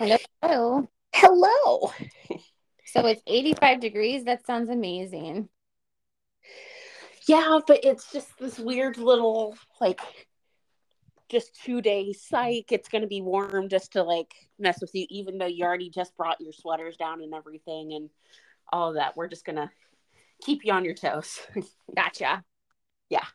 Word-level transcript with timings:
Hello. 0.00 0.88
Hello. 1.12 1.92
So 2.86 3.04
it's 3.06 3.22
85 3.26 3.80
degrees. 3.80 4.24
That 4.24 4.46
sounds 4.46 4.70
amazing. 4.70 5.50
Yeah, 7.28 7.58
but 7.66 7.84
it's 7.84 8.10
just 8.10 8.30
this 8.38 8.58
weird 8.58 8.96
little 8.96 9.56
like 9.78 10.00
just 11.28 11.54
two 11.62 11.82
day 11.82 12.14
psych. 12.14 12.72
It's 12.72 12.88
gonna 12.88 13.08
be 13.08 13.20
warm 13.20 13.68
just 13.68 13.92
to 13.92 14.02
like 14.02 14.32
mess 14.58 14.80
with 14.80 14.94
you, 14.94 15.04
even 15.10 15.36
though 15.36 15.44
you 15.44 15.64
already 15.64 15.90
just 15.90 16.16
brought 16.16 16.40
your 16.40 16.54
sweaters 16.54 16.96
down 16.96 17.20
and 17.20 17.34
everything 17.34 17.92
and 17.92 18.08
all 18.72 18.94
that. 18.94 19.18
We're 19.18 19.28
just 19.28 19.44
gonna 19.44 19.70
keep 20.40 20.64
you 20.64 20.72
on 20.72 20.86
your 20.86 20.94
toes. 20.94 21.38
Gotcha. 21.94 22.42
yeah. 23.10 23.26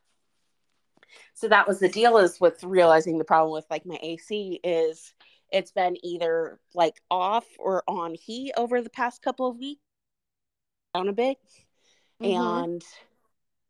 So 1.35 1.47
that 1.47 1.67
was 1.67 1.79
the 1.79 1.89
deal 1.89 2.17
is 2.17 2.41
with 2.41 2.63
realizing 2.63 3.19
the 3.19 3.23
problem 3.23 3.53
with 3.53 3.67
like 3.69 3.85
my 3.85 3.99
AC 4.01 4.59
is 4.63 5.13
it's 5.51 5.71
been 5.71 5.97
either 6.03 6.59
like 6.73 7.01
off 7.09 7.45
or 7.59 7.83
on 7.87 8.15
heat 8.15 8.53
over 8.57 8.81
the 8.81 8.89
past 8.89 9.21
couple 9.21 9.47
of 9.47 9.57
weeks 9.57 9.81
down 10.93 11.07
a 11.07 11.13
bit. 11.13 11.37
Mhm. 12.21 12.35
And 12.35 12.83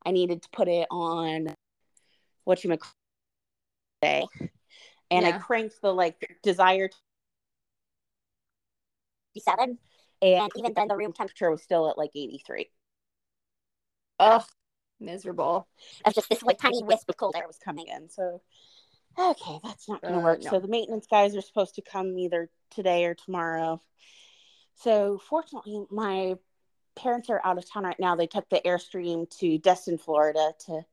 I 0.05 0.11
needed 0.11 0.43
to 0.43 0.49
put 0.49 0.67
it 0.67 0.87
on 0.91 1.55
what 2.43 2.63
you 2.63 2.77
say. 4.03 4.25
And 5.11 5.25
I 5.25 5.37
cranked 5.37 5.81
the 5.81 5.93
like 5.93 6.37
desired 6.43 6.93
seven. 9.37 9.79
And 10.21 10.51
even 10.55 10.73
then 10.73 10.87
the 10.87 10.95
room 10.95 11.13
temperature 11.13 11.51
was 11.51 11.61
still 11.61 11.89
at 11.89 11.97
like 11.97 12.11
83. 12.15 12.71
Ugh. 14.19 14.45
Miserable. 14.99 15.67
Of 16.05 16.13
just 16.13 16.29
this 16.29 16.41
like 16.41 16.57
tiny 16.57 16.81
wisp 16.81 17.09
of 17.09 17.17
cold 17.17 17.35
air 17.35 17.47
was 17.47 17.57
coming 17.57 17.87
in. 17.87 18.09
So 18.09 18.41
okay, 19.17 19.59
that's 19.63 19.87
not 19.87 20.01
gonna 20.01 20.19
Uh, 20.19 20.23
work. 20.23 20.41
no. 20.43 20.49
So 20.49 20.59
the 20.59 20.67
maintenance 20.67 21.07
guys 21.07 21.35
are 21.35 21.41
supposed 21.41 21.75
to 21.75 21.81
come 21.81 22.17
either 22.17 22.49
today 22.69 23.05
or 23.05 23.15
tomorrow. 23.15 23.81
So 24.75 25.17
fortunately 25.17 25.85
my 25.89 26.35
parents 26.95 27.29
are 27.29 27.41
out 27.43 27.57
of 27.57 27.69
town 27.69 27.83
right 27.83 27.99
now. 27.99 28.15
They 28.15 28.27
took 28.27 28.49
the 28.49 28.61
Airstream 28.65 29.29
to 29.39 29.57
Destin, 29.57 29.97
Florida 29.97 30.53
to 30.65 30.85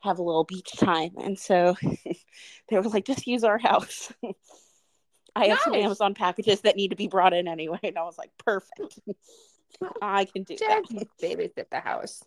have 0.00 0.18
a 0.18 0.22
little 0.22 0.44
beach 0.44 0.72
time. 0.76 1.12
And 1.18 1.38
so 1.38 1.76
they 2.68 2.76
were 2.76 2.82
like, 2.82 3.04
just 3.04 3.26
use 3.26 3.44
our 3.44 3.58
house. 3.58 4.12
I 5.36 5.46
have 5.48 5.60
some 5.60 5.74
Amazon 5.74 6.14
packages 6.14 6.62
that 6.62 6.76
need 6.76 6.88
to 6.88 6.96
be 6.96 7.06
brought 7.06 7.32
in 7.32 7.46
anyway. 7.46 7.78
And 7.82 7.98
I 7.98 8.02
was 8.02 8.18
like, 8.18 8.30
perfect. 8.38 8.98
I 10.02 10.24
can 10.24 10.42
do 10.42 10.56
that. 10.56 10.82
Babysit 11.22 11.70
the 11.70 11.80
house. 11.80 12.22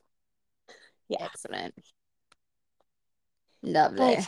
Yeah. 1.10 1.26
Excellent. 1.26 1.76
Lovely. 3.62 3.98
But 3.98 4.28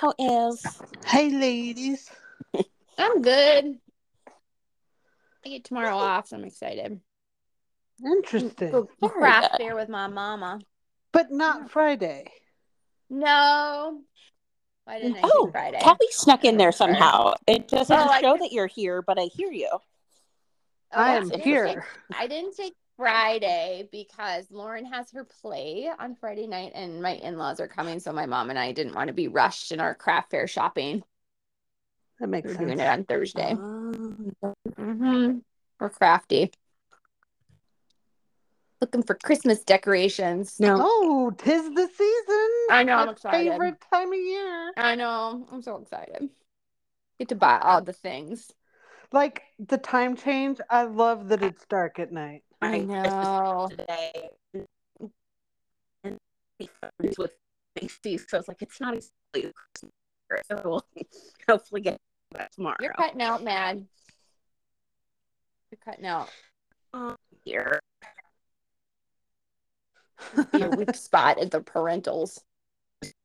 how 0.00 0.12
is 0.18 0.64
Hey, 1.06 1.30
ladies. 1.30 2.10
I'm 2.98 3.22
good. 3.22 3.78
I 5.44 5.48
get 5.48 5.64
tomorrow 5.64 5.96
off, 5.96 6.28
so 6.28 6.36
I'm 6.36 6.44
excited. 6.44 7.00
Interesting. 8.04 8.70
Go 8.70 8.88
Very 9.00 9.12
craft 9.12 9.52
good. 9.52 9.58
fair 9.64 9.74
with 9.76 9.88
my 9.88 10.06
mama. 10.06 10.60
But 11.12 11.30
not 11.30 11.70
Friday. 11.70 12.30
No. 13.10 14.00
Why 14.84 14.98
didn't 15.00 15.18
I 15.24 15.30
Oh, 15.34 15.48
Friday? 15.52 15.78
Kelly 15.80 16.06
snuck 16.10 16.44
in 16.44 16.56
there 16.56 16.72
somehow. 16.72 17.34
It 17.46 17.68
doesn't 17.68 17.96
Oh, 17.96 18.12
show 18.20 18.32
just- 18.36 18.42
that 18.42 18.52
you're 18.52 18.66
here, 18.66 19.02
but 19.02 19.18
I 19.18 19.24
hear 19.24 19.50
you. 19.52 19.68
Oh, 19.72 19.80
I 20.92 21.16
am 21.16 21.30
here. 21.30 21.86
I 22.14 22.26
didn't 22.26 22.54
take 22.56 22.74
Friday 23.02 23.88
because 23.90 24.46
Lauren 24.52 24.84
has 24.84 25.10
her 25.10 25.24
play 25.24 25.90
on 25.98 26.14
Friday 26.14 26.46
night 26.46 26.70
and 26.76 27.02
my 27.02 27.14
in-laws 27.14 27.58
are 27.58 27.66
coming, 27.66 27.98
so 27.98 28.12
my 28.12 28.26
mom 28.26 28.48
and 28.50 28.58
I 28.58 28.70
didn't 28.70 28.94
want 28.94 29.08
to 29.08 29.12
be 29.12 29.26
rushed 29.26 29.72
in 29.72 29.80
our 29.80 29.92
craft 29.94 30.30
fair 30.30 30.46
shopping. 30.46 31.02
That 32.20 32.28
makes 32.28 32.46
We're 32.48 32.54
doing 32.58 32.78
sense. 32.78 32.82
it 32.82 32.86
on 32.88 33.04
Thursday. 33.04 33.50
Um, 33.52 34.32
Mm-hmm. 34.78 35.38
We're 35.80 35.90
crafty. 35.90 36.52
Looking 38.80 39.02
for 39.02 39.14
Christmas 39.16 39.64
decorations. 39.64 40.60
no, 40.60 40.76
Oh, 40.80 41.32
tis 41.36 41.62
the 41.74 41.88
season. 41.88 42.50
I 42.70 42.84
know, 42.84 42.98
I'm 42.98 43.06
My 43.06 43.12
excited. 43.12 43.50
Favorite 43.50 43.82
time 43.92 44.12
of 44.12 44.18
year. 44.18 44.72
I 44.76 44.94
know. 44.94 45.46
I'm 45.50 45.62
so 45.62 45.76
excited. 45.78 46.28
Get 47.18 47.28
to 47.30 47.34
buy 47.34 47.58
all 47.60 47.82
the 47.82 47.92
things. 47.92 48.52
Like 49.10 49.42
the 49.58 49.78
time 49.78 50.16
change. 50.16 50.58
I 50.70 50.84
love 50.84 51.28
that 51.30 51.42
it's 51.42 51.66
dark 51.66 51.98
at 51.98 52.12
night. 52.12 52.44
I 52.62 52.78
know. 52.78 53.68
today 53.70 54.30
and 56.04 56.18
be 56.58 56.68
friends 56.78 57.18
with 57.18 57.32
Macy. 57.80 58.18
So 58.18 58.38
it's 58.38 58.48
like 58.48 58.62
it's 58.62 58.80
not 58.80 58.94
exactly 58.94 59.52
Christmas, 60.28 60.48
so 60.48 60.62
we'll 60.64 60.86
hopefully 61.48 61.80
get 61.80 61.98
that 62.32 62.52
tomorrow. 62.52 62.76
You're 62.80 62.92
cutting 62.92 63.22
out, 63.22 63.42
man. 63.42 63.88
You're 65.70 65.78
cutting 65.84 66.06
out. 66.06 66.28
Um, 66.94 67.16
here. 67.44 67.80
Your 70.58 70.70
weak 70.70 70.94
spot 70.94 71.40
at 71.40 71.50
the 71.50 71.60
parentals. 71.60 72.40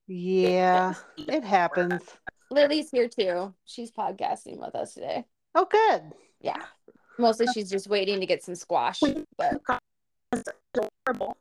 Yeah, 0.08 0.94
it 1.18 1.44
happens. 1.44 2.02
Lily's 2.50 2.90
here 2.90 3.10
too. 3.10 3.54
She's 3.66 3.92
podcasting 3.92 4.58
with 4.58 4.74
us 4.74 4.94
today. 4.94 5.26
Oh, 5.54 5.68
good. 5.70 6.14
Yeah. 6.40 6.64
Mostly 7.18 7.48
she's 7.48 7.70
just 7.70 7.88
waiting 7.88 8.20
to 8.20 8.26
get 8.26 8.44
some 8.44 8.56
squash. 8.56 9.00
But 9.38 9.62
adorable. 10.32 11.38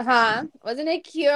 huh? 0.00 0.44
Wasn't 0.64 0.88
it 0.88 1.04
cute? 1.04 1.32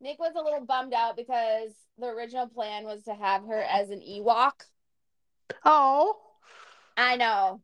Nick 0.00 0.18
was 0.18 0.32
a 0.36 0.42
little 0.42 0.64
bummed 0.64 0.94
out 0.94 1.16
because 1.16 1.70
the 1.98 2.06
original 2.06 2.48
plan 2.48 2.84
was 2.84 3.02
to 3.04 3.14
have 3.14 3.44
her 3.46 3.62
as 3.62 3.90
an 3.90 4.00
Ewok. 4.00 4.52
Oh, 5.64 6.18
I 6.96 7.16
know. 7.16 7.60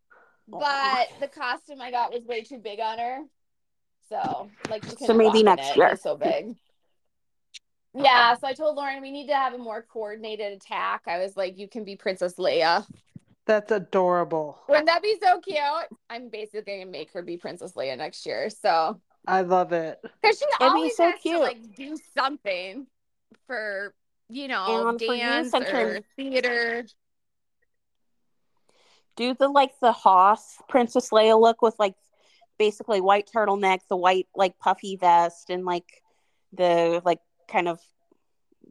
But 0.47 1.09
the 1.21 1.29
costume 1.29 1.81
I 1.81 1.91
got 1.91 2.13
was 2.13 2.25
way 2.25 2.43
too 2.43 2.59
big 2.59 2.81
on 2.81 2.99
her. 2.99 3.19
So 4.09 4.51
like 4.71 4.85
she 4.85 5.07
So 5.07 5.15
maybe 5.15 5.43
next 5.43 5.71
it. 5.71 5.77
year. 5.77 5.97
So 5.97 6.17
big. 6.17 6.57
Yeah, 7.95 8.37
so 8.37 8.47
I 8.47 8.53
told 8.53 8.77
Lauren 8.77 9.03
we 9.03 9.11
need 9.11 9.27
to 9.29 9.35
have 9.35 9.55
a 9.55 9.59
more 9.59 9.83
coordinated 9.83 10.53
attack. 10.53 11.03
I 11.07 11.19
was 11.19 11.37
like, 11.37 11.59
you 11.59 11.67
can 11.67 11.85
be 11.85 11.97
Princess 11.97 12.35
Leia. 12.35 12.87
That's 13.49 13.73
adorable. 13.73 14.59
Wouldn't 14.69 14.87
that 14.89 15.03
be 15.03 15.17
so 15.23 15.41
cute? 15.41 15.59
I'm 16.11 16.29
basically 16.29 16.81
gonna 16.81 16.91
make 16.91 17.11
her 17.13 17.23
be 17.23 17.39
Princess 17.39 17.73
Leia 17.73 17.97
next 17.97 18.27
year. 18.27 18.51
So 18.51 19.01
I 19.27 19.41
love 19.41 19.73
it. 19.73 19.99
because 20.03 20.39
she 20.39 20.45
be 20.45 20.65
always 20.67 20.97
so 20.97 21.05
has 21.05 21.15
to 21.15 21.21
cute. 21.21 21.41
like 21.41 21.75
do 21.75 21.97
something 22.15 22.87
for 23.47 23.95
you 24.29 24.49
know 24.49 24.89
And 24.91 24.99
dance 24.99 25.51
since 25.51 25.67
you're- 25.67 25.83
or 25.83 26.01
theater. 26.17 26.85
Do 29.17 29.33
the 29.33 29.49
like 29.49 29.73
the 29.81 29.93
Hoth 29.93 30.61
Princess 30.69 31.09
Leia 31.09 31.41
look 31.41 31.63
with 31.63 31.75
like 31.79 31.95
basically 32.59 33.01
white 33.01 33.31
turtleneck, 33.35 33.79
the 33.89 33.97
white 33.97 34.29
like 34.37 34.59
puffy 34.59 34.97
vest, 34.97 35.49
and 35.49 35.65
like 35.65 36.03
the 36.53 37.01
like 37.03 37.21
kind 37.49 37.67
of 37.67 37.81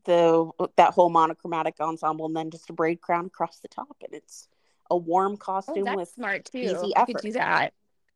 the 0.05 0.51
that 0.75 0.94
whole 0.94 1.09
monochromatic 1.09 1.75
ensemble, 1.81 2.27
and 2.27 2.35
then 2.35 2.51
just 2.51 2.69
a 2.69 2.73
braid 2.73 3.01
crown 3.01 3.25
across 3.25 3.57
the 3.59 3.67
top, 3.67 3.97
and 4.03 4.13
it's 4.13 4.47
a 4.90 4.98
warm 4.98 5.34
Oh, 5.34 5.38
costume 5.38 5.86
that's 5.86 5.96
with 5.96 6.09
smart 6.09 6.46
too. 6.46 6.59
easy 6.59 6.88
You 6.88 6.94
effort. 6.96 7.06
could 7.06 7.22
do 7.22 7.31
that. 7.34 7.74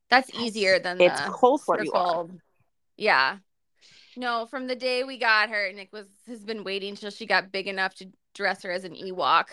That's 0.10 0.30
easier 0.34 0.80
than 0.80 1.00
it's 1.00 1.22
the 1.22 1.32
close 1.32 1.64
where 1.68 1.84
you 1.84 1.92
are. 1.94 2.28
Yeah. 2.98 3.38
No, 4.18 4.46
from 4.46 4.68
the 4.68 4.76
day 4.76 5.04
we 5.04 5.18
got 5.18 5.50
her, 5.50 5.72
Nick 5.74 5.94
was 5.94 6.08
has 6.28 6.44
been 6.44 6.64
waiting 6.64 6.96
till 6.96 7.12
she 7.12 7.26
got 7.26 7.52
big 7.52 7.68
enough 7.68 7.96
to 7.96 8.08
dress 8.36 8.64
her 8.64 8.72
as 8.72 8.84
an 8.84 8.94
Ewok. 8.96 9.46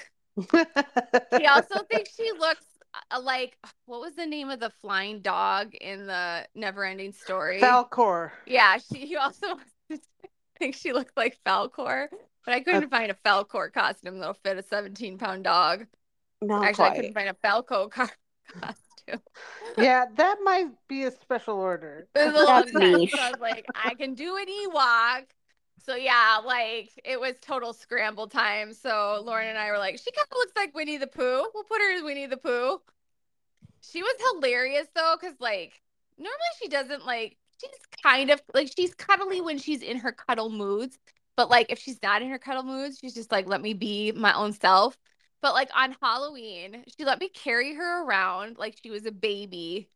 He 1.37 1.47
also 1.47 1.83
thinks 1.91 2.15
she 2.15 2.33
looks 2.33 2.65
uh, 3.11 3.21
like 3.21 3.57
what 3.87 4.01
was 4.01 4.15
the 4.15 4.27
name 4.27 4.51
of 4.51 4.61
the 4.61 4.71
flying 4.81 5.21
dog 5.21 5.75
in 5.75 6.07
the 6.07 6.47
Neverending 6.57 7.15
Story? 7.15 7.61
Falcor. 7.61 8.33
Yeah, 8.47 8.79
she 8.79 9.07
he 9.07 9.17
also 9.17 9.59
thinks 10.59 10.79
she 10.81 10.93
looked 10.93 11.17
like 11.17 11.39
Falcor, 11.47 12.09
but 12.45 12.55
I 12.55 12.61
couldn't 12.61 12.91
find 12.91 13.11
a 13.11 13.15
Falcor 13.15 13.73
costume 13.73 14.19
that'll 14.19 14.35
fit 14.35 14.59
a 14.59 14.63
17 14.63 15.19
pound 15.19 15.45
dog. 15.45 15.87
Not 16.41 16.65
Actually, 16.65 16.85
I 16.85 16.97
couldn't 16.97 17.15
find 17.15 17.29
a 17.29 17.35
Falco 17.35 17.89
car- 17.89 18.11
costume. 18.61 19.21
Yeah, 19.77 20.07
that 20.17 20.37
might 20.43 20.69
be 20.89 21.05
a 21.05 21.11
special 21.11 21.57
order. 21.57 22.07
It 22.15 22.33
was 22.33 22.35
a 22.35 22.39
little 22.39 22.47
That's 22.47 22.75
niche. 22.75 23.13
So 23.13 23.21
I 23.21 23.31
was 23.31 23.41
like, 23.41 23.67
I 23.75 23.95
can 23.95 24.15
do 24.15 24.37
an 24.37 24.47
Ewok. 24.47 25.25
So 25.85 25.95
yeah, 25.95 26.41
like 26.45 26.91
it 27.05 27.19
was 27.19 27.35
total 27.41 27.73
scramble 27.73 28.29
time. 28.29 28.73
So 28.73 29.23
Lauren 29.25 29.49
and 29.49 29.59
I 29.59 29.71
were 29.71 29.79
like, 29.79 29.99
she 29.99 30.11
kind 30.11 30.27
of 30.31 30.37
looks 30.37 30.53
like 30.57 30.75
Winnie 30.75 30.99
the 30.99 31.07
Pooh. 31.07 31.47
We'll 31.55 31.65
put 31.65 31.81
her 31.81 31.97
as 31.97 32.03
Winnie 32.03 32.27
the 32.27 32.37
Pooh. 32.37 32.81
She 33.81 34.03
was 34.03 34.15
hilarious 34.33 34.87
though, 34.95 35.17
because 35.19 35.37
like 35.41 35.81
normally 36.19 36.37
she 36.61 36.69
doesn't 36.69 37.07
like 37.07 37.37
she's 37.61 38.03
kind 38.03 38.31
of 38.31 38.43
like 38.55 38.71
she's 38.77 38.95
cuddly 38.95 39.41
when 39.41 39.59
she's 39.59 39.83
in 39.83 39.99
her 39.99 40.13
cuddle 40.13 40.51
moods. 40.51 40.99
But 41.37 41.49
like 41.49 41.67
if 41.71 41.79
she's 41.79 42.03
not 42.03 42.21
in 42.23 42.29
her 42.31 42.39
cuddle 42.39 42.65
moods, 42.65 42.99
she's 43.01 43.15
just 43.15 43.33
like, 43.33 43.47
let 43.49 43.63
me 43.63 43.73
be 43.73 44.13
my 44.13 44.35
own 44.35 44.53
self. 44.53 44.97
But 45.41 45.55
like 45.55 45.71
on 45.75 45.97
Halloween, 46.03 46.85
she 46.97 47.05
let 47.05 47.21
me 47.21 47.29
carry 47.29 47.75
her 47.75 48.05
around 48.05 48.59
like 48.59 48.77
she 48.83 48.91
was 48.91 49.07
a 49.07 49.13
baby 49.13 49.89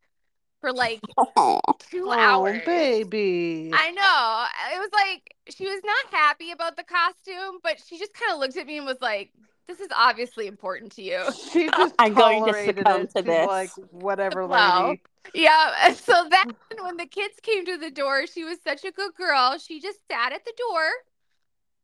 for 0.61 0.73
like 0.73 1.15
Aw. 1.17 1.61
two 1.79 2.11
Oh, 2.11 2.17
hours. 2.19 2.63
baby. 2.65 3.73
I 3.73 3.91
know. 3.93 4.77
It 4.77 4.79
was 4.81 4.91
like 4.93 5.35
she 5.49 5.65
was 5.67 5.83
not 5.85 6.13
happy 6.13 6.51
about 6.51 6.77
the 6.77 6.85
costume, 6.85 7.59
but 7.63 7.81
she 7.87 7.99
just 7.99 8.13
kind 8.15 8.33
of 8.33 8.39
looked 8.41 8.57
at 8.57 8.67
me 8.67 8.77
and 8.79 8.87
was 8.87 9.01
like, 9.01 9.33
this 9.67 9.81
is 9.81 9.89
obviously 9.97 10.47
important 10.47 10.93
to 10.93 11.03
you. 11.03 11.33
She 11.33 11.71
just 11.77 11.95
I'm 11.99 12.15
going 12.15 12.45
to 12.45 12.55
succumb 12.55 13.07
it. 13.07 13.11
to 13.17 13.23
this. 13.23 13.47
like, 13.47 13.73
whatever, 13.91 14.47
Wow. 14.47 14.97
lady. 14.97 15.03
Yeah. 15.35 15.95
So 15.95 16.29
then 16.31 16.45
when 16.85 16.97
the 16.97 17.07
kids 17.07 17.35
came 17.43 17.65
to 17.67 17.79
the 17.79 17.91
door, 17.91 18.27
she 18.27 18.45
was 18.45 18.59
such 18.63 18.85
a 18.85 18.93
good 18.93 19.15
girl. 19.15 19.59
She 19.59 19.81
just 19.81 19.99
sat 20.11 20.33
at 20.33 20.45
the 20.45 20.53
door 20.59 20.91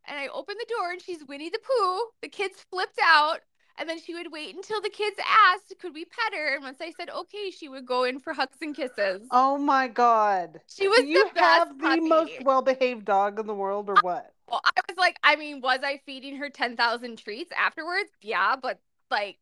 and 0.06 0.18
I 0.18 0.28
opened 0.28 0.58
the 0.60 0.74
door 0.76 0.90
and 0.90 1.00
she's 1.02 1.24
Winnie 1.24 1.50
the 1.50 1.58
Pooh. 1.60 2.06
The 2.22 2.28
kids 2.28 2.64
flipped 2.70 2.98
out. 3.02 3.40
And 3.78 3.88
then 3.88 4.00
she 4.00 4.14
would 4.14 4.32
wait 4.32 4.56
until 4.56 4.80
the 4.80 4.90
kids 4.90 5.16
asked, 5.46 5.72
could 5.80 5.94
we 5.94 6.04
pet 6.04 6.34
her? 6.34 6.54
And 6.56 6.64
once 6.64 6.78
I 6.80 6.90
said 6.98 7.10
okay, 7.10 7.50
she 7.50 7.68
would 7.68 7.86
go 7.86 8.04
in 8.04 8.18
for 8.18 8.32
hugs 8.32 8.56
and 8.60 8.74
kisses. 8.74 9.26
Oh 9.30 9.56
my 9.56 9.86
god. 9.88 10.60
She 10.68 10.88
was 10.88 11.00
Do 11.00 11.06
you 11.06 11.28
the 11.28 11.34
best 11.34 11.58
have 11.68 11.78
the 11.78 11.84
puppy. 11.84 12.00
most 12.00 12.32
well 12.42 12.62
behaved 12.62 13.04
dog 13.04 13.38
in 13.38 13.46
the 13.46 13.54
world 13.54 13.88
or 13.88 13.96
what? 14.00 14.32
Well, 14.50 14.60
I 14.64 14.80
was 14.88 14.96
like, 14.96 15.18
I 15.22 15.36
mean, 15.36 15.60
was 15.60 15.80
I 15.84 16.00
feeding 16.06 16.36
her 16.36 16.48
10,000 16.50 17.18
treats 17.18 17.52
afterwards? 17.56 18.10
Yeah, 18.22 18.56
but 18.56 18.80
like, 19.10 19.36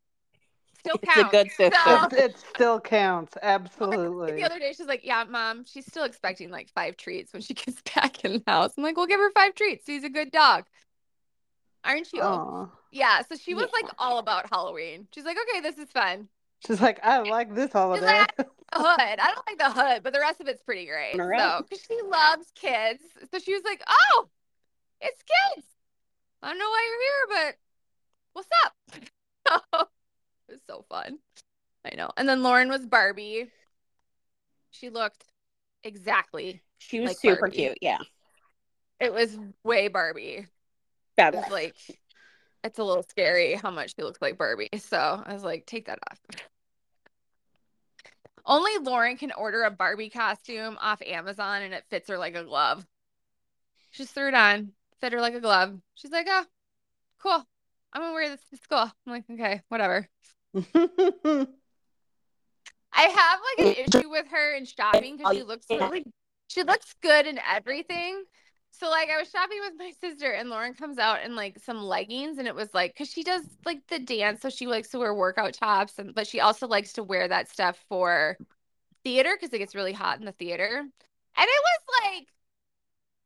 still 0.78 0.98
counts. 0.98 1.16
It's 1.16 1.16
a 1.16 1.22
counts. 1.22 1.32
good 1.32 1.50
sister. 1.72 1.80
So- 1.84 2.04
It, 2.04 2.12
it 2.30 2.38
still 2.54 2.80
counts. 2.80 3.36
Absolutely. 3.42 4.32
The 4.32 4.44
other 4.44 4.58
day, 4.58 4.72
she's 4.76 4.86
like, 4.86 5.04
Yeah, 5.04 5.24
mom, 5.24 5.64
she's 5.64 5.86
still 5.86 6.04
expecting 6.04 6.50
like 6.50 6.68
five 6.74 6.96
treats 6.96 7.32
when 7.32 7.40
she 7.42 7.54
gets 7.54 7.80
back 7.94 8.24
in 8.24 8.32
the 8.32 8.42
house. 8.46 8.72
I'm 8.76 8.82
like, 8.82 8.96
We'll 8.96 9.06
give 9.06 9.20
her 9.20 9.30
five 9.32 9.54
treats. 9.54 9.86
She's 9.86 10.04
a 10.04 10.10
good 10.10 10.30
dog. 10.30 10.64
Aren't 11.86 12.12
you? 12.12 12.22
Aw. 12.22 12.68
Yeah. 12.92 13.22
So 13.22 13.36
she 13.36 13.54
was 13.54 13.68
Yeah. 13.72 13.82
like 13.82 13.92
all 13.98 14.18
about 14.18 14.48
Halloween. 14.50 15.06
She's 15.14 15.24
like, 15.24 15.36
Okay, 15.50 15.60
this 15.60 15.78
is 15.78 15.90
fun. 15.90 16.28
She's 16.66 16.80
like, 16.80 16.98
I 17.04 17.20
like 17.20 17.54
this 17.54 17.72
holiday. 17.72 18.24
The 18.72 18.82
hood. 18.82 18.98
I 19.20 19.32
don't 19.32 19.46
like 19.46 19.58
the 19.58 19.80
hood, 19.80 20.02
but 20.02 20.12
the 20.12 20.18
rest 20.18 20.40
of 20.40 20.48
it's 20.48 20.60
pretty 20.60 20.86
great. 20.86 21.18
All 21.18 21.24
right. 21.26 21.40
So, 21.40 21.62
because 21.62 21.84
she 21.86 21.98
loves 22.10 22.50
kids. 22.56 23.00
So 23.30 23.38
she 23.38 23.54
was 23.54 23.62
like, 23.64 23.80
Oh, 23.88 24.28
it's 25.00 25.22
kids. 25.54 25.66
I 26.42 26.48
don't 26.50 26.58
know 26.58 26.64
why 26.68 27.26
you're 27.30 27.38
here, 27.40 27.46
but 27.46 27.56
what's 28.32 28.48
up? 28.64 29.88
it 30.48 30.52
was 30.52 30.60
so 30.66 30.84
fun. 30.88 31.18
I 31.90 31.94
know. 31.94 32.10
And 32.16 32.28
then 32.28 32.42
Lauren 32.42 32.68
was 32.68 32.84
Barbie. 32.86 33.46
She 34.70 34.90
looked 34.90 35.24
exactly 35.84 36.60
She 36.78 36.98
was 37.00 37.10
Like 37.10 37.18
super 37.18 37.42
Barbie. 37.42 37.56
cute. 37.56 37.78
Yeah. 37.80 37.98
It 39.00 39.12
was 39.12 39.38
way 39.62 39.88
Barbie. 39.88 40.46
It 41.18 41.22
Fabulous. 41.22 41.46
was 41.46 41.52
like, 41.52 41.74
it's 42.64 42.78
a 42.78 42.84
little 42.84 43.02
scary 43.04 43.54
how 43.54 43.70
much 43.70 43.94
she 43.96 44.02
looks 44.02 44.20
like 44.20 44.38
Barbie. 44.38 44.68
So 44.78 45.22
I 45.24 45.32
was 45.32 45.42
like, 45.44 45.66
take 45.66 45.86
that 45.86 45.98
off. 46.10 46.20
Only 48.44 48.78
Lauren 48.78 49.16
can 49.16 49.32
order 49.32 49.62
a 49.62 49.70
Barbie 49.70 50.10
costume 50.10 50.78
off 50.80 51.02
Amazon 51.02 51.62
and 51.62 51.74
it 51.74 51.84
fits 51.90 52.08
her 52.08 52.18
like 52.18 52.36
a 52.36 52.44
glove. 52.44 52.86
She 53.90 54.04
just 54.04 54.14
threw 54.14 54.28
it 54.28 54.34
on, 54.34 54.72
fit 55.00 55.12
her 55.12 55.20
like 55.20 55.34
a 55.34 55.40
glove. 55.40 55.78
She's 55.94 56.12
like, 56.12 56.26
oh, 56.28 56.44
cool. 57.20 57.44
I'm 57.92 58.02
gonna 58.02 58.12
wear 58.12 58.28
this 58.28 58.42
to 58.50 58.56
school. 58.58 58.78
I'm 59.06 59.12
like, 59.12 59.24
okay, 59.30 59.62
whatever. 59.68 60.06
I 60.54 61.46
have 62.92 63.40
like 63.58 63.76
an 63.78 63.84
issue 63.88 64.10
with 64.10 64.26
her 64.30 64.54
in 64.54 64.64
shopping 64.64 65.16
because 65.16 65.36
she 65.36 65.42
looks 65.42 65.66
really, 65.70 66.04
she 66.48 66.62
looks 66.62 66.94
good 67.02 67.26
in 67.26 67.40
everything. 67.50 68.22
So 68.78 68.90
like 68.90 69.08
I 69.10 69.18
was 69.18 69.30
shopping 69.30 69.58
with 69.62 69.74
my 69.78 69.92
sister 70.00 70.30
and 70.32 70.50
Lauren 70.50 70.74
comes 70.74 70.98
out 70.98 71.24
in 71.24 71.34
like 71.34 71.58
some 71.58 71.78
leggings 71.82 72.38
and 72.38 72.46
it 72.46 72.54
was 72.54 72.72
like 72.74 72.92
because 72.92 73.10
she 73.10 73.22
does 73.22 73.42
like 73.64 73.86
the 73.88 73.98
dance, 73.98 74.42
so 74.42 74.50
she 74.50 74.66
likes 74.66 74.88
to 74.90 74.98
wear 74.98 75.14
workout 75.14 75.54
tops 75.54 75.98
and 75.98 76.14
but 76.14 76.26
she 76.26 76.40
also 76.40 76.66
likes 76.66 76.92
to 76.94 77.02
wear 77.02 77.28
that 77.28 77.48
stuff 77.48 77.82
for 77.88 78.36
theater 79.04 79.36
because 79.36 79.52
it 79.54 79.58
gets 79.58 79.74
really 79.74 79.92
hot 79.92 80.18
in 80.18 80.26
the 80.26 80.32
theater. 80.32 80.78
And 80.78 81.48
it 81.48 81.62
was 81.64 82.02
like 82.02 82.28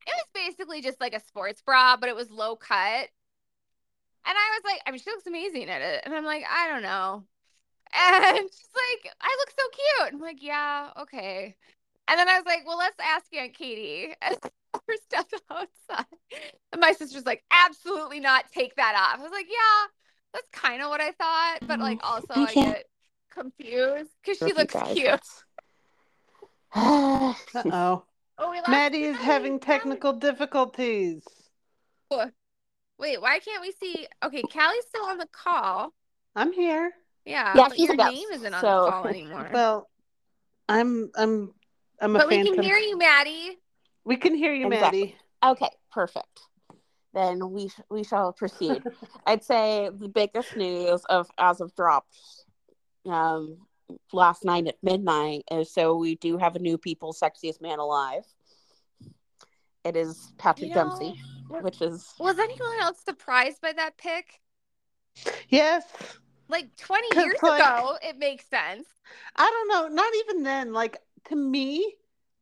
it 0.07 0.15
was 0.15 0.27
basically 0.35 0.83
just 0.83 1.01
like 1.01 1.15
a 1.15 1.21
sports 1.21 1.63
bra, 1.63 1.97
but 1.97 2.09
it 2.09 2.17
was 2.17 2.31
low 2.31 2.57
cut. 2.57 3.09
And 4.27 4.37
I 4.37 4.51
was 4.55 4.63
like, 4.65 4.81
I 4.87 4.91
mean, 4.91 5.01
she 5.01 5.11
looks 5.11 5.27
amazing 5.27 5.69
at 5.71 5.83
it. 5.83 6.03
And 6.05 6.15
I'm 6.15 6.25
like, 6.25 6.45
I 6.49 6.69
don't 6.69 6.83
know. 6.83 7.25
And 7.97 8.39
she's 8.39 8.69
like, 8.75 9.15
I 9.21 9.37
look 9.39 9.51
so 9.51 9.67
cute. 9.73 10.15
I'm 10.15 10.21
like, 10.21 10.43
yeah, 10.43 10.91
okay. 11.03 11.57
And 12.09 12.19
then 12.19 12.29
I 12.29 12.37
was 12.37 12.47
like, 12.47 12.67
well, 12.67 12.79
let's 12.79 12.97
ask 13.01 13.27
Aunt 13.35 13.55
Katie. 13.55 14.15
her 14.75 14.97
stepped 15.05 15.35
outside. 15.51 16.07
And 16.73 16.81
my 16.81 16.93
sister's 16.93 17.27
like, 17.27 17.43
absolutely 17.51 18.21
not 18.21 18.45
take 18.53 18.77
that 18.77 18.95
off. 18.97 19.21
I 19.21 19.23
was 19.23 19.33
like, 19.33 19.47
yeah, 19.49 19.87
that's 20.35 20.49
kind 20.53 20.83
of 20.83 20.89
what 20.91 21.01
I 21.01 21.13
thought. 21.13 21.59
But 21.67 21.81
like 21.81 22.01
also 22.03 22.27
I 22.35 22.43
I 22.49 22.55
get 22.55 22.85
confused 23.31 24.11
because 24.23 24.39
she 24.39 24.53
looks 24.55 24.75
cute. 24.93 25.21
Uh 26.75 27.35
oh. 27.57 28.05
Oh, 28.43 28.51
we 28.51 28.57
lost 28.59 28.71
Maddie 28.71 29.03
is 29.03 29.17
having 29.19 29.55
Maddie. 29.55 29.67
technical 29.67 30.13
difficulties. 30.15 31.23
Wait, 32.99 33.21
why 33.21 33.39
can't 33.39 33.61
we 33.63 33.73
see? 33.73 34.07
Okay, 34.25 34.43
Callie's 34.43 34.85
still 34.89 35.05
on 35.05 35.19
the 35.19 35.29
call. 35.33 35.93
I'm 36.37 36.53
here. 36.53 36.93
Yeah, 37.25 37.53
Yeah, 37.55 37.69
but 37.69 37.77
she's 37.77 37.89
your 37.89 37.95
a 37.95 38.11
name 38.11 38.29
isn't 38.33 38.55
on 38.55 38.61
so- 38.61 38.85
the 38.87 38.91
call 38.91 39.07
anymore. 39.09 39.51
Well, 39.53 39.91
I'm 40.69 41.11
I'm 41.17 41.53
I'm 42.01 42.17
a 42.17 42.19
but 42.21 42.29
we 42.29 42.37
phantom. 42.37 42.55
can 42.55 42.63
hear 42.65 42.77
you, 42.79 42.97
Maddie. 42.97 43.59
We 44.05 44.17
can 44.17 44.35
hear 44.35 44.53
you, 44.53 44.67
Exactly. 44.67 45.01
Maddie. 45.01 45.17
Okay, 45.45 45.71
perfect. 45.91 46.41
Then 47.13 47.51
we 47.51 47.69
sh- 47.69 47.81
we 47.91 48.05
shall 48.05 48.33
proceed. 48.33 48.83
I'd 49.27 49.43
say 49.45 49.91
the 49.93 50.09
biggest 50.09 50.57
news 50.57 51.05
of 51.07 51.29
as 51.39 51.61
of 51.61 51.75
drops 51.75 52.45
um 53.07 53.57
last 54.13 54.45
night 54.45 54.69
at 54.69 54.77
midnight 54.83 55.43
is 55.51 55.73
so 55.73 55.97
we 55.97 56.15
do 56.17 56.37
have 56.39 56.55
a 56.55 56.61
new 56.61 56.79
People 56.79 57.13
Sexiest 57.13 57.61
Man 57.61 57.79
Alive. 57.79 58.25
It 59.85 59.97
is 59.97 60.33
Patrick 60.39 60.69
You 60.69 60.75
know, 60.77 60.89
Dempsey, 60.91 61.21
was- 61.49 61.63
which 61.65 61.83
is 61.83 62.15
Was 62.19 62.39
anyone 62.39 62.79
else 62.81 63.01
surprised 63.05 63.61
by 63.61 63.73
that 63.73 63.97
pick? 63.97 64.41
Yes. 65.49 65.85
Like 66.49 66.77
twenty 66.77 67.09
years 67.19 67.39
like- 67.43 67.61
ago, 67.61 67.97
it 68.03 68.19
makes 68.19 68.47
sense. 68.49 68.87
I 69.37 69.51
don't 69.51 69.69
know. 69.69 69.95
Not 69.95 70.13
even 70.21 70.43
then. 70.45 70.73
Like 70.73 70.99
to 71.29 71.37
me, 71.37 71.97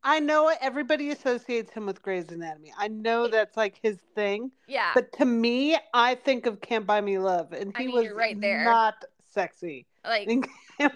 I 0.08 0.20
know 0.20 0.50
everybody 0.62 1.10
associates 1.10 1.70
him 1.70 1.84
with 1.84 2.00
Grey's 2.00 2.30
Anatomy. 2.30 2.72
I 2.78 2.88
know 2.88 3.28
that's 3.28 3.58
like 3.58 3.78
his 3.82 3.98
thing. 4.14 4.50
Yeah. 4.66 4.92
But 4.94 5.12
to 5.18 5.26
me, 5.26 5.76
I 5.92 6.14
think 6.14 6.46
of 6.46 6.62
Can't 6.62 6.86
Buy 6.86 7.02
Me 7.02 7.18
Love, 7.18 7.52
and 7.52 7.74
I 7.76 7.82
he 7.82 7.86
mean, 7.88 7.96
was 7.96 8.10
right 8.12 8.40
there. 8.40 8.64
not 8.64 9.04
sexy. 9.34 9.84
like 10.06 10.26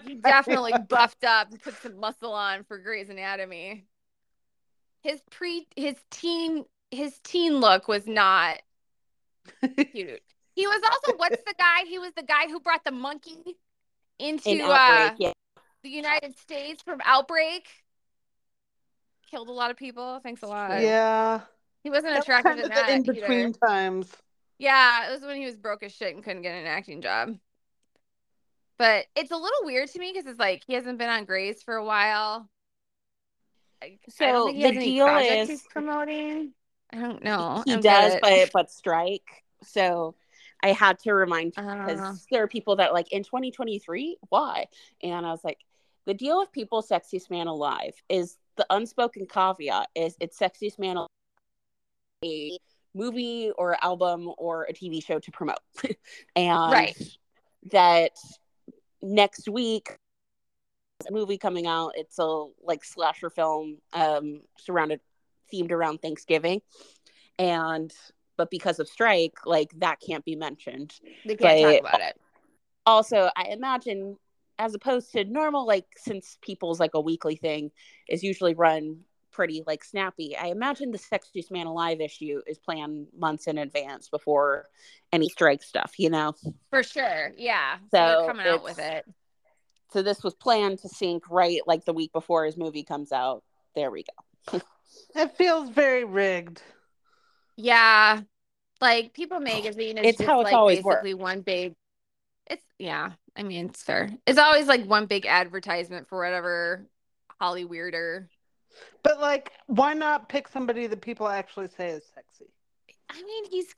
he 0.03 0.15
definitely 0.15 0.71
Love. 0.71 0.87
buffed 0.87 1.23
up 1.25 1.51
and 1.51 1.61
put 1.61 1.79
some 1.83 1.99
muscle 1.99 2.33
on 2.33 2.63
for 2.63 2.79
Grey's 2.79 3.09
Anatomy. 3.09 3.85
His 5.01 5.21
pre 5.29 5.67
his 5.75 5.95
teen 6.09 6.65
his 6.89 7.19
teen 7.23 7.59
look 7.59 7.87
was 7.87 8.07
not 8.07 8.57
cute. 9.91 10.21
He 10.55 10.67
was 10.67 10.81
also 10.83 11.17
what's 11.17 11.43
the 11.43 11.55
guy? 11.57 11.85
He 11.87 11.97
was 11.97 12.11
the 12.15 12.21
guy 12.21 12.47
who 12.47 12.59
brought 12.59 12.83
the 12.83 12.91
monkey 12.91 13.57
into 14.19 14.49
in 14.49 14.61
uh, 14.61 15.15
yeah. 15.17 15.33
the 15.81 15.89
United 15.89 16.37
States 16.37 16.83
from 16.83 16.99
Outbreak. 17.03 17.67
Killed 19.33 19.49
a 19.49 19.51
lot 19.51 19.71
of 19.71 19.77
people. 19.77 20.19
Thanks 20.21 20.43
a 20.43 20.45
lot. 20.47 20.79
yeah. 20.79 21.41
He 21.83 21.89
wasn't 21.89 22.13
That 22.13 22.17
was 22.17 22.23
attractive 22.25 22.51
kind 22.51 22.59
in 22.59 22.65
of 22.65 22.71
that 22.75 22.85
the 22.85 22.93
in 22.93 23.01
either. 23.01 23.13
between 23.13 23.53
times. 23.53 24.11
Yeah, 24.59 25.09
it 25.09 25.11
was 25.11 25.21
when 25.23 25.37
he 25.37 25.45
was 25.45 25.55
broke 25.57 25.81
as 25.81 25.91
shit 25.91 26.13
and 26.13 26.23
couldn't 26.23 26.43
get 26.43 26.53
an 26.53 26.67
acting 26.67 27.01
job. 27.01 27.35
But 28.77 29.07
it's 29.15 29.31
a 29.31 29.35
little 29.35 29.63
weird 29.63 29.89
to 29.89 29.97
me 29.99 30.11
because 30.13 30.29
it's 30.29 30.39
like 30.39 30.63
he 30.67 30.75
hasn't 30.75 30.99
been 30.99 31.09
on 31.09 31.25
Grey's 31.25 31.63
for 31.63 31.75
a 31.75 31.83
while. 31.83 32.47
I, 33.81 33.85
I 33.85 33.97
So 34.09 34.25
don't 34.27 34.45
think 34.53 34.57
he 34.57 34.71
the 34.71 34.85
deal 34.85 35.07
is- 35.17 35.49
he's 35.49 35.63
promoting. 35.63 36.53
I 36.91 36.97
don't 36.97 37.23
know. 37.23 37.63
he 37.65 37.71
I 37.71 37.75
don't 37.77 37.83
does, 37.83 38.13
but 38.21 38.49
but 38.53 38.69
strike. 38.71 39.43
So 39.63 40.13
I 40.61 40.73
had 40.73 40.99
to 40.99 41.13
remind 41.15 41.55
because 41.55 41.99
Uh. 41.99 42.13
there 42.29 42.43
are 42.43 42.47
people 42.47 42.75
that 42.75 42.93
like 42.93 43.11
in 43.11 43.23
2023, 43.23 44.17
why? 44.29 44.67
And 45.01 45.25
I 45.25 45.31
was 45.31 45.43
like, 45.43 45.57
the 46.05 46.13
deal 46.13 46.39
with 46.39 46.51
People 46.51 46.81
Sexiest 46.81 47.29
Man 47.29 47.47
Alive 47.47 47.93
is 48.09 48.37
the 48.57 48.65
unspoken 48.69 49.25
caveat 49.25 49.89
is 49.95 50.15
it's 50.19 50.37
Sexiest 50.37 50.77
Man 50.79 50.97
Alive, 50.97 51.07
a 52.25 52.57
movie 52.93 53.51
or 53.57 53.77
album 53.83 54.29
or 54.37 54.63
a 54.65 54.73
TV 54.73 55.03
show 55.03 55.19
to 55.19 55.31
promote, 55.31 55.57
and 56.35 56.71
Right. 56.71 56.97
that 57.71 58.11
next 59.01 59.49
week 59.49 59.97
a 61.07 61.11
movie 61.11 61.37
coming 61.37 61.67
out. 61.67 61.93
It's 61.95 62.17
a 62.19 62.45
like 62.63 62.83
slasher 62.83 63.29
film 63.29 63.79
um 63.93 64.41
surrounded 64.57 65.01
themed 65.53 65.71
around 65.71 66.01
Thanksgiving. 66.01 66.61
And 67.39 67.91
but 68.37 68.49
because 68.49 68.79
of 68.79 68.87
strike, 68.87 69.45
like 69.45 69.71
that 69.79 69.99
can't 69.99 70.23
be 70.23 70.35
mentioned. 70.35 70.93
They 71.25 71.35
can't 71.35 71.39
but- 71.39 71.71
talk 71.71 71.95
about 71.95 72.09
it. 72.09 72.19
Also, 72.85 73.29
I 73.35 73.45
imagine 73.45 74.17
as 74.59 74.73
opposed 74.75 75.11
to 75.13 75.23
normal, 75.25 75.65
like 75.65 75.85
since 75.97 76.37
people's 76.41 76.79
like 76.79 76.93
a 76.93 77.01
weekly 77.01 77.35
thing 77.35 77.71
is 78.07 78.23
usually 78.23 78.53
run 78.53 78.99
pretty 79.31 79.63
like 79.65 79.83
snappy, 79.83 80.37
I 80.37 80.47
imagine 80.47 80.91
the 80.91 80.99
Sexiest 80.99 81.49
Man 81.51 81.65
Alive 81.65 81.99
issue 82.01 82.41
is 82.45 82.59
planned 82.59 83.07
months 83.17 83.47
in 83.47 83.57
advance 83.57 84.09
before 84.09 84.67
any 85.11 85.27
strike 85.29 85.63
stuff, 85.63 85.93
you 85.97 86.09
know? 86.09 86.33
For 86.69 86.83
sure. 86.83 87.33
Yeah. 87.37 87.77
So, 87.91 88.21
So 88.21 88.27
coming 88.27 88.47
out 88.47 88.63
with 88.63 88.79
it. 88.79 89.05
So 89.91 90.01
this 90.01 90.23
was 90.23 90.33
planned 90.33 90.79
to 90.79 90.89
sync 90.89 91.29
right 91.29 91.61
like 91.67 91.85
the 91.85 91.93
week 91.93 92.11
before 92.13 92.45
his 92.45 92.57
movie 92.57 92.83
comes 92.83 93.11
out. 93.11 93.43
There 93.75 93.91
we 93.91 94.03
go. 94.51 94.61
It 95.15 95.35
feels 95.37 95.69
very 95.69 96.03
rigged. 96.03 96.61
Yeah. 97.55 98.21
Like 98.81 99.13
People 99.13 99.39
Magazine 99.39 99.97
is 99.97 100.05
It's 100.05 100.17
just 100.17 100.29
how 100.29 100.41
it's 100.41 100.45
like 100.45 100.53
always 100.53 100.83
worked. 100.83 101.03
basically 101.03 101.13
one 101.21 101.41
big. 101.41 101.75
It's 102.79 102.85
yeah. 102.85 103.11
I 103.35 103.43
mean, 103.43 103.67
it's 103.69 103.81
fair. 103.83 104.09
It's 104.27 104.39
always 104.39 104.67
like 104.67 104.85
one 104.85 105.05
big 105.07 105.25
advertisement 105.25 106.07
for 106.07 106.23
whatever 106.23 106.85
Holly 107.39 107.65
weirder. 107.65 108.29
But 109.03 109.19
like, 109.19 109.51
why 109.67 109.93
not 109.93 110.29
pick 110.29 110.47
somebody 110.47 110.87
that 110.87 111.01
people 111.01 111.27
actually 111.27 111.67
say 111.69 111.89
is 111.89 112.03
sexy? 112.13 112.45
I 113.09 113.21
mean, 113.21 113.45
he's 113.49 113.73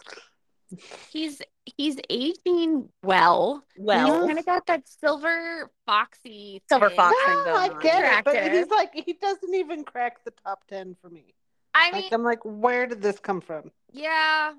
he's 1.12 1.42
he's 1.78 1.98
aging 2.10 2.90
well. 3.04 3.64
Well, 3.78 4.20
He's 4.22 4.28
kind 4.28 4.40
of 4.40 4.46
got 4.46 4.66
that 4.68 4.88
silver 4.88 5.70
foxy 5.86 6.62
Silver 6.70 6.88
tinge. 6.90 6.98
fox. 6.98 7.16
No, 7.28 7.34
Boxing 7.36 7.54
I 7.54 7.68
going 7.68 7.72
on. 7.78 7.82
get 7.82 8.18
it, 8.20 8.25
but 8.25 8.52
he's 8.54 8.68
like, 8.70 8.92
he 8.94 9.14
doesn't 9.14 9.54
even 9.54 9.84
crack 9.84 10.24
the 10.24 10.32
top 10.46 10.66
ten 10.68 10.96
for 11.02 11.10
me. 11.10 11.34
I 11.74 11.92
mean, 11.92 12.04
Like, 12.04 12.14
I'm 12.14 12.24
like, 12.24 12.40
where 12.44 12.88
did 12.88 13.02
this 13.02 13.20
come 13.20 13.42
from? 13.42 13.72
yeah, 13.92 14.54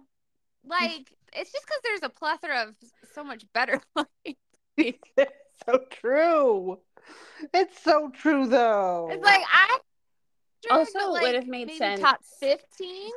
like 0.67 1.13
it's 1.37 1.53
just 1.53 1.65
because 1.67 1.81
there's 1.85 2.03
a 2.03 2.09
plethora 2.09 2.63
of 2.69 2.75
so 3.15 3.23
much 3.25 3.45
better. 3.53 3.81
it's 4.77 5.09
so 5.67 5.81
true. 5.91 6.79
It's 7.55 7.81
so 7.83 8.11
true, 8.11 8.47
though. 8.47 9.09
It's 9.13 9.25
like 9.25 9.43
I 9.47 9.79
Also, 10.71 10.93
but, 10.95 11.03
it 11.03 11.09
like, 11.11 11.23
would've 11.23 11.47
made 11.49 11.71
sense. 11.73 12.01
top 12.01 12.21
fifteen. 12.41 13.13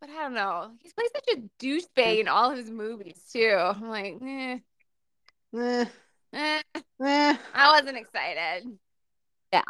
But 0.00 0.10
I 0.10 0.22
don't 0.22 0.34
know. 0.34 0.70
He's 0.80 0.92
played 0.92 1.08
such 1.12 1.36
a 1.36 1.40
douchebag 1.64 2.20
in 2.20 2.28
all 2.28 2.52
of 2.52 2.56
his 2.56 2.70
movies 2.70 3.20
too. 3.32 3.56
I'm 3.58 3.88
like, 3.88 4.14
eh, 4.24 4.58
Eh, 5.56 5.84
eh. 6.34 6.62
eh. 7.02 7.36
I 7.54 7.72
wasn't 7.72 7.96
excited. 7.96 8.78
Yeah, 9.52 9.62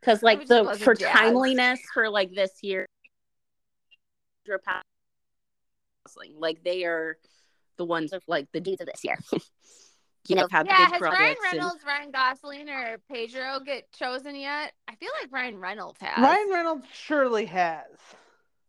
because 0.00 0.22
like 0.22 0.46
the 0.46 0.78
for 0.82 0.94
jazzed. 0.94 1.16
timeliness 1.16 1.80
for 1.94 2.10
like 2.10 2.34
this 2.34 2.50
year, 2.62 2.86
wrestling, 6.04 6.34
like 6.38 6.62
they 6.64 6.84
are 6.84 7.16
the 7.78 7.84
ones 7.84 8.12
of 8.12 8.22
like 8.26 8.46
the 8.52 8.60
dudes 8.60 8.80
of 8.80 8.86
this 8.86 9.04
year. 9.04 9.16
you 10.28 10.36
know, 10.36 10.46
have 10.50 10.66
Yeah, 10.66 10.84
big 10.86 10.92
has 10.92 11.00
Ryan 11.00 11.14
projects. 11.16 11.40
and- 11.50 11.58
Reynolds, 11.58 11.84
Ryan 11.86 12.10
Gosling, 12.10 12.68
or 12.68 12.98
Pedro 13.10 13.60
get 13.64 13.90
chosen 13.92 14.36
yet? 14.36 14.72
I 14.88 14.94
feel 14.96 15.10
like 15.20 15.32
Ryan 15.32 15.58
Reynolds 15.58 16.00
has. 16.00 16.22
Ryan 16.22 16.48
Reynolds 16.50 16.86
surely 16.92 17.46
has. 17.46 17.86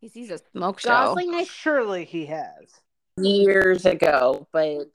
he 0.00 0.08
sees 0.08 0.30
a 0.30 0.38
smoke 0.52 0.80
show. 0.80 0.88
Gosling, 0.90 1.34
I 1.34 1.44
Surely 1.44 2.04
he 2.04 2.26
has. 2.26 2.66
years 3.16 3.86
ago, 3.86 4.46
but 4.52 4.88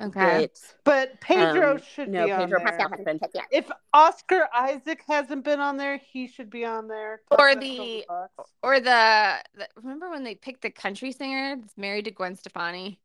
Okay. 0.00 0.48
but, 0.84 1.10
But 1.10 1.20
Pedro 1.20 1.72
um, 1.72 1.80
should 1.94 2.08
no, 2.08 2.24
be 2.26 2.32
on 2.32 2.40
Pedro 2.40 2.58
there. 2.58 2.66
Pascal 2.68 2.88
hasn't 2.90 3.06
been 3.06 3.18
picked 3.18 3.34
yet. 3.34 3.44
If 3.50 3.70
Oscar 3.92 4.48
Isaac 4.54 5.02
hasn't 5.06 5.44
been 5.44 5.60
on 5.60 5.76
there, 5.76 5.98
he 5.98 6.26
should 6.26 6.50
be 6.50 6.64
on 6.64 6.88
there. 6.88 7.20
Talk 7.30 7.38
Or 7.40 7.48
about 7.50 7.60
the- 7.60 8.04
Or 8.62 8.80
the, 8.80 9.36
the 9.56 9.68
remember 9.76 10.10
when 10.10 10.24
they 10.24 10.34
picked 10.34 10.62
the 10.62 10.70
country 10.70 11.12
singer 11.12 11.56
that's 11.60 11.76
married 11.76 12.06
to 12.06 12.10
Gwen 12.10 12.36
Stefani? 12.36 13.00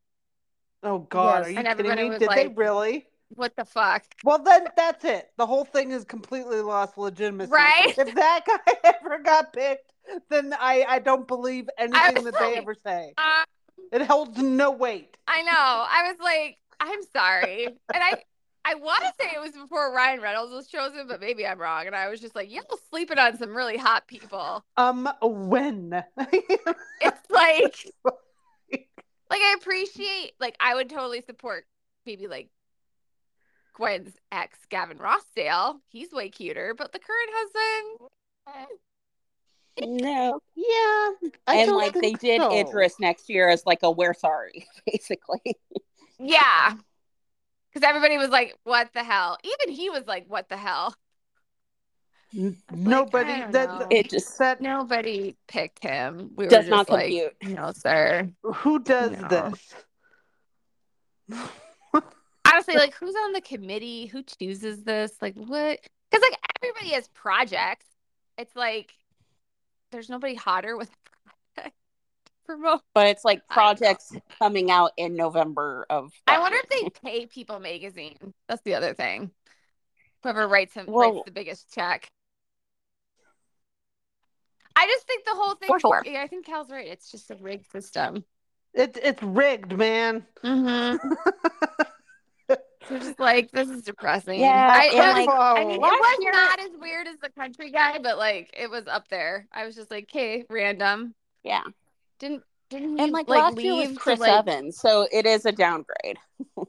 Oh 0.83 0.99
God, 0.99 1.39
Yes. 1.39 1.47
are 1.47 1.49
you 1.51 1.57
And 1.57 1.77
kidding 1.77 1.95
me? 1.95 2.09
was 2.09 2.19
Did 2.19 2.29
they 2.29 2.47
really? 2.47 3.07
What 3.29 3.55
the 3.55 3.65
fuck? 3.65 4.03
Well, 4.23 4.37
then 4.37 4.67
that's 4.77 5.03
it. 5.03 5.31
The 5.37 5.45
whole 5.47 5.65
thing 5.65 5.91
is 5.91 6.03
completely 6.05 6.61
lost 6.61 6.97
legitimacy. 6.97 7.51
Right? 7.51 7.93
If 7.97 8.13
that 8.13 8.41
guy 8.65 8.73
ever 8.83 9.17
got 9.19 9.51
picked, 9.51 9.91
then 10.29 10.53
I 10.59 10.85
I 10.87 10.99
don't 10.99 11.27
believe 11.27 11.67
anything 11.77 12.23
was 12.23 12.25
that 12.25 12.39
they 12.39 12.55
ever 12.55 12.75
say. 12.85 13.13
Uh, 13.17 13.43
It 13.91 14.03
holds 14.03 14.37
no 14.37 14.69
weight. 14.71 15.17
I 15.27 15.41
know. 15.41 15.51
I 15.51 16.03
was 16.11 16.17
like, 16.21 16.57
I'm 16.85 17.01
sorry, 17.13 17.65
and 17.65 17.75
I. 18.03 18.23
I 18.67 18.73
want 18.73 19.03
to 19.03 19.13
say 19.19 19.29
it 19.35 19.39
was 19.39 19.51
before 19.51 19.93
Ryan 19.93 20.21
Reynolds 20.21 20.51
was 20.51 20.65
chosen, 20.65 21.07
but 21.07 21.21
maybe 21.21 21.45
I'm 21.45 21.61
wrong. 21.61 21.85
And 21.85 21.95
I 21.95 22.09
was 22.09 22.19
just 22.19 22.35
like, 22.35 22.51
y'all 22.51 22.63
sleeping 22.89 23.19
on 23.19 23.37
some 23.37 23.55
really 23.55 23.77
hot 23.77 24.07
people. 24.07 24.65
Um, 24.75 25.07
when? 25.21 26.03
It's 26.99 27.29
like, 27.29 27.85
like 28.73 29.41
I 29.41 29.55
appreciate, 29.59 30.31
like 30.39 30.55
I 30.59 30.73
would 30.73 30.89
totally 30.89 31.21
support 31.21 31.65
maybe 32.07 32.25
like 32.25 32.49
Gwen's 33.75 34.13
ex, 34.31 34.57
Gavin 34.69 34.97
Rossdale. 34.97 35.75
He's 35.89 36.11
way 36.11 36.29
cuter, 36.29 36.73
but 36.75 36.91
the 36.91 36.99
current 36.99 37.29
husband, 37.33 38.09
eh. 38.47 38.65
No, 39.85 40.39
yeah, 40.55 41.29
I 41.47 41.57
and 41.57 41.71
like 41.73 41.93
they 41.93 42.13
did 42.13 42.39
so. 42.39 42.57
Idris 42.57 42.95
next 42.99 43.29
year 43.29 43.49
as 43.49 43.65
like 43.65 43.79
a 43.83 43.91
we're 43.91 44.13
sorry, 44.13 44.65
basically. 44.85 45.57
Yeah, 46.19 46.75
because 47.73 47.87
everybody 47.87 48.17
was 48.17 48.29
like, 48.29 48.55
"What 48.63 48.89
the 48.93 49.03
hell?" 49.03 49.37
Even 49.43 49.75
he 49.75 49.89
was 49.89 50.05
like, 50.07 50.25
"What 50.27 50.49
the 50.49 50.57
hell?" 50.57 50.95
N- 52.35 52.57
I 52.69 52.73
was 52.73 52.79
like, 52.85 52.89
Nobody 52.89 53.31
I 53.31 53.51
that. 53.51 53.87
It 53.91 54.09
just 54.09 54.37
that 54.39 54.59
Nobody 54.61 55.35
picked 55.47 55.83
him. 55.83 56.31
We 56.35 56.47
does 56.47 56.65
were 56.65 56.69
not 56.71 56.87
just 56.87 56.89
like, 56.89 57.11
compute. 57.11 57.55
no, 57.57 57.71
sir. 57.71 58.29
who 58.43 58.79
does 58.79 59.11
No. 59.21 59.27
this? 59.27 59.75
Honestly, 62.47 62.75
like, 62.75 62.93
who's 62.95 63.15
on 63.15 63.31
the 63.33 63.41
committee? 63.41 64.05
Who 64.07 64.21
chooses 64.23 64.83
this? 64.83 65.13
Like, 65.21 65.35
what? 65.35 65.79
Because 66.11 66.21
like 66.21 66.39
everybody 66.61 66.89
has 66.89 67.07
projects. 67.09 67.87
It's 68.37 68.55
like 68.55 68.93
there's 69.91 70.09
nobody 70.09 70.35
hotter 70.35 70.77
with 70.77 70.89
a 70.89 70.91
project 70.91 71.13
to 71.13 71.14
promote. 72.45 72.81
But 72.93 73.07
it's 73.07 73.25
like 73.25 73.41
I 73.49 73.55
don't 73.55 73.81
know. 73.81 73.85
projects 73.87 74.13
coming 74.39 74.71
out 74.71 74.91
in 74.97 75.15
November 75.15 75.85
of. 75.89 76.11
I 76.27 76.39
wonder 76.39 76.57
if 76.63 76.69
they 76.69 76.89
pay 77.03 77.25
People 77.25 77.59
Magazine. 77.59 78.17
That's 78.47 78.61
the 78.63 78.75
other 78.75 78.93
thing. 78.93 79.31
Whoever 80.23 80.47
writes 80.47 80.73
him 80.73 80.85
Well- 80.87 81.11
writes 81.13 81.25
the 81.25 81.31
biggest 81.31 81.73
check. 81.73 82.07
I 84.75 84.87
just 84.87 85.07
think 85.07 85.23
the 85.25 85.31
whole 85.35 85.55
thing. 85.55 85.67
For 85.67 85.79
sure. 85.79 86.03
Yeah, 86.05 86.21
I 86.21 86.27
think 86.27 86.45
Cal's 86.45 86.69
right. 86.69 86.87
It's 86.87 87.09
just 87.09 87.31
a 87.31 87.35
rigged 87.35 87.71
system. 87.71 88.25
It's 88.73 88.99
it's 89.01 89.23
rigged, 89.23 89.77
man. 89.77 90.25
Mm-hmm. 90.43 90.97
So 92.87 92.99
just 92.99 93.19
like 93.19 93.49
this 93.49 93.67
is 93.67 93.81
depressing. 93.81 94.39
Yeah, 94.39 94.77
I, 94.79 94.83
and, 94.85 94.93
it 94.93 94.97
was- 94.97 95.25
like, 95.25 95.29
I 95.35 95.65
mean, 95.65 95.71
it 95.77 95.81
last 95.81 95.99
was 95.99 96.17
year- 96.21 96.31
not 96.33 96.59
as 96.59 96.69
weird 96.79 97.07
as 97.07 97.15
the 97.19 97.31
country 97.31 97.71
guy, 97.71 97.97
but 97.97 98.19
like 98.19 98.51
it 98.55 98.69
was 98.69 98.85
up 98.85 99.07
there. 99.07 99.47
I 99.51 99.65
was 99.65 99.73
just 99.75 99.89
like, 99.89 100.03
okay, 100.11 100.43
random. 100.51 101.15
Yeah, 101.43 101.63
Didn't 102.19 102.43
didn't 102.69 102.97
he 102.97 103.03
and 103.03 103.11
like, 103.13 103.27
like 103.27 103.39
last 103.41 103.61
year 103.61 103.73
leave 103.73 103.89
was 103.89 103.97
Chris 103.97 104.19
like- 104.19 104.31
Evans, 104.31 104.77
so 104.79 105.07
it 105.11 105.25
is 105.25 105.45
a 105.45 105.51
downgrade. 105.51 106.17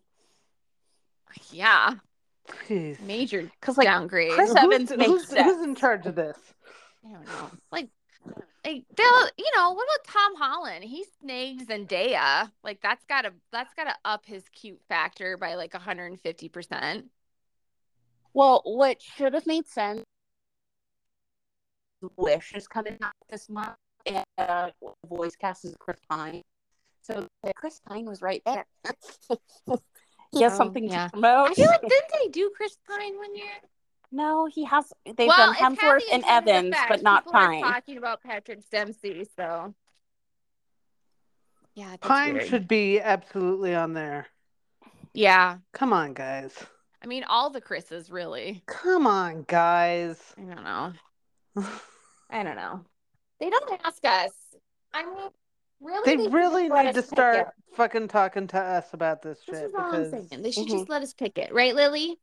Yeah, 1.52 1.94
Jeez. 2.66 2.98
major 3.00 3.42
Because 3.60 3.76
like 3.76 3.86
downgrade. 3.86 4.32
Chris 4.32 4.50
Who's- 4.50 4.64
Evans 4.64 4.90
makes 4.90 5.06
who's, 5.10 5.30
who's 5.30 5.62
in 5.62 5.74
charge 5.74 6.06
of 6.06 6.14
this? 6.14 6.36
I 7.04 7.12
don't 7.12 7.26
know. 7.26 7.50
Like, 7.70 7.88
like 8.64 8.84
they'll, 8.96 9.28
you 9.36 9.50
know, 9.54 9.72
what 9.72 9.84
about 9.84 10.12
Tom 10.12 10.34
Holland? 10.36 10.84
He 10.84 11.04
snagged 11.20 11.68
Zendaya. 11.68 12.50
Like 12.64 12.80
that's 12.82 13.04
gotta 13.04 13.32
that's 13.52 13.72
gotta 13.74 13.94
up 14.04 14.24
his 14.24 14.44
cute 14.48 14.80
factor 14.88 15.36
by 15.36 15.54
like 15.56 15.74
150 15.74 16.48
percent. 16.48 17.06
Well, 18.32 18.62
what 18.64 19.00
should 19.02 19.34
have 19.34 19.46
made 19.46 19.66
sense. 19.66 20.02
Wish 22.16 22.54
is 22.54 22.66
coming 22.66 22.96
out 23.02 23.12
this 23.30 23.48
month, 23.48 23.68
and 23.68 23.76
uh, 24.38 24.70
voice 25.08 25.36
cast 25.36 25.64
is 25.64 25.74
Chris 25.78 25.98
Pine. 26.08 26.42
So 27.02 27.26
uh, 27.44 27.50
Chris 27.56 27.80
Pine 27.88 28.04
was 28.06 28.20
right 28.22 28.42
there. 28.44 28.66
he 30.32 30.42
has 30.42 30.52
Oh, 30.54 30.56
something 30.56 30.88
yeah. 30.88 31.04
to 31.06 31.10
promote. 31.12 31.50
I 31.50 31.54
feel 31.54 31.66
like 31.66 31.80
didn't 31.82 32.12
they 32.22 32.28
do 32.30 32.50
Chris 32.56 32.76
Pine 32.88 33.16
one 33.16 33.34
year? 33.34 33.46
no, 34.12 34.46
he 34.46 34.64
has. 34.64 34.92
They've 35.04 35.28
well, 35.28 35.52
done 35.52 35.76
Hemsworth 35.76 36.02
and 36.12 36.24
Evans, 36.26 36.74
but 36.88 37.02
not 37.02 37.24
People 37.24 37.38
are 37.40 37.46
Pine. 37.48 37.62
talking 37.62 37.98
about 37.98 38.22
Patrick 38.22 38.68
Dempsey, 38.70 39.26
so 39.36 39.74
yeah, 41.74 41.96
Pine 42.00 42.34
weird. 42.34 42.46
should 42.48 42.68
be 42.68 43.00
absolutely 43.00 43.74
on 43.74 43.92
there. 43.92 44.26
Yeah, 45.12 45.58
Come 45.72 45.92
on, 45.92 46.12
guys. 46.14 46.54
I 47.02 47.06
mean 47.06 47.24
all 47.24 47.50
the 47.50 47.60
Chris's 47.60 48.10
really. 48.10 48.62
Come 48.66 49.06
on, 49.06 49.44
guys. 49.46 50.20
I 50.38 50.42
don't 50.42 50.64
know. 50.64 50.92
I 52.30 52.42
don't 52.42 52.56
know. 52.56 52.84
They 53.40 53.50
don't 53.50 53.80
ask 53.84 54.04
us. 54.04 54.32
I 54.94 55.04
mean, 55.04 55.14
really, 55.80 56.16
They 56.16 56.22
should 56.24 56.32
really 56.32 56.68
just 56.68 56.84
need 56.84 56.94
to 56.94 57.02
start 57.02 57.36
it. 57.36 57.46
fucking 57.74 58.08
talking 58.08 58.46
to 58.48 58.58
us 58.58 58.92
about 58.92 59.22
this 59.22 59.38
This 59.46 59.58
shit 59.58 59.64
is 59.68 59.74
all 59.74 59.90
because 59.90 60.12
I'm 60.12 60.28
saying. 60.28 60.42
They 60.42 60.50
should 60.50 60.66
Mhm. 60.66 60.70
just 60.70 60.88
let 60.88 61.02
us 61.02 61.12
pick 61.12 61.36
it, 61.38 61.52
right, 61.52 61.74
Lily? 61.74 62.18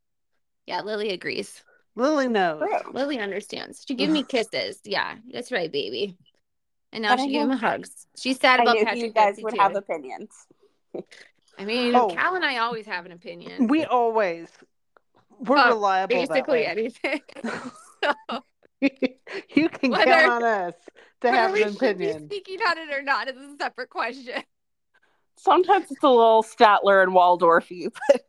Yeah, 0.66 0.80
Lily 0.82 1.10
agrees. 1.10 1.62
Lily 1.94 2.26
knows. 2.28 2.62
Lily 2.92 3.18
understands. 3.20 3.84
She 3.86 3.94
gave 3.94 4.10
me 4.10 4.22
kisses. 4.28 4.80
Yeah, 4.84 5.16
that's 5.32 5.52
right, 5.52 5.70
baby. 5.70 6.16
And 6.92 7.02
now 7.02 7.16
But 7.16 7.22
she 7.24 7.30
gave 7.30 7.42
knew- 7.46 7.54
me 7.54 7.56
hugs. 7.58 8.06
She's 8.16 8.40
sad 8.40 8.60
I 8.60 8.62
about 8.64 8.74
knew 8.76 8.84
Patrick 8.84 9.02
you 9.04 9.12
guys 9.12 9.38
would 9.40 9.54
too. 9.54 9.60
have 9.60 9.76
opinions. 9.76 10.30
I 11.58 11.64
mean, 11.64 11.94
Oh. 11.94 12.08
Cal 12.08 12.34
and 12.34 12.44
I 12.44 12.58
always 12.58 12.86
have 12.86 13.06
an 13.06 13.12
opinion. 13.12 13.68
We 13.68 13.84
always 13.84 14.48
we're 15.38 15.56
Fuck, 15.56 15.66
reliable 15.74 16.16
that 16.16 16.28
Basically 16.28 16.60
way. 16.60 16.66
anything. 16.66 17.20
so, 18.02 18.12
you 19.54 19.68
can 19.68 19.90
Whether- 19.90 20.04
count 20.04 20.30
on 20.32 20.44
us 20.44 20.74
to 21.24 21.30
whether 21.30 21.42
have 21.42 21.52
we 21.52 21.62
an 21.62 21.72
should 21.76 21.98
be 21.98 22.08
opinion. 22.10 22.26
speaking 22.26 22.60
on 22.60 22.78
it 22.78 22.92
or 22.92 23.02
not 23.02 23.28
is 23.28 23.36
a 23.36 23.56
separate 23.58 23.90
question. 23.90 24.42
Sometimes 25.36 25.90
it's 25.90 26.02
a 26.02 26.08
little 26.08 26.42
Statler 26.44 27.02
and 27.02 27.12
Waldorfy, 27.12 27.88
but 28.08 28.22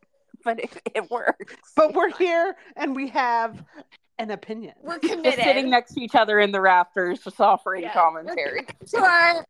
but 0.44 0.60
it, 0.60 0.70
it 0.94 1.10
works. 1.10 1.54
But 1.76 1.94
we're 1.94 2.10
here 2.16 2.56
and 2.76 2.94
we 2.94 3.08
have 3.08 3.64
an 4.18 4.30
opinion. 4.30 4.74
We're 4.82 4.98
committed. 4.98 5.24
Just 5.24 5.36
sitting 5.38 5.70
next 5.70 5.94
to 5.94 6.00
each 6.00 6.14
other 6.14 6.38
in 6.40 6.52
the 6.52 6.60
rafters, 6.60 7.20
just 7.20 7.40
offering 7.40 7.82
Yeah. 7.82 7.92
commentary. 7.92 8.66
to 8.90 8.98
our 8.98 9.44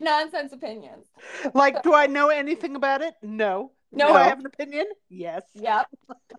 nonsense 0.00 0.52
opinions. 0.52 1.06
Like, 1.54 1.82
do 1.82 1.92
I 1.92 2.06
know 2.06 2.28
anything 2.28 2.76
about 2.76 3.02
it? 3.02 3.14
No. 3.22 3.72
No. 3.90 4.08
Do 4.08 4.14
I 4.14 4.22
have 4.24 4.38
an 4.40 4.46
opinion? 4.46 4.86
Yes. 5.08 5.42
Yep. 5.54 5.86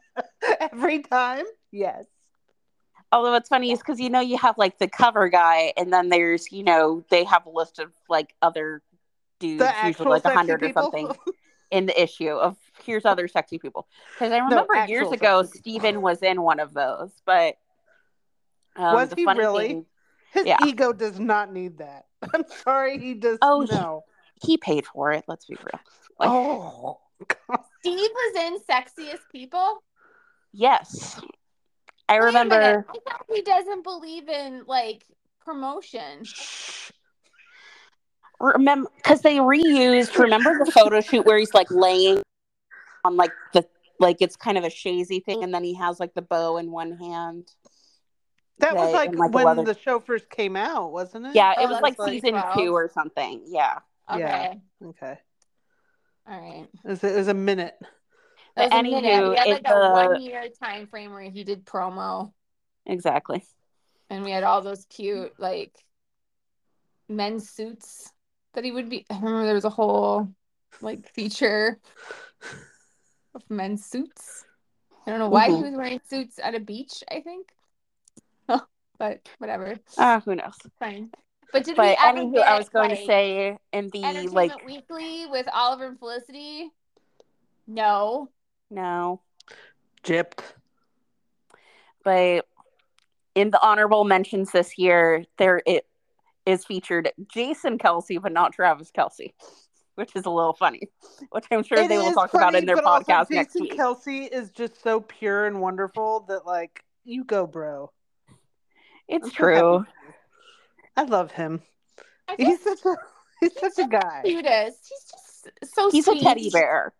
Every 0.59 0.99
time? 1.03 1.45
Yes. 1.71 2.05
Although 3.11 3.33
it's 3.35 3.49
funny 3.49 3.71
is 3.71 3.79
because 3.79 3.99
you 3.99 4.09
know 4.09 4.19
you 4.19 4.37
have 4.37 4.57
like 4.57 4.77
the 4.77 4.87
cover 4.87 5.29
guy, 5.29 5.73
and 5.77 5.91
then 5.91 6.09
there's 6.09 6.51
you 6.51 6.63
know 6.63 7.03
they 7.09 7.23
have 7.23 7.45
a 7.45 7.49
list 7.49 7.79
of 7.79 7.91
like 8.07 8.35
other 8.41 8.81
dudes, 9.39 9.59
The 9.59 9.65
usually 9.65 9.89
actual 9.89 10.09
like 10.11 10.25
a 10.25 10.29
hundred 10.33 10.61
or 10.63 10.71
something, 10.73 11.11
in 11.71 11.85
the 11.87 12.01
issue 12.01 12.29
of 12.31 12.55
here's 12.83 13.05
other 13.05 13.27
sexy 13.27 13.57
people. 13.57 13.87
Because 14.13 14.31
I 14.31 14.37
remember 14.37 14.85
years 14.87 15.11
ago 15.11 15.43
sexy. 15.43 15.59
Steven 15.59 16.01
was 16.01 16.21
in 16.21 16.41
one 16.41 16.59
of 16.59 16.73
those, 16.73 17.11
but 17.25 17.55
um, 18.75 18.93
Was 18.93 19.13
he 19.15 19.25
really? 19.25 19.67
thing- 19.67 19.85
His 20.33 20.45
Yeah. 20.45 20.57
ego 20.65 20.93
does 20.93 21.19
not 21.19 21.51
need 21.51 21.79
that. 21.79 22.05
I'm 22.33 22.45
sorry, 22.63 22.99
he 22.99 23.15
does 23.15 23.39
Oh, 23.41 23.61
he- 23.61 23.71
no. 23.75 24.03
he 24.43 24.57
paid 24.57 24.85
for 24.85 25.11
it. 25.11 25.23
Let's 25.27 25.45
be 25.45 25.55
real. 25.55 25.79
Like, 26.19 26.29
oh. 26.29 26.99
God. 27.27 27.59
Steve 27.79 27.97
was 28.13 28.35
in 28.45 28.57
Sexiest 28.69 29.21
People. 29.31 29.83
yes, 30.53 31.19
I 32.09 32.19
Wait 32.19 32.25
remember. 32.25 32.85
I 32.89 32.93
thought 33.07 33.25
he 33.33 33.41
doesn't 33.41 33.83
believe 33.83 34.27
in 34.27 34.63
like 34.67 35.05
promotion. 35.45 36.23
remember 38.39 38.89
because 38.97 39.21
they 39.21 39.35
reused 39.35 40.17
remember 40.17 40.57
the 40.57 40.71
photo 40.71 41.01
shoot 41.01 41.25
where 41.25 41.37
he's 41.37 41.53
like 41.53 41.69
laying 41.69 42.21
on 43.03 43.15
like 43.17 43.31
the 43.53 43.65
like 43.99 44.17
it's 44.21 44.35
kind 44.35 44.57
of 44.57 44.63
a 44.63 44.69
shazy 44.69 45.23
thing 45.23 45.43
and 45.43 45.53
then 45.53 45.63
he 45.63 45.73
has 45.75 45.99
like 45.99 46.13
the 46.13 46.21
bow 46.21 46.57
in 46.57 46.71
one 46.71 46.93
hand 46.97 47.51
That 48.59 48.75
was 48.75 48.93
like, 48.93 49.09
and, 49.09 49.17
like, 49.17 49.33
when 49.33 49.45
leather- 49.45 49.63
the 49.73 49.77
show 49.77 49.99
first 49.99 50.29
came 50.29 50.55
out, 50.55 50.91
wasn't 50.93 51.27
it? 51.27 51.35
yeah 51.35 51.53
Oh, 51.57 51.63
it 51.63 51.67
was 51.67 51.81
like 51.81 51.99
like 51.99 52.13
season 52.13 52.31
12. 52.31 52.53
two 52.57 52.73
or 52.73 52.89
something 52.93 53.43
yeah 53.45 53.79
Okay. 54.09 54.19
Yeah. 54.19 54.87
Okay. 54.87 55.19
All 56.27 56.39
right. 56.39 56.67
It 56.85 56.89
was, 56.89 57.03
it 57.03 57.15
was 57.15 57.27
a 57.27 57.33
minute. 57.33 57.77
Was. 58.57 58.71
Anywho, 58.71 59.29
We 59.31 59.35
had 59.37 59.49
like 59.49 59.61
it's, 59.61 59.69
a 59.71 59.75
uh, 59.75 59.91
one 60.09 60.21
year 60.21 60.43
time 60.61 60.87
frame 60.87 61.11
where 61.11 61.21
he 61.21 61.43
did 61.43 61.65
promo 61.65 62.31
exactly 62.85 63.43
and 64.09 64.23
we 64.23 64.31
had 64.31 64.43
all 64.43 64.61
those 64.61 64.85
cute 64.85 65.33
like 65.39 65.73
men's 67.07 67.49
suits 67.49 68.11
that 68.53 68.63
he 68.63 68.71
would 68.71 68.89
be 68.89 69.05
I 69.09 69.15
remember 69.15 69.45
there 69.45 69.53
was 69.53 69.65
a 69.65 69.69
whole 69.69 70.29
like 70.81 71.07
feature 71.13 71.79
of 73.35 73.43
men's 73.49 73.85
suits. 73.85 74.45
I 75.05 75.11
don't 75.11 75.19
know 75.19 75.29
why 75.29 75.47
he 75.47 75.53
Mhm. 75.53 75.63
was 75.63 75.73
wearing 75.75 76.01
suits 76.07 76.39
at 76.39 76.55
a 76.55 76.59
beach, 76.59 77.03
I 77.09 77.21
think. 77.21 77.51
but 78.97 79.29
whatever. 79.37 79.77
ah 79.97 80.21
who 80.25 80.35
knows 80.35 80.55
Fine. 80.79 81.11
But 81.51 81.63
did 81.63 81.77
but 81.77 81.83
we 81.83 82.07
ever 82.07 82.19
anywho 82.19 82.33
get, 82.35 82.47
i 82.47 82.57
was 82.57 82.69
going 82.69 82.89
like, 82.89 82.99
to 82.99 83.05
say 83.05 83.57
in 83.73 83.89
the 83.89 84.29
like 84.31 84.65
Weekly 84.65 85.25
with 85.27 85.47
Oliver 85.51 85.87
and 85.87 85.99
Felicity? 85.99 86.71
No. 87.67 88.29
No 88.69 89.21
Gypped. 90.03 90.39
but 92.03 92.45
in 93.35 93.49
the 93.51 93.61
honorable 93.61 94.03
mentions 94.05 94.51
this 94.51 94.77
year 94.77 95.25
there 95.37 95.61
it 95.65 95.85
is 96.45 96.65
featured 96.65 97.11
jason 97.31 97.77
kelce 97.77 98.21
but 98.21 98.31
not 98.31 98.53
travis 98.53 98.91
kelce 98.91 99.33
which 99.95 100.15
is 100.15 100.25
a 100.25 100.29
little 100.29 100.53
funny 100.53 100.81
which 101.31 101.45
i'm 101.51 101.63
sure 101.63 101.79
It 101.79 101.89
they 101.89 101.97
will 101.97 102.07
is 102.07 102.15
talk 102.15 102.33
about 102.33 102.55
in 102.55 102.65
their 102.65 102.77
but 102.77 102.85
also 102.85 103.03
podcast 103.11 103.29
next 103.31 103.53
Jason 103.53 103.61
week 103.63 103.75
Kelsey 103.75 104.23
is 104.25 104.49
just 104.51 104.81
so 104.81 105.01
pure 105.01 105.45
and 105.45 105.59
wonderful 105.61 106.21
that, 106.29 106.45
like, 106.45 106.83
you 107.03 107.23
go, 107.25 107.45
bro. 107.45 107.91
it's 109.07 109.25
I'm 109.25 109.31
true 109.31 109.55
happy 109.79 109.89
for 109.91 110.07
you. 110.07 110.13
I 110.95 111.03
love 111.03 111.31
him. 111.31 111.61
I 112.29 112.35
He's 112.37 112.61
such 112.63 112.79
a 112.85 112.95
he's 113.41 113.59
such 113.59 113.77
a 113.77 113.87
guy. 113.87 114.21
cutest. 114.23 114.77
He's 114.89 115.11
just 115.11 115.73
so 115.75 115.89
he's 115.91 116.05
sweet. 116.05 116.21
a 116.21 116.23
teddy 116.23 116.49
bear 116.49 116.93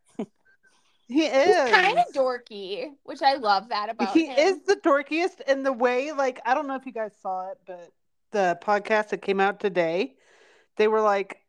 He 1.10 1.26
is. 1.26 1.70
kind 1.72 1.98
of 1.98 2.14
dorky, 2.14 2.92
which 3.04 3.22
I 3.24 3.34
love 3.34 3.70
that 3.70 3.90
about 3.90 4.14
he 4.14 4.28
him. 4.28 4.38
is 4.38 4.62
the 4.62 4.76
dorkiest 4.76 5.42
in 5.48 5.64
the 5.64 5.74
way 5.74 6.12
like 6.12 6.40
i 6.46 6.54
don't 6.54 6.68
know 6.68 6.76
if 6.76 6.86
you 6.86 6.92
guys 6.92 7.12
saw 7.22 7.50
it 7.52 7.58
but 7.66 7.92
the 8.32 8.58
podcast 8.62 9.10
that 9.10 9.22
came 9.22 9.40
out 9.40 9.60
today 9.60 10.16
they 10.78 10.88
were 10.88 11.02
like 11.02 11.42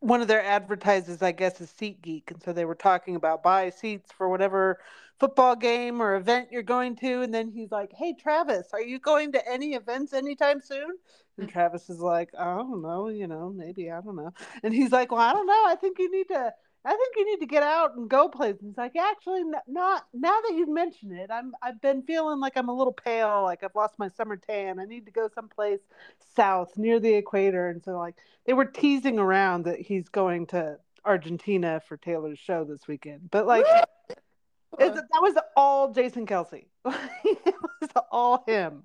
one 0.00 0.20
of 0.20 0.28
their 0.28 0.42
advertisers 0.42 1.22
i 1.22 1.32
guess 1.32 1.60
is 1.60 1.70
SeatGeek 1.70 2.30
and 2.30 2.42
so 2.42 2.52
they 2.52 2.64
were 2.64 2.74
talking 2.74 3.16
about 3.16 3.42
buy 3.42 3.70
seats 3.70 4.10
for 4.12 4.28
whatever 4.28 4.78
football 5.20 5.56
game 5.56 6.00
or 6.02 6.16
event 6.16 6.48
you're 6.50 6.62
going 6.62 6.96
to 6.96 7.22
and 7.22 7.32
then 7.32 7.50
he's 7.50 7.70
like 7.70 7.92
hey 7.92 8.14
travis 8.14 8.68
are 8.72 8.82
you 8.82 8.98
going 8.98 9.32
to 9.32 9.48
any 9.50 9.74
events 9.74 10.12
anytime 10.12 10.60
soon 10.60 10.90
and 11.38 11.48
travis 11.50 11.88
is 11.88 12.00
like 12.00 12.30
i 12.38 12.56
don't 12.56 12.82
know 12.82 13.08
you 13.08 13.26
know 13.26 13.52
maybe 13.54 13.90
i 13.90 14.00
don't 14.00 14.16
know 14.16 14.32
and 14.62 14.74
he's 14.74 14.92
like 14.92 15.10
well 15.10 15.20
i 15.20 15.32
don't 15.32 15.46
know 15.46 15.64
i 15.66 15.76
think 15.80 15.98
you 15.98 16.10
need 16.10 16.28
to 16.28 16.52
I 16.86 16.90
think 16.90 17.14
you 17.16 17.26
need 17.26 17.40
to 17.40 17.46
get 17.46 17.64
out 17.64 17.96
and 17.96 18.08
go 18.08 18.28
places. 18.28 18.60
He's 18.62 18.76
like, 18.76 18.94
actually, 18.94 19.42
not 19.66 20.06
now 20.14 20.40
that 20.40 20.54
you've 20.54 20.68
mentioned 20.68 21.12
it. 21.18 21.32
I'm 21.32 21.52
I've 21.60 21.80
been 21.80 22.02
feeling 22.02 22.38
like 22.38 22.52
I'm 22.56 22.68
a 22.68 22.74
little 22.74 22.92
pale, 22.92 23.42
like 23.42 23.64
I've 23.64 23.74
lost 23.74 23.98
my 23.98 24.08
summer 24.10 24.36
tan. 24.36 24.78
I 24.78 24.84
need 24.84 25.04
to 25.06 25.12
go 25.12 25.28
someplace 25.34 25.80
south 26.36 26.78
near 26.78 27.00
the 27.00 27.14
equator. 27.14 27.68
And 27.68 27.82
so, 27.82 27.98
like, 27.98 28.14
they 28.46 28.52
were 28.52 28.64
teasing 28.64 29.18
around 29.18 29.64
that 29.64 29.80
he's 29.80 30.08
going 30.08 30.46
to 30.48 30.78
Argentina 31.04 31.82
for 31.88 31.96
Taylor's 31.96 32.38
show 32.38 32.62
this 32.64 32.86
weekend. 32.86 33.32
But 33.32 33.48
like, 33.48 33.66
that 34.78 35.00
was 35.20 35.34
all 35.56 35.92
Jason 35.92 36.24
Kelce. 36.24 36.66
it 36.84 37.54
was 37.80 37.90
all 38.12 38.44
him. 38.46 38.84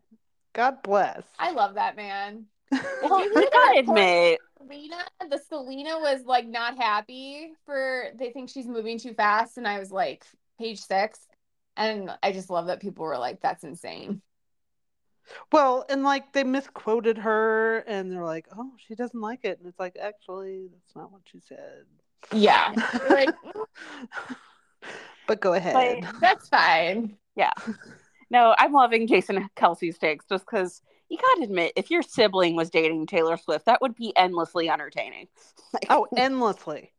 God 0.53 0.81
bless. 0.81 1.23
I 1.37 1.51
love 1.51 1.75
that 1.75 1.95
man. 1.95 2.45
well 2.71 3.19
you 3.19 3.49
gotta 3.51 3.79
admit 3.79 4.39
Selena, 4.61 4.97
the 5.29 5.39
Selena 5.49 5.99
was 5.99 6.23
like 6.25 6.47
not 6.47 6.77
happy 6.77 7.51
for 7.65 8.05
they 8.15 8.31
think 8.31 8.49
she's 8.49 8.67
moving 8.67 8.97
too 8.97 9.13
fast, 9.13 9.57
and 9.57 9.67
I 9.67 9.79
was 9.79 9.91
like 9.91 10.23
page 10.59 10.79
six, 10.79 11.19
and 11.77 12.11
I 12.21 12.31
just 12.31 12.49
love 12.49 12.67
that 12.67 12.81
people 12.81 13.05
were 13.05 13.17
like, 13.17 13.41
"That's 13.41 13.63
insane." 13.63 14.21
Well, 15.51 15.85
and 15.89 16.03
like 16.03 16.33
they 16.33 16.43
misquoted 16.43 17.17
her, 17.19 17.79
and 17.79 18.11
they're 18.11 18.25
like, 18.25 18.47
"Oh, 18.57 18.71
she 18.77 18.95
doesn't 18.95 19.19
like 19.19 19.41
it," 19.43 19.59
and 19.59 19.67
it's 19.67 19.79
like, 19.79 19.97
actually, 20.01 20.67
that's 20.71 20.95
not 20.95 21.11
what 21.11 21.21
she 21.25 21.39
said. 21.39 21.85
Yeah, 22.31 22.73
like 23.09 23.29
but 25.27 25.39
go 25.41 25.53
ahead. 25.53 26.05
that's 26.19 26.49
fine. 26.49 27.17
Yeah. 27.35 27.51
No 28.29 28.55
i'm 28.57 28.71
loving 28.71 29.07
jason 29.07 29.49
kelce's 29.57 29.97
takes 29.97 30.25
just 30.25 30.45
because 30.45 30.81
you 31.11 31.17
gotta 31.17 31.43
admit 31.43 31.73
if 31.75 31.91
your 31.91 32.01
sibling 32.01 32.55
was 32.55 32.69
dating 32.69 33.05
taylor 33.05 33.37
swift 33.37 33.65
that 33.65 33.81
would 33.81 33.93
be 33.95 34.15
endlessly 34.17 34.69
entertaining 34.69 35.27
Like, 35.73 35.85
Oh, 35.89 36.07
endlessly, 36.17 36.91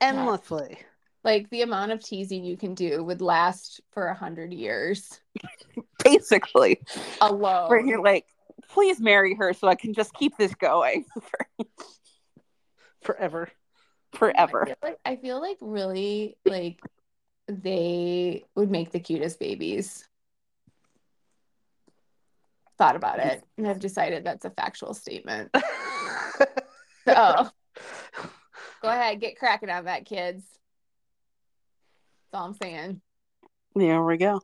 endlessly. 0.00 0.78
Like 1.24 1.48
the 1.50 1.62
amount 1.62 1.92
of 1.92 2.02
teasing 2.02 2.44
you 2.44 2.56
can 2.56 2.74
do 2.74 3.02
would 3.04 3.22
last 3.22 3.80
for 3.92 4.06
a 4.08 4.14
hundred 4.14 4.52
years 4.52 5.20
basically 6.04 6.80
alone. 7.20 7.68
where 7.68 7.80
you're 7.80 8.02
like 8.02 8.26
please 8.68 9.00
marry 9.00 9.34
her 9.34 9.52
so 9.52 9.68
i 9.68 9.74
can 9.74 9.92
just 9.94 10.12
keep 10.14 10.36
this 10.36 10.54
going 10.54 11.04
for 11.20 11.46
Forever. 13.02 13.50
forever 14.12 14.62
I 14.62 14.66
feel 14.66 14.76
like, 14.82 14.98
I 15.04 15.16
feel 15.16 15.40
like 15.40 15.58
really 15.60 16.36
like 16.44 16.80
they 17.48 18.44
would 18.54 18.70
make 18.70 18.92
the 18.92 19.00
cutest 19.00 19.40
babies. 19.40 20.08
Thought 22.82 22.96
about 22.96 23.20
it 23.20 23.44
and 23.56 23.66
have 23.66 23.78
decided 23.78 24.24
that's 24.24 24.44
a 24.44 24.50
factual 24.50 24.92
statement. 24.94 25.54
So 27.04 27.48
go 28.82 28.88
ahead, 28.88 29.20
get 29.20 29.36
cracking 29.36 29.70
on 29.70 29.86
that, 29.86 30.06
kids. 30.06 30.44
That's 32.30 32.40
all 32.40 32.46
I'm 32.46 32.54
saying. 32.54 33.00
there 33.74 34.02
we 34.04 34.16
go 34.18 34.40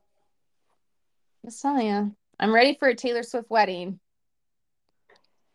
Just 1.44 1.62
telling 1.62 1.86
you. 1.86 2.16
I'm 2.40 2.52
ready 2.52 2.76
for 2.78 2.88
a 2.88 2.94
Taylor 2.96 3.22
Swift 3.22 3.48
wedding. 3.48 4.00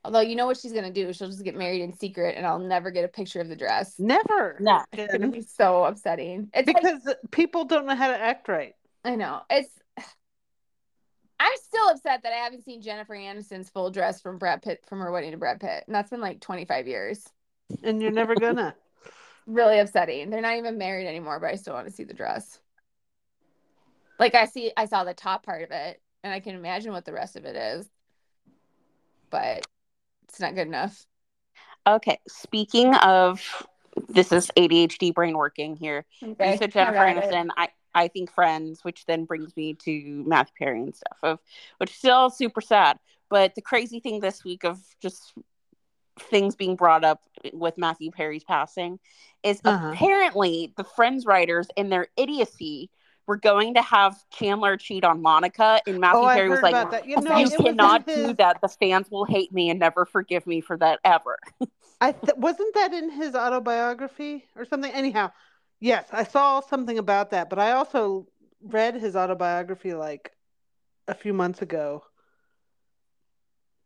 Although 0.06 0.22
you 0.22 0.36
know 0.36 0.46
what 0.46 0.58
she's 0.58 0.72
gonna 0.72 0.92
do, 0.92 1.12
she'll 1.12 1.28
just 1.30 1.44
get 1.44 1.56
married 1.56 1.82
in 1.82 1.94
secret, 1.94 2.36
and 2.38 2.46
I'll 2.46 2.60
never 2.60 2.90
get 2.90 3.06
a 3.06 3.10
picture 3.10 3.42
of 3.42 3.50
the 3.50 3.56
dress. 3.56 3.96
Never. 4.00 4.58
No. 4.60 4.84
It's 4.94 5.12
gonna 5.12 5.28
be 5.30 5.42
so 5.42 5.84
upsetting. 5.84 6.50
It's 6.54 6.68
like 6.68 6.82
Because 6.82 7.16
people 7.32 7.66
don't 7.66 7.86
know 7.86 7.96
how 7.96 8.08
to 8.08 8.18
act 8.18 8.48
right. 8.48 8.76
I 9.04 9.16
know. 9.16 9.42
It's 9.50 9.70
I'm 11.40 11.52
still 11.56 11.90
upset 11.90 12.24
that 12.24 12.32
I 12.34 12.38
haven't 12.38 12.64
seen 12.64 12.82
Jennifer 12.82 13.16
Aniston's 13.16 13.70
full 13.70 13.92
dress 13.92 14.22
from 14.22 14.38
Brad 14.38 14.62
Pitt 14.62 14.86
from 14.88 15.00
her 15.00 15.12
wedding 15.12 15.32
to 15.32 15.38
Brad 15.38 15.60
Pitt. 15.60 15.84
And 15.88 15.96
that's 15.96 16.10
been 16.10 16.22
like 16.22 16.40
25 16.40 16.88
years. 16.88 17.28
And 17.84 18.02
you're 18.02 18.12
never 18.12 18.36
gonna. 18.36 18.76
Really 19.46 19.80
upsetting. 19.80 20.30
They're 20.30 20.40
not 20.40 20.56
even 20.56 20.78
married 20.78 21.06
anymore, 21.06 21.38
but 21.38 21.50
I 21.50 21.56
still 21.56 21.74
want 21.74 21.86
to 21.88 21.94
see 21.94 22.06
the 22.06 22.14
dress. 22.14 22.60
Like 24.18 24.36
I 24.36 24.46
see 24.46 24.72
I 24.78 24.86
saw 24.86 25.04
the 25.04 25.14
top 25.14 25.46
part 25.46 25.64
of 25.64 25.72
it 25.72 26.02
and 26.24 26.32
I 26.32 26.40
can 26.40 26.56
imagine 26.56 26.94
what 26.94 27.04
the 27.04 27.12
rest 27.12 27.36
of 27.36 27.44
it 27.44 27.58
is. 27.58 27.90
But 29.30 29.68
it's 30.30 30.40
not 30.40 30.56
good 30.56 30.68
enough. 30.68 31.06
okay 31.86 32.20
speaking 32.30 32.96
of 32.96 33.42
this 34.08 34.32
is 34.32 34.50
adhd 34.58 35.14
brain 35.14 35.36
working 35.38 35.76
here 35.76 36.06
Okay. 36.24 36.52
you 36.52 36.58
said 36.58 36.72
jennifer 36.72 36.98
All 36.98 37.04
right. 37.04 37.18
aniston 37.18 37.50
i 37.58 37.68
i 37.96 38.08
think 38.08 38.32
friends 38.32 38.84
which 38.84 39.06
then 39.06 39.26
brings 39.26 39.56
me 39.56 39.74
to 39.74 40.24
matthew 40.28 40.54
perry 40.58 40.82
and 40.82 40.96
stuff 40.96 41.18
of 41.24 41.40
which 41.78 41.92
is 41.92 41.96
still 41.98 42.30
super 42.30 42.62
sad 42.62 42.98
but 43.30 43.56
the 43.56 43.62
crazy 43.62 44.00
thing 44.00 44.20
this 44.20 44.44
week 44.44 44.64
of 44.64 44.80
just 45.02 45.34
things 46.20 46.56
being 46.56 46.76
brought 46.76 47.04
up 47.04 47.24
with 47.54 47.76
Matthew 47.78 48.12
Perry's 48.12 48.44
passing 48.44 49.00
is 49.42 49.60
Uh-huh. 49.66 49.90
apparently 49.90 50.72
the 50.78 50.84
Friends 50.84 51.26
writers 51.26 51.68
in 51.76 51.90
their 51.90 52.08
idiocy 52.18 52.90
were 53.26 53.38
going 53.38 53.74
to 53.74 53.82
have 53.82 54.16
Chandler 54.30 54.78
cheat 54.78 55.04
on 55.04 55.22
Monica, 55.22 55.80
and 55.88 56.00
Matthew 56.00 56.22
oh, 56.22 56.28
Perry 56.30 56.50
was 56.50 56.62
like. 56.62 57.06
You 57.06 57.20
know, 57.22 57.38
"You 57.38 57.40
it 57.40 57.44
was 57.46 57.54
in 57.54 57.66
cannot 57.66 58.06
his- 58.08 58.16
do 58.16 58.34
that. 58.36 58.62
The 58.62 58.68
fans 58.68 59.10
will 59.10 59.26
hate 59.26 59.52
me 59.52 59.70
and 59.70 59.80
never 59.80 60.06
forgive 60.06 60.46
me 60.46 60.62
for 60.62 60.78
that 60.78 61.00
ever." 61.04 61.40
I 62.02 62.12
th- 62.12 62.36
wasn't 62.38 62.76
that 62.76 62.94
in 62.94 63.10
his 63.10 63.34
autobiography 63.34 64.46
or 64.56 64.66
something. 64.66 64.92
Anyhow, 64.92 65.32
yes, 65.84 66.08
I 66.12 66.24
saw 66.24 66.62
something 66.62 66.98
about 66.98 67.32
that, 67.32 67.50
but 67.50 67.60
I 67.60 67.74
also 67.74 68.28
read 68.62 68.96
his 68.96 69.16
autobiography 69.16 69.94
like 69.94 70.32
a 71.08 71.14
few 71.14 71.34
months 71.34 71.62
ago. 71.62 72.04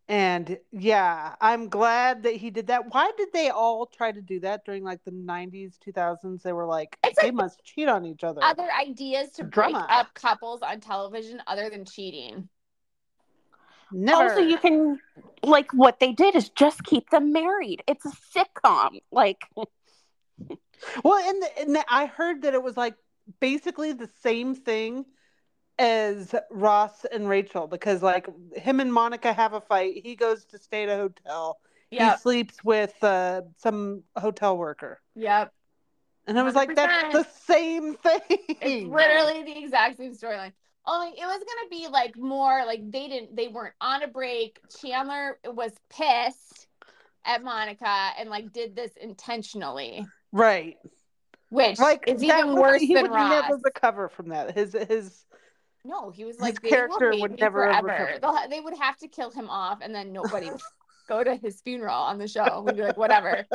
And 0.07 0.57
yeah, 0.71 1.35
I'm 1.41 1.67
glad 1.67 2.23
that 2.23 2.35
he 2.35 2.49
did 2.49 2.67
that. 2.67 2.93
Why 2.93 3.11
did 3.17 3.29
they 3.33 3.49
all 3.49 3.87
try 3.87 4.11
to 4.11 4.21
do 4.21 4.39
that 4.41 4.63
during 4.63 4.83
like 4.83 5.03
the 5.03 5.11
90s, 5.11 5.73
2000s? 5.85 6.43
They 6.43 6.53
were 6.53 6.65
like, 6.65 6.97
It's 7.03 7.19
they 7.19 7.27
like- 7.27 7.33
must 7.33 7.63
cheat 7.65 7.89
on 7.89 8.05
each 8.05 8.23
other. 8.23 8.41
Other 8.41 8.69
ideas 8.79 9.31
to 9.31 9.43
break 9.43 9.75
up 9.75 10.13
couples 10.13 10.61
on 10.61 10.79
television 10.79 11.41
other 11.47 11.69
than 11.69 11.83
cheating. 11.83 12.47
Never. 13.91 14.29
Also, 14.29 14.41
you 14.41 14.57
can 14.57 14.99
like 15.43 15.71
what 15.71 15.99
they 15.99 16.11
did 16.11 16.35
is 16.35 16.49
just 16.49 16.83
keep 16.83 17.09
them 17.09 17.33
married. 17.33 17.83
It's 17.87 18.05
a 18.05 18.11
sitcom. 18.35 19.01
Like, 19.11 19.41
Well, 21.03 21.17
and, 21.27 21.41
the, 21.41 21.59
and 21.59 21.75
the, 21.75 21.85
I 21.89 22.05
heard 22.05 22.43
that 22.43 22.53
it 22.53 22.61
was 22.61 22.77
like 22.77 22.95
basically 23.39 23.93
the 23.93 24.09
same 24.21 24.55
thing 24.55 25.05
as 25.79 26.33
Ross 26.49 27.05
and 27.05 27.29
Rachel 27.29 27.67
because 27.67 28.01
like 28.01 28.27
him 28.55 28.79
and 28.79 28.91
Monica 28.91 29.33
have 29.33 29.53
a 29.53 29.61
fight. 29.61 30.01
He 30.03 30.15
goes 30.15 30.45
to 30.45 30.57
stay 30.57 30.83
at 30.83 30.89
a 30.89 30.97
hotel. 30.97 31.59
He 31.89 32.09
sleeps 32.17 32.63
with 32.63 33.01
uh, 33.03 33.43
some 33.57 34.03
hotel 34.17 34.57
worker. 34.57 34.99
Yep. 35.15 35.53
And 36.27 36.37
I 36.37 36.43
was 36.43 36.55
like, 36.55 36.75
that's 36.75 37.13
the 37.13 37.25
same 37.45 37.95
thing. 37.95 38.19
It's 38.29 38.85
literally 38.85 39.43
the 39.43 39.63
exact 39.63 39.97
same 39.97 40.13
storyline. 40.13 40.51
Only 40.85 41.09
it 41.09 41.25
was 41.25 41.39
gonna 41.39 41.69
be 41.69 41.87
like 41.89 42.17
more 42.17 42.65
like 42.65 42.79
they 42.91 43.07
didn't 43.07 43.35
they 43.35 43.47
weren't 43.47 43.75
on 43.81 44.03
a 44.03 44.07
break. 44.07 44.59
Chandler 44.81 45.37
was 45.45 45.73
pissed 45.89 46.67
at 47.25 47.43
Monica 47.43 48.09
and 48.17 48.29
like 48.29 48.51
did 48.53 48.75
this 48.75 48.91
intentionally, 49.01 50.05
right. 50.31 50.77
which 51.49 51.79
Like 51.79 52.03
is 52.07 52.21
that 52.21 52.39
even 52.39 52.53
would- 52.53 52.61
worse 52.61 52.81
he 52.81 52.93
than 52.93 53.03
would 53.03 53.11
Ross. 53.11 53.29
never 53.29 53.59
recover 53.63 54.09
from 54.09 54.29
that. 54.29 54.55
His 54.55 54.73
his 54.87 55.23
no, 55.85 56.09
he 56.09 56.25
was 56.25 56.39
like 56.39 56.61
they 56.61 56.69
character 56.69 57.13
would 57.15 57.39
never 57.39 57.63
forever. 57.65 57.87
recover. 57.87 58.19
They'll 58.21 58.35
ha- 58.35 58.47
they 58.49 58.59
would 58.59 58.77
have 58.77 58.97
to 58.97 59.07
kill 59.07 59.31
him 59.31 59.49
off, 59.49 59.79
and 59.81 59.95
then 59.95 60.11
nobody 60.11 60.49
would 60.51 60.59
go 61.07 61.23
to 61.23 61.35
his 61.35 61.61
funeral 61.61 61.95
on 61.95 62.17
the 62.17 62.27
show. 62.27 62.61
We'd 62.65 62.75
be 62.75 62.81
like, 62.83 62.97
whatever. 62.97 63.45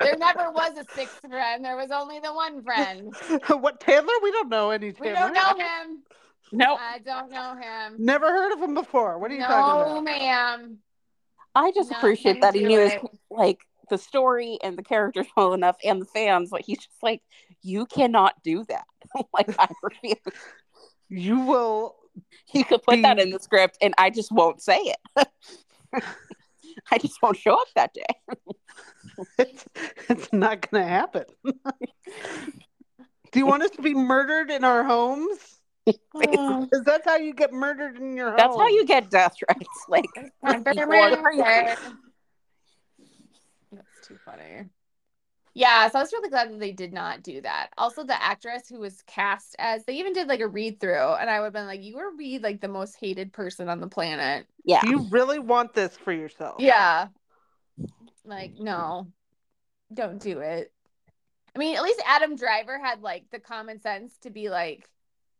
there 0.00 0.16
never 0.16 0.50
was 0.50 0.78
a 0.78 0.84
sixth 0.94 1.20
friend. 1.20 1.62
There 1.62 1.76
was 1.76 1.90
only 1.90 2.18
the 2.20 2.32
one 2.32 2.62
friend. 2.62 3.12
what 3.60 3.78
Taylor? 3.80 4.06
We 4.22 4.32
don't 4.32 4.48
know 4.48 4.70
any 4.70 4.92
Taylor. 4.92 5.10
We 5.10 5.16
Taylor. 5.16 5.34
don't 5.34 5.58
know 5.58 5.64
him. 5.64 6.02
no, 6.52 6.76
I 6.76 6.98
don't 7.00 7.30
know 7.30 7.54
him. 7.60 7.96
Never 7.98 8.28
heard 8.28 8.52
of 8.54 8.60
him 8.60 8.72
before. 8.72 9.18
What 9.18 9.30
are 9.30 9.34
you 9.34 9.40
no, 9.40 9.46
talking 9.48 9.82
about? 9.82 9.96
Oh, 9.98 10.00
ma'am. 10.00 10.78
I 11.54 11.72
just 11.72 11.90
Not 11.90 11.98
appreciate 11.98 12.40
that 12.40 12.54
he 12.54 12.62
knew 12.62 12.76
do 12.76 12.82
his 12.84 12.92
like 13.30 13.58
the 13.90 13.98
story 13.98 14.58
and 14.62 14.78
the 14.78 14.82
characters 14.82 15.26
well 15.36 15.52
enough, 15.52 15.76
and 15.84 16.00
the 16.00 16.06
fans. 16.06 16.50
Like 16.50 16.64
he's 16.64 16.78
just 16.78 17.02
like, 17.02 17.22
you 17.62 17.86
cannot 17.86 18.34
do 18.42 18.64
that. 18.68 18.84
like 19.34 19.54
I 19.58 19.68
refuse. 19.82 20.16
You 21.08 21.40
will 21.40 21.96
You 22.52 22.64
could 22.64 22.82
put 22.82 23.02
that 23.02 23.18
in 23.18 23.30
the 23.30 23.38
script, 23.38 23.78
and 23.80 23.94
I 23.98 24.10
just 24.10 24.32
won't 24.32 24.60
say 24.60 24.78
it. 24.78 25.28
I 26.90 26.98
just 26.98 27.20
won't 27.22 27.36
show 27.36 27.54
up 27.54 27.68
that 27.74 27.94
day. 27.94 28.36
it's, 29.38 29.64
it's 30.08 30.32
not 30.32 30.68
going 30.70 30.84
to 30.84 30.88
happen. 30.88 31.24
Do 31.44 33.38
you 33.38 33.46
want 33.46 33.62
us 33.62 33.70
to 33.72 33.82
be 33.82 33.94
murdered 33.94 34.50
in 34.50 34.64
our 34.64 34.84
homes? 34.84 35.38
Because 35.86 36.82
that's 36.84 37.04
how 37.04 37.16
you 37.16 37.34
get 37.34 37.52
murdered 37.52 37.96
in 37.96 38.16
your 38.16 38.28
home. 38.28 38.36
That's 38.36 38.56
how 38.56 38.68
you 38.68 38.86
get 38.86 39.10
death 39.10 39.34
rights. 39.48 39.84
Like 39.88 40.06
people 40.14 40.92
are 40.92 41.16
crazy. 41.16 41.42
That's 43.72 43.99
too 44.10 44.18
funny. 44.24 44.68
Yeah, 45.52 45.88
so 45.88 45.98
I 45.98 46.02
was 46.02 46.12
really 46.12 46.28
glad 46.28 46.50
that 46.50 46.60
they 46.60 46.70
did 46.70 46.92
not 46.92 47.22
do 47.22 47.40
that. 47.40 47.70
Also, 47.76 48.04
the 48.04 48.22
actress 48.22 48.68
who 48.68 48.78
was 48.78 49.02
cast 49.06 49.56
as 49.58 49.84
they 49.84 49.94
even 49.94 50.12
did 50.12 50.28
like 50.28 50.40
a 50.40 50.46
read 50.46 50.78
through, 50.78 51.14
and 51.14 51.28
I 51.28 51.40
would 51.40 51.46
have 51.46 51.52
been 51.52 51.66
like, 51.66 51.82
"You 51.82 51.96
would 51.96 52.16
be 52.16 52.38
like 52.38 52.60
the 52.60 52.68
most 52.68 52.96
hated 52.96 53.32
person 53.32 53.68
on 53.68 53.80
the 53.80 53.88
planet." 53.88 54.46
Yeah. 54.64 54.80
Do 54.80 54.88
you 54.88 55.06
really 55.10 55.40
want 55.40 55.74
this 55.74 55.96
for 55.96 56.12
yourself? 56.12 56.56
Yeah, 56.60 57.08
like 58.24 58.52
no, 58.60 59.08
don't 59.92 60.20
do 60.20 60.38
it. 60.38 60.72
I 61.54 61.58
mean, 61.58 61.76
at 61.76 61.82
least 61.82 62.00
Adam 62.06 62.36
Driver 62.36 62.78
had 62.78 63.02
like 63.02 63.24
the 63.32 63.40
common 63.40 63.80
sense 63.80 64.16
to 64.18 64.30
be 64.30 64.50
like, 64.50 64.88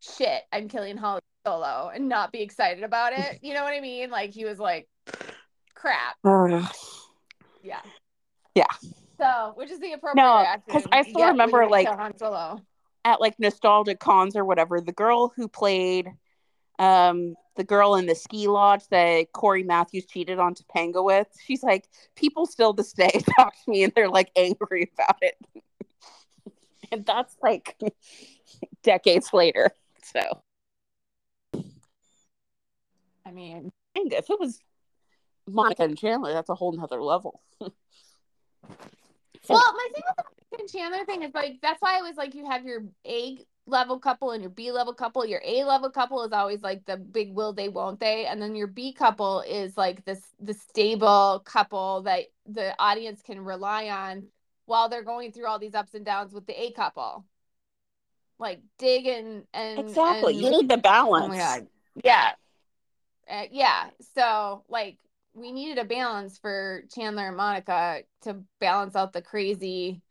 "Shit, 0.01 0.43
I'm 0.53 0.69
killing 0.69 0.97
Holly 0.97 1.21
Solo," 1.47 1.93
and 1.95 2.09
not 2.09 2.33
be 2.33 2.43
excited 2.43 2.83
about 2.83 3.13
it. 3.13 3.39
You 3.43 3.55
know 3.55 3.63
what 3.63 3.75
I 3.75 3.81
mean? 3.81 4.11
Like 4.11 4.31
he 4.31 4.45
was 4.45 4.59
like, 4.59 4.89
"Crap." 5.75 6.17
Ugh. 6.25 6.65
Yeah. 7.63 7.81
Yeah. 8.61 8.91
So, 9.19 9.53
which 9.55 9.71
is 9.71 9.81
the 9.81 9.93
appropriate 9.93 10.23
No, 10.23 10.45
because 10.67 10.87
I 10.93 11.03
still 11.03 11.27
remember, 11.29 11.67
like- 11.67 11.89
Han 11.89 12.17
Solo. 12.17 12.61
at 13.05 13.21
like 13.21 13.39
nostalgic 13.39 13.99
cons 14.01 14.37
or 14.37 14.45
whatever, 14.45 14.81
the 14.81 14.93
girl 14.93 15.33
who 15.35 15.49
played 15.49 16.09
um 16.79 17.35
the 17.57 17.65
girl 17.65 17.95
in 17.97 18.07
the 18.07 18.15
ski 18.15 18.49
lodge 18.49 18.87
that 18.91 19.33
Cory 19.33 19.63
Matthews 19.63 20.07
cheated 20.07 20.39
on 20.39 20.55
Topanga 20.55 21.05
with, 21.05 21.27
she's 21.45 21.63
like, 21.63 21.89
people 22.17 22.47
still 22.47 22.73
this 22.73 22.93
day 22.93 23.11
talk 23.37 23.55
to 23.65 23.71
me 23.71 23.83
and 23.85 23.93
they're 23.95 24.09
like 24.09 24.31
angry 24.37 24.91
about 24.95 25.17
it. 25.21 25.37
and 26.93 27.05
that's 27.05 27.37
like 27.43 27.79
decades 28.83 29.33
later. 29.35 29.71
So 30.03 30.43
I 33.27 33.33
mean, 33.33 33.71
if 33.95 34.31
it 34.31 34.41
was 34.41 34.61
Monica 35.47 35.83
and 35.83 35.99
Chandler, 35.99 36.33
that's 36.33 36.49
a 36.51 36.55
whole 36.55 36.73
nother 36.73 37.03
level. 37.03 37.43
Well, 39.49 39.63
my 39.75 39.89
thing 39.93 40.03
with 40.53 40.61
the 40.61 40.79
Chandler 40.79 41.05
thing 41.05 41.23
is 41.23 41.35
like 41.35 41.61
that's 41.63 41.81
why 41.81 41.99
I 41.99 42.03
was 42.03 42.17
like, 42.17 42.35
you 42.35 42.47
have 42.49 42.65
your 42.65 42.85
A 43.07 43.39
level 43.67 43.99
couple 43.99 44.33
and 44.33 44.43
your 44.43 44.51
B 44.51 44.73
level 44.73 44.93
couple. 44.95 45.25
Your 45.25 45.41
A 45.45 45.65
level 45.65 45.91
couple 45.91 46.23
is 46.25 46.33
always 46.33 46.63
like 46.63 46.85
the 46.87 46.97
big 46.97 47.35
will 47.35 47.53
they 47.53 47.69
won't 47.69 48.01
they, 48.01 48.27
and 48.27 48.41
then 48.41 48.55
your 48.55 48.67
B 48.67 48.93
couple 48.93 49.41
is 49.41 49.77
like 49.77 50.05
this 50.05 50.21
the 50.41 50.55
stable 50.55 51.43
couple 51.45 52.03
that 52.03 52.25
the 52.47 52.75
audience 52.79 53.23
can 53.23 53.41
rely 53.41 53.89
on 53.89 54.25
while 54.67 54.89
they're 54.89 55.03
going 55.03 55.33
through 55.33 55.47
all 55.47 55.59
these 55.59 55.75
ups 55.75 55.95
and 55.95 56.05
downs 56.05 56.33
with 56.33 56.47
the 56.47 56.61
A 56.63 56.73
couple. 56.73 57.25
Like 58.39 58.61
dig 58.79 59.07
and 59.07 59.45
and 59.53 59.79
exactly. 59.79 60.35
and- 60.35 60.43
You 60.43 60.51
need 60.51 60.69
the 60.69 60.79
balance. 60.79 61.25
Oh 61.25 61.29
my 61.29 61.37
god. 61.37 61.67
Yeah. 62.03 62.31
Uh, 63.29 63.45
yeah. 63.51 63.91
So 64.15 64.65
like 64.69 64.99
we 65.35 65.53
needed 65.53 65.79
a 65.79 65.85
balance 65.85 66.39
for 66.39 66.85
Chandler 66.95 67.29
and 67.29 67.37
Monica 67.37 68.03
to 68.23 68.43
balance 68.61 68.97
out 68.97 69.13
the 69.13 69.23
crazy 69.23 70.03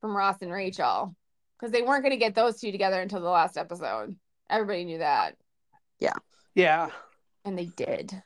from 0.00 0.16
Ross 0.16 0.42
and 0.42 0.52
Rachel 0.52 1.14
because 1.58 1.72
they 1.72 1.82
weren't 1.82 2.02
going 2.02 2.12
to 2.12 2.18
get 2.18 2.34
those 2.34 2.60
two 2.60 2.72
together 2.72 3.00
until 3.00 3.20
the 3.20 3.28
last 3.28 3.56
episode. 3.56 4.16
Everybody 4.50 4.84
knew 4.84 4.98
that, 4.98 5.36
Yeah. 6.00 6.14
Yeah. 6.54 6.90
And 7.44 7.58
they 7.58 7.66
did. 7.66 8.22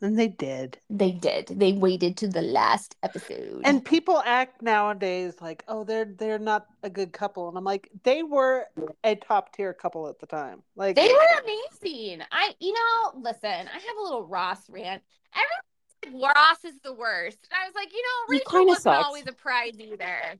And 0.00 0.18
they 0.18 0.28
did. 0.28 0.78
They 0.88 1.10
did. 1.10 1.48
They 1.48 1.72
waited 1.72 2.16
to 2.18 2.28
the 2.28 2.42
last 2.42 2.96
episode. 3.02 3.62
And 3.64 3.84
people 3.84 4.22
act 4.24 4.62
nowadays 4.62 5.34
like, 5.40 5.64
oh, 5.66 5.82
they're 5.84 6.04
they're 6.04 6.38
not 6.38 6.66
a 6.84 6.90
good 6.90 7.12
couple. 7.12 7.48
And 7.48 7.58
I'm 7.58 7.64
like, 7.64 7.90
they 8.04 8.22
were 8.22 8.66
a 9.02 9.16
top 9.16 9.52
tier 9.54 9.74
couple 9.74 10.08
at 10.08 10.20
the 10.20 10.26
time. 10.26 10.62
Like 10.76 10.94
they 10.94 11.08
were 11.08 11.42
amazing. 11.42 12.22
I, 12.30 12.54
you 12.60 12.72
know, 12.72 13.20
listen, 13.20 13.50
I 13.50 13.78
have 13.78 13.96
a 13.98 14.02
little 14.02 14.26
Ross 14.26 14.68
rant. 14.70 15.02
Everyone 15.34 15.62
said 15.66 15.67
Ross 16.12 16.64
is 16.64 16.78
the 16.82 16.92
worst. 16.92 17.38
And 17.50 17.58
I 17.62 17.66
was 17.66 17.74
like, 17.74 17.92
you 17.92 18.02
know, 18.02 18.34
Rachel 18.38 18.66
wasn't 18.66 18.82
sucks. 18.84 19.06
always 19.06 19.26
a 19.26 19.32
prize 19.32 19.78
either. 19.78 20.38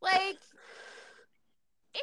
Like, 0.00 0.38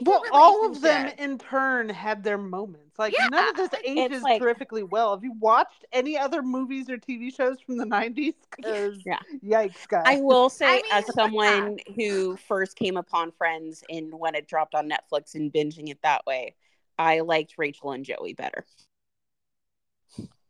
Well, 0.01 0.23
all 0.31 0.69
of 0.69 0.81
them 0.81 1.11
in 1.17 1.37
turn 1.37 1.89
had 1.89 2.23
their 2.23 2.37
moments. 2.37 2.97
Like 2.99 3.13
Yeah, 3.17 3.27
none 3.29 3.49
of 3.49 3.55
this 3.55 3.71
like, 3.73 3.81
ages 3.87 4.21
like- 4.21 4.39
terrifically 4.39 4.83
well. 4.83 5.15
Have 5.15 5.23
you 5.23 5.33
watched 5.39 5.85
any 5.91 6.17
other 6.17 6.41
movies 6.41 6.89
or 6.89 6.97
TV 6.97 7.33
shows 7.35 7.57
from 7.61 7.77
the 7.77 7.85
nineties? 7.85 8.35
Yeah. 9.05 9.19
yikes, 9.43 9.87
guys. 9.87 10.03
I 10.05 10.17
will 10.21 10.49
say, 10.49 10.67
I 10.67 10.75
mean, 10.75 10.83
as 10.91 11.05
yeah. 11.07 11.13
someone 11.15 11.77
who 11.95 12.35
first 12.37 12.75
came 12.75 12.97
upon 12.97 13.31
Friends 13.31 13.83
and 13.89 14.13
when 14.13 14.35
it 14.35 14.47
dropped 14.47 14.75
on 14.75 14.89
Netflix 14.89 15.35
and 15.35 15.51
binging 15.51 15.89
it 15.89 15.99
that 16.03 16.25
way, 16.25 16.55
I 16.97 17.21
liked 17.21 17.55
Rachel 17.57 17.91
and 17.91 18.03
Joey 18.05 18.33
better. 18.33 18.65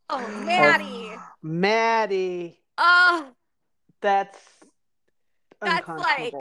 Oh, 0.10 0.28
Maddie. 0.46 1.12
Maddie, 1.42 2.60
Oh, 2.78 3.28
that's 4.02 4.38
That's 5.62 5.88
like- 5.88 6.34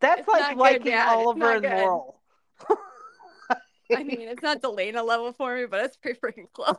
that's 0.00 0.28
like 0.28 0.40
not 0.40 0.50
good, 0.50 0.58
liking 0.58 0.94
Oliver 0.94 1.52
and 1.52 1.62
good. 1.62 1.70
Laurel. 1.72 2.20
I 3.96 4.02
mean, 4.02 4.22
it's 4.22 4.42
not 4.42 4.60
Delena 4.60 5.04
level 5.06 5.32
for 5.32 5.56
me, 5.56 5.66
but 5.66 5.84
it's 5.84 5.96
pretty 5.96 6.18
freaking 6.18 6.50
close. 6.52 6.76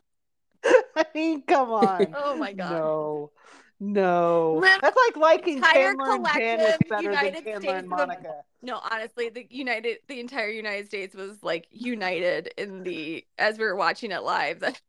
I 0.95 1.05
mean, 1.15 1.41
come 1.43 1.71
on. 1.71 2.07
Oh 2.15 2.35
my 2.35 2.51
God. 2.53 2.71
No, 2.71 3.31
No, 3.79 4.53
Live- 4.61 4.81
that's 4.81 4.97
like 5.07 5.17
liking 5.17 5.57
entire 5.57 5.93
Chandler 5.95 6.11
and 6.15 6.27
Janice 6.33 6.77
better 6.89 7.03
United 7.03 7.35
than 7.35 7.43
Chandler 7.43 7.59
States 7.61 7.79
and 7.79 7.89
Monica. 7.89 8.33
No, 8.61 8.79
honestly, 8.91 9.29
the 9.29 9.47
United, 9.49 9.97
the 10.07 10.19
entire 10.19 10.49
United 10.49 10.87
States 10.87 11.15
was 11.15 11.41
like 11.41 11.67
united 11.71 12.51
in 12.57 12.83
the 12.83 13.25
as 13.37 13.57
we 13.57 13.65
were 13.65 13.75
watching 13.75 14.11
it 14.11 14.23
live. 14.23 14.59
That 14.59 14.81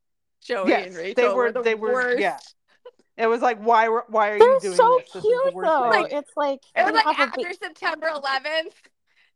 Joey 0.45 0.71
Yes, 0.71 0.87
and 0.87 0.97
they 0.97 1.03
Rachel 1.15 1.35
were- 1.35 1.45
were 1.45 1.53
the 1.53 1.63
they 1.63 1.75
were- 1.75 1.93
worst. 1.93 2.19
yeah. 2.21 2.39
It 3.17 3.27
was 3.27 3.43
like, 3.43 3.59
why? 3.59 3.89
were- 3.89 4.05
Why 4.09 4.29
are 4.31 4.39
They're 4.39 4.55
you 4.55 4.61
doing 4.61 4.77
so 4.77 4.99
this? 5.01 5.13
This 5.13 5.17
is 5.17 5.23
the 5.23 5.29
cute 5.45 5.55
worst 5.55 5.67
though. 5.69 5.91
way. 5.91 6.09
it's 6.13 6.31
like 6.37 6.61
It 6.77 6.85
was 6.85 6.93
like 6.95 7.19
after 7.19 7.41
big- 7.43 7.59
September 7.59 8.07
11th, 8.09 8.75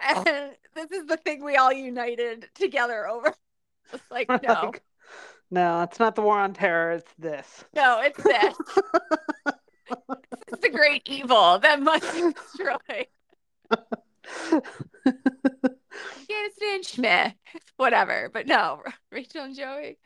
and 0.00 0.52
this 0.74 0.90
is 0.92 1.06
the 1.06 1.16
thing 1.16 1.42
we 1.44 1.56
all 1.56 1.72
united 1.72 2.48
together 2.54 3.06
over. 3.08 3.34
It's 3.92 4.10
like 4.10 4.28
no, 4.42 4.52
like, 4.52 4.82
no, 5.50 5.82
it's 5.82 5.98
not 5.98 6.14
the 6.14 6.22
war 6.22 6.38
on 6.38 6.54
terror. 6.54 6.92
It's 6.92 7.12
this. 7.18 7.64
no, 7.74 8.00
it's 8.00 8.22
this. 8.22 8.54
this 9.44 10.54
is 10.54 10.60
the 10.60 10.70
great 10.70 11.02
evil 11.06 11.58
that 11.58 11.82
must 11.82 12.10
be 12.14 12.32
destroyed. 12.32 13.06
Afghanistan 15.04 16.82
Schmidt, 16.84 17.32
whatever. 17.76 18.30
But 18.32 18.46
no, 18.46 18.82
Rachel 19.10 19.42
and 19.44 19.54
Joey. 19.56 19.98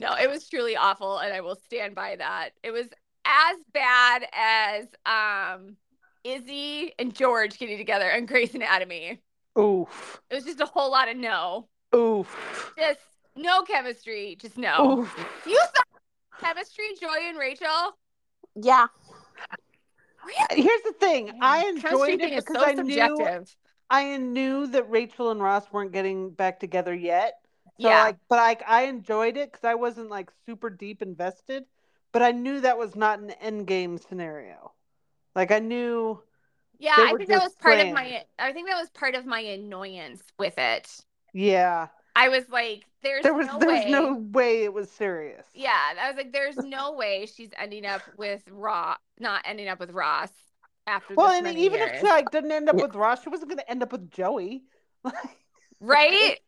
No, 0.00 0.14
it 0.14 0.30
was 0.30 0.48
truly 0.48 0.76
awful, 0.76 1.18
and 1.18 1.32
I 1.32 1.42
will 1.42 1.56
stand 1.56 1.94
by 1.94 2.16
that. 2.16 2.50
It 2.62 2.70
was 2.70 2.86
as 3.26 3.56
bad 3.72 4.26
as 4.32 4.86
um 5.04 5.76
Izzy 6.24 6.92
and 6.98 7.14
George 7.14 7.58
getting 7.58 7.78
together 7.78 8.08
and 8.08 8.26
Grey's 8.26 8.54
Anatomy. 8.54 9.20
Oof. 9.58 10.20
It 10.30 10.34
was 10.34 10.44
just 10.44 10.60
a 10.60 10.66
whole 10.66 10.90
lot 10.90 11.08
of 11.08 11.16
no. 11.16 11.68
Oof. 11.94 12.72
Just 12.78 13.00
no 13.36 13.62
chemistry. 13.62 14.36
Just 14.40 14.56
no. 14.56 15.00
Oof. 15.00 15.26
You 15.46 15.56
saw 15.56 16.46
chemistry, 16.46 16.84
Joey 17.00 17.28
and 17.28 17.38
Rachel. 17.38 17.96
yeah. 18.56 18.86
Really? 20.24 20.62
Here's 20.62 20.82
the 20.82 20.92
thing. 20.92 21.38
I 21.40 21.62
Chemistry 21.62 21.90
enjoyed 21.90 22.20
thing 22.20 22.32
it 22.32 22.38
is 22.38 22.44
because 22.44 22.62
so 22.62 22.68
I 22.68 22.74
knew. 22.74 23.44
I 23.88 24.16
knew 24.18 24.66
that 24.68 24.88
Rachel 24.90 25.30
and 25.30 25.42
Ross 25.42 25.64
weren't 25.72 25.92
getting 25.92 26.30
back 26.30 26.60
together 26.60 26.94
yet. 26.94 27.34
So 27.82 27.88
Yeah. 27.88 27.96
like, 27.96 28.18
but 28.28 28.36
like 28.36 28.62
I 28.66 28.82
enjoyed 28.84 29.36
it 29.36 29.50
because 29.52 29.64
I 29.64 29.74
wasn't 29.74 30.10
like 30.10 30.30
super 30.46 30.70
deep 30.70 31.02
invested, 31.02 31.66
but 32.12 32.22
I 32.22 32.32
knew 32.32 32.60
that 32.60 32.78
was 32.78 32.94
not 32.96 33.20
an 33.20 33.30
end 33.32 33.66
game 33.66 33.98
scenario. 33.98 34.74
Like 35.34 35.50
I 35.52 35.60
knew. 35.60 36.22
Yeah, 36.78 36.98
I 36.98 37.14
think 37.14 37.28
that 37.30 37.42
was 37.42 37.52
just 37.52 37.58
part 37.60 37.78
of 37.80 37.90
my 37.90 38.24
I 38.38 38.52
think 38.52 38.68
that 38.68 38.78
was 38.80 38.90
part 38.90 39.14
of 39.14 39.26
my 39.26 39.40
annoyance 39.40 40.22
with 40.38 40.58
it. 40.58 40.88
Yeah, 41.32 41.88
I 42.16 42.28
was 42.28 42.48
like, 42.48 42.86
there's 43.02 43.24
there 43.24 43.34
was 43.34 43.52
no 43.52 43.58
there 43.58 43.70
was 43.70 43.86
way. 43.86 43.86
no 43.86 44.14
way 44.14 44.64
it 44.64 44.72
was 44.74 44.90
serious. 44.90 45.46
Yeah, 45.52 45.94
I 46.00 46.08
was 46.08 46.16
like, 46.16 46.32
there's 46.32 46.58
no 46.62 46.92
way 46.92 47.26
she's 47.26 47.50
ending 47.56 47.84
up 47.84 48.04
with 48.16 48.42
Ross, 48.48 48.98
not 49.18 49.42
ending 49.44 49.68
up 49.68 49.80
with 49.80 49.90
Ross 49.90 50.30
after 50.86 51.16
Well, 51.16 51.30
this 51.30 51.40
and 51.44 51.46
many 51.46 51.58
even 51.58 51.80
years. 51.80 51.82
if 51.82 51.98
she 51.98 52.06
like 52.06 52.30
didn't 52.30 52.52
end 52.52 52.68
up 52.68 52.76
Yeah. 52.76 52.82
with 52.82 52.94
Ross, 52.94 53.22
she 53.22 53.28
wasn't 53.28 53.50
going 53.50 53.58
to 53.58 53.70
end 53.70 53.82
up 53.82 53.92
with 53.92 54.10
Joey. 54.10 54.64
right? 55.80 56.38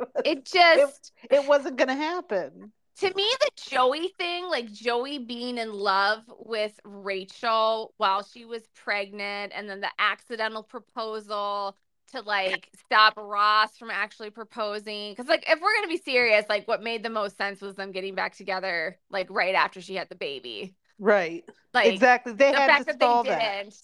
It 0.24 0.44
just 0.44 1.12
it 1.30 1.44
wasn't 1.46 1.76
going 1.76 1.88
to 1.88 1.94
happen. 1.94 2.72
to 2.98 3.14
me 3.14 3.28
the 3.40 3.50
Joey 3.70 4.08
thing, 4.18 4.46
like 4.48 4.70
Joey 4.72 5.18
being 5.18 5.58
in 5.58 5.72
love 5.72 6.22
with 6.38 6.78
Rachel 6.84 7.94
while 7.96 8.22
she 8.22 8.44
was 8.44 8.62
pregnant, 8.74 9.52
and 9.54 9.68
then 9.68 9.80
the 9.80 9.90
accidental 9.98 10.62
proposal 10.62 11.76
to 12.12 12.20
like 12.22 12.68
stop 12.86 13.14
Ross 13.16 13.76
from 13.78 13.90
actually 13.90 14.30
proposing. 14.30 15.12
Because 15.12 15.28
like 15.28 15.44
if 15.48 15.60
we're 15.60 15.74
gonna 15.76 15.88
be 15.88 15.96
serious, 15.96 16.44
like 16.48 16.66
what 16.68 16.82
made 16.82 17.02
the 17.02 17.10
most 17.10 17.36
sense 17.38 17.60
was 17.60 17.76
them 17.76 17.92
getting 17.92 18.14
back 18.14 18.34
together 18.36 18.98
like 19.10 19.28
right 19.30 19.54
after 19.54 19.80
she 19.80 19.94
had 19.94 20.08
the 20.08 20.16
baby. 20.16 20.74
Right. 20.98 21.44
Like 21.72 21.92
exactly. 21.94 22.32
They 22.34 22.50
the 22.52 22.58
had 22.58 22.66
fact 22.66 22.88
to 22.88 22.96
that 22.98 23.00
they 23.00 23.30
didn't. 23.30 23.74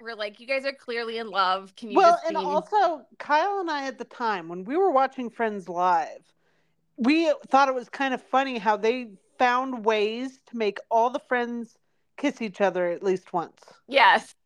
That. 0.00 0.04
We're 0.04 0.16
like, 0.16 0.40
you 0.40 0.46
guys 0.46 0.64
are 0.64 0.72
clearly 0.72 1.18
in 1.18 1.28
love. 1.30 1.74
Can 1.76 1.90
you 1.90 1.96
Well, 1.96 2.12
just 2.12 2.26
and 2.26 2.36
be 2.36 2.44
also 2.44 3.02
Kyle 3.18 3.60
and 3.60 3.70
I 3.70 3.86
at 3.86 3.98
the 3.98 4.04
time 4.04 4.48
when 4.48 4.64
we 4.64 4.76
were 4.76 4.90
watching 4.90 5.30
Friends 5.30 5.68
live, 5.68 6.22
we 6.96 7.32
thought 7.48 7.68
it 7.68 7.74
was 7.74 7.88
kind 7.88 8.12
of 8.14 8.22
funny 8.22 8.58
how 8.58 8.76
they 8.76 9.08
found 9.38 9.84
ways 9.84 10.40
to 10.46 10.56
make 10.56 10.78
all 10.90 11.10
the 11.10 11.20
friends 11.20 11.76
kiss 12.16 12.42
each 12.42 12.60
other 12.60 12.88
at 12.90 13.02
least 13.02 13.32
once. 13.32 13.60
yes. 13.88 14.34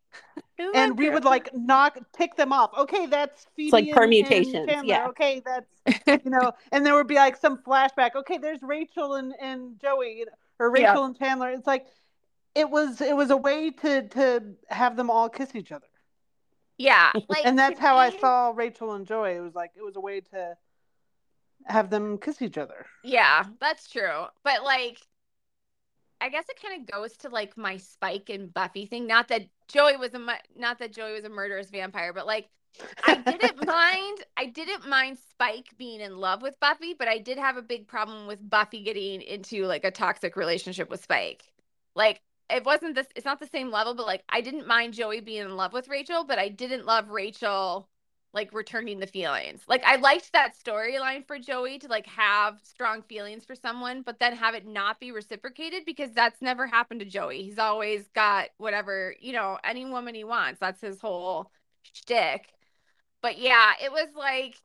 And 0.76 0.96
we 0.96 1.06
true? 1.06 1.14
would 1.14 1.24
like 1.24 1.52
knock 1.52 1.98
pick 2.16 2.36
them 2.36 2.52
off. 2.52 2.70
Okay, 2.78 3.06
that's 3.06 3.46
Phoebe 3.56 3.72
like 3.72 3.80
and- 3.82 3.88
and 3.88 3.96
permutations, 3.96 4.70
yeah. 4.84 5.08
Okay, 5.08 5.42
that's 5.44 5.66
you 6.24 6.30
know, 6.30 6.52
and 6.70 6.86
there 6.86 6.94
would 6.94 7.08
be 7.08 7.16
like 7.16 7.36
some 7.36 7.58
flashback. 7.58 8.14
Okay, 8.14 8.38
there's 8.38 8.62
Rachel 8.62 9.14
and, 9.14 9.34
and 9.40 9.76
Joey 9.80 10.18
you 10.18 10.26
know, 10.26 10.32
or 10.60 10.76
Yeah. 10.78 10.90
Rachel 10.90 11.04
and 11.06 11.18
Chandler. 11.18 11.50
It's 11.50 11.66
like 11.66 11.86
it 12.54 12.70
was 12.70 13.00
it 13.00 13.16
was 13.16 13.30
a 13.30 13.36
way 13.36 13.70
to 13.70 14.08
to 14.08 14.42
have 14.68 14.96
them 14.96 15.10
all 15.10 15.28
kiss 15.28 15.54
each 15.54 15.72
other. 15.72 15.86
yeah. 16.78 17.12
Like 17.28 17.46
and 17.46 17.58
that's 17.58 17.78
how 17.78 17.96
I 17.96 18.10
saw 18.10 18.52
Rachel 18.54 18.92
and 18.92 19.06
Joey. 19.06 19.32
It 19.36 19.40
was 19.40 19.54
like 19.54 19.72
it 19.76 19.82
was 19.82 19.96
a 19.96 20.00
way 20.00 20.20
to 20.20 20.56
have 21.66 21.90
them 21.90 22.18
kiss 22.18 22.42
each 22.42 22.58
other. 22.58 22.86
Yeah, 23.02 23.44
that's 23.60 23.88
true. 23.90 24.26
But 24.42 24.64
like 24.64 25.00
I 26.20 26.28
guess 26.30 26.44
it 26.48 26.60
kind 26.62 26.80
of 26.80 26.86
goes 26.90 27.16
to 27.18 27.28
like 27.28 27.56
my 27.56 27.76
Spike 27.76 28.30
and 28.30 28.52
Buffy 28.52 28.86
thing. 28.86 29.06
Not 29.06 29.28
that 29.28 29.48
Joey 29.68 29.96
was 29.96 30.14
a 30.14 30.18
mu- 30.18 30.32
not 30.56 30.78
that 30.78 30.92
Joey 30.92 31.12
was 31.12 31.24
a 31.24 31.28
murderous 31.28 31.70
vampire, 31.70 32.12
but 32.12 32.26
like 32.26 32.48
I 33.02 33.16
didn't 33.16 33.56
mind 33.66 34.18
I 34.36 34.46
didn't 34.46 34.88
mind 34.88 35.18
Spike 35.30 35.68
being 35.78 36.00
in 36.00 36.16
love 36.16 36.42
with 36.42 36.58
Buffy, 36.60 36.94
but 36.94 37.08
I 37.08 37.18
did 37.18 37.38
have 37.38 37.56
a 37.56 37.62
big 37.62 37.86
problem 37.88 38.26
with 38.26 38.48
Buffy 38.48 38.82
getting 38.82 39.20
into 39.22 39.66
like 39.66 39.84
a 39.84 39.90
toxic 39.90 40.36
relationship 40.36 40.88
with 40.90 41.02
Spike. 41.02 41.44
Like 41.94 42.22
it 42.50 42.64
wasn't 42.64 42.94
this 42.94 43.06
it's 43.16 43.24
not 43.24 43.40
the 43.40 43.46
same 43.46 43.70
level, 43.70 43.94
but 43.94 44.06
like 44.06 44.24
I 44.28 44.40
didn't 44.40 44.66
mind 44.66 44.94
Joey 44.94 45.20
being 45.20 45.42
in 45.42 45.56
love 45.56 45.72
with 45.72 45.88
Rachel, 45.88 46.24
but 46.24 46.38
I 46.38 46.48
didn't 46.48 46.86
love 46.86 47.10
Rachel 47.10 47.88
like 48.34 48.52
returning 48.52 48.98
the 48.98 49.06
feelings. 49.06 49.62
Like 49.68 49.84
I 49.84 49.96
liked 49.96 50.32
that 50.32 50.54
storyline 50.56 51.26
for 51.26 51.38
Joey 51.38 51.78
to 51.78 51.88
like 51.88 52.06
have 52.06 52.58
strong 52.64 53.02
feelings 53.02 53.44
for 53.44 53.54
someone, 53.54 54.02
but 54.02 54.18
then 54.18 54.36
have 54.36 54.54
it 54.54 54.66
not 54.66 54.98
be 55.00 55.12
reciprocated 55.12 55.84
because 55.86 56.10
that's 56.12 56.42
never 56.42 56.66
happened 56.66 57.00
to 57.00 57.06
Joey. 57.06 57.42
He's 57.44 57.58
always 57.58 58.08
got 58.08 58.48
whatever, 58.58 59.14
you 59.20 59.32
know, 59.32 59.58
any 59.64 59.84
woman 59.84 60.14
he 60.14 60.24
wants. 60.24 60.60
That's 60.60 60.80
his 60.80 61.00
whole 61.00 61.50
shtick. 61.82 62.48
But 63.22 63.38
yeah, 63.38 63.72
it 63.82 63.92
was 63.92 64.08
like 64.16 64.56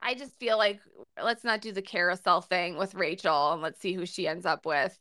I 0.00 0.14
just 0.14 0.38
feel 0.38 0.58
like 0.58 0.80
let's 1.22 1.44
not 1.44 1.60
do 1.60 1.72
the 1.72 1.82
carousel 1.82 2.42
thing 2.42 2.76
with 2.76 2.94
Rachel 2.94 3.52
and 3.52 3.62
let's 3.62 3.80
see 3.80 3.94
who 3.94 4.06
she 4.06 4.28
ends 4.28 4.46
up 4.46 4.66
with. 4.66 4.98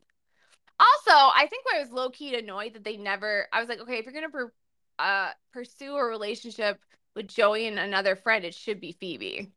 Also, 0.79 1.11
I 1.11 1.47
think 1.49 1.65
I 1.73 1.79
was 1.79 1.91
low 1.91 2.09
key 2.09 2.35
annoyed 2.35 2.73
that 2.73 2.83
they 2.83 2.97
never. 2.97 3.47
I 3.53 3.59
was 3.59 3.69
like, 3.69 3.79
okay, 3.79 3.97
if 3.97 4.05
you're 4.05 4.13
gonna 4.13 4.29
per, 4.29 4.51
uh, 4.99 5.31
pursue 5.51 5.95
a 5.95 6.03
relationship 6.03 6.79
with 7.15 7.27
Joey 7.27 7.67
and 7.67 7.79
another 7.79 8.15
friend, 8.15 8.43
it 8.43 8.53
should 8.53 8.81
be 8.81 8.91
Phoebe. 8.99 9.51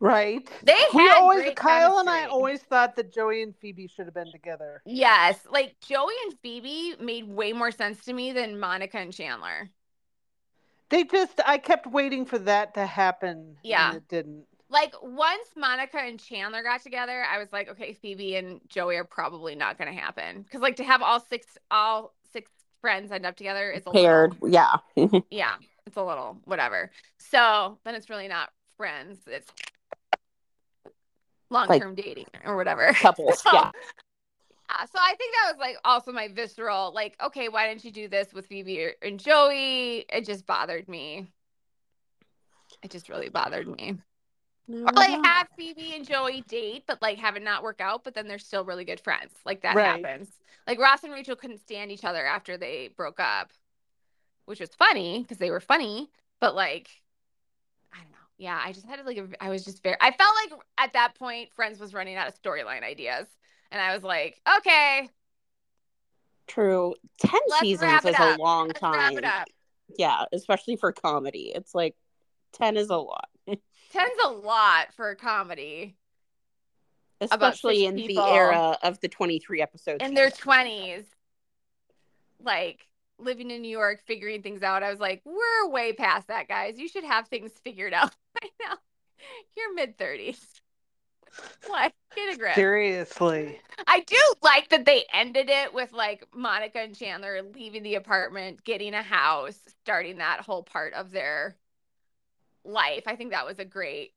Right. 0.00 0.50
They 0.64 0.72
had 0.72 0.88
We 0.94 1.08
always 1.10 1.52
Kyle 1.54 1.98
and 1.98 2.10
I 2.10 2.24
always 2.24 2.60
thought 2.62 2.96
that 2.96 3.12
Joey 3.12 3.42
and 3.42 3.54
Phoebe 3.56 3.86
should 3.86 4.06
have 4.06 4.14
been 4.14 4.32
together. 4.32 4.82
Yes, 4.84 5.38
like 5.48 5.76
Joey 5.86 6.14
and 6.26 6.34
Phoebe 6.42 6.96
made 6.98 7.28
way 7.28 7.52
more 7.52 7.70
sense 7.70 8.04
to 8.06 8.12
me 8.12 8.32
than 8.32 8.58
Monica 8.58 8.98
and 8.98 9.12
Chandler. 9.12 9.70
They 10.88 11.04
just 11.04 11.40
I 11.46 11.58
kept 11.58 11.86
waiting 11.86 12.26
for 12.26 12.38
that 12.40 12.74
to 12.74 12.84
happen. 12.84 13.56
Yeah. 13.62 13.88
And 13.88 13.98
it 13.98 14.08
didn't. 14.08 14.44
Like 14.72 14.94
once 15.02 15.48
Monica 15.54 15.98
and 15.98 16.18
Chandler 16.18 16.62
got 16.62 16.82
together, 16.82 17.24
I 17.30 17.38
was 17.38 17.48
like, 17.52 17.68
okay, 17.68 17.92
Phoebe 17.92 18.36
and 18.36 18.58
Joey 18.68 18.96
are 18.96 19.04
probably 19.04 19.54
not 19.54 19.76
going 19.76 19.92
to 19.92 19.98
happen 20.00 20.42
because 20.42 20.62
like 20.62 20.76
to 20.76 20.84
have 20.84 21.02
all 21.02 21.20
six 21.20 21.46
all 21.70 22.14
six 22.32 22.50
friends 22.80 23.12
end 23.12 23.26
up 23.26 23.36
together 23.36 23.70
is 23.70 23.82
a 23.86 23.90
Paired. 23.90 24.40
little, 24.40 24.48
Yeah. 24.48 25.20
yeah, 25.30 25.54
it's 25.86 25.98
a 25.98 26.02
little 26.02 26.38
whatever. 26.46 26.90
So 27.18 27.78
then 27.84 27.94
it's 27.94 28.08
really 28.08 28.28
not 28.28 28.48
friends; 28.78 29.18
it's 29.26 29.52
long 31.50 31.68
term 31.78 31.94
dating 31.94 32.26
or 32.44 32.56
whatever. 32.56 32.92
Couples. 32.94 33.42
So- 33.42 33.50
Yeah. 33.52 33.70
Yeah, 34.70 34.86
so 34.86 34.98
I 34.98 35.14
think 35.16 35.34
that 35.34 35.52
was 35.52 35.60
like 35.60 35.76
also 35.84 36.12
my 36.12 36.28
visceral, 36.28 36.94
like, 36.94 37.14
okay, 37.22 37.50
why 37.50 37.68
didn't 37.68 37.84
you 37.84 37.90
do 37.90 38.08
this 38.08 38.32
with 38.32 38.46
Phoebe 38.46 38.92
and 39.02 39.20
Joey? 39.20 40.06
It 40.08 40.24
just 40.24 40.46
bothered 40.46 40.88
me. 40.88 41.26
It 42.82 42.90
just 42.90 43.10
really 43.10 43.28
bothered 43.28 43.68
me. 43.68 43.98
Or 44.72 44.92
like 44.92 45.24
have 45.24 45.48
Phoebe 45.56 45.94
and 45.94 46.06
Joey 46.06 46.42
date, 46.42 46.84
but 46.86 47.00
like 47.02 47.18
have 47.18 47.36
it 47.36 47.42
not 47.42 47.62
work 47.62 47.80
out, 47.80 48.04
but 48.04 48.14
then 48.14 48.28
they're 48.28 48.38
still 48.38 48.64
really 48.64 48.84
good 48.84 49.00
friends. 49.00 49.32
Like 49.44 49.62
that 49.62 49.76
Right. 49.76 50.04
happens. 50.04 50.28
Like 50.66 50.78
Ross 50.78 51.04
and 51.04 51.12
Rachel 51.12 51.36
couldn't 51.36 51.58
stand 51.60 51.90
each 51.90 52.04
other 52.04 52.24
after 52.24 52.56
they 52.56 52.88
broke 52.96 53.20
up, 53.20 53.52
which 54.46 54.60
was 54.60 54.70
funny 54.70 55.20
because 55.22 55.38
they 55.38 55.50
were 55.50 55.60
funny, 55.60 56.10
but 56.40 56.54
like, 56.54 56.88
I 57.92 57.98
don't 57.98 58.10
know. 58.12 58.16
Yeah, 58.38 58.60
I 58.64 58.72
just 58.72 58.86
had 58.86 58.96
to 58.98 59.04
like, 59.04 59.36
I 59.40 59.50
was 59.50 59.64
just 59.64 59.82
very, 59.82 59.96
I 60.00 60.10
felt 60.12 60.34
like 60.44 60.60
at 60.78 60.92
that 60.94 61.14
point, 61.14 61.52
Friends 61.54 61.78
was 61.78 61.94
running 61.94 62.16
out 62.16 62.28
of 62.28 62.40
storyline 62.40 62.82
ideas. 62.82 63.26
And 63.70 63.80
I 63.80 63.94
was 63.94 64.02
like, 64.02 64.40
okay, 64.58 65.08
True. 66.46 66.94
10 67.20 67.40
Let's 67.48 67.60
seasons 67.60 68.04
is 68.04 68.10
is 68.10 68.18
a 68.18 68.36
long 68.36 68.68
let's 68.68 68.80
time. 68.80 69.24
up. 69.24 69.48
Yeah, 69.96 70.24
especially 70.32 70.76
for 70.76 70.92
comedy. 70.92 71.52
It's 71.54 71.74
like 71.74 71.94
10 72.52 72.76
is 72.76 72.90
a 72.90 72.96
lot. 72.96 73.28
Ten's 73.46 74.18
a 74.24 74.28
lot 74.30 74.92
for 74.94 75.10
a 75.10 75.16
comedy 75.16 75.96
Especially 77.20 77.84
in 77.84 77.96
people. 77.96 78.24
the 78.24 78.30
era 78.32 78.76
of 78.82 78.98
the 79.00 79.08
23 79.08 79.62
episodes. 79.62 80.02
in 80.04 80.14
their 80.14 80.30
20s. 80.30 81.04
like 82.40 82.86
living 83.18 83.50
in 83.52 83.62
New 83.62 83.68
York, 83.70 84.00
figuring 84.06 84.42
things 84.42 84.62
out. 84.62 84.82
I 84.82 84.90
was 84.90 84.98
like, 84.98 85.22
we're 85.24 85.68
way 85.68 85.92
past 85.92 86.26
that, 86.28 86.48
guys. 86.48 86.78
You 86.78 86.88
should 86.88 87.04
have 87.04 87.28
things 87.28 87.52
figured 87.62 87.92
out 87.94 88.10
by 88.40 88.48
now. 88.66 88.74
You're 89.56 89.74
mid 89.74 89.96
30s. 89.96 90.38
What? 91.66 91.92
Get 92.16 92.34
a 92.34 92.36
grip. 92.38 92.54
Seriously. 92.56 93.58
I 93.86 94.00
do 94.00 94.18
like 94.42 94.68
that 94.70 94.84
they 94.84 95.04
ended 95.14 95.48
it 95.48 95.72
with 95.72 95.92
like 95.92 96.26
Monica 96.34 96.80
and 96.80 96.94
Chandler 96.96 97.40
leaving 97.54 97.82
the 97.84 97.94
apartment, 97.94 98.64
getting 98.64 98.92
a 98.94 99.02
house, 99.02 99.58
starting 99.82 100.18
that 100.18 100.40
whole 100.40 100.62
part 100.62 100.92
of 100.94 101.10
their 101.12 101.56
life. 102.64 103.04
I 103.06 103.16
think 103.16 103.30
that 103.32 103.46
was 103.46 103.58
a 103.58 103.64
great 103.64 104.12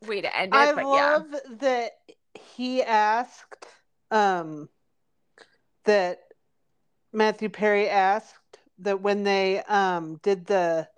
way 0.00 0.20
to 0.20 0.36
end 0.36 0.54
it. 0.54 0.58
I 0.58 0.72
but 0.74 0.88
love 0.88 1.34
that 1.60 1.92
he 2.34 2.82
asked 2.82 3.66
um 4.10 4.68
that 5.84 6.20
Matthew 7.12 7.48
Perry 7.48 7.88
asked 7.88 8.58
that 8.78 9.00
when 9.00 9.24
they 9.24 9.62
um 9.64 10.16
did 10.22 10.46
the 10.46 10.88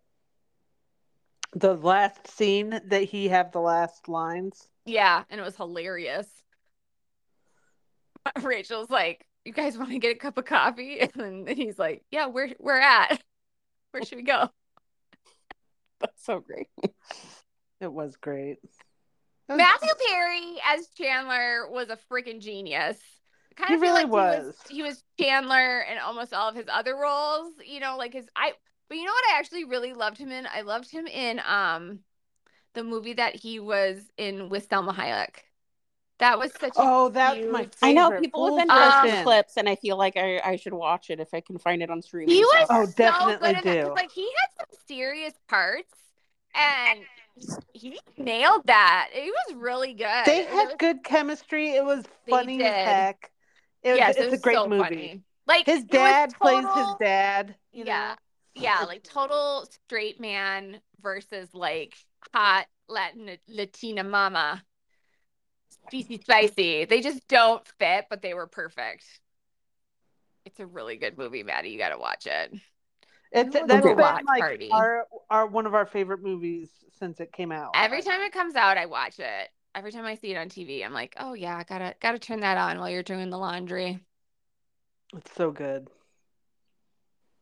the 1.54 1.74
last 1.74 2.28
scene 2.28 2.80
that 2.84 3.02
he 3.04 3.28
have 3.28 3.50
the 3.50 3.60
last 3.60 4.08
lines. 4.08 4.68
yeah, 4.84 4.94
yeah, 5.18 5.24
and 5.30 5.40
it 5.40 5.44
was 5.44 5.56
hilarious. 5.56 6.26
Rachel's 8.42 8.90
like, 8.90 9.26
"You 9.44 9.52
guys 9.52 9.78
want 9.78 9.90
to 9.90 9.98
get 9.98 10.16
a 10.16 10.18
cup 10.18 10.38
of 10.38 10.44
coffee?" 10.44 11.00
And 11.14 11.46
then 11.46 11.56
he's 11.56 11.78
like, 11.78 12.04
"Yeah, 12.10 12.26
where 12.26 12.50
we're 12.58 12.80
at? 12.80 13.22
Where 13.92 14.04
should 14.04 14.18
we 14.18 14.24
go?" 14.24 14.50
That's 16.00 16.24
so 16.24 16.40
great. 16.40 16.68
It 17.80 17.92
was 17.92 18.16
great. 18.16 18.58
Matthew 19.48 19.90
Perry 20.08 20.56
as 20.64 20.88
Chandler 20.88 21.70
was 21.70 21.88
a 21.88 21.98
freaking 22.10 22.40
genius. 22.40 22.98
Kind 23.56 23.68
He 23.68 23.74
of 23.76 23.80
really 23.80 24.04
like 24.04 24.12
was. 24.12 24.34
He 24.36 24.42
was. 24.46 24.56
He 24.68 24.82
was 24.82 25.04
Chandler 25.20 25.80
in 25.80 25.98
almost 25.98 26.34
all 26.34 26.48
of 26.48 26.56
his 26.56 26.66
other 26.68 26.96
roles. 26.96 27.52
You 27.64 27.80
know, 27.80 27.96
like 27.96 28.12
his 28.12 28.26
I. 28.34 28.52
But 28.88 28.98
you 28.98 29.04
know 29.04 29.12
what? 29.12 29.34
I 29.34 29.38
actually 29.38 29.64
really 29.64 29.92
loved 29.92 30.18
him 30.18 30.30
in. 30.30 30.46
I 30.52 30.62
loved 30.62 30.90
him 30.90 31.06
in 31.06 31.40
um, 31.46 32.00
the 32.74 32.84
movie 32.84 33.14
that 33.14 33.34
he 33.34 33.58
was 33.58 34.00
in 34.16 34.48
with 34.48 34.68
Salma 34.68 34.94
Hayek. 34.94 35.38
That 36.18 36.38
was 36.38 36.50
such. 36.58 36.70
a 36.70 36.72
Oh, 36.76 37.08
that's 37.10 37.44
my 37.46 37.62
cute- 37.64 37.76
I 37.82 37.92
know 37.92 38.18
people 38.18 38.46
have 38.56 38.66
been 38.66 38.70
Um, 38.70 38.90
posting 38.90 39.22
clips, 39.22 39.56
and 39.58 39.68
I 39.68 39.76
feel 39.76 39.96
like 39.98 40.16
I, 40.16 40.40
I 40.44 40.56
should 40.56 40.72
watch 40.72 41.10
it 41.10 41.20
if 41.20 41.34
I 41.34 41.40
can 41.40 41.58
find 41.58 41.82
it 41.82 41.90
on 41.90 42.00
streaming. 42.00 42.34
He 42.34 42.40
was 42.40 42.66
Oh, 42.70 42.84
so 42.86 42.92
definitely 42.92 43.36
good 43.54 43.58
in 43.58 43.64
that, 43.64 43.64
'cause, 43.64 43.88
do. 43.88 43.94
Like 43.94 44.10
he 44.12 44.22
had 44.22 44.48
some 44.58 44.78
serious 44.88 45.34
parts, 45.48 45.92
and 46.54 47.00
he 47.74 48.00
nailed 48.16 48.66
that. 48.66 49.10
It 49.12 49.30
was 49.48 49.56
really 49.56 49.92
good. 49.92 50.24
They 50.24 50.44
had 50.44 50.68
was- 50.68 50.76
good 50.78 51.04
chemistry. 51.04 51.72
It 51.72 51.84
was 51.84 52.04
funny 52.28 52.62
as 52.64 52.72
heck. 52.86 53.30
It 53.82 53.90
was, 53.90 53.98
yes, 53.98 54.16
it's 54.16 54.18
it 54.26 54.30
was 54.30 54.40
a 54.40 54.42
great 54.42 54.54
so 54.56 54.66
movie. 54.68 54.82
funny. 54.82 55.22
Like 55.46 55.66
His 55.66 55.80
it 55.80 55.82
was 55.82 55.90
dad 55.90 56.34
plays 56.40 56.64
his 56.74 56.86
dad. 56.98 57.54
You 57.72 57.84
yeah, 57.84 58.16
know? 58.56 58.62
yeah, 58.62 58.84
like 58.84 59.04
total 59.04 59.68
straight 59.86 60.18
man 60.18 60.80
versus 61.02 61.50
like 61.52 61.94
hot 62.34 62.66
Latin 62.88 63.36
Latina 63.48 64.02
mama. 64.02 64.64
Spicy 65.88 66.20
spicy. 66.20 66.84
They 66.84 67.00
just 67.00 67.26
don't 67.28 67.66
fit, 67.78 68.06
but 68.10 68.22
they 68.22 68.34
were 68.34 68.46
perfect. 68.46 69.04
It's 70.44 70.60
a 70.60 70.66
really 70.66 70.96
good 70.96 71.18
movie, 71.18 71.42
Maddie. 71.42 71.70
You 71.70 71.78
got 71.78 71.90
to 71.90 71.98
watch 71.98 72.26
it. 72.26 72.52
It's 73.32 73.54
It 73.54 73.62
was 73.62 73.70
a 73.70 73.74
that's 73.74 73.86
been 73.86 73.96
watch 73.96 74.24
like 74.26 74.40
party. 74.40 74.68
our 74.70 75.06
our 75.30 75.46
one 75.46 75.66
of 75.66 75.74
our 75.74 75.86
favorite 75.86 76.22
movies 76.22 76.70
since 76.98 77.20
it 77.20 77.32
came 77.32 77.52
out. 77.52 77.72
Every 77.74 78.00
time 78.02 78.20
it 78.22 78.32
comes 78.32 78.54
out, 78.54 78.78
I 78.78 78.86
watch 78.86 79.18
it. 79.18 79.48
Every 79.74 79.92
time 79.92 80.04
I 80.06 80.14
see 80.14 80.30
it 80.30 80.38
on 80.38 80.48
TV, 80.48 80.84
I'm 80.84 80.92
like, 80.94 81.14
oh 81.18 81.34
yeah, 81.34 81.56
I 81.56 81.64
gotta 81.64 81.94
gotta 82.00 82.18
turn 82.18 82.40
that 82.40 82.56
on 82.56 82.78
while 82.78 82.88
you're 82.88 83.02
doing 83.02 83.28
the 83.30 83.36
laundry. 83.38 83.98
It's 85.14 85.34
so 85.34 85.50
good. 85.50 85.88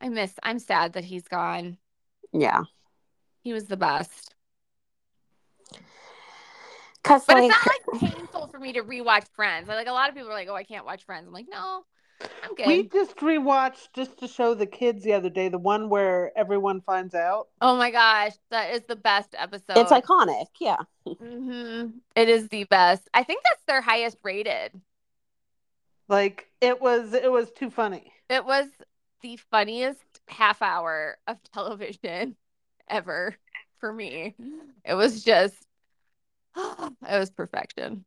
I 0.00 0.08
miss. 0.08 0.32
I'm 0.42 0.58
sad 0.58 0.94
that 0.94 1.04
he's 1.04 1.28
gone. 1.28 1.78
Yeah, 2.32 2.64
He 3.42 3.52
was 3.52 3.66
the 3.66 3.76
best. 3.76 4.34
Because 7.04 7.26
But 7.26 7.36
like, 7.36 7.50
it's 7.50 7.50
not 7.50 8.00
like 8.02 8.14
painful 8.14 8.48
for 8.48 8.58
me 8.58 8.72
to 8.72 8.82
rewatch 8.82 9.28
Friends. 9.34 9.68
Like 9.68 9.86
a 9.86 9.92
lot 9.92 10.08
of 10.08 10.14
people 10.14 10.30
are 10.30 10.34
like, 10.34 10.48
"Oh, 10.48 10.54
I 10.54 10.64
can't 10.64 10.84
watch 10.84 11.04
Friends." 11.04 11.26
I'm 11.26 11.32
like, 11.32 11.46
no, 11.50 11.84
I'm 12.42 12.54
good. 12.54 12.66
We 12.66 12.82
just 12.84 13.16
rewatched 13.16 13.88
just 13.94 14.18
to 14.20 14.28
show 14.28 14.54
the 14.54 14.66
kids 14.66 15.04
the 15.04 15.12
other 15.12 15.30
day 15.30 15.48
the 15.48 15.58
one 15.58 15.88
where 15.88 16.32
everyone 16.36 16.80
finds 16.80 17.14
out. 17.14 17.48
oh 17.60 17.76
my 17.76 17.90
gosh, 17.90 18.32
that 18.50 18.74
is 18.74 18.82
the 18.88 18.96
best 18.96 19.34
episode. 19.38 19.76
it's 19.76 19.92
iconic. 19.92 20.46
Yeah, 20.60 20.78
hmm 21.04 21.88
It 22.16 22.28
is 22.28 22.48
the 22.48 22.64
best. 22.64 23.08
I 23.12 23.22
think 23.22 23.42
that's 23.44 23.62
their 23.66 23.80
highest 23.80 24.18
rated. 24.22 24.72
Like 26.08 26.48
it 26.60 26.80
was 26.80 27.14
it 27.14 27.30
was 27.30 27.50
too 27.52 27.70
funny. 27.70 28.12
It 28.28 28.44
was 28.44 28.66
the 29.22 29.36
funniest 29.50 30.00
half 30.28 30.62
hour 30.62 31.18
of 31.26 31.38
television 31.52 32.36
ever 32.88 33.34
for 33.78 33.92
me. 33.92 34.34
It 34.84 34.94
was 34.94 35.24
just, 35.24 35.63
it 36.56 37.18
was 37.18 37.30
perfection. 37.30 38.04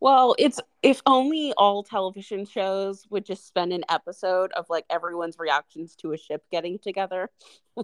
Well, 0.00 0.34
it's 0.38 0.58
if 0.82 1.02
only 1.04 1.52
all 1.58 1.82
television 1.82 2.46
shows 2.46 3.04
would 3.10 3.26
just 3.26 3.46
spend 3.46 3.72
an 3.72 3.84
episode 3.90 4.50
of 4.52 4.66
like 4.70 4.86
everyone's 4.88 5.38
reactions 5.38 5.94
to 5.96 6.12
a 6.12 6.16
ship 6.16 6.42
getting 6.50 6.78
together. 6.78 7.30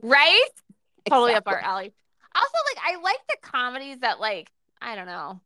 Right? 0.03 0.49
Totally 1.09 1.35
up 1.35 1.47
our 1.47 1.61
alley. 1.61 1.93
Also, 2.35 2.59
like, 2.75 2.85
I 2.85 3.01
like 3.01 3.21
the 3.29 3.37
comedies 3.41 3.99
that, 4.01 4.19
like, 4.19 4.51
I 4.81 4.95
don't 4.95 5.07
know. 5.07 5.41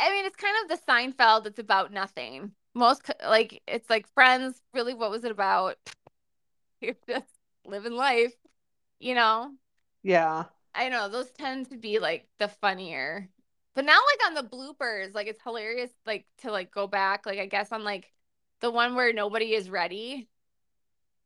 I 0.00 0.10
mean, 0.10 0.24
it's 0.24 0.36
kind 0.36 0.56
of 0.62 0.68
the 0.70 0.84
Seinfeld. 0.90 1.46
It's 1.46 1.58
about 1.58 1.92
nothing. 1.92 2.52
Most 2.74 3.10
like 3.26 3.62
it's 3.66 3.90
like 3.90 4.06
Friends. 4.14 4.60
Really, 4.72 4.94
what 4.94 5.10
was 5.10 5.24
it 5.24 5.30
about? 5.30 5.76
You're 6.80 6.96
just 7.06 7.26
living 7.66 7.92
life, 7.92 8.32
you 8.98 9.14
know. 9.14 9.52
Yeah. 10.02 10.44
I 10.74 10.88
know 10.88 11.08
those 11.08 11.30
tend 11.32 11.70
to 11.70 11.76
be 11.76 11.98
like 11.98 12.28
the 12.38 12.48
funnier. 12.48 13.28
But 13.74 13.84
now 13.84 13.98
like 13.98 14.26
on 14.28 14.34
the 14.34 14.56
bloopers, 14.56 15.14
like 15.14 15.26
it's 15.26 15.42
hilarious 15.42 15.90
like 16.06 16.26
to 16.38 16.50
like 16.50 16.70
go 16.70 16.86
back, 16.86 17.26
like 17.26 17.38
I 17.38 17.46
guess 17.46 17.72
on 17.72 17.84
like 17.84 18.12
the 18.60 18.70
one 18.70 18.94
where 18.94 19.12
nobody 19.12 19.54
is 19.54 19.70
ready 19.70 20.28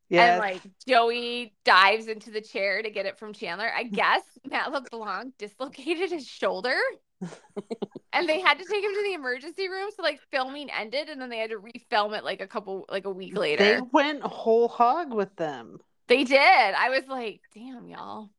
Yes. 0.09 0.29
and 0.29 0.39
like 0.39 0.61
Joey 0.87 1.55
dives 1.63 2.07
into 2.07 2.31
the 2.31 2.41
chair 2.41 2.81
to 2.81 2.89
get 2.89 3.05
it 3.05 3.17
from 3.17 3.33
Chandler. 3.33 3.69
I 3.73 3.83
guess 3.83 4.21
Matt 4.49 4.71
LeBlanc 4.71 5.37
dislocated 5.37 6.11
his 6.11 6.27
shoulder. 6.27 6.77
and 8.13 8.29
they 8.29 8.39
had 8.39 8.59
to 8.59 8.65
take 8.65 8.83
him 8.83 8.93
to 8.93 9.03
the 9.03 9.13
emergency 9.13 9.67
room. 9.67 9.89
So 9.95 10.03
like 10.03 10.21
filming 10.31 10.69
ended 10.69 11.09
and 11.09 11.19
then 11.19 11.29
they 11.29 11.39
had 11.39 11.49
to 11.49 11.57
refilm 11.59 12.17
it 12.17 12.23
like 12.23 12.41
a 12.41 12.47
couple 12.47 12.85
like 12.89 13.05
a 13.05 13.11
week 13.11 13.37
later. 13.37 13.63
They 13.63 13.81
went 13.81 14.21
whole 14.21 14.67
hog 14.67 15.13
with 15.13 15.35
them. 15.35 15.79
They 16.07 16.23
did. 16.23 16.39
I 16.39 16.89
was 16.89 17.07
like, 17.07 17.41
damn, 17.53 17.87
y'all. 17.87 18.29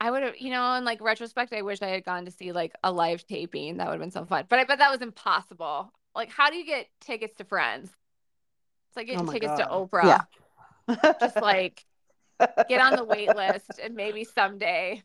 I 0.00 0.10
would 0.10 0.22
have, 0.22 0.36
you 0.38 0.50
know, 0.50 0.74
in 0.74 0.84
like 0.84 1.00
retrospect, 1.02 1.52
I 1.52 1.62
wish 1.62 1.82
I 1.82 1.88
had 1.88 2.04
gone 2.04 2.24
to 2.24 2.30
see 2.30 2.52
like 2.52 2.72
a 2.82 2.90
live 2.90 3.26
taping. 3.26 3.76
That 3.76 3.86
would 3.86 3.94
have 3.94 4.00
been 4.00 4.10
so 4.10 4.24
fun. 4.24 4.46
But 4.48 4.58
I 4.58 4.64
bet 4.64 4.78
that 4.78 4.90
was 4.90 5.02
impossible. 5.02 5.92
Like, 6.14 6.30
how 6.30 6.50
do 6.50 6.56
you 6.56 6.64
get 6.64 6.86
tickets 7.00 7.36
to 7.36 7.44
Friends? 7.44 7.90
It's 8.88 8.96
like 8.96 9.06
getting 9.06 9.20
Oh 9.20 9.24
my 9.24 9.32
tickets 9.32 9.56
to 9.56 9.66
Oprah. 9.70 10.06
Yeah. 10.06 10.20
Just 11.20 11.40
like 11.40 11.84
get 12.68 12.80
on 12.80 12.96
the 12.96 13.04
wait 13.04 13.34
list 13.34 13.78
and 13.82 13.94
maybe 13.94 14.24
someday. 14.24 15.02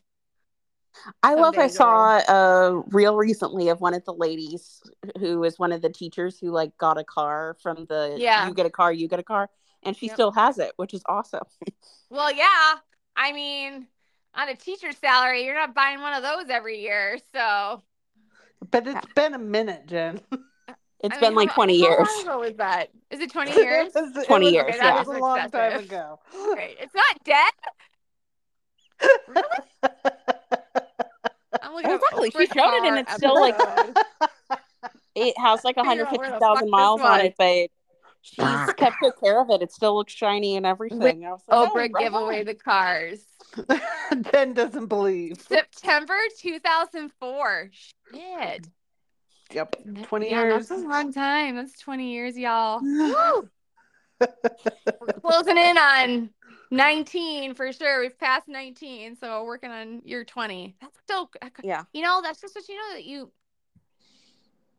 I 1.22 1.34
love. 1.34 1.58
I 1.58 1.66
saw 1.68 2.18
a 2.18 2.82
reel 2.90 3.16
recently 3.16 3.68
of 3.68 3.80
one 3.80 3.94
of 3.94 4.04
the 4.04 4.14
ladies 4.14 4.82
who 5.18 5.44
is 5.44 5.58
one 5.58 5.72
of 5.72 5.82
the 5.82 5.90
teachers 5.90 6.38
who 6.38 6.50
like 6.50 6.76
got 6.78 6.98
a 6.98 7.04
car 7.04 7.56
from 7.62 7.86
the 7.86 8.16
Yeah. 8.18 8.46
you 8.46 8.54
get 8.54 8.66
a 8.66 8.70
car, 8.70 8.92
you 8.92 9.08
get 9.08 9.18
a 9.20 9.22
car, 9.24 9.50
and 9.82 9.96
she 9.96 10.06
Yep. 10.06 10.14
still 10.14 10.30
has 10.32 10.58
it, 10.58 10.72
which 10.76 10.94
is 10.94 11.02
awesome. 11.08 11.44
Well, 12.10 12.32
yeah. 12.32 12.76
I 13.16 13.32
mean, 13.32 13.88
on 14.36 14.48
a 14.48 14.54
teacher's 14.54 14.96
salary, 14.98 15.44
you're 15.44 15.54
not 15.54 15.74
buying 15.74 16.00
one 16.00 16.12
of 16.12 16.22
those 16.22 16.48
every 16.50 16.80
year. 16.80 17.18
So 17.34 17.82
but 18.70 18.86
it's 18.86 19.06
been 19.14 19.34
a 19.34 19.38
minute, 19.38 19.86
Jen. 19.86 20.20
It's 21.04 21.14
I 21.14 21.20
been 21.20 21.28
mean, 21.30 21.36
like 21.36 21.48
how- 21.50 21.56
20 21.56 21.82
how 21.82 21.88
years. 21.90 22.08
long 22.08 22.22
ago 22.22 22.38
was 22.40 22.54
that? 22.56 22.88
Is 23.10 23.20
it 23.20 23.30
20 23.30 23.52
years? 23.56 23.94
It 23.94 24.00
was- 24.00 24.16
it 24.16 24.26
20 24.26 24.44
was- 24.46 24.52
years, 24.54 24.74
It 24.74 24.78
yeah. 24.82 24.98
was 24.98 25.08
a 25.08 25.20
long 25.20 25.50
time 25.50 25.80
ago. 25.80 26.18
Right. 26.34 26.74
It's 26.80 26.94
not 26.94 27.22
dead. 27.22 27.52
I'm 31.62 31.74
looking 31.74 31.90
at 31.90 31.94
Exactly. 31.96 32.30
She 32.30 32.46
showed 32.46 32.74
it 32.76 32.84
and 32.84 32.94
car 32.94 32.98
it's 32.98 33.12
still, 33.14 33.38
like. 33.40 33.56
It 35.14 35.38
has 35.38 35.64
like 35.64 35.76
Figure 35.76 35.90
out 35.90 35.96
where 36.18 36.30
the 36.30 36.38
150,000 36.38 36.70
miles 36.70 37.00
on 37.02 37.20
it, 37.20 37.34
but 37.38 37.68
she's 38.26 38.74
kept 38.74 38.96
good 39.00 39.12
care 39.22 39.40
of 39.40 39.50
it. 39.50 39.62
It 39.62 39.72
still 39.72 39.94
looks 39.96 40.12
shiny 40.12 40.56
and 40.56 40.66
everything. 40.66 41.24
I 41.24 41.30
was 41.32 41.42
like, 41.48 41.58
oh, 41.58 41.70
Oprah 41.70 41.74
right 41.74 41.92
give 41.98 42.14
away 42.14 42.42
the 42.42 42.54
cars. 42.54 43.20
ben 44.32 44.52
doesn't 44.52 44.86
believe. 44.86 45.40
September 45.40 46.18
2004. 46.40 47.70
Shit. 48.12 48.66
Yep. 49.52 49.76
20 50.02 50.30
Yeah, 50.30 50.42
years. 50.42 50.68
That's 50.68 50.82
a 50.82 50.86
long 50.86 51.12
time. 51.12 51.56
That's 51.56 51.78
20 51.78 52.10
years, 52.12 52.36
y'all. 52.36 52.80
We're 54.20 55.12
closing 55.22 55.56
in 55.56 55.78
on 55.78 56.30
19 56.70 57.54
for 57.54 57.72
sure. 57.72 58.00
We've 58.00 58.18
passed 58.18 58.48
19, 58.48 59.16
so 59.16 59.40
we're 59.42 59.46
working 59.46 59.70
on 59.70 60.02
year 60.04 60.24
20. 60.24 60.74
That's 60.80 60.98
still, 61.00 61.30
Yeah. 61.62 61.84
you 61.92 62.02
know, 62.02 62.20
that's 62.22 62.40
just 62.40 62.54
what 62.54 62.68
you 62.68 62.76
know 62.76 62.94
that 62.94 63.04
you, 63.04 63.30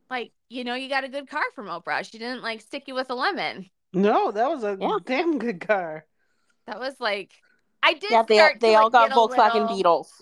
like, 0.10 0.32
you 0.50 0.64
know, 0.64 0.76
you 0.76 0.90
got 0.90 1.04
a 1.04 1.10
good 1.10 1.30
car 1.30 1.44
from 1.56 1.68
Oprah. 1.68 2.10
She 2.10 2.18
didn't 2.18 2.42
like 2.44 2.62
stick 2.62 2.84
you 2.88 2.96
with 2.96 3.10
a 3.10 3.16
lemon. 3.16 3.70
No, 3.94 4.32
that 4.32 4.50
was 4.50 4.64
a 4.64 4.78
Yeah. 4.80 4.98
damn 5.06 5.40
good 5.40 5.62
car. 5.66 6.06
That 6.66 6.80
was 6.80 7.00
like 7.00 7.32
I 7.84 7.94
did 7.94 8.10
Yeah, 8.12 8.24
they 8.24 8.36
start 8.38 8.60
they 8.60 8.72
to, 8.72 8.76
all 8.80 8.90
like, 8.90 8.92
got 8.92 9.12
Volkswagen 9.12 9.54
little- 9.62 9.76
Beetles. 9.78 10.22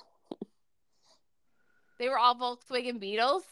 They 1.98 2.10
were 2.10 2.20
all 2.20 2.36
Volkswagen 2.36 3.00
Beetles. 3.00 3.44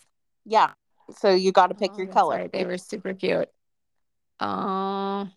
Yeah. 0.45 0.71
So 1.17 1.29
you 1.33 1.51
got 1.51 1.67
to 1.67 1.75
pick 1.75 1.91
Oh, 1.93 1.97
your 1.97 2.07
color. 2.07 2.35
right. 2.37 2.51
They 2.51 2.65
were 2.65 2.77
super 2.77 3.13
cute. 3.13 3.49
Oh, 4.39 5.29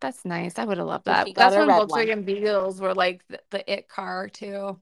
that's 0.00 0.24
nice. 0.24 0.58
I 0.58 0.64
would 0.64 0.78
have 0.78 0.86
loved 0.86 1.04
that. 1.04 1.28
That's 1.34 1.54
when 1.54 1.68
red 1.68 1.78
one. 1.78 1.88
Volkswagen 1.88 2.24
Beetles 2.24 2.80
were 2.80 2.94
like 2.94 3.22
the, 3.28 3.40
the 3.50 3.72
it 3.72 3.88
car 3.88 4.28
too. 4.28 4.80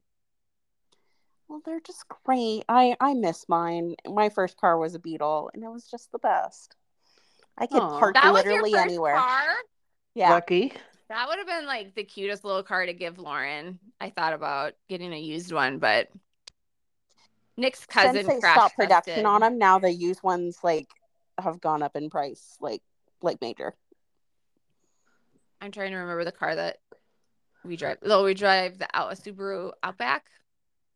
Well, 1.50 1.60
they're 1.64 1.80
just 1.80 2.04
great. 2.24 2.62
I 2.68 2.96
I 3.00 3.12
miss 3.14 3.48
mine. 3.48 3.96
My 4.06 4.28
first 4.28 4.56
car 4.56 4.78
was 4.78 4.94
a 4.94 5.00
Beetle, 5.00 5.50
and 5.52 5.64
it 5.64 5.68
was 5.68 5.84
just 5.90 6.12
the 6.12 6.20
best. 6.20 6.76
I 7.58 7.66
could 7.66 7.82
Aw. 7.82 7.98
park 7.98 8.14
That 8.14 8.32
was 8.32 8.44
literally 8.44 8.70
your 8.70 8.78
first 8.78 8.88
anywhere. 8.88 9.16
car. 9.16 9.48
Yeah. 10.14 10.30
Lucky. 10.30 10.72
That 11.08 11.26
would 11.26 11.38
have 11.38 11.48
been 11.48 11.66
like 11.66 11.96
the 11.96 12.04
cutest 12.04 12.44
little 12.44 12.62
car 12.62 12.86
to 12.86 12.92
give 12.92 13.18
Lauren. 13.18 13.80
I 14.00 14.10
thought 14.10 14.32
about 14.32 14.74
getting 14.88 15.12
a 15.12 15.18
used 15.18 15.50
one, 15.50 15.78
but 15.80 16.08
Nick's 17.56 17.84
cousin 17.84 18.14
Since 18.14 18.28
they 18.28 18.38
crash 18.40 18.54
stopped 18.54 18.76
production 18.76 19.14
tested. 19.14 19.26
on 19.26 19.40
them, 19.40 19.58
now 19.58 19.80
the 19.80 19.90
used 19.90 20.22
ones 20.22 20.58
like 20.62 20.86
have 21.36 21.60
gone 21.60 21.82
up 21.82 21.96
in 21.96 22.10
price, 22.10 22.56
like 22.60 22.82
like 23.22 23.40
major. 23.40 23.74
I'm 25.60 25.72
trying 25.72 25.90
to 25.90 25.96
remember 25.96 26.24
the 26.24 26.30
car 26.30 26.54
that 26.54 26.78
we 27.64 27.76
drive. 27.76 27.98
Though 28.02 28.24
we 28.24 28.34
drive 28.34 28.78
the 28.78 28.86
out 28.94 29.12
a 29.12 29.16
Subaru 29.16 29.72
Outback. 29.82 30.26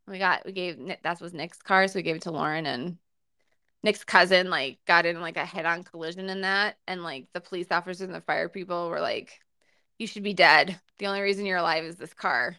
We 0.07 0.19
got 0.19 0.45
we 0.45 0.53
gave 0.53 0.79
that 1.03 1.21
was 1.21 1.33
Nick's 1.33 1.63
car, 1.63 1.89
so 1.89 1.99
we 1.99 2.03
gave 2.03 2.17
it 2.17 2.23
to 2.23 2.31
Lauren 2.31 2.67
and 2.67 2.99
Nick's 3.83 4.05
cousin 4.05 4.51
like 4.51 4.79
got 4.87 5.07
in 5.07 5.21
like 5.21 5.37
a 5.37 5.45
head-on 5.45 5.85
collision 5.85 6.29
in 6.29 6.43
that, 6.43 6.77
and 6.87 7.03
like 7.03 7.27
the 7.33 7.41
police 7.41 7.69
officers 7.71 8.01
and 8.03 8.15
the 8.15 8.21
fire 8.21 8.49
people 8.49 8.89
were 8.89 9.01
like, 9.01 9.41
"You 9.99 10.07
should 10.07 10.23
be 10.23 10.35
dead. 10.35 10.81
The 10.99 11.07
only 11.07 11.21
reason 11.21 11.47
you're 11.47 11.59
alive 11.59 11.85
is 11.85 11.97
this 11.97 12.15
car." 12.15 12.57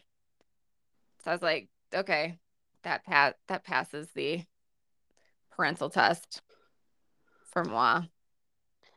So 1.24 1.30
I 1.30 1.34
was 1.34 1.42
like, 1.42 1.68
"Okay, 1.94 2.38
that 2.82 3.04
pa- 3.04 3.34
that 3.48 3.64
passes 3.64 4.08
the 4.12 4.44
parental 5.50 5.90
test 5.90 6.42
for 7.44 7.64
moi." 7.64 8.02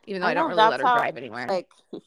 Even 0.05 0.21
though 0.21 0.27
I, 0.27 0.31
I 0.31 0.33
don't 0.33 0.49
really 0.49 0.57
let 0.57 0.79
her 0.79 0.85
how, 0.87 0.95
drive 0.95 1.17
anywhere. 1.17 1.47
Like 1.47 1.69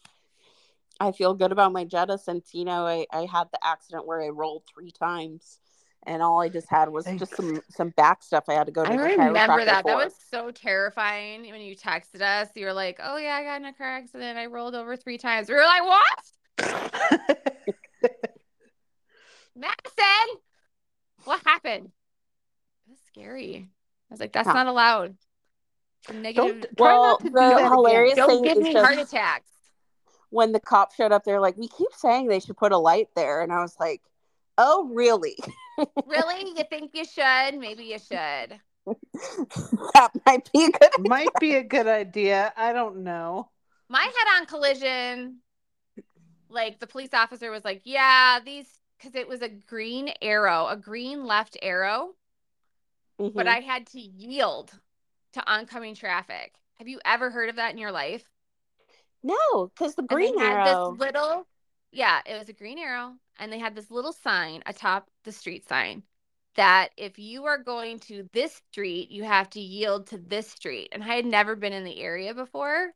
I 1.01 1.11
feel 1.11 1.35
good 1.35 1.51
about 1.51 1.73
my 1.73 1.85
Jetta 1.85 2.17
since 2.19 2.55
you 2.55 2.65
know 2.65 2.87
I, 2.87 3.07
I 3.13 3.27
had 3.27 3.49
the 3.53 3.65
accident 3.65 4.07
where 4.07 4.23
I 4.23 4.29
rolled 4.29 4.63
three 4.73 4.93
times, 4.93 5.59
and 6.05 6.23
all 6.23 6.41
I 6.41 6.49
just 6.49 6.69
had 6.69 6.89
was 6.89 7.07
just 7.19 7.37
some 7.37 7.61
some 7.69 7.91
back 7.91 8.23
stuff. 8.23 8.45
I 8.49 8.55
had 8.55 8.67
to 8.67 8.73
go 8.73 8.85
to 8.85 8.91
I 8.91 8.95
remember 8.95 9.61
chiropractor 9.61 9.65
that. 9.67 9.87
That 9.87 9.97
was 9.97 10.15
so 10.31 10.51
terrifying 10.51 11.43
when 11.51 11.61
you 11.61 11.77
texted 11.77 12.21
us. 12.21 12.49
You 12.55 12.67
were 12.67 12.73
like, 12.73 12.99
"Oh 13.03 13.17
yeah, 13.17 13.37
I 13.37 13.45
got 13.45 13.61
in 13.61 13.67
a 13.67 13.73
car 13.73 13.89
accident. 13.89 14.39
I 14.39 14.47
rolled 14.47 14.75
over 14.75 14.97
three 14.97 15.19
times." 15.19 15.49
We 15.49 15.55
were 15.55 15.65
like, 15.65 15.85
"What, 15.85 16.59
Madison? 19.57 20.37
What 21.25 21.41
happened?" 21.45 21.91
It 22.87 22.91
was 22.91 22.99
scary. 23.07 23.69
I 24.11 24.15
was 24.15 24.21
like, 24.21 24.33
"That's 24.33 24.49
Huh. 24.49 24.55
not 24.55 24.67
allowed." 24.67 25.17
Negative. 26.13 26.61
Don't 26.75 26.79
Well, 26.79 27.19
do 27.19 27.31
the 27.31 27.41
that 27.41 27.57
again. 27.59 27.71
hilarious 27.73 28.17
Don't 28.17 28.45
give 28.45 28.59
is 28.59 28.65
me 28.65 28.73
just 28.73 28.85
heart 28.85 28.99
attacks. 28.99 29.51
when 30.31 30.53
the 30.53 30.61
cop 30.61 30.93
showed 30.95 31.13
up, 31.13 31.25
they're 31.25 31.41
like, 31.41 31.57
"We 31.57 31.69
keep 31.69 31.93
saying 31.93 32.27
they 32.27 32.41
should 32.41 32.57
put 32.57 32.73
a 32.73 32.79
light 32.79 33.09
there," 33.15 33.43
and 33.43 33.53
I 33.53 33.61
was 33.61 33.79
like, 33.79 34.03
"Oh, 34.65 34.89
really? 34.93 35.37
Really? 36.05 36.51
You 36.57 36.63
think 36.65 36.93
you 36.95 37.05
should? 37.05 37.59
Maybe 37.59 37.85
you 37.87 37.99
should. 37.99 38.61
that 39.95 40.11
might 40.27 40.51
be 40.53 40.65
a 40.67 40.71
good." 40.71 40.91
Might 40.99 41.39
be 41.39 41.55
a 41.57 41.63
good 41.63 41.87
idea. 41.87 42.53
I 42.57 42.73
don't 42.73 43.05
know. 43.05 43.51
My 43.89 44.03
head-on 44.03 44.47
collision, 44.47 45.43
like 46.49 46.79
the 46.79 46.87
police 46.87 47.15
officer 47.15 47.51
was 47.51 47.65
like, 47.65 47.83
"Yeah, 47.85 48.41
these." 48.45 48.67
Because 48.99 49.17
it 49.17 49.27
was 49.27 49.43
a 49.43 49.49
green 49.49 50.13
arrow, 50.23 50.69
a 50.69 50.77
green 50.77 51.25
left 51.25 51.57
arrow. 51.61 52.15
but 53.35 53.47
Mhm. 53.47 53.49
I 53.49 53.61
had 53.61 53.87
to 53.89 54.01
yield 54.01 54.73
to 55.33 55.51
oncoming 55.51 55.95
traffic. 55.95 56.55
Have 56.75 56.89
you 56.89 57.01
ever 57.05 57.31
heard 57.31 57.49
of 57.49 57.57
that 57.57 57.73
in 57.73 57.79
your 57.79 57.93
life? 57.93 58.29
no, 59.23 59.67
because 59.67 59.95
the 59.95 60.03
And 60.11 60.21
green 60.21 60.35
they 60.39 60.39
had 60.39 60.63
arrow. 60.65 60.65
this 60.65 60.99
little, 60.99 61.47
yeah, 61.91 62.21
it 62.27 62.39
was 62.39 62.49
a 62.49 62.53
green 62.53 62.79
arrow, 62.79 63.17
and 63.43 63.53
they 63.53 63.59
had 63.59 63.75
this 63.75 63.91
little 63.91 64.13
sign 64.13 64.63
atop 64.67 65.11
the 65.25 65.33
street 65.33 65.69
sign 65.69 66.05
that 66.55 66.91
if 66.97 67.19
you 67.19 67.47
are 67.47 67.59
going 67.59 67.99
to 67.99 68.29
this 68.33 68.63
street, 68.71 69.11
you 69.11 69.25
have 69.25 69.51
to 69.51 69.61
yield 69.61 70.07
to 70.07 70.19
this 70.19 70.49
street. 70.49 70.91
And 70.93 71.03
I 71.03 71.17
had 71.17 71.27
never 71.27 71.57
been 71.57 71.73
in 71.73 71.83
the 71.83 72.01
area 72.01 72.35
before. 72.35 72.91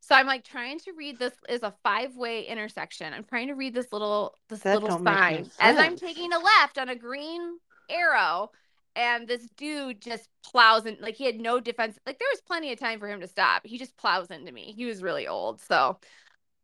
So 0.00 0.14
I'm 0.14 0.26
like 0.26 0.44
trying 0.44 0.80
to 0.80 0.92
read 0.92 1.18
this 1.18 1.32
is 1.48 1.62
a 1.62 1.72
five-way 1.82 2.44
intersection. 2.46 3.14
I'm 3.14 3.24
trying 3.24 3.48
to 3.48 3.54
read 3.54 3.72
this 3.72 3.90
little 3.90 4.34
this 4.50 4.60
That 4.60 4.74
little 4.74 4.88
don't 4.90 5.04
make 5.04 5.14
no 5.14 5.20
sign 5.20 5.50
as 5.60 5.78
I'm 5.78 5.96
taking 5.96 6.32
a 6.32 6.38
left 6.38 6.76
on 6.76 6.90
a 6.90 6.96
green 6.96 7.58
arrow 7.88 8.50
and 8.96 9.26
this 9.26 9.48
dude 9.56 10.02
just 10.02 10.28
plows 10.44 10.84
in 10.84 10.98
like 11.00 11.14
he 11.14 11.24
had 11.24 11.40
no 11.40 11.60
defense 11.60 11.98
like 12.06 12.18
there 12.18 12.28
was 12.32 12.40
plenty 12.40 12.72
of 12.72 12.78
time 12.78 12.98
for 12.98 13.08
him 13.08 13.20
to 13.20 13.26
stop 13.26 13.66
he 13.66 13.76
just 13.76 13.96
plows 13.96 14.30
into 14.30 14.52
me 14.52 14.72
he 14.74 14.86
was 14.86 15.02
really 15.02 15.26
old 15.26 15.60
so 15.60 15.98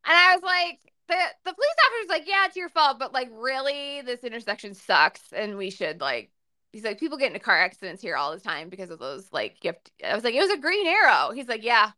and 0.07 0.17
i 0.17 0.35
was 0.35 0.43
like 0.43 0.90
the 1.11 1.17
the 1.45 1.53
police 1.55 1.75
officer's 1.87 2.09
like 2.09 2.27
yeah 2.29 2.47
it's 2.47 2.57
your 2.57 2.69
fault 2.69 2.99
but 2.99 3.13
like 3.13 3.29
really 3.33 4.01
this 4.03 4.21
intersection 4.25 4.75
sucks 4.75 5.21
and 5.33 5.57
we 5.57 5.71
should 5.71 6.01
like 6.01 6.31
he's 6.73 6.85
like 6.85 6.99
people 7.01 7.19
get 7.19 7.29
into 7.29 7.41
car 7.41 7.59
accidents 7.61 8.01
here 8.01 8.17
all 8.17 8.33
the 8.33 8.41
time 8.41 8.69
because 8.69 8.91
of 8.91 8.99
those 8.99 9.29
like 9.33 9.57
you 9.63 9.69
have 9.69 9.83
to, 9.85 10.11
i 10.11 10.15
was 10.15 10.25
like 10.25 10.35
it 10.35 10.41
was 10.41 10.51
a 10.51 10.57
green 10.59 10.87
arrow 10.87 11.33
he's 11.33 11.49
like 11.49 11.63
yeah 11.65 11.91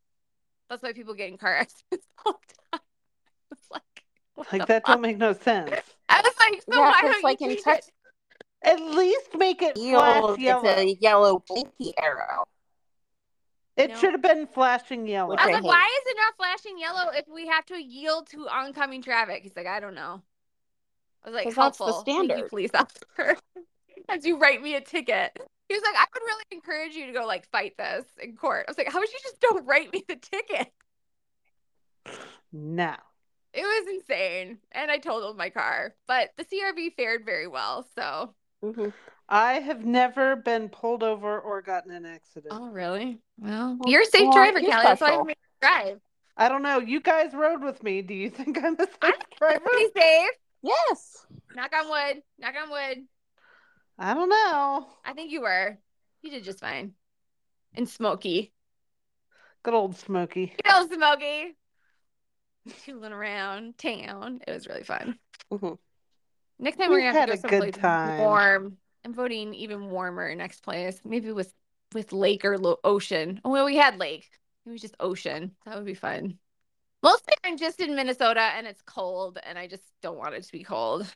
that's 0.68 0.82
why 0.82 0.92
people 0.92 1.14
get 1.14 1.28
in 1.28 1.36
car 1.38 1.54
accidents 1.60 2.06
all 2.24 2.40
the 2.48 2.54
time 2.72 2.80
it's 3.52 3.70
like 3.70 3.82
Like 4.50 4.62
the 4.62 4.66
that 4.66 4.82
fuck? 4.82 4.94
don't 4.94 5.00
make 5.02 5.18
no 5.18 5.32
sense. 5.34 5.70
i 6.08 6.20
was 6.20 6.34
like 6.40 6.62
so 6.62 6.80
Yeah, 6.80 6.90
why 6.90 7.00
'cause, 7.02 7.12
don't 7.12 7.24
like, 7.24 7.40
you 7.40 7.50
in 7.50 7.56
change 7.62 7.80
At 8.64 8.80
least 8.80 9.34
make 9.36 9.60
it 9.62 9.76
Yield, 9.76 10.38
flash 10.38 10.38
it's 10.38 10.64
a 10.64 10.96
yellow 11.00 11.42
blinky 11.48 11.92
arrow. 11.98 12.44
It 13.76 13.90
No. 13.90 13.96
should 13.96 14.12
have 14.12 14.22
been 14.22 14.46
flashing 14.46 15.06
yellow. 15.06 15.34
I 15.36 15.46
was 15.46 15.54
like, 15.54 15.64
why 15.64 15.86
is 16.02 16.12
it 16.12 16.16
not 16.18 16.36
flashing 16.36 16.78
yellow 16.78 17.10
if 17.14 17.26
we 17.32 17.46
have 17.46 17.64
to 17.66 17.82
yield 17.82 18.28
to 18.30 18.46
oncoming 18.48 19.02
traffic? 19.02 19.42
He's 19.42 19.56
like, 19.56 19.66
I 19.66 19.80
don't 19.80 19.94
know. 19.94 20.22
I 21.24 21.28
was 21.28 21.34
like, 21.34 21.44
'Cause 21.44 21.54
that's 21.54 21.78
the 21.78 21.84
helpful. 21.84 22.02
Thank 22.02 22.18
you, 22.22 22.28
standard. 22.28 22.48
police 22.50 22.70
officer. 22.74 23.36
As 24.08 24.26
you 24.26 24.38
write 24.38 24.60
me 24.62 24.74
a 24.74 24.80
ticket. 24.80 25.38
He 25.68 25.74
was 25.74 25.82
like, 25.84 25.94
I 25.96 26.04
would 26.12 26.22
really 26.26 26.44
encourage 26.50 26.94
you 26.94 27.06
to 27.06 27.12
go 27.12 27.24
like 27.24 27.48
fight 27.50 27.74
this 27.78 28.04
in 28.22 28.36
court. 28.36 28.66
I 28.68 28.70
was 28.70 28.76
like, 28.76 28.92
how 28.92 28.98
would 28.98 29.10
you 29.10 29.18
just 29.22 29.40
don't 29.40 29.64
write 29.66 29.90
me 29.92 30.04
the 30.06 30.16
ticket? 30.16 30.70
No. 32.52 32.94
It 33.54 33.62
was 33.62 33.94
insane. 33.94 34.58
And 34.72 34.90
I 34.90 34.98
totaled 34.98 35.36
my 35.38 35.48
car. 35.50 35.94
But 36.06 36.30
the 36.36 36.44
CRV 36.44 36.94
fared 36.96 37.24
very 37.24 37.46
well. 37.46 37.86
So 37.94 38.34
Mhm. 38.62 38.92
I 39.34 39.54
have 39.60 39.82
never 39.86 40.36
been 40.36 40.68
pulled 40.68 41.02
over 41.02 41.40
or 41.40 41.62
gotten 41.62 41.90
an 41.90 42.04
accident. 42.04 42.52
Oh 42.54 42.68
really? 42.68 43.18
Well, 43.38 43.78
Well, 43.80 43.90
you're 43.90 44.02
a 44.02 44.04
safe 44.04 44.24
well, 44.24 44.32
driver, 44.32 44.60
you're 44.60 44.70
Kelly. 44.70 44.82
That's 44.84 45.00
why 45.00 45.06
I 45.06 45.10
special. 45.12 45.24
made 45.24 45.36
you 45.40 45.68
drive. 45.68 46.00
I 46.36 46.48
don't 46.50 46.62
know. 46.62 46.78
You 46.80 47.00
guys 47.00 47.32
rode 47.32 47.62
with 47.62 47.82
me. 47.82 48.02
Do 48.02 48.12
you 48.12 48.28
think 48.28 48.62
I'm 48.62 48.74
a 48.74 48.78
safe 48.84 48.88
I'm 49.00 49.12
driver? 49.38 49.60
Pretty 49.64 49.90
safe. 49.98 50.30
Yes. 50.62 51.26
Knock 51.56 51.72
on 51.74 51.88
wood. 51.88 52.22
Knock 52.38 52.54
on 52.62 52.70
wood. 52.70 53.04
I 53.98 54.12
don't 54.14 54.28
know. 54.28 54.86
I 55.04 55.14
think 55.14 55.30
you 55.32 55.40
were. 55.40 55.78
You 56.20 56.30
did 56.30 56.44
just 56.44 56.60
fine. 56.60 56.92
And 57.74 57.88
Smokey. 57.88 58.52
Good 59.62 59.72
old 59.74 59.96
Smokey. 59.96 60.54
You 60.64 60.70
know, 60.70 60.86
Smokey. 60.88 61.56
Tooling 62.84 63.12
around 63.12 63.78
town. 63.78 64.40
It 64.46 64.52
was 64.52 64.68
really 64.68 64.84
fun. 64.84 65.18
Mhm. 65.50 65.78
Next 66.58 66.76
time 66.76 66.90
We 66.90 66.96
we're 66.96 67.00
gonna 67.12 67.18
have 67.18 67.28
had 67.30 67.40
to 67.40 67.46
a 67.46 67.50
go 67.50 67.60
good 67.60 67.74
someplace 67.74 67.76
time. 67.82 68.18
warm. 68.18 68.76
I'm 69.05 69.14
voting 69.14 69.55
even 69.55 69.90
warmer 69.90 70.34
next 70.34 70.62
place. 70.62 71.00
Maybe 71.05 71.32
with 71.32 71.53
with 71.94 72.12
lake 72.12 72.44
or 72.44 72.59
lo- 72.59 72.80
ocean. 72.84 73.40
Oh 73.44 73.50
well, 73.50 73.64
we 73.66 73.76
had 73.76 73.98
lake. 73.98 74.28
It 74.66 74.70
was 74.70 74.80
just 74.80 74.96
ocean. 75.00 75.57
That 75.66 75.76
would 75.76 75.84
be 75.86 75.94
fun. 75.94 76.38
Mostly 77.03 77.34
I'm 77.44 77.57
just 77.57 77.80
in 77.80 77.94
Minnesota 77.96 78.40
and 78.40 78.66
it's 78.66 78.82
cold 78.82 79.38
and 79.44 79.59
I 79.59 79.66
just 79.68 79.82
don't 80.03 80.18
want 80.18 80.34
it 80.34 80.44
to 80.44 80.53
be 80.53 80.64
cold. 80.64 81.07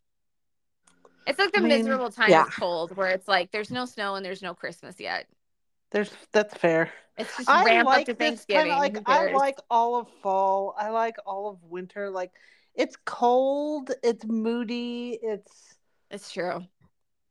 It's 1.27 1.39
like 1.39 1.53
the 1.53 1.59
I 1.59 1.63
mean, 1.63 1.69
miserable 1.69 2.11
time 2.11 2.31
yeah. 2.31 2.43
of 2.43 2.51
cold 2.53 2.97
where 2.97 3.11
it's 3.11 3.29
like 3.29 3.51
there's 3.51 3.71
no 3.71 3.85
snow 3.85 4.15
and 4.15 4.25
there's 4.25 4.43
no 4.43 4.55
Christmas 4.55 5.01
yet. 5.01 5.27
There's 5.91 6.13
that's 6.33 6.55
fair. 6.55 6.93
It's 7.19 7.37
just 7.37 7.49
I 7.49 7.65
ramp 7.65 7.87
like 7.87 8.03
up 8.03 8.05
to 8.07 8.15
this 8.15 8.45
Thanksgiving. 8.47 8.71
kind 8.71 8.73
of 8.73 8.79
like 8.79 8.99
I 9.07 9.27
like 9.27 9.59
all 9.71 9.97
of 9.97 10.09
fall. 10.23 10.75
I 10.79 10.91
like 10.91 11.17
all 11.27 11.49
of 11.51 11.63
winter. 11.65 12.11
Like 12.11 12.33
it's 12.75 12.97
cold, 13.05 13.91
it's 14.03 14.25
moody, 14.25 15.19
it's 15.23 15.77
It's 16.11 16.33
true. 16.33 16.67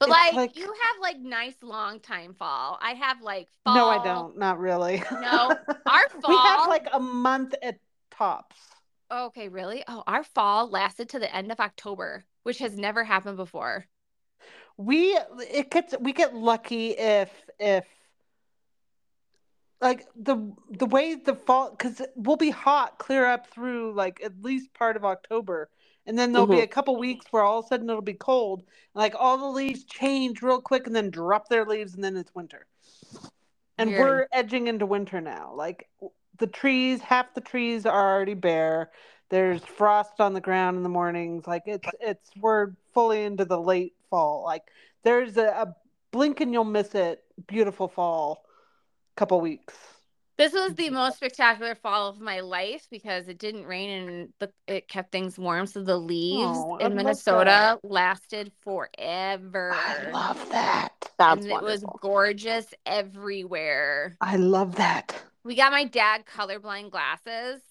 But 0.07 0.09
like, 0.11 0.33
like- 0.33 0.57
you 0.57 0.65
have 0.65 1.01
like 1.01 1.19
nice 1.19 1.55
long 1.61 1.99
time 1.99 2.33
fall. 2.33 2.77
I 2.81 2.91
have 2.93 3.21
like 3.21 3.47
fall. 3.63 3.75
no, 3.75 3.87
I 3.87 4.03
don't. 4.03 4.37
Not 4.37 4.59
really. 4.59 5.03
No, 5.11 5.55
Our 5.85 6.09
fall. 6.09 6.29
we 6.29 6.35
have 6.35 6.67
like 6.67 6.87
a 6.93 6.99
month 6.99 7.53
at 7.61 7.79
tops. 8.11 8.55
okay, 9.11 9.49
really? 9.49 9.83
Oh, 9.87 10.03
our 10.07 10.23
fall 10.23 10.69
lasted 10.69 11.09
to 11.09 11.19
the 11.19 11.33
end 11.35 11.51
of 11.51 11.59
October, 11.59 12.23
which 12.43 12.59
has 12.59 12.77
never 12.77 13.03
happened 13.03 13.37
before. 13.37 13.85
We 14.77 15.17
it 15.51 15.71
gets 15.71 15.95
we 15.99 16.11
get 16.11 16.35
lucky 16.35 16.89
if 16.91 17.29
if 17.59 17.85
like 19.81 20.05
the 20.15 20.53
the 20.69 20.85
way 20.85 21.15
the 21.15 21.35
fall 21.35 21.71
because 21.71 22.01
we'll 22.15 22.37
be 22.37 22.49
hot 22.49 22.97
clear 22.97 23.25
up 23.25 23.47
through 23.47 23.93
like 23.93 24.21
at 24.23 24.41
least 24.41 24.73
part 24.73 24.95
of 24.95 25.05
October, 25.05 25.69
and 26.05 26.17
then 26.17 26.31
there'll 26.31 26.47
be 26.47 26.57
Mhm. 26.57 26.63
a 26.63 26.67
couple 26.67 26.95
weeks 26.97 27.25
where 27.31 27.43
all 27.43 27.59
of 27.59 27.65
a 27.65 27.67
sudden 27.67 27.89
it'll 27.89 28.01
be 28.01 28.13
cold, 28.13 28.63
like 28.93 29.15
all 29.17 29.37
the 29.37 29.45
leaves 29.45 29.83
change 29.85 30.41
real 30.41 30.61
quick 30.61 30.87
and 30.87 30.95
then 30.95 31.09
drop 31.09 31.49
their 31.49 31.65
leaves, 31.65 31.95
and 31.95 32.03
then 32.03 32.15
it's 32.17 32.33
winter. 32.35 32.65
And 33.77 33.89
Weird. 33.89 34.01
we're 34.01 34.27
edging 34.31 34.67
into 34.67 34.85
winter 34.85 35.19
now. 35.21 35.53
Like 35.53 35.89
the 36.37 36.47
trees, 36.47 37.01
half 37.01 37.33
the 37.33 37.41
trees 37.41 37.85
are 37.85 38.13
already 38.15 38.33
bare. 38.33 38.91
There's 39.29 39.63
frost 39.63 40.19
on 40.21 40.33
the 40.33 40.41
ground 40.41 40.77
in 40.77 40.83
the 40.83 40.89
mornings. 40.89 41.47
Like 41.47 41.63
it's 41.65 41.87
it's 41.99 42.29
we're 42.37 42.71
fully 42.93 43.23
into 43.23 43.43
the 43.45 43.59
late 43.59 43.95
fall. 44.09 44.43
Like 44.43 44.63
there's 45.03 45.35
a, 45.37 45.47
a 45.47 45.75
blink 46.11 46.39
and 46.41 46.53
you'll 46.53 46.63
miss 46.63 46.95
it. 46.95 47.23
Beautiful 47.47 47.87
fall. 47.87 48.45
Couple 49.15 49.41
weeks. 49.41 49.73
This 50.37 50.53
was 50.53 50.73
the 50.75 50.89
most 50.91 51.17
spectacular 51.17 51.75
fall 51.75 52.09
of 52.09 52.19
my 52.19 52.41
life 52.41 52.87
because 52.91 53.27
it 53.27 53.37
didn't 53.37 53.65
rain 53.65 53.89
and 53.89 54.33
the, 54.39 54.51
it 54.67 54.87
kept 54.87 55.11
things 55.11 55.37
warm. 55.37 55.65
So 55.65 55.83
the 55.83 55.97
leaves 55.97 56.43
Oh, 56.53 56.77
in 56.77 56.95
Minnesota 56.95 57.79
lasted 57.83 58.51
forever. 58.61 59.71
I 59.73 60.09
love 60.11 60.49
that. 60.49 60.89
That's 61.17 61.43
and 61.43 61.51
it 61.51 61.61
was 61.61 61.85
gorgeous 62.01 62.65
everywhere. 62.85 64.15
I 64.19 64.35
love 64.37 64.75
that. 64.75 65.15
We 65.43 65.55
got 65.55 65.71
my 65.71 65.85
dad 65.85 66.25
colorblind 66.25 66.91
glasses. 66.91 67.61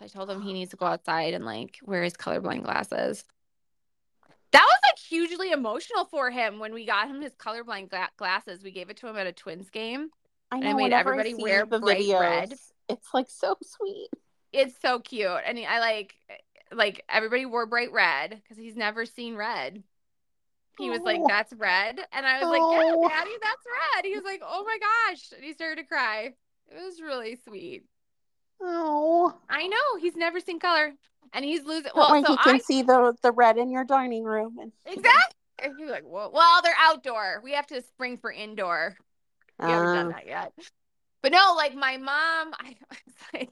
I 0.00 0.08
told 0.08 0.28
him 0.28 0.42
he 0.42 0.52
needs 0.52 0.72
to 0.72 0.76
go 0.76 0.86
outside 0.86 1.32
and 1.32 1.44
like 1.44 1.78
wear 1.84 2.02
his 2.02 2.14
colorblind 2.14 2.64
glasses. 2.64 3.24
That 4.50 4.64
was 4.66 4.78
like 4.84 4.98
hugely 4.98 5.50
emotional 5.50 6.04
for 6.04 6.30
him 6.30 6.58
when 6.58 6.74
we 6.74 6.84
got 6.84 7.08
him 7.08 7.22
his 7.22 7.32
colorblind 7.32 7.88
gla- 7.88 8.10
glasses. 8.16 8.62
We 8.62 8.70
gave 8.72 8.90
it 8.90 8.98
to 8.98 9.08
him 9.08 9.16
at 9.16 9.26
a 9.26 9.32
Twins 9.32 9.70
game. 9.70 10.10
I 10.52 10.56
and 10.56 10.64
know. 10.64 10.70
I 10.70 10.74
made 10.74 10.92
everybody 10.92 11.34
wear 11.34 11.64
the 11.64 11.80
bright 11.80 12.02
videos, 12.02 12.20
red. 12.20 12.54
it's 12.90 13.14
like 13.14 13.28
so 13.30 13.56
sweet. 13.62 14.08
It's 14.52 14.74
so 14.82 15.00
cute. 15.00 15.40
And 15.46 15.58
I 15.58 15.80
like 15.80 16.14
like 16.70 17.02
everybody 17.08 17.46
wore 17.46 17.64
bright 17.64 17.90
red 17.90 18.40
because 18.42 18.58
he's 18.58 18.76
never 18.76 19.06
seen 19.06 19.34
red. 19.34 19.82
He 20.78 20.90
was 20.90 21.00
like, 21.00 21.20
Oh. 21.20 21.26
"That's 21.28 21.52
red," 21.54 22.00
and 22.12 22.26
I 22.26 22.40
was 22.40 22.48
like, 22.50 22.60
Oh. 22.62 23.02
"Yeah, 23.02 23.08
Daddy, 23.08 23.30
that's 23.40 23.66
red." 23.96 24.04
He 24.04 24.14
was 24.14 24.24
like, 24.24 24.42
"Oh 24.44 24.64
my 24.64 24.78
gosh!" 24.78 25.32
And 25.32 25.42
he 25.42 25.54
started 25.54 25.82
to 25.82 25.88
cry. 25.88 26.34
It 26.70 26.84
was 26.84 27.00
really 27.00 27.38
sweet. 27.46 27.84
Oh. 28.60 29.34
I 29.48 29.66
know 29.66 29.96
he's 30.00 30.16
never 30.16 30.38
seen 30.40 30.60
color, 30.60 30.92
and 31.32 31.44
he's 31.44 31.64
losing. 31.64 31.92
Well, 31.94 32.12
way 32.12 32.22
so 32.22 32.32
he 32.32 32.36
can 32.38 32.54
I 32.56 32.58
see 32.58 32.82
the 32.82 33.14
the 33.22 33.32
red 33.32 33.56
in 33.56 33.70
your 33.70 33.84
dining 33.84 34.24
room. 34.24 34.58
And 34.60 34.72
exactly. 34.84 35.36
And 35.62 35.74
he's 35.78 35.90
like, 35.90 36.04
"Whoa!" 36.04 36.30
Well, 36.32 36.60
they're 36.62 36.74
outdoor. 36.78 37.40
We 37.42 37.52
have 37.52 37.66
to 37.68 37.80
spring 37.82 38.18
for 38.18 38.30
indoor. 38.30 38.96
We 39.62 39.70
haven't 39.70 39.92
done 39.94 40.06
Uh, 40.06 40.10
that 40.10 40.26
yet. 40.26 40.52
But 41.22 41.32
no, 41.32 41.54
like 41.56 41.74
my 41.74 41.96
mom, 41.96 42.54
I, 42.54 42.76
I 42.90 42.96
was 43.06 43.14
like, 43.34 43.50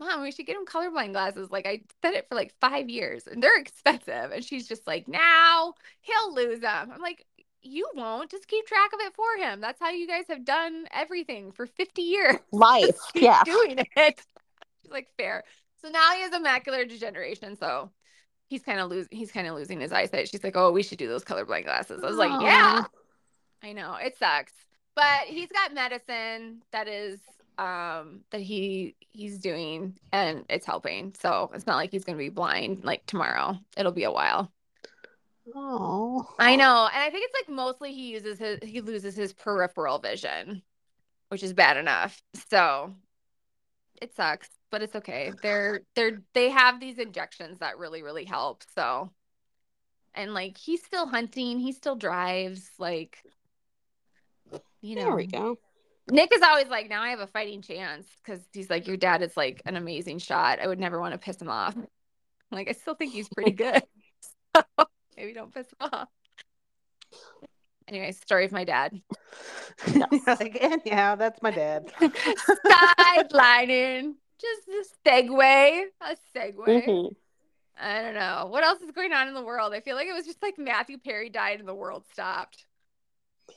Mom, 0.00 0.22
we 0.22 0.32
should 0.32 0.46
get 0.46 0.56
him 0.56 0.66
colorblind 0.66 1.12
glasses. 1.12 1.50
Like 1.50 1.66
I 1.66 1.82
said 2.02 2.14
it 2.14 2.26
for 2.28 2.34
like 2.34 2.52
five 2.60 2.88
years 2.88 3.26
and 3.26 3.42
they're 3.42 3.58
expensive. 3.60 4.32
And 4.32 4.44
she's 4.44 4.66
just 4.66 4.86
like, 4.86 5.06
now 5.06 5.74
he'll 6.00 6.34
lose 6.34 6.60
them. 6.60 6.90
I'm 6.92 7.00
like, 7.00 7.24
you 7.62 7.88
won't. 7.94 8.30
Just 8.30 8.48
keep 8.48 8.66
track 8.66 8.92
of 8.92 9.00
it 9.00 9.14
for 9.14 9.36
him. 9.36 9.60
That's 9.60 9.78
how 9.78 9.90
you 9.90 10.08
guys 10.08 10.24
have 10.28 10.44
done 10.44 10.86
everything 10.92 11.52
for 11.52 11.66
50 11.66 12.02
years. 12.02 12.36
life, 12.52 12.98
yeah. 13.14 13.42
doing 13.44 13.78
it. 13.96 14.20
She's 14.82 14.90
like, 14.90 15.08
fair. 15.16 15.44
So 15.82 15.88
now 15.90 16.12
he 16.14 16.22
has 16.22 16.32
a 16.32 16.40
macular 16.40 16.88
degeneration. 16.88 17.56
So 17.56 17.90
he's 18.48 18.62
kind 18.62 18.80
of 18.80 18.90
losing 18.90 19.16
he's 19.16 19.30
kind 19.30 19.46
of 19.46 19.54
losing 19.54 19.80
his 19.80 19.92
eyesight. 19.92 20.28
She's 20.28 20.42
like, 20.42 20.56
Oh, 20.56 20.72
we 20.72 20.82
should 20.82 20.98
do 20.98 21.06
those 21.08 21.24
colorblind 21.24 21.64
glasses. 21.64 22.02
I 22.02 22.06
was 22.08 22.16
like, 22.16 22.32
Yeah. 22.40 22.84
I 23.62 23.72
know 23.72 23.94
it 23.94 24.16
sucks, 24.18 24.52
but 24.94 25.22
he's 25.26 25.48
got 25.50 25.74
medicine 25.74 26.62
that 26.72 26.88
is 26.88 27.20
um 27.58 28.20
that 28.30 28.40
he 28.40 28.96
he's 29.10 29.38
doing 29.38 29.98
and 30.12 30.44
it's 30.48 30.66
helping. 30.66 31.14
So 31.20 31.50
it's 31.54 31.66
not 31.66 31.76
like 31.76 31.90
he's 31.90 32.04
gonna 32.04 32.18
be 32.18 32.28
blind 32.28 32.84
like 32.84 33.04
tomorrow. 33.06 33.58
It'll 33.76 33.92
be 33.92 34.04
a 34.04 34.12
while. 34.12 34.52
Oh. 35.54 36.28
I 36.38 36.56
know, 36.56 36.88
and 36.92 37.02
I 37.02 37.10
think 37.10 37.24
it's 37.24 37.34
like 37.34 37.54
mostly 37.54 37.92
he 37.92 38.12
uses 38.12 38.38
his 38.38 38.58
he 38.62 38.80
loses 38.80 39.14
his 39.16 39.32
peripheral 39.32 39.98
vision, 39.98 40.62
which 41.28 41.42
is 41.42 41.52
bad 41.52 41.76
enough. 41.76 42.22
So 42.48 42.94
it 44.00 44.14
sucks, 44.14 44.48
but 44.70 44.82
it's 44.82 44.96
okay. 44.96 45.32
They're 45.42 45.82
they're 45.94 46.22
they 46.32 46.50
have 46.50 46.80
these 46.80 46.98
injections 46.98 47.58
that 47.58 47.78
really 47.78 48.02
really 48.02 48.24
help. 48.24 48.64
So 48.74 49.10
and 50.14 50.34
like 50.34 50.56
he's 50.56 50.84
still 50.84 51.06
hunting, 51.06 51.58
he 51.58 51.72
still 51.72 51.96
drives 51.96 52.70
like 52.78 53.18
you 54.82 54.96
know 54.96 55.02
There 55.04 55.16
we 55.16 55.26
go. 55.26 55.56
Nick 56.10 56.34
is 56.34 56.42
always 56.42 56.66
like, 56.68 56.88
now 56.90 57.00
I 57.00 57.10
have 57.10 57.20
a 57.20 57.26
fighting 57.28 57.62
chance 57.62 58.06
because 58.22 58.40
he's 58.52 58.68
like, 58.68 58.86
your 58.88 58.96
dad 58.96 59.22
is 59.22 59.36
like 59.36 59.62
an 59.64 59.76
amazing 59.76 60.18
shot. 60.18 60.58
I 60.58 60.66
would 60.66 60.80
never 60.80 61.00
want 61.00 61.12
to 61.12 61.18
piss 61.18 61.40
him 61.40 61.48
off. 61.48 61.76
I'm 61.76 61.86
like, 62.50 62.68
I 62.68 62.72
still 62.72 62.94
think 62.94 63.12
he's 63.12 63.28
pretty 63.28 63.52
good. 63.64 63.82
so 64.56 64.62
maybe 65.16 65.32
don't 65.32 65.54
piss 65.54 65.66
him 65.68 65.88
off. 65.92 66.08
Anyway, 67.88 68.12
story 68.12 68.44
of 68.44 68.52
my 68.52 68.64
dad. 68.64 69.00
You're 69.94 70.06
like, 70.26 70.56
anyhow, 70.60 71.14
that's 71.16 71.42
my 71.42 71.50
dad. 71.50 71.92
Sidelining. 72.66 74.14
Just 74.40 74.68
a 74.68 75.08
segue. 75.08 75.82
A 76.00 76.16
segue. 76.36 76.86
Mhm. 76.86 77.14
I 77.80 78.02
don't 78.02 78.14
know. 78.14 78.46
What 78.50 78.64
else 78.64 78.80
is 78.82 78.90
going 78.92 79.12
on 79.12 79.28
in 79.28 79.34
the 79.34 79.42
world? 79.42 79.72
I 79.72 79.80
feel 79.80 79.96
like 79.96 80.06
it 80.06 80.14
was 80.14 80.26
just 80.26 80.42
like 80.42 80.58
Matthew 80.58 80.98
Perry 80.98 81.28
died 81.30 81.58
and 81.58 81.68
the 81.68 81.74
world 81.74 82.04
stopped. 82.12 82.66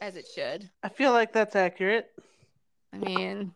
As 0.01 0.15
it 0.15 0.27
should. 0.33 0.69
I 0.83 0.89
feel 0.89 1.11
like 1.11 1.31
that's 1.33 1.55
accurate. 1.55 2.11
I 2.93 2.97
mean, 2.97 3.53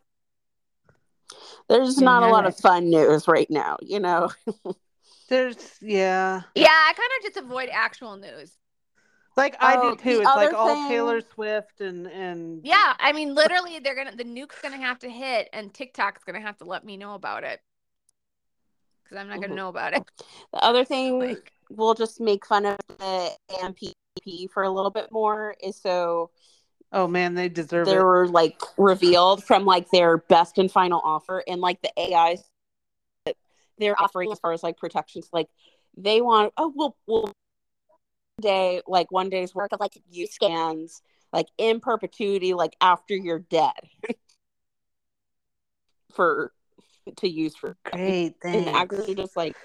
There's 1.67 1.97
not 1.97 2.23
a 2.23 2.27
lot 2.27 2.45
of 2.45 2.57
fun 2.57 2.89
news 2.89 3.27
right 3.27 3.49
now, 3.49 3.77
you 3.81 3.99
know. 3.99 4.29
There's 5.29 5.55
yeah. 5.81 6.41
yeah, 6.55 6.67
I 6.67 6.93
kind 6.93 7.09
of 7.19 7.23
just 7.23 7.37
avoid 7.37 7.69
actual 7.71 8.17
news. 8.17 8.57
Like 9.37 9.55
I 9.59 9.75
Oh, 9.77 9.91
do 9.91 9.95
too. 9.95 10.17
It's 10.21 10.25
like 10.35 10.47
other 10.47 10.55
all 10.55 10.67
thing- 10.67 10.87
Taylor 10.87 11.21
Swift 11.21 11.81
and 11.81 12.07
and 12.07 12.61
Yeah, 12.65 12.93
I 12.99 13.13
mean, 13.13 13.35
literally, 13.35 13.79
they're 13.79 13.95
gonna 13.95 14.15
the 14.15 14.23
nuke's 14.23 14.59
gonna 14.61 14.77
have 14.77 14.99
to 14.99 15.09
hit, 15.09 15.49
and 15.53 15.73
TikTok's 15.73 16.23
gonna 16.23 16.41
have 16.41 16.57
to 16.57 16.65
let 16.65 16.83
me 16.83 16.97
know 16.97 17.13
about 17.13 17.43
it 17.43 17.61
because 19.03 19.17
I'm 19.17 19.29
not 19.29 19.39
gonna 19.39 19.53
Mhm. 19.53 19.57
know 19.57 19.69
about 19.69 19.93
it. 19.93 20.03
The 20.51 20.63
other 20.63 20.83
thing 20.83 21.19
Like, 21.19 21.53
we'll 21.69 21.93
just 21.93 22.19
make 22.19 22.45
fun 22.45 22.65
of 22.65 22.77
the 22.87 23.31
AMPTP 24.17 24.49
for 24.51 24.63
a 24.63 24.69
little 24.69 24.91
bit 24.91 25.11
more 25.11 25.55
is 25.61 25.75
so 25.75 26.31
oh 26.91 27.07
man, 27.07 27.35
they 27.35 27.49
deserve 27.49 27.85
they 27.85 27.97
it. 27.97 28.03
were 28.03 28.27
like 28.27 28.59
revealed 28.77 29.43
from 29.43 29.65
like 29.65 29.89
their 29.91 30.17
best 30.17 30.57
and 30.57 30.71
final 30.71 31.01
offer 31.03 31.43
and 31.47 31.61
like 31.61 31.81
the 31.81 31.91
AIs 31.97 32.43
that 33.25 33.35
they're 33.77 34.01
offering 34.01 34.31
as 34.31 34.39
far 34.39 34.53
as 34.53 34.63
like 34.63 34.77
protections 34.77 35.29
like 35.31 35.47
they 35.97 36.21
want 36.21 36.53
oh 36.57 36.71
we'll 36.75 36.95
we'll 37.07 37.31
day 38.41 38.81
like 38.87 39.11
one 39.11 39.29
day's 39.29 39.53
work 39.53 39.71
of 39.73 39.79
like 39.79 39.97
use 40.09 40.33
scans 40.33 41.01
like 41.33 41.47
in 41.57 41.79
perpetuity 41.79 42.53
like 42.53 42.75
after 42.79 43.13
you're 43.15 43.39
dead 43.39 43.73
for 46.13 46.53
to 47.17 47.27
use 47.27 47.55
for 47.55 47.75
Great, 47.83 48.35
and 48.43 48.65
thanks. 48.65 48.79
actually 48.79 49.15
just 49.15 49.35
like 49.35 49.55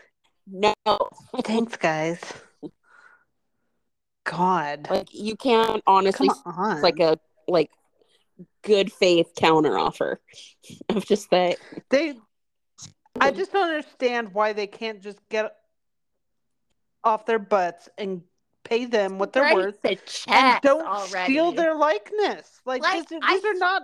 no 0.47 0.75
Thanks, 1.45 1.77
guys. 1.77 2.21
God, 4.25 4.89
like 4.91 5.13
you 5.13 5.37
can't 5.37 5.83
honestly 5.87 6.29
come 6.29 6.81
like 6.81 6.99
a 6.99 7.19
like 7.47 7.71
good 8.63 8.91
faith 8.93 9.33
counter 9.37 9.79
offer 9.79 10.21
of 10.89 11.05
just 11.07 11.31
that 11.31 11.59
they. 11.91 12.15
I 13.21 13.31
just 13.31 13.53
don't 13.53 13.69
understand 13.69 14.35
why 14.35 14.55
they 14.55 14.67
can't 14.67 15.01
just 15.01 15.21
get 15.29 15.55
off 17.05 17.27
their 17.27 17.39
butts 17.39 17.89
and 17.97 18.23
pay 18.65 18.87
them 18.87 19.19
what 19.19 19.33
they're 19.33 19.55
worth 19.55 19.81
the 19.83 19.99
and 20.27 20.61
don't 20.63 20.87
already. 20.87 21.33
steal 21.33 21.53
their 21.53 21.77
likeness. 21.77 22.61
Like, 22.65 22.83
Like, 22.83 23.09
these, 23.09 23.21
these 23.29 23.45
are 23.45 23.55
not 23.55 23.83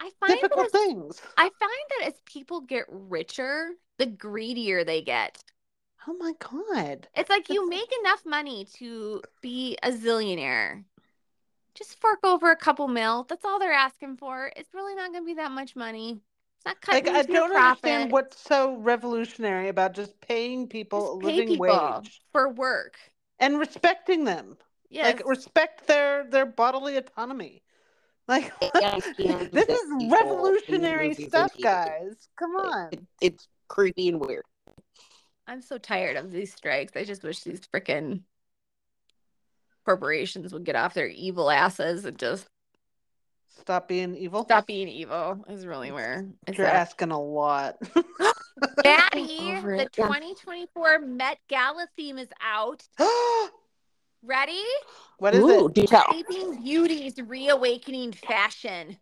I 0.00 0.10
find 0.20 0.34
difficult 0.34 0.66
as, 0.66 0.72
things. 0.72 1.22
I 1.36 1.44
find 1.44 2.00
that 2.00 2.08
as 2.08 2.14
people 2.24 2.60
get 2.60 2.84
richer, 2.88 3.70
the 3.98 4.06
greedier 4.06 4.84
they 4.84 5.02
get. 5.02 5.42
Oh 6.08 6.14
my 6.18 6.32
god. 6.38 7.06
It's 7.14 7.28
like 7.28 7.50
you 7.50 7.68
make 7.68 7.92
enough 8.00 8.24
money 8.24 8.66
to 8.78 9.20
be 9.42 9.76
a 9.82 9.90
zillionaire. 9.90 10.84
Just 11.74 12.00
fork 12.00 12.20
over 12.24 12.50
a 12.50 12.56
couple 12.56 12.88
mil. 12.88 13.26
That's 13.28 13.44
all 13.44 13.58
they're 13.58 13.72
asking 13.72 14.16
for. 14.16 14.50
It's 14.56 14.72
really 14.72 14.94
not 14.94 15.12
going 15.12 15.22
to 15.24 15.26
be 15.26 15.34
that 15.34 15.52
much 15.52 15.76
money. 15.76 16.22
It's 16.56 16.64
not 16.64 16.80
cutting 16.80 17.04
Like 17.04 17.14
I 17.14 17.20
into 17.20 17.32
your 17.34 17.48
don't 17.48 17.56
understand 17.56 18.10
what's 18.10 18.40
so 18.40 18.76
revolutionary 18.76 19.68
about 19.68 19.94
just 19.94 20.18
paying 20.22 20.66
people 20.66 21.00
Just 21.00 21.12
a 21.12 21.18
pay 21.18 21.26
living 21.26 21.48
people 21.48 21.66
wage 21.66 22.20
for 22.32 22.48
work. 22.48 22.96
and 23.38 23.58
respecting 23.58 24.24
them. 24.24 24.56
Yes. 24.88 25.04
Like 25.16 25.28
respect 25.28 25.86
their 25.86 26.24
their 26.24 26.46
bodily 26.46 26.96
autonomy. 26.96 27.62
Like 28.26 28.52
this 28.60 29.68
is 29.68 30.10
revolutionary 30.10 31.14
stuff, 31.14 31.52
guys. 31.62 32.28
Come 32.36 32.56
on. 32.56 32.90
it's 33.20 33.46
creepy 33.68 34.08
and 34.08 34.20
weird 34.20 34.44
I'm 35.48 35.62
so 35.62 35.78
tired 35.78 36.16
of 36.16 36.30
these 36.30 36.52
strikes. 36.54 36.92
I 36.94 37.04
just 37.04 37.22
wish 37.24 37.40
these 37.40 37.62
freaking 37.74 38.20
corporations 39.86 40.52
would 40.52 40.64
get 40.64 40.76
off 40.76 40.92
their 40.92 41.08
evil 41.08 41.50
asses 41.50 42.04
and 42.04 42.18
just 42.18 42.46
Stop 43.60 43.88
being 43.88 44.14
evil. 44.14 44.44
Stop 44.44 44.66
being 44.66 44.88
evil 44.88 45.44
is 45.48 45.66
really 45.66 45.90
where 45.90 46.26
it's 46.46 46.58
You're 46.58 46.66
at. 46.66 46.76
asking 46.76 47.10
a 47.10 47.20
lot. 47.20 47.76
Maddie, 48.84 49.54
Over 49.56 49.76
the 49.78 49.88
2024 49.92 51.00
Met 51.00 51.38
Gala 51.48 51.88
theme 51.96 52.18
is 52.18 52.28
out. 52.40 52.86
Ready? 54.22 54.62
what 55.18 55.34
is 55.34 55.42
Ooh, 55.42 55.66
it? 55.68 55.74
do. 55.74 55.86
Sleeping 55.86 56.62
Beauty's 56.62 57.14
reawakening 57.20 58.12
fashion. 58.12 58.96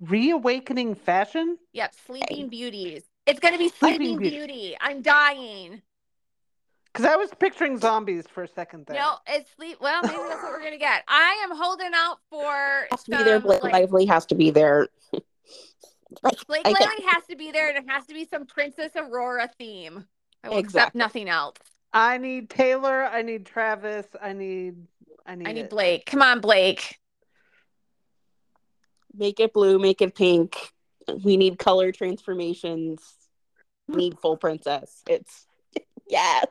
Reawakening 0.00 0.94
fashion? 0.94 1.58
Yep, 1.72 1.94
Sleeping 2.06 2.48
Beauties. 2.48 3.04
It's 3.26 3.40
gonna 3.40 3.58
be 3.58 3.68
Sleeping 3.68 3.96
Sleeping 3.98 4.18
Beauty. 4.18 4.36
Beauty. 4.36 4.76
I'm 4.80 5.02
dying. 5.02 5.82
Because 6.92 7.06
I 7.06 7.16
was 7.16 7.30
picturing 7.40 7.78
zombies 7.78 8.24
for 8.32 8.44
a 8.44 8.48
second 8.48 8.86
there. 8.86 8.96
No, 8.96 9.16
it's 9.26 9.50
sleep. 9.56 9.78
Well, 9.80 10.00
maybe 10.02 10.14
that's 10.14 10.42
what 10.42 10.52
we're 10.52 10.62
gonna 10.62 10.78
get. 10.78 11.02
I 11.08 11.44
am 11.48 11.56
holding 11.56 11.90
out 11.94 12.18
for 12.30 12.86
Has 12.90 13.02
to 13.04 13.10
be 13.10 13.22
there. 13.24 13.40
Blake 13.40 13.62
like, 13.62 13.72
Lively 13.72 14.06
has 14.06 14.26
to 14.26 14.34
be 14.34 14.50
there. 14.50 14.88
like, 16.22 16.36
Blake 16.46 16.62
I 16.66 16.72
can't- 16.72 16.80
Lively 16.80 17.04
has 17.08 17.24
to 17.26 17.36
be 17.36 17.50
there, 17.50 17.68
and 17.68 17.78
it 17.78 17.90
has 17.90 18.06
to 18.06 18.14
be 18.14 18.26
some 18.26 18.46
Princess 18.46 18.92
Aurora 18.94 19.50
theme. 19.58 20.04
I 20.44 20.50
will 20.50 20.58
accept 20.58 20.94
nothing 20.94 21.28
else. 21.28 21.56
I 21.92 22.18
need 22.18 22.50
Taylor. 22.50 23.04
I 23.04 23.22
need 23.22 23.46
Travis. 23.46 24.06
I 24.20 24.32
need. 24.34 24.74
I 25.26 25.34
need. 25.34 25.48
I 25.48 25.52
need 25.52 25.60
it. 25.62 25.70
Blake. 25.70 26.06
Come 26.06 26.22
on, 26.22 26.40
Blake. 26.40 26.98
make 29.16 29.40
it 29.40 29.52
blue, 29.52 29.78
make 29.78 30.02
it 30.02 30.14
pink. 30.14 30.73
We 31.24 31.36
need 31.36 31.58
color 31.58 31.92
transformations. 31.92 33.02
We 33.88 33.96
need 33.96 34.18
full 34.18 34.36
princess. 34.36 35.02
It's 35.08 35.46
yes, 36.08 36.46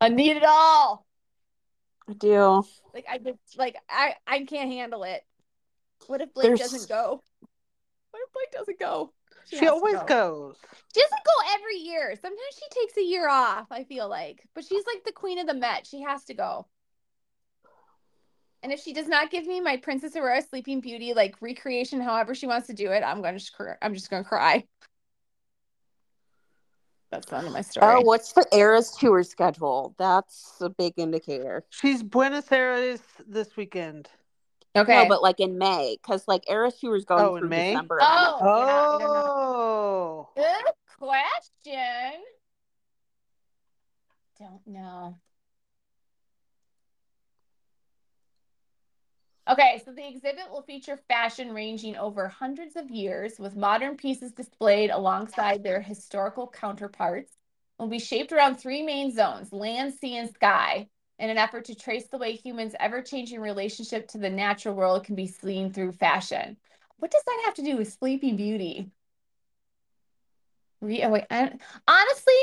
I 0.00 0.08
need 0.08 0.36
it 0.36 0.44
all. 0.46 1.06
I 2.08 2.12
do. 2.14 2.64
Like 2.92 3.06
I 3.10 3.18
just 3.18 3.38
like 3.56 3.76
I 3.88 4.14
I 4.26 4.44
can't 4.44 4.70
handle 4.70 5.04
it. 5.04 5.22
What 6.06 6.20
if 6.20 6.32
Blake 6.34 6.46
There's- 6.46 6.60
doesn't 6.60 6.88
go? 6.88 7.22
What 8.10 8.20
if 8.26 8.32
Blake 8.32 8.52
doesn't 8.52 8.80
go? 8.80 9.12
She, 9.48 9.56
has 9.56 9.64
to 9.66 9.72
always 9.72 9.94
go. 9.94 10.04
goes. 10.06 10.56
She 10.94 11.00
doesn't 11.00 11.24
go 11.24 11.54
every 11.54 11.76
year. 11.76 12.14
Sometimes 12.20 12.40
she 12.54 12.80
takes 12.80 12.96
a 12.96 13.02
year 13.02 13.28
off, 13.28 13.66
I 13.70 13.84
feel 13.84 14.08
like. 14.08 14.44
But 14.54 14.64
she's 14.64 14.84
like 14.86 15.02
the 15.04 15.12
queen 15.12 15.38
of 15.40 15.46
the 15.46 15.54
Met. 15.54 15.86
She 15.86 16.02
has 16.02 16.24
to 16.26 16.34
go. 16.34 16.66
And 18.62 18.72
if 18.72 18.80
she 18.80 18.92
does 18.92 19.08
not 19.08 19.30
give 19.30 19.46
me 19.46 19.60
my 19.60 19.76
Princess 19.78 20.16
Aurora 20.16 20.42
Sleeping 20.42 20.80
Beauty 20.80 21.14
like 21.14 21.36
recreation, 21.40 22.00
however 22.00 22.34
she 22.34 22.46
wants 22.46 22.66
to 22.66 22.74
do 22.74 22.90
it, 22.92 23.02
I'm 23.02 23.22
gonna 23.22 23.38
just 23.38 23.54
cry. 23.54 23.74
I'm 23.80 23.94
just 23.94 24.10
gonna 24.10 24.24
cry. 24.24 24.64
That's 27.10 27.26
the 27.26 27.38
end 27.38 27.46
of 27.48 27.52
my 27.52 27.60
oh, 27.60 27.62
story. 27.62 27.94
Oh, 27.96 28.00
what's 28.02 28.32
the 28.32 28.46
Eras 28.52 28.92
tour 28.92 29.22
schedule? 29.24 29.94
That's 29.98 30.54
a 30.60 30.68
big 30.68 30.94
indicator. 30.96 31.64
She's 31.70 32.02
Buenos 32.02 32.52
Aires 32.52 33.00
this 33.26 33.56
weekend. 33.56 34.08
okay. 34.76 35.02
No, 35.02 35.08
but 35.08 35.22
like 35.22 35.40
in 35.40 35.58
May, 35.58 35.96
because 36.00 36.28
like 36.28 36.48
Eras 36.48 36.78
tour 36.78 36.94
is 36.96 37.04
going 37.04 37.24
Oh, 37.24 37.34
in 37.36 37.40
through 37.40 37.48
May? 37.48 37.70
December. 37.72 37.98
Oh, 38.00 38.38
yeah, 38.40 38.46
I 38.46 38.98
don't. 38.98 39.02
Oh. 39.02 40.28
Good 40.36 40.74
question. 40.98 42.22
Don't 44.38 44.66
know. 44.66 45.18
Okay, 49.48 49.82
so 49.84 49.92
the 49.92 50.06
exhibit 50.06 50.50
will 50.50 50.62
feature 50.62 51.00
fashion 51.08 51.52
ranging 51.52 51.96
over 51.96 52.28
hundreds 52.28 52.76
of 52.76 52.90
years 52.90 53.38
with 53.38 53.56
modern 53.56 53.96
pieces 53.96 54.32
displayed 54.32 54.90
alongside 54.90 55.62
their 55.62 55.80
historical 55.80 56.46
counterparts. 56.46 57.32
Will 57.78 57.88
be 57.88 57.98
shaped 57.98 58.32
around 58.32 58.56
three 58.56 58.82
main 58.82 59.12
zones 59.12 59.52
land, 59.52 59.94
sea, 59.94 60.18
and 60.18 60.30
sky 60.30 60.88
in 61.18 61.30
an 61.30 61.38
effort 61.38 61.64
to 61.66 61.74
trace 61.74 62.08
the 62.08 62.18
way 62.18 62.32
humans' 62.32 62.74
ever 62.78 63.02
changing 63.02 63.40
relationship 63.40 64.08
to 64.08 64.18
the 64.18 64.30
natural 64.30 64.74
world 64.74 65.04
can 65.04 65.14
be 65.14 65.26
seen 65.26 65.72
through 65.72 65.92
fashion. 65.92 66.56
What 66.98 67.10
does 67.10 67.22
that 67.24 67.42
have 67.46 67.54
to 67.54 67.62
do 67.62 67.76
with 67.78 67.92
Sleeping 67.92 68.36
Beauty? 68.36 68.90
Re- 70.82 71.02
oh, 71.04 71.10
wait, 71.10 71.24
I, 71.30 71.50
honestly, 71.88 72.34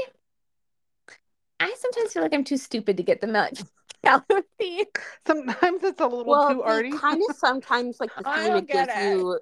I 1.60 1.74
sometimes 1.80 2.14
feel 2.14 2.22
like 2.24 2.34
I'm 2.34 2.44
too 2.44 2.58
stupid 2.58 2.98
to 2.98 3.04
get 3.04 3.22
the 3.22 3.28
Met 3.28 3.62
Gala. 4.04 4.24
Sometimes 5.28 5.84
it's 5.84 6.00
a 6.02 6.06
little 6.06 6.26
well, 6.26 6.50
too 6.54 6.64
arty. 6.64 6.92
kind 6.92 7.22
of 7.30 7.36
sometimes 7.38 8.00
like 8.00 8.14
the 8.16 8.28
I 8.28 8.44
theme 8.48 8.56
it 8.58 8.68
gives 8.68 8.90
it. 8.94 9.18
you. 9.18 9.40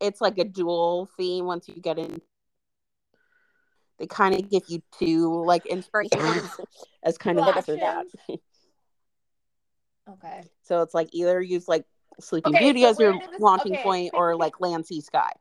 It's 0.00 0.20
like 0.20 0.38
a 0.38 0.44
dual 0.44 1.08
theme 1.16 1.46
once 1.46 1.68
you 1.68 1.74
get 1.74 1.98
in. 1.98 2.20
They 3.98 4.06
kind 4.06 4.34
of 4.34 4.50
give 4.50 4.64
you 4.68 4.82
two 4.98 5.44
like 5.44 5.64
inspirations 5.66 6.50
as 7.02 7.16
kind 7.16 7.38
of 7.38 7.54
this 7.54 7.68
or 7.68 7.76
that. 7.76 8.04
Okay. 10.10 10.42
So 10.64 10.82
it's 10.82 10.92
like 10.94 11.08
either 11.12 11.40
use 11.40 11.66
like 11.68 11.84
Sleeping 12.20 12.54
Okay, 12.54 12.64
Beauty 12.64 12.82
so 12.82 12.88
as 12.90 12.98
your 13.00 13.12
this- 13.14 13.40
launching 13.40 13.72
okay. 13.74 13.82
point 13.82 14.10
or 14.14 14.36
like 14.36 14.60
Land 14.60 14.86
Sea 14.86 15.00
Sky. 15.00 15.32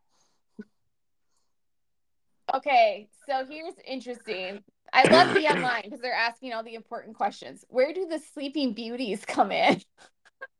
Okay, 2.53 3.07
so 3.27 3.45
here's 3.49 3.73
interesting. 3.85 4.63
I 4.93 5.09
love 5.09 5.33
the 5.33 5.47
online 5.47 5.81
because 5.83 5.99
they're 5.99 6.13
asking 6.13 6.53
all 6.53 6.63
the 6.63 6.75
important 6.75 7.15
questions. 7.15 7.65
Where 7.69 7.93
do 7.93 8.07
the 8.07 8.19
Sleeping 8.33 8.73
Beauties 8.73 9.25
come 9.25 9.51
in? 9.51 9.81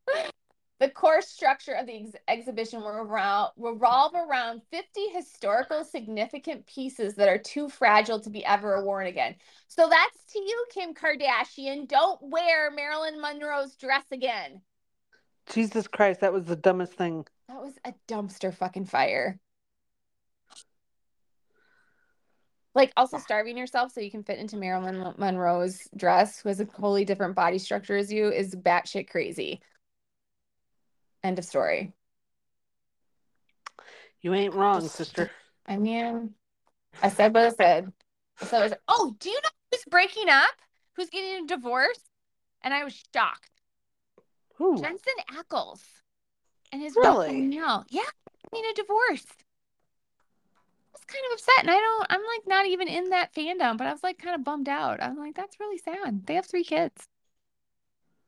the 0.80 0.90
core 0.90 1.22
structure 1.22 1.72
of 1.72 1.86
the 1.86 2.02
ex- 2.02 2.16
exhibition 2.28 2.80
will 2.80 2.88
around, 2.88 3.52
revolve 3.56 4.12
around 4.14 4.60
50 4.70 5.08
historical 5.14 5.84
significant 5.84 6.66
pieces 6.66 7.14
that 7.14 7.28
are 7.28 7.38
too 7.38 7.68
fragile 7.68 8.20
to 8.20 8.30
be 8.30 8.44
ever 8.44 8.84
worn 8.84 9.06
again. 9.06 9.36
So 9.68 9.88
that's 9.88 10.32
to 10.32 10.40
you, 10.40 10.66
Kim 10.70 10.92
Kardashian. 10.92 11.88
Don't 11.88 12.20
wear 12.20 12.70
Marilyn 12.70 13.20
Monroe's 13.20 13.76
dress 13.76 14.04
again. 14.12 14.60
Jesus 15.52 15.86
Christ, 15.86 16.20
that 16.20 16.32
was 16.32 16.44
the 16.44 16.56
dumbest 16.56 16.94
thing. 16.94 17.26
That 17.48 17.62
was 17.62 17.74
a 17.84 17.92
dumpster 18.08 18.52
fucking 18.52 18.86
fire. 18.86 19.38
Like 22.74 22.92
also 22.96 23.18
starving 23.18 23.56
yourself 23.56 23.92
so 23.92 24.00
you 24.00 24.10
can 24.10 24.24
fit 24.24 24.38
into 24.38 24.56
Marilyn 24.56 25.14
Monroe's 25.16 25.88
dress, 25.96 26.40
who 26.40 26.48
has 26.48 26.58
a 26.58 26.64
totally 26.64 27.04
different 27.04 27.36
body 27.36 27.58
structure 27.58 27.96
as 27.96 28.12
you, 28.12 28.28
is 28.28 28.54
batshit 28.54 29.08
crazy. 29.08 29.60
End 31.22 31.38
of 31.38 31.44
story. 31.44 31.92
You 34.20 34.34
ain't 34.34 34.54
wrong, 34.54 34.88
sister. 34.88 35.30
I 35.66 35.76
mean, 35.76 36.34
I 37.02 37.10
said 37.10 37.32
what 37.32 37.44
I 37.44 37.50
said. 37.50 37.92
I 38.40 38.44
what 38.44 38.54
I 38.54 38.68
said. 38.68 38.78
Oh, 38.88 39.14
do 39.20 39.30
you 39.30 39.40
know 39.42 39.50
who's 39.70 39.84
breaking 39.88 40.28
up? 40.28 40.54
Who's 40.96 41.10
getting 41.10 41.44
a 41.44 41.46
divorce? 41.46 42.00
And 42.62 42.74
I 42.74 42.84
was 42.84 43.04
shocked. 43.14 43.50
Ooh. 44.60 44.76
Jensen 44.78 45.14
Ackles 45.32 45.80
and 46.72 46.80
his 46.80 46.96
Really? 46.96 47.28
wife 47.28 47.36
Danielle. 47.36 47.84
Yeah, 47.88 48.02
getting 48.52 48.70
a 48.70 48.74
divorce. 48.74 49.26
I 51.04 51.12
was 51.12 51.20
kind 51.20 51.24
of 51.26 51.38
upset, 51.38 51.60
and 51.60 51.70
I 51.70 51.78
don't. 51.78 52.06
I'm 52.10 52.20
like 52.20 52.46
not 52.46 52.66
even 52.66 52.88
in 52.88 53.10
that 53.10 53.34
fandom, 53.34 53.76
but 53.76 53.86
I 53.86 53.92
was 53.92 54.02
like 54.02 54.18
kind 54.18 54.34
of 54.34 54.44
bummed 54.44 54.68
out. 54.68 55.02
I'm 55.02 55.18
like, 55.18 55.34
that's 55.34 55.58
really 55.60 55.78
sad. 55.78 56.26
They 56.26 56.34
have 56.34 56.46
three 56.46 56.64
kids. 56.64 57.06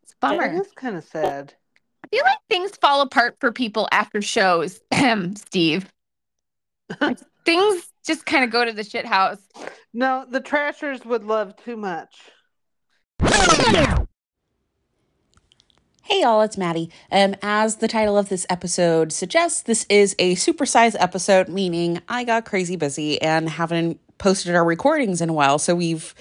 It's 0.02 0.12
a 0.12 0.16
bummer. 0.20 0.52
That 0.52 0.66
is 0.66 0.72
kind 0.72 0.96
of 0.96 1.04
sad. 1.04 1.54
I 2.04 2.08
feel 2.08 2.24
like 2.24 2.38
things 2.48 2.76
fall 2.76 3.00
apart 3.00 3.36
for 3.40 3.50
people 3.52 3.88
after 3.92 4.20
shows. 4.22 4.80
Steve. 5.36 5.90
Like, 7.00 7.18
things 7.44 7.88
just 8.06 8.26
kind 8.26 8.44
of 8.44 8.50
go 8.50 8.64
to 8.64 8.72
the 8.72 8.84
shit 8.84 9.06
house. 9.06 9.40
No, 9.92 10.26
the 10.28 10.40
trashers 10.40 11.04
would 11.04 11.24
love 11.24 11.56
too 11.56 11.76
much. 11.76 12.14
Hey 16.08 16.20
y'all, 16.20 16.42
it's 16.42 16.56
Maddie. 16.56 16.88
Um, 17.10 17.34
as 17.42 17.78
the 17.78 17.88
title 17.88 18.16
of 18.16 18.28
this 18.28 18.46
episode 18.48 19.10
suggests, 19.12 19.62
this 19.62 19.84
is 19.88 20.14
a 20.20 20.36
supersize 20.36 20.94
episode, 21.00 21.48
meaning 21.48 22.00
I 22.08 22.22
got 22.22 22.44
crazy 22.44 22.76
busy 22.76 23.20
and 23.20 23.48
haven't 23.48 23.98
posted 24.16 24.54
our 24.54 24.64
recordings 24.64 25.20
in 25.20 25.30
a 25.30 25.32
while. 25.32 25.58
So 25.58 25.74
we've 25.74 26.14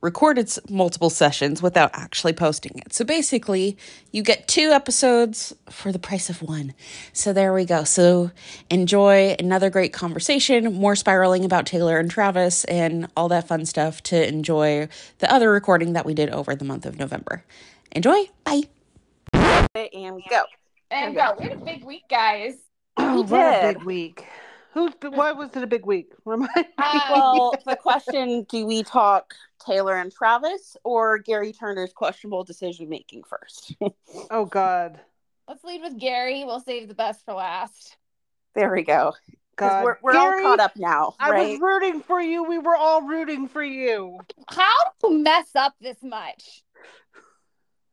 recorded 0.00 0.48
multiple 0.70 1.10
sessions 1.10 1.60
without 1.60 1.90
actually 1.92 2.34
posting 2.34 2.78
it. 2.86 2.92
So 2.92 3.04
basically, 3.04 3.76
you 4.12 4.22
get 4.22 4.46
two 4.46 4.70
episodes 4.70 5.52
for 5.68 5.90
the 5.90 5.98
price 5.98 6.30
of 6.30 6.40
one. 6.40 6.72
So 7.12 7.32
there 7.32 7.52
we 7.52 7.64
go. 7.64 7.82
So 7.82 8.30
enjoy 8.70 9.34
another 9.40 9.70
great 9.70 9.92
conversation, 9.92 10.72
more 10.72 10.94
spiraling 10.94 11.44
about 11.44 11.66
Taylor 11.66 11.98
and 11.98 12.08
Travis, 12.08 12.62
and 12.66 13.08
all 13.16 13.28
that 13.30 13.48
fun 13.48 13.66
stuff 13.66 14.04
to 14.04 14.24
enjoy 14.24 14.86
the 15.18 15.34
other 15.34 15.50
recording 15.50 15.94
that 15.94 16.06
we 16.06 16.14
did 16.14 16.30
over 16.30 16.54
the 16.54 16.64
month 16.64 16.86
of 16.86 16.96
November. 16.96 17.42
Enjoy. 17.90 18.26
Bye. 18.44 18.68
And 19.74 20.22
go. 20.28 20.44
And 20.90 21.14
go. 21.14 21.34
We 21.38 21.44
had 21.48 21.54
a 21.54 21.64
big 21.64 21.84
week, 21.84 22.02
guys. 22.08 22.54
Oh, 22.98 23.22
what 23.22 23.40
a 23.64 23.72
big 23.72 23.84
week. 23.84 24.26
Who's 24.74 24.92
why 25.02 25.32
was 25.32 25.48
it 25.56 25.62
a 25.62 25.66
big 25.66 25.86
week? 25.86 26.12
Remind 26.26 26.50
me. 26.54 26.64
Uh, 26.78 27.00
Well, 27.10 27.54
the 27.66 27.74
question: 27.76 28.44
Do 28.50 28.66
we 28.66 28.82
talk 28.82 29.32
Taylor 29.64 29.96
and 29.96 30.12
Travis 30.12 30.76
or 30.84 31.16
Gary 31.18 31.52
Turner's 31.52 31.92
questionable 31.94 32.44
decision 32.44 32.90
making 32.90 33.22
first? 33.24 33.74
oh 34.30 34.44
God. 34.44 35.00
Let's 35.48 35.64
lead 35.64 35.80
with 35.80 35.98
Gary. 35.98 36.44
We'll 36.44 36.60
save 36.60 36.86
the 36.88 36.94
best 36.94 37.24
for 37.24 37.32
last. 37.32 37.96
there 38.54 38.70
we 38.70 38.82
go. 38.82 39.14
'Cause 39.56 39.70
God. 39.70 39.84
we're, 39.84 39.96
we're 40.02 40.12
Gary, 40.12 40.44
all 40.44 40.50
caught 40.50 40.60
up 40.60 40.76
now, 40.76 41.14
I 41.18 41.30
was 41.30 41.60
rooting 41.60 42.00
for 42.02 42.20
you. 42.20 42.44
We 42.44 42.58
were 42.58 42.76
all 42.76 43.02
rooting 43.02 43.48
for 43.48 43.62
you. 43.62 44.18
How 44.48 44.74
do 45.02 45.12
you 45.14 45.18
mess 45.18 45.48
up 45.54 45.74
this 45.80 45.98
much? 46.02 46.62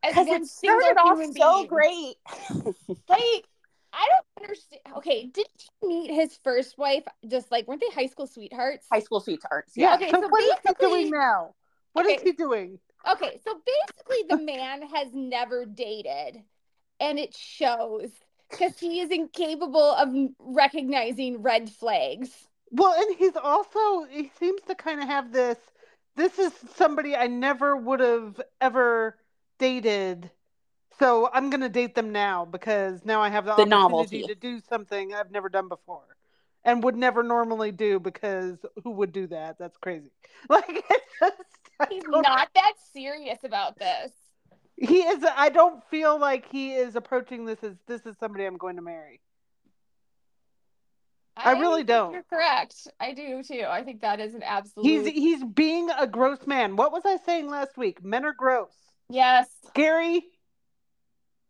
As 0.02 0.14
Because 0.14 0.28
it 0.28 0.46
started 0.46 0.96
off 0.98 1.34
so 1.36 1.64
great. 1.64 2.16
Like, 3.08 3.44
I 3.92 4.06
don't 4.08 4.44
understand. 4.44 4.82
Okay, 4.98 5.26
did 5.26 5.46
he 5.80 5.86
meet 5.86 6.10
his 6.12 6.38
first 6.44 6.78
wife 6.78 7.02
just 7.26 7.50
like 7.50 7.66
weren't 7.66 7.80
they 7.80 7.90
high 7.90 8.06
school 8.06 8.26
sweethearts? 8.26 8.86
High 8.92 9.00
school 9.00 9.20
sweethearts. 9.20 9.72
Yeah. 9.76 9.94
Okay, 9.94 10.10
so, 10.10 10.20
so 10.20 10.28
what 10.28 10.44
is 10.44 10.54
he 10.66 10.74
doing 10.80 11.10
now? 11.10 11.54
What 11.92 12.06
is 12.06 12.14
Okay. 12.20 12.24
he 12.24 12.32
doing? 12.32 12.78
Okay, 13.10 13.40
so 13.44 13.60
basically 13.66 14.24
the 14.28 14.36
man 14.44 14.82
has 14.82 15.08
never 15.12 15.64
dated 15.64 16.42
and 17.00 17.18
it 17.18 17.34
shows 17.34 18.10
because 18.50 18.78
he 18.78 19.00
is 19.00 19.10
incapable 19.10 19.94
of 19.94 20.08
recognizing 20.38 21.42
red 21.42 21.70
flags. 21.70 22.30
Well, 22.70 22.94
and 23.00 23.16
he's 23.16 23.36
also 23.36 24.04
he 24.08 24.30
seems 24.38 24.62
to 24.62 24.74
kind 24.74 25.00
of 25.02 25.08
have 25.08 25.32
this. 25.32 25.58
This 26.16 26.38
is 26.38 26.52
somebody 26.76 27.16
I 27.16 27.26
never 27.26 27.76
would 27.76 28.00
have 28.00 28.40
ever 28.60 29.16
dated. 29.60 30.30
So 30.98 31.30
I'm 31.32 31.48
gonna 31.50 31.68
date 31.68 31.94
them 31.94 32.10
now 32.10 32.44
because 32.44 33.04
now 33.04 33.22
I 33.22 33.28
have 33.28 33.44
the, 33.44 33.54
The 33.54 33.62
opportunity 33.62 34.22
novelty. 34.22 34.22
to 34.24 34.34
do 34.34 34.60
something 34.68 35.14
I've 35.14 35.30
never 35.30 35.48
done 35.48 35.68
before, 35.68 36.04
and 36.64 36.82
would 36.82 36.96
never 36.96 37.22
normally 37.22 37.70
do 37.70 38.00
because 38.00 38.58
who 38.82 38.90
would 38.90 39.12
do 39.12 39.28
that? 39.28 39.56
That's 39.58 39.76
crazy. 39.76 40.10
Like 40.50 40.68
it's 40.90 41.04
just, 41.20 41.36
He's 41.90 42.02
don't- 42.02 42.22
not 42.22 42.48
that 42.54 42.72
serious 42.92 43.38
about 43.44 43.78
this. 43.78 44.10
He 44.76 45.00
is. 45.02 45.22
I 45.36 45.50
don't 45.50 45.82
feel 45.90 46.18
like 46.18 46.46
he 46.50 46.72
is 46.72 46.96
approaching 46.96 47.44
this 47.44 47.62
as 47.62 47.74
this 47.86 48.04
is 48.06 48.16
somebody 48.18 48.46
I'm 48.46 48.56
going 48.56 48.76
to 48.76 48.82
marry. 48.82 49.20
I 51.36 51.52
really 51.52 51.80
think 51.80 51.88
don't. 51.88 52.12
You're 52.12 52.22
correct. 52.24 52.88
I 52.98 53.12
do 53.14 53.42
too. 53.42 53.64
I 53.68 53.82
think 53.82 54.00
that 54.02 54.20
is 54.20 54.34
an 54.34 54.42
absolute. 54.42 54.84
He's 54.86 55.06
he's 55.06 55.44
being 55.44 55.88
a 55.90 56.06
gross 56.06 56.46
man. 56.46 56.76
What 56.76 56.92
was 56.92 57.02
I 57.06 57.18
saying 57.24 57.48
last 57.48 57.76
week? 57.78 58.02
Men 58.04 58.24
are 58.24 58.32
gross. 58.34 58.72
Yes. 59.10 59.48
Gary, 59.74 60.22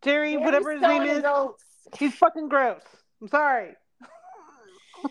Jerry, 0.03 0.37
whatever 0.37 0.73
his 0.73 0.81
name 0.83 1.03
is, 1.03 1.21
gross. 1.21 1.55
he's 1.99 2.15
fucking 2.15 2.49
gross. 2.49 2.83
I'm 3.21 3.29
sorry. 3.29 3.73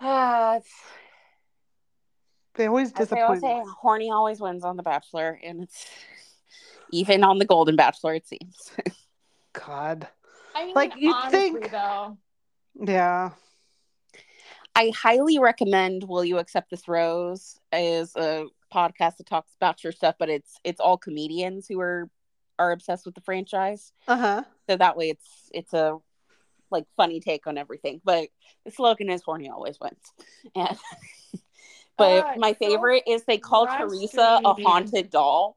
Ah, 0.00 0.60
They 2.54 2.66
always 2.68 2.92
as 2.92 3.08
they 3.08 3.20
always 3.20 3.40
disappoint. 3.40 3.64
say, 3.64 3.68
me. 3.68 3.74
horny 3.80 4.10
always 4.10 4.40
wins 4.40 4.64
on 4.64 4.76
The 4.76 4.82
Bachelor, 4.84 5.38
and 5.44 5.64
it's 5.64 5.86
even 6.92 7.24
on 7.24 7.38
the 7.38 7.44
Golden 7.44 7.74
Bachelor, 7.76 8.14
it 8.14 8.26
seems. 8.26 8.70
God. 9.52 10.06
I 10.54 10.66
mean, 10.66 10.74
Like, 10.74 10.92
you'd 10.96 11.30
think- 11.30 11.70
though. 11.70 12.16
Yeah. 12.80 13.30
I 14.76 14.92
highly 14.96 15.40
recommend 15.40 16.04
Will 16.04 16.24
You 16.24 16.38
Accept 16.38 16.70
This 16.70 16.86
Rose 16.86 17.58
is 17.72 18.14
a 18.14 18.46
podcast 18.72 19.16
that 19.18 19.26
talks 19.26 19.54
about 19.56 19.82
your 19.82 19.92
stuff, 19.92 20.14
but 20.18 20.28
it's 20.28 20.58
it's 20.64 20.80
all 20.80 20.96
comedians 20.98 21.66
who 21.68 21.80
are 21.80 22.08
are 22.58 22.72
obsessed 22.72 23.06
with 23.06 23.14
the 23.14 23.20
franchise. 23.20 23.92
Uh 24.06 24.16
huh. 24.16 24.42
So 24.68 24.76
that 24.76 24.96
way 24.96 25.10
it's 25.10 25.50
it's 25.52 25.72
a 25.72 25.96
like 26.70 26.84
funny 26.96 27.20
take 27.20 27.46
on 27.46 27.56
everything. 27.58 28.00
But 28.04 28.28
the 28.64 28.70
slogan 28.70 29.10
is 29.10 29.22
horny 29.22 29.48
always 29.48 29.78
wins. 29.80 30.12
And 30.54 30.76
but 31.96 32.24
Uh, 32.26 32.34
my 32.36 32.52
so 32.52 32.58
favorite 32.68 33.04
is 33.06 33.24
they 33.24 33.38
call 33.38 33.66
Theresa 33.66 34.40
a 34.44 34.54
haunted 34.62 35.10
doll. 35.10 35.56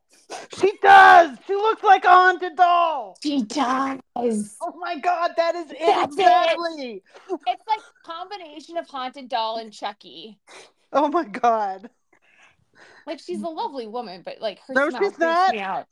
She 0.57 0.72
does. 0.82 1.38
She 1.45 1.53
looks 1.55 1.84
like 1.84 2.05
a 2.05 2.09
haunted 2.09 2.55
doll. 2.55 3.18
She 3.22 3.41
does. 3.43 4.55
Oh 4.62 4.74
my 4.80 4.97
God, 4.99 5.32
that 5.36 5.55
is 5.55 5.72
it 5.72 5.78
That's 5.80 6.16
it. 6.18 6.22
exactly. 6.22 7.03
It's 7.30 7.64
like 7.68 7.80
combination 8.05 8.78
of 8.78 8.88
haunted 8.88 9.28
doll 9.28 9.57
and 9.57 9.74
Chucky. 9.74 10.39
Oh 10.93 11.09
my 11.09 11.26
God. 11.26 11.89
Like 13.07 13.19
she's 13.19 13.41
a 13.41 13.47
lovely 13.49 13.87
woman, 13.87 14.21
but 14.23 14.39
like 14.41 14.59
her 14.67 14.73
No, 14.73 14.89
smell 14.89 15.01
she's 15.01 15.07
freaks 15.09 15.19
not. 15.19 15.53
me 15.53 15.59
out. 15.59 15.87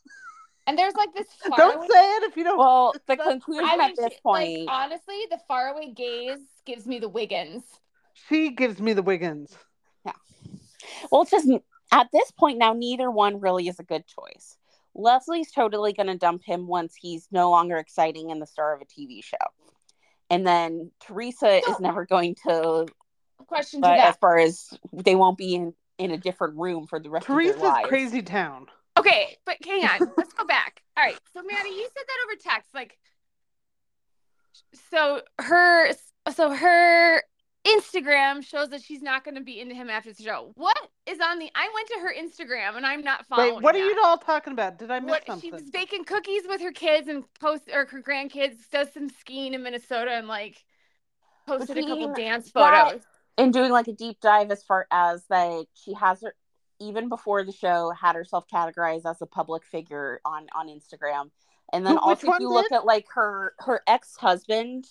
And 0.68 0.78
there's 0.78 0.93
like 0.95 1.14
this 1.14 1.28
Don't 1.57 1.57
faraway. 1.74 1.88
say 1.89 2.12
it 2.18 2.24
if 2.24 2.38
you 2.38 2.43
don't. 2.43 2.57
Well, 2.57 2.93
the 3.07 3.18
conclusion 3.18 3.66
I 3.68 3.78
mean, 3.78 3.89
at 3.89 3.95
this 3.95 4.14
she- 4.14 4.20
point 4.22 4.60
like 4.66 4.70
honestly, 4.70 5.16
the 5.32 5.39
faraway 5.47 5.91
gaze 5.95 6.39
gives 6.66 6.86
me 6.86 6.99
the 6.99 7.10
Wiggins. 7.10 7.64
she 8.14 8.51
gives 8.51 8.80
me 8.80 8.93
the 8.93 9.01
Wiggins. 9.01 9.55
Yeah. 10.05 10.12
Well, 11.12 11.24
it's 11.24 11.32
just 11.32 11.49
at 11.91 12.07
this 12.14 12.32
point 12.32 12.57
now, 12.60 12.74
neither 12.74 13.10
one 13.10 13.39
really 13.39 13.68
is 13.68 13.80
a 13.80 13.84
good 13.84 14.03
choice. 14.05 14.57
Leslie's 14.95 15.51
totally 15.51 15.93
going 15.93 16.07
to 16.07 16.18
dump 16.18 16.43
him 16.43 16.68
once 16.68 16.93
he's 16.95 17.28
no 17.32 17.49
longer 17.49 17.78
exciting 17.78 18.32
and 18.32 18.41
the 18.41 18.45
star 18.45 18.76
of 18.76 18.82
a 18.82 18.86
TV 18.86 19.24
show. 19.24 19.38
And 20.30 20.45
then 20.45 20.91
Theresa 20.99 21.62
So- 21.66 21.72
is 21.72 21.80
never 21.80 22.05
going 22.05 22.36
to, 22.47 22.86
Question 23.47 23.82
to 23.82 23.88
but 23.88 23.97
as 23.99 24.16
far 24.18 24.38
as 24.38 24.70
they 24.93 25.16
won't 25.16 25.38
be 25.38 25.55
in, 25.55 25.74
in 26.00 26.12
a 26.12 26.18
different 26.18 26.58
room 26.58 26.88
for 26.88 27.00
the 27.00 27.10
rest 27.10 27.28
Theresa's 27.28 27.56
of 27.56 27.62
their 27.62 27.70
lives. 27.72 27.88
crazy 27.89 28.22
town. 28.22 28.68
Okay, 28.97 29.38
but 29.45 29.58
hang 29.66 29.86
on. 29.86 30.12
Let's 30.18 30.34
go 30.34 30.45
back. 30.45 30.82
All 30.97 31.04
right. 31.04 31.18
So 31.34 31.43
Maddie, 31.43 31.70
you 31.70 31.84
said 31.95 32.04
that 32.08 32.18
over 32.26 32.39
text. 32.41 32.74
Like 32.74 32.97
so 34.91 35.22
her 35.39 35.91
so 36.34 36.52
her 36.54 37.24
Instagram 37.68 38.43
shows 38.43 38.70
that 38.70 38.82
she's 38.82 39.02
not 39.02 39.24
gonna 39.24 39.41
be 39.41 39.60
into 39.60 39.76
him 39.76 39.89
after 39.89 40.14
the 40.14 40.24
show. 40.24 40.52
What 40.56 40.78
is 41.06 41.20
on 41.20 41.39
the 41.39 41.50
I 41.56 41.70
went 41.74 41.88
to 41.89 42.00
her 42.02 42.14
Instagram 42.14 42.78
and 42.78 42.86
I'm 42.86 43.02
not 43.04 43.26
following. 43.26 43.56
Wait, 43.56 43.64
what 43.64 43.76
are 43.76 43.80
you 43.86 44.02
all 44.04 44.18
talking 44.18 44.54
about? 44.54 44.80
Did 44.80 44.91
I 44.91 45.00
miss 45.00 45.10
what 45.12 45.26
something? 45.26 45.50
she 45.50 45.52
was 45.52 45.70
baking 45.70 46.06
cookies 46.06 46.43
with 46.47 46.62
her 46.62 46.72
kids 46.72 47.08
and 47.08 47.24
post 47.39 47.64
or 47.72 47.86
her 47.86 48.02
grandkids 48.02 48.56
does 48.72 48.91
some 48.93 49.10
skiing 49.10 49.54
in 49.54 49.64
Minnesota 49.64 50.12
and 50.12 50.28
like 50.28 50.64
posted 51.47 51.78
a 51.78 51.82
couple 51.82 52.08
Between 52.10 52.14
dance 52.16 52.52
that- 52.52 52.89
photos. 52.89 53.02
And 53.40 53.54
doing 53.54 53.72
like 53.72 53.88
a 53.88 53.94
deep 53.94 54.20
dive 54.22 54.52
as 54.52 54.64
far 54.64 54.86
as 54.92 55.24
that 55.30 55.66
she 55.74 55.94
has 55.94 56.22
her 56.22 56.36
even 56.80 57.10
before 57.10 57.44
the 57.44 57.52
show 57.52 57.92
had 57.92 58.16
herself 58.16 58.46
categorized 58.54 59.10
as 59.10 59.22
a 59.22 59.26
public 59.26 59.66
figure 59.66 60.22
on 60.26 60.48
on 60.56 60.68
Instagram. 60.68 61.32
And 61.72 61.86
then 61.86 61.96
which 61.96 62.02
also 62.02 62.32
if 62.34 62.40
you 62.40 62.50
look 62.50 62.72
at 62.72 62.86
like 62.86 63.06
her 63.16 63.54
her 63.60 63.82
ex-husband 63.88 64.86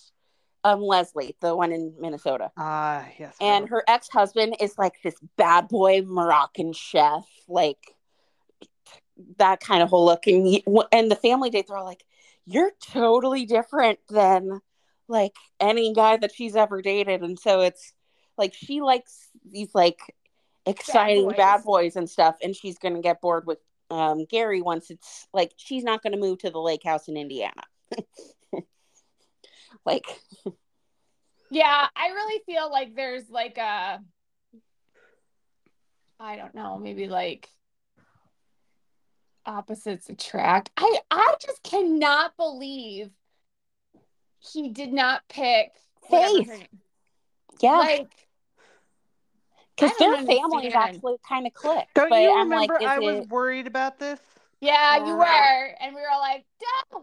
um 0.63 0.81
Leslie, 0.81 1.35
the 1.41 1.55
one 1.55 1.71
in 1.71 1.93
Minnesota. 1.99 2.51
Ah, 2.57 3.07
yes. 3.17 3.35
And 3.39 3.69
her 3.69 3.83
ex-husband 3.87 4.57
is 4.59 4.77
like 4.77 5.01
this 5.03 5.15
bad 5.37 5.67
boy 5.67 6.01
Moroccan 6.05 6.73
chef, 6.73 7.25
like 7.47 7.95
that 9.37 9.59
kind 9.59 9.81
of 9.81 9.89
whole 9.89 10.05
look. 10.05 10.27
And 10.27 10.61
and 10.91 11.11
the 11.11 11.15
family 11.15 11.49
date, 11.49 11.67
they're 11.67 11.77
all 11.77 11.85
like, 11.85 12.03
"You're 12.45 12.71
totally 12.91 13.45
different 13.45 13.99
than 14.09 14.61
like 15.07 15.35
any 15.59 15.93
guy 15.93 16.17
that 16.17 16.33
she's 16.33 16.55
ever 16.55 16.81
dated." 16.81 17.21
And 17.21 17.39
so 17.39 17.61
it's 17.61 17.93
like 18.39 18.55
she 18.55 18.81
likes 18.81 19.29
these 19.47 19.75
like 19.75 19.99
exciting 20.65 21.25
boys. 21.25 21.37
bad 21.37 21.63
boys 21.63 21.95
and 21.95 22.09
stuff, 22.09 22.37
and 22.41 22.55
she's 22.55 22.79
gonna 22.79 23.01
get 23.01 23.21
bored 23.21 23.45
with 23.45 23.59
um, 23.91 24.25
Gary 24.25 24.61
once 24.61 24.89
it's 24.89 25.27
like 25.33 25.51
she's 25.57 25.83
not 25.83 26.01
gonna 26.01 26.17
move 26.17 26.39
to 26.39 26.49
the 26.49 26.59
lake 26.59 26.83
house 26.83 27.07
in 27.07 27.17
Indiana. 27.17 27.61
like 29.85 30.05
Yeah, 31.51 31.87
I 31.95 32.07
really 32.09 32.41
feel 32.45 32.71
like 32.71 32.95
there's 32.95 33.29
like 33.29 33.57
a 33.57 33.99
I 36.19 36.35
don't 36.35 36.55
know, 36.55 36.77
maybe 36.77 37.07
like 37.07 37.49
opposites 39.45 40.09
attract. 40.09 40.71
I 40.77 40.99
I 41.11 41.35
just 41.41 41.61
cannot 41.63 42.37
believe 42.37 43.09
he 44.39 44.69
did 44.69 44.93
not 44.93 45.23
pick 45.27 45.71
Faith. 46.09 46.67
yeah. 47.61 47.77
Like 47.77 48.11
because 49.79 49.97
their 49.97 50.15
families 50.17 50.73
understand. 50.73 50.95
actually 50.95 51.15
kind 51.27 51.47
of 51.47 51.53
click. 51.53 51.87
Don't 51.95 52.09
but 52.09 52.21
you 52.21 52.31
I'm 52.31 52.49
remember 52.51 52.77
is 52.77 52.85
I 52.85 52.99
was 52.99 53.15
it- 53.17 53.29
worried 53.29 53.67
about 53.67 53.99
this? 53.99 54.19
yeah, 54.61 55.05
you 55.05 55.15
were, 55.15 55.65
and 55.79 55.95
we 55.95 56.01
were 56.01 56.19
like, 56.19 56.45
Duh. 56.59 56.99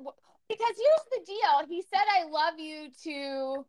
because 0.49 0.75
here's 0.77 1.21
the 1.21 1.25
deal. 1.27 1.67
He 1.69 1.83
said, 1.83 2.03
"I 2.19 2.25
love 2.29 2.59
you" 2.59 2.89
to 3.05 3.67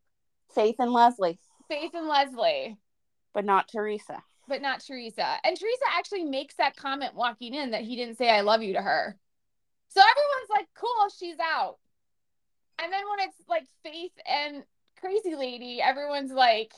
Faith 0.53 0.75
and 0.79 0.91
Leslie, 0.91 1.39
Faith 1.67 1.91
and 1.93 2.07
Leslie. 2.07 2.77
but 3.33 3.45
not 3.45 3.67
Theresa. 3.67 4.21
but 4.47 4.61
not 4.61 4.79
Theresa. 4.81 5.37
And 5.43 5.57
Theresa 5.57 5.85
actually 5.93 6.23
makes 6.25 6.55
that 6.55 6.75
comment 6.75 7.15
walking 7.15 7.53
in 7.53 7.71
that 7.71 7.81
he 7.83 7.95
didn't 7.95 8.17
say 8.17 8.29
I 8.29 8.41
love 8.41 8.61
you 8.63 8.73
to 8.73 8.81
her. 8.81 9.17
So 9.89 10.01
everyone's 10.01 10.49
like, 10.49 10.67
cool, 10.75 11.09
she's 11.17 11.37
out. 11.39 11.77
And 12.81 12.91
then 12.93 13.01
when 13.09 13.27
it's 13.27 13.37
like 13.49 13.65
Faith 13.83 14.11
and 14.25 14.63
Crazy 14.99 15.35
Lady, 15.35 15.81
everyone's 15.81 16.31
like, 16.31 16.73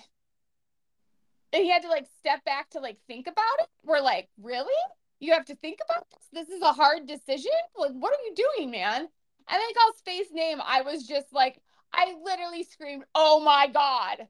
and 1.54 1.64
he 1.64 1.70
had 1.70 1.82
to 1.84 1.90
like 1.90 2.06
step 2.20 2.44
back 2.46 2.70
to 2.72 2.80
like 2.80 2.98
think 3.08 3.28
about 3.28 3.60
it. 3.60 3.68
We're 3.84 4.02
like, 4.02 4.30
really? 4.42 4.74
You 5.20 5.34
have 5.34 5.46
to 5.46 5.56
think 5.56 5.80
about 5.90 6.06
this? 6.12 6.48
This 6.48 6.56
is 6.56 6.62
a 6.62 6.72
hard 6.72 7.06
decision? 7.08 7.52
Like, 7.78 7.92
what 7.92 8.14
are 8.14 8.24
you 8.26 8.36
doing, 8.36 8.72
man? 8.72 9.02
And 9.02 9.08
then 9.50 9.68
he 9.68 9.74
calls 9.74 10.02
Faith's 10.06 10.32
name. 10.32 10.60
I 10.64 10.82
was 10.82 11.06
just 11.06 11.34
like, 11.34 11.60
I 11.94 12.14
literally 12.24 12.64
screamed, 12.64 13.04
oh 13.16 13.40
my 13.40 13.68
God. 13.68 14.28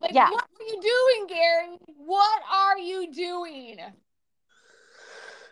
Like, 0.00 0.12
Yeah. 0.12 0.30
what 0.30 0.44
are 0.44 0.64
you 0.64 0.80
doing, 0.82 1.26
Gary? 1.28 1.78
What 1.96 2.42
are 2.52 2.78
you 2.78 3.12
doing? 3.12 3.78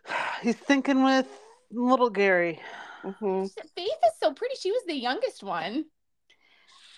He's 0.43 0.57
thinking 0.57 1.05
with 1.05 1.27
little 1.70 2.11
Gary. 2.11 2.61
Mhm. 3.03 3.51
Faith 3.75 3.89
is 4.07 4.12
so 4.20 4.33
pretty. 4.33 4.57
She 4.57 4.70
was 4.70 4.83
the 4.87 4.97
youngest 4.97 5.43
one. 5.43 5.87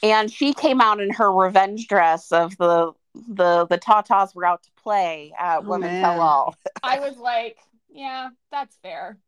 And 0.03 0.31
she 0.31 0.53
came 0.53 0.81
out 0.81 1.01
in 1.01 1.11
her 1.15 1.33
revenge 1.33 1.89
dress 1.89 2.31
of 2.33 2.57
the 2.59 2.93
the 3.29 3.67
the 3.67 3.79
Tatas 3.79 4.35
were 4.35 4.45
out 4.45 4.63
to 4.65 4.71
play 4.83 5.33
at 5.39 5.65
Oh, 5.65 5.69
Women. 5.69 6.01
Tell 6.03 6.21
All. 6.21 6.55
I 6.83 7.01
was 7.01 7.17
like, 7.17 7.59
yeah, 7.91 8.29
that's 8.51 8.77
fair. 8.83 9.19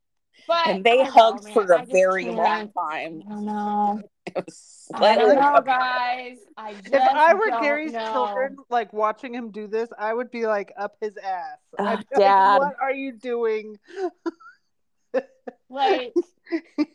But 0.47 0.67
and 0.67 0.85
they 0.85 1.01
I 1.01 1.05
don't 1.05 1.15
know, 1.17 1.23
hugged 1.23 1.49
for 1.51 1.73
I 1.75 1.77
a 1.77 1.81
just 1.81 1.93
very 1.93 2.25
long 2.27 2.47
can't. 2.47 2.73
time. 2.75 3.23
I 3.27 3.29
don't 3.31 3.45
know. 3.45 4.03
It 4.29 4.45
was 4.45 4.89
I 4.93 4.99
slightly 4.99 5.35
don't 5.37 5.41
know, 5.55 5.61
guys. 5.65 6.37
I 6.57 6.75
just 6.75 6.93
If 6.93 7.01
I 7.03 7.33
were 7.33 7.49
don't 7.49 7.63
Gary's 7.63 7.93
know. 7.93 8.13
children, 8.13 8.57
like 8.69 8.93
watching 8.93 9.35
him 9.35 9.51
do 9.51 9.67
this, 9.67 9.89
I 9.99 10.13
would 10.13 10.31
be 10.31 10.47
like 10.47 10.71
up 10.77 10.97
his 11.01 11.17
ass. 11.17 11.59
Ugh, 11.79 11.87
I'd 11.87 11.99
be 12.01 12.05
Dad. 12.19 12.57
like, 12.57 12.61
what 12.61 12.77
are 12.81 12.93
you 12.93 13.13
doing? 13.13 13.79
Like, 15.71 16.13
is 16.79 16.87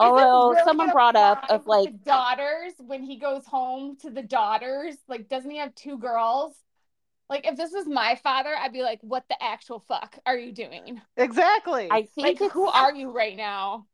Although 0.00 0.50
really 0.50 0.62
someone 0.64 0.90
brought 0.90 1.16
up 1.16 1.44
of 1.48 1.66
like 1.66 2.04
daughters 2.04 2.72
when 2.78 3.02
he 3.02 3.16
goes 3.16 3.46
home 3.46 3.96
to 4.02 4.10
the 4.10 4.22
daughters. 4.22 4.96
Like, 5.08 5.28
doesn't 5.28 5.50
he 5.50 5.58
have 5.58 5.74
two 5.74 5.98
girls? 5.98 6.54
Like, 7.28 7.46
if 7.46 7.56
this 7.56 7.72
was 7.72 7.86
my 7.86 8.14
father, 8.22 8.54
I'd 8.56 8.72
be 8.72 8.82
like, 8.82 9.00
"What 9.02 9.24
the 9.28 9.42
actual 9.42 9.80
fuck 9.80 10.18
are 10.24 10.36
you 10.36 10.52
doing? 10.52 11.00
Exactly. 11.16 11.88
I 11.90 12.02
think 12.14 12.40
Like, 12.40 12.52
who 12.52 12.66
are 12.66 12.94
you 12.94 13.10
right 13.10 13.36
now?" 13.36 13.86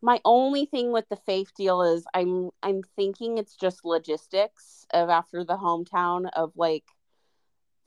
my 0.00 0.20
only 0.24 0.66
thing 0.66 0.92
with 0.92 1.08
the 1.08 1.16
faith 1.16 1.50
deal 1.56 1.82
is 1.82 2.04
I'm 2.14 2.50
I'm 2.62 2.82
thinking 2.96 3.38
it's 3.38 3.56
just 3.56 3.84
logistics 3.84 4.86
of 4.92 5.08
after 5.08 5.44
the 5.44 5.56
hometown 5.56 6.28
of 6.34 6.52
like 6.56 6.84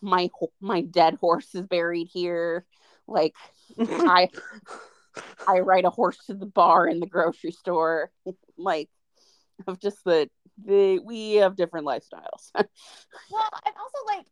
my 0.01 0.29
my 0.59 0.81
dead 0.81 1.17
horse 1.21 1.53
is 1.55 1.61
buried 1.61 2.09
here. 2.11 2.65
Like 3.07 3.35
I 3.79 4.29
I 5.47 5.59
ride 5.59 5.85
a 5.85 5.89
horse 5.89 6.17
to 6.27 6.33
the 6.33 6.45
bar 6.45 6.87
in 6.87 6.99
the 6.99 7.07
grocery 7.07 7.51
store. 7.51 8.11
like 8.57 8.89
of 9.67 9.79
just 9.79 10.03
the 10.03 10.29
the 10.63 10.99
we 10.99 11.35
have 11.35 11.55
different 11.55 11.85
lifestyles. 11.85 12.51
Well, 13.31 13.49
and 13.65 13.75
also 13.77 14.17
like, 14.17 14.25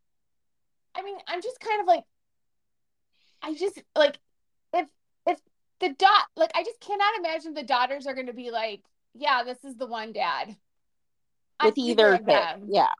I 0.95 1.01
mean, 1.03 1.17
I'm 1.27 1.41
just 1.41 1.59
kind 1.59 1.81
of 1.81 1.87
like, 1.87 2.03
I 3.41 3.53
just 3.53 3.81
like, 3.95 4.19
if 4.73 4.87
if 5.25 5.39
the 5.79 5.89
dot, 5.97 6.25
like, 6.35 6.51
I 6.55 6.63
just 6.63 6.79
cannot 6.81 7.17
imagine 7.17 7.53
the 7.53 7.63
daughters 7.63 8.07
are 8.07 8.13
going 8.13 8.27
to 8.27 8.33
be 8.33 8.51
like, 8.51 8.81
"Yeah, 9.13 9.43
this 9.43 9.63
is 9.63 9.75
the 9.75 9.85
one, 9.85 10.11
Dad." 10.11 10.55
I'm 11.59 11.67
with 11.69 11.77
either 11.77 12.13
of 12.13 12.25
them. 12.25 12.67
Yeah. 12.69 12.91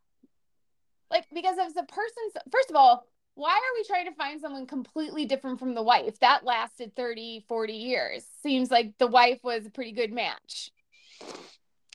Like, 1.11 1.25
because 1.33 1.57
if 1.57 1.73
the 1.73 1.83
person's, 1.83 2.33
first 2.51 2.69
of 2.69 2.75
all, 2.75 3.05
why 3.35 3.51
are 3.51 3.73
we 3.77 3.83
trying 3.85 4.05
to 4.05 4.13
find 4.13 4.41
someone 4.41 4.65
completely 4.67 5.25
different 5.25 5.59
from 5.59 5.73
the 5.75 5.81
wife? 5.83 6.19
That 6.19 6.43
lasted 6.43 6.95
30, 6.95 7.45
40 7.47 7.73
years. 7.73 8.25
Seems 8.43 8.69
like 8.69 8.97
the 8.97 9.07
wife 9.07 9.39
was 9.43 9.65
a 9.65 9.69
pretty 9.69 9.91
good 9.93 10.11
match. 10.11 10.71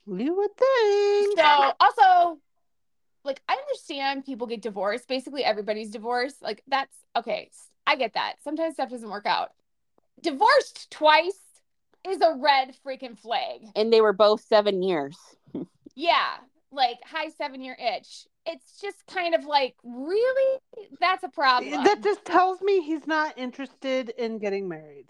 you 0.06 0.34
would 0.34 0.56
think. 0.56 1.38
So, 1.38 1.72
also, 1.80 2.38
like, 3.24 3.42
I 3.48 3.54
understand 3.54 4.24
people 4.24 4.46
get 4.46 4.62
divorced. 4.62 5.08
Basically, 5.08 5.44
everybody's 5.44 5.90
divorced. 5.90 6.42
Like, 6.42 6.62
that's 6.66 6.94
okay. 7.16 7.50
I 7.86 7.96
get 7.96 8.14
that. 8.14 8.36
Sometimes 8.42 8.74
stuff 8.74 8.90
doesn't 8.90 9.10
work 9.10 9.26
out. 9.26 9.52
Divorced 10.22 10.90
twice 10.90 11.40
is 12.06 12.20
a 12.20 12.34
red 12.38 12.74
freaking 12.86 13.18
flag. 13.18 13.62
And 13.76 13.92
they 13.92 14.00
were 14.00 14.12
both 14.12 14.42
seven 14.42 14.82
years. 14.82 15.16
Yeah, 15.96 16.38
like 16.74 16.98
high 17.04 17.28
seven 17.30 17.60
year 17.62 17.76
itch. 17.78 18.26
It's 18.46 18.80
just 18.80 19.06
kind 19.06 19.34
of 19.34 19.44
like, 19.44 19.74
really? 19.82 20.60
That's 21.00 21.24
a 21.24 21.28
problem. 21.28 21.82
That 21.84 22.02
just 22.02 22.24
tells 22.24 22.60
me 22.60 22.82
he's 22.82 23.06
not 23.06 23.38
interested 23.38 24.10
in 24.10 24.38
getting 24.38 24.68
married. 24.68 25.06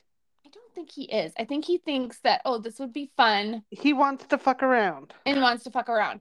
I 0.47 0.51
don't 0.51 0.73
think 0.75 0.93
he 0.93 1.05
is. 1.05 1.33
I 1.37 1.45
think 1.45 1.65
he 1.65 1.79
thinks 1.79 2.19
that, 2.21 2.43
oh, 2.45 2.59
this 2.59 2.79
would 2.79 2.93
be 2.93 3.11
fun 3.17 3.65
He 3.71 3.93
wants 3.93 4.27
to 4.27 4.39
fuck 4.39 4.63
around. 4.63 5.15
and 5.27 5.41
wants 5.43 5.65
to 5.65 5.71
fuck 5.71 5.89
around. 5.89 6.21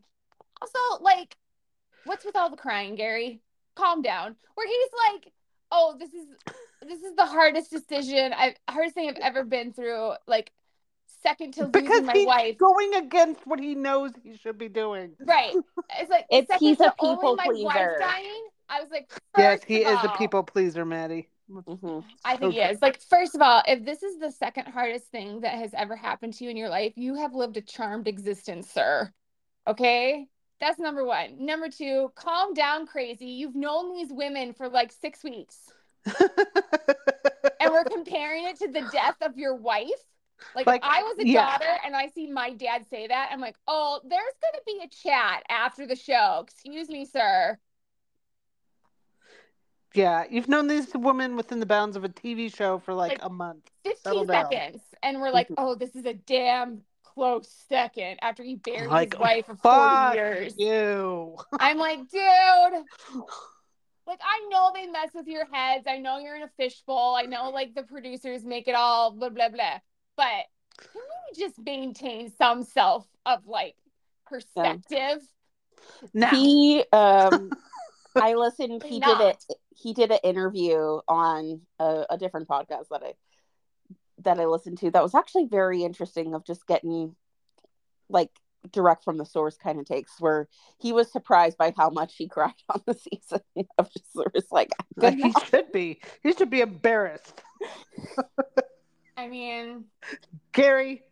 Also, 0.61 1.03
like, 1.03 1.35
what's 2.05 2.25
with 2.25 2.35
all 2.35 2.49
the 2.49 2.57
crying, 2.57 2.95
Gary? 2.95 3.41
Calm 3.75 4.01
down. 4.01 4.35
Where 4.55 4.67
he's 4.67 4.89
like, 5.11 5.33
oh, 5.71 5.95
this 5.99 6.13
is 6.13 6.25
this 6.87 7.01
is 7.01 7.15
the 7.15 7.25
hardest 7.25 7.71
decision 7.71 8.33
I've 8.33 8.55
hardest 8.69 8.95
thing 8.95 9.09
I've 9.09 9.17
ever 9.17 9.43
been 9.43 9.73
through. 9.73 10.13
Like, 10.27 10.51
second 11.23 11.53
to 11.55 11.65
Because 11.65 11.89
losing 11.89 12.05
my 12.05 12.13
he's 12.13 12.27
wife. 12.27 12.57
going 12.59 12.93
against 12.95 13.47
what 13.47 13.59
he 13.59 13.73
knows 13.73 14.11
he 14.23 14.37
should 14.37 14.57
be 14.59 14.69
doing. 14.69 15.13
Right. 15.19 15.55
It's 15.99 16.09
like 16.09 16.25
It's- 16.29 16.47
second 16.47 16.67
he's 16.67 16.79
a 16.79 16.85
to 16.85 16.93
only 16.99 17.15
people 17.17 17.35
my 17.35 17.45
pleaser. 17.45 17.65
wife 17.65 17.99
dying. 17.99 18.43
I 18.69 18.81
was 18.81 18.89
like, 18.91 19.11
Yes, 19.37 19.63
he 19.65 19.83
of 19.85 19.93
is 19.93 20.03
a 20.05 20.09
people 20.17 20.43
pleaser, 20.43 20.85
Maddie. 20.85 21.29
hmm 21.49 21.99
I 22.23 22.37
think 22.37 22.53
he 22.53 22.59
is. 22.61 22.81
Like, 22.81 23.01
first 23.01 23.35
of 23.35 23.41
all, 23.41 23.61
if 23.67 23.83
this 23.85 24.03
is 24.03 24.19
the 24.19 24.31
second 24.31 24.67
hardest 24.67 25.05
thing 25.07 25.41
that 25.41 25.55
has 25.55 25.71
ever 25.75 25.95
happened 25.95 26.33
to 26.35 26.43
you 26.43 26.49
in 26.49 26.57
your 26.57 26.69
life, 26.69 26.93
you 26.95 27.15
have 27.15 27.33
lived 27.33 27.57
a 27.57 27.61
charmed 27.61 28.07
existence, 28.07 28.69
sir. 28.71 29.11
Okay? 29.67 30.27
That's 30.59 30.79
number 30.79 31.03
one. 31.03 31.45
Number 31.45 31.67
two, 31.69 32.11
calm 32.15 32.53
down, 32.53 32.85
crazy. 32.87 33.25
You've 33.27 33.55
known 33.55 33.93
these 33.93 34.11
women 34.11 34.53
for 34.53 34.69
like 34.69 34.91
six 34.93 35.23
weeks, 35.23 35.57
and 37.59 37.71
we're 37.71 37.83
comparing 37.83 38.45
it 38.45 38.57
to 38.59 38.67
the 38.69 38.87
death 38.91 39.17
of 39.21 39.37
your 39.37 39.55
wife. 39.55 39.89
Like, 40.55 40.67
Like, 40.67 40.81
I 40.83 41.03
was 41.03 41.17
a 41.19 41.25
yeah. 41.27 41.45
daughter 41.57 41.77
and 41.85 41.95
I 41.95 42.07
see 42.07 42.27
my 42.27 42.51
dad 42.53 42.85
say 42.89 43.07
that, 43.07 43.29
I'm 43.31 43.41
like, 43.41 43.55
oh, 43.67 43.99
there's 44.03 44.21
going 44.41 44.53
to 44.53 44.61
be 44.65 44.81
a 44.83 44.87
chat 44.89 45.43
after 45.49 45.87
the 45.87 45.95
show. 45.95 46.41
Excuse 46.43 46.89
me, 46.89 47.05
sir. 47.05 47.57
yeah, 49.95 50.23
you've 50.29 50.49
known 50.49 50.67
this 50.67 50.93
woman 50.95 51.35
within 51.35 51.59
the 51.59 51.65
bounds 51.67 51.95
of 51.95 52.03
a 52.03 52.09
TV 52.09 52.53
show 52.53 52.79
for 52.79 52.93
like, 52.93 53.11
Like, 53.11 53.19
a 53.23 53.29
month. 53.29 53.69
15 53.83 53.97
Settle 54.01 54.25
down. 54.25 54.51
seconds. 54.51 54.81
And 55.03 55.21
we're 55.21 55.29
like, 55.31 55.49
Mhm. 55.49 55.55
oh, 55.57 55.75
this 55.75 55.95
is 55.95 56.05
a 56.05 56.13
damn 56.13 56.83
close 57.03 57.47
second 57.69 58.17
after 58.23 58.41
he 58.43 58.55
buried 58.55 58.89
Like, 58.89 59.13
his 59.13 59.19
wife 59.19 59.45
for 59.45 59.55
40 59.55 60.15
years. 60.15 60.57
you. 60.57 61.37
I'm 61.59 61.77
like, 61.77 61.99
dude, 62.09 62.23
like, 64.07 64.19
I 64.21 64.47
know 64.49 64.71
they 64.73 64.87
mess 64.87 65.11
with 65.13 65.27
your 65.27 65.45
heads. 65.51 65.85
I 65.87 65.99
know 65.99 66.17
you're 66.17 66.35
in 66.35 66.41
a 66.43 66.49
fishbowl. 66.57 67.15
I 67.15 67.23
know, 67.23 67.49
like, 67.51 67.75
the 67.75 67.83
producers 67.83 68.43
make 68.43 68.67
it 68.67 68.73
all 68.75 69.11
blah, 69.11 69.29
blah, 69.29 69.49
blah. 69.49 69.79
But 70.15 70.45
can 70.79 71.01
we 71.01 71.39
just 71.39 71.59
maintain 71.59 72.31
some 72.37 72.63
self 72.63 73.07
of, 73.25 73.47
like, 73.47 73.75
perspective? 74.27 75.21
Now, 76.13 76.29
He 76.29 76.83
um 76.91 77.51
I 78.15 78.35
listened 78.35 78.83
he 78.83 78.99
Not. 78.99 79.17
did 79.17 79.27
it 79.27 79.43
he 79.75 79.93
did 79.93 80.11
an 80.11 80.19
interview 80.23 80.99
on 81.07 81.61
a, 81.79 82.05
a 82.11 82.17
different 82.17 82.47
podcast 82.47 82.89
that 82.91 83.01
I 83.03 83.13
that 84.19 84.39
I 84.39 84.45
listened 84.45 84.77
to 84.79 84.91
that 84.91 85.03
was 85.03 85.15
actually 85.15 85.45
very 85.45 85.83
interesting 85.83 86.33
of 86.33 86.45
just 86.45 86.67
getting 86.67 87.15
like 88.09 88.29
direct 88.71 89.03
from 89.03 89.17
the 89.17 89.25
source 89.25 89.57
kind 89.57 89.79
of 89.79 89.85
takes 89.85 90.21
where 90.21 90.47
he 90.79 90.93
was 90.93 91.11
surprised 91.11 91.57
by 91.57 91.73
how 91.75 91.89
much 91.89 92.15
he 92.15 92.27
cried 92.27 92.53
on 92.69 92.81
the 92.85 92.93
season 92.93 93.41
of 93.77 93.91
just 93.91 94.13
sort 94.13 94.35
of 94.35 94.43
like 94.51 94.69
like, 94.95 95.15
he 95.15 95.33
should 95.49 95.71
be. 95.71 95.99
He 96.21 96.33
should 96.33 96.49
be 96.49 96.61
embarrassed. 96.61 97.41
I 99.17 99.27
mean, 99.27 99.85
Gary. 100.51 101.03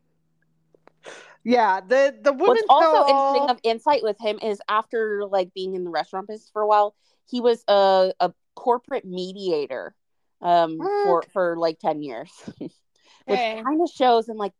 Yeah, 1.43 1.81
the 1.81 2.15
the 2.21 2.33
women 2.33 2.47
What's 2.47 2.63
also 2.69 2.85
tell- 3.03 3.07
interesting 3.07 3.49
of 3.49 3.59
insight 3.63 4.03
with 4.03 4.17
him 4.19 4.39
is 4.41 4.61
after 4.69 5.25
like 5.27 5.53
being 5.53 5.73
in 5.75 5.83
the 5.83 5.89
restaurant 5.89 6.27
business 6.27 6.49
for 6.53 6.61
a 6.61 6.67
while, 6.67 6.95
he 7.29 7.41
was 7.41 7.63
a, 7.67 8.13
a 8.19 8.31
corporate 8.55 9.05
mediator 9.05 9.95
um 10.41 10.77
for 10.77 11.19
What? 11.21 11.31
for 11.31 11.57
like 11.57 11.79
10 11.79 12.01
years. 12.03 12.31
Which 12.59 13.39
Okay. 13.39 13.61
kind 13.63 13.81
of 13.81 13.89
shows 13.89 14.29
in 14.29 14.37
like 14.37 14.53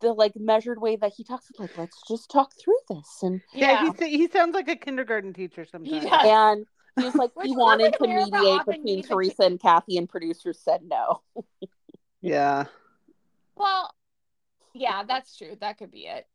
the 0.00 0.12
like 0.12 0.32
measured 0.36 0.80
way 0.80 0.96
that 0.96 1.12
he 1.16 1.24
talks 1.24 1.50
like 1.58 1.70
let's 1.76 2.00
just 2.08 2.30
talk 2.30 2.52
through 2.58 2.78
this 2.88 3.18
and 3.22 3.40
yeah, 3.52 3.82
yeah. 3.84 3.92
he 3.98 4.18
he 4.18 4.28
sounds 4.28 4.54
like 4.54 4.68
a 4.68 4.74
kindergarten 4.76 5.32
teacher 5.32 5.64
sometimes. 5.64 6.04
does. 6.04 6.26
and 6.26 6.66
he 6.98 7.04
was 7.04 7.14
like 7.14 7.30
he 7.42 7.54
wanted 7.54 7.92
to 7.94 8.06
mediate 8.06 8.64
between 8.66 8.84
needs 8.96 9.06
a 9.06 9.10
Theresa 9.10 9.42
and 9.42 9.60
Kathy 9.60 9.98
and 9.98 10.08
producers 10.08 10.58
said 10.60 10.82
no. 10.84 11.20
Yeah. 12.22 12.66
Well, 13.56 13.94
yeah, 14.74 15.02
that's 15.06 15.36
true. 15.36 15.56
That 15.60 15.78
could 15.78 15.90
be 15.90 16.06
it. 16.06 16.26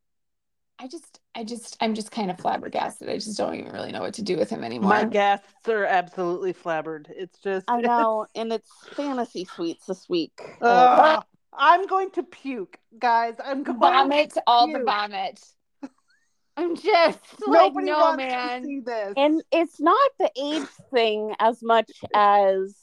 I 0.77 0.87
just, 0.89 1.21
I 1.33 1.45
just, 1.45 1.77
I'm 1.79 1.93
just 1.95 2.11
kind 2.11 2.29
of 2.29 2.37
flabbergasted. 2.37 3.09
I 3.09 3.13
just 3.15 3.37
don't 3.37 3.55
even 3.55 3.71
really 3.71 3.93
know 3.93 4.01
what 4.01 4.15
to 4.15 4.21
do 4.21 4.35
with 4.37 4.49
him 4.49 4.61
anymore. 4.63 4.89
My 4.89 5.05
guests 5.05 5.47
are 5.69 5.85
absolutely 5.85 6.53
flabbered. 6.53 7.05
It's 7.09 7.39
just 7.39 7.63
I 7.69 7.79
know, 7.79 8.25
and 8.35 8.51
it's 8.51 8.69
fantasy 8.93 9.45
suites 9.45 9.85
this 9.85 10.09
week. 10.09 10.37
Uh, 10.61 11.21
I'm 11.57 11.87
going 11.87 12.11
to 12.11 12.23
puke, 12.23 12.77
guys. 12.99 13.35
I'm 13.43 13.63
going 13.63 13.79
vomit, 13.79 14.33
all 14.45 14.67
the 14.69 14.83
vomit. 14.83 15.39
I'm 16.57 16.75
just 16.75 17.19
like, 17.47 17.73
Nobody 17.73 17.85
no, 17.87 17.97
wants 17.99 18.17
man. 18.17 18.61
to 18.61 18.67
see 18.67 18.79
this. 18.81 19.13
and 19.15 19.41
it's 19.53 19.79
not 19.79 20.09
the 20.19 20.29
age 20.37 20.67
thing 20.93 21.33
as 21.39 21.63
much 21.63 21.89
as 22.13 22.75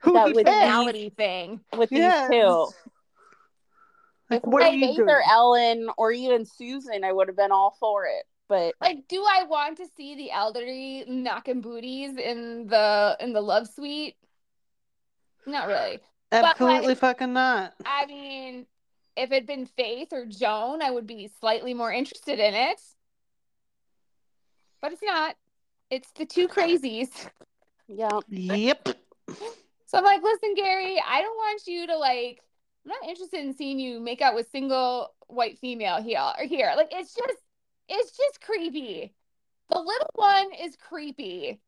Who 0.00 0.14
that 0.14 0.28
he 0.28 0.32
would 0.34 0.46
thing. 1.16 1.60
with 1.76 1.92
Yes. 1.92 2.28
these 2.30 2.40
two. 2.40 2.66
Like, 4.30 4.42
If 4.44 4.48
what 4.50 4.62
are 4.62 4.72
you 4.72 4.86
either 4.88 5.04
doing? 5.04 5.22
Ellen 5.30 5.88
or 5.96 6.12
even 6.12 6.44
Susan, 6.44 7.04
I 7.04 7.12
would 7.12 7.28
have 7.28 7.36
been 7.36 7.52
all 7.52 7.76
for 7.80 8.06
it. 8.06 8.24
But 8.48 8.74
Like, 8.80 9.08
do 9.08 9.24
I 9.28 9.44
want 9.44 9.76
to 9.78 9.86
see 9.96 10.14
the 10.16 10.30
elderly 10.30 11.04
knocking 11.06 11.60
booties 11.60 12.16
in 12.16 12.66
the 12.66 13.16
in 13.20 13.32
the 13.32 13.40
love 13.40 13.68
suite? 13.68 14.16
Not 15.46 15.68
really. 15.68 16.00
Absolutely 16.32 16.88
like- 16.88 16.98
fucking 16.98 17.32
not. 17.32 17.74
I 17.84 18.06
mean, 18.06 18.66
if 19.16 19.32
it'd 19.32 19.46
been 19.46 19.66
Faith 19.66 20.12
or 20.12 20.26
Joan, 20.26 20.82
I 20.82 20.90
would 20.90 21.06
be 21.06 21.30
slightly 21.40 21.74
more 21.74 21.92
interested 21.92 22.38
in 22.38 22.54
it. 22.54 22.80
But 24.80 24.92
it's 24.92 25.02
not. 25.02 25.36
It's 25.90 26.10
the 26.12 26.26
two 26.26 26.48
crazies. 26.48 27.28
yeah, 27.88 28.20
Yep. 28.28 28.88
So 29.86 29.96
I'm 29.98 30.04
like, 30.04 30.22
listen, 30.22 30.54
Gary, 30.54 31.02
I 31.06 31.22
don't 31.22 31.36
want 31.36 31.62
you 31.66 31.86
to 31.86 31.96
like 31.96 32.40
I'm 32.88 32.94
not 33.02 33.10
interested 33.10 33.40
in 33.40 33.54
seeing 33.54 33.78
you 33.78 34.00
make 34.00 34.22
out 34.22 34.34
with 34.34 34.50
single 34.50 35.12
white 35.26 35.58
female 35.58 36.00
here 36.00 36.22
or 36.38 36.44
here. 36.44 36.72
Like 36.74 36.88
it's 36.90 37.14
just 37.14 37.38
it's 37.86 38.16
just 38.16 38.40
creepy. 38.40 39.12
The 39.70 39.78
little 39.78 40.10
one 40.14 40.52
is 40.54 40.74
creepy. 40.76 41.60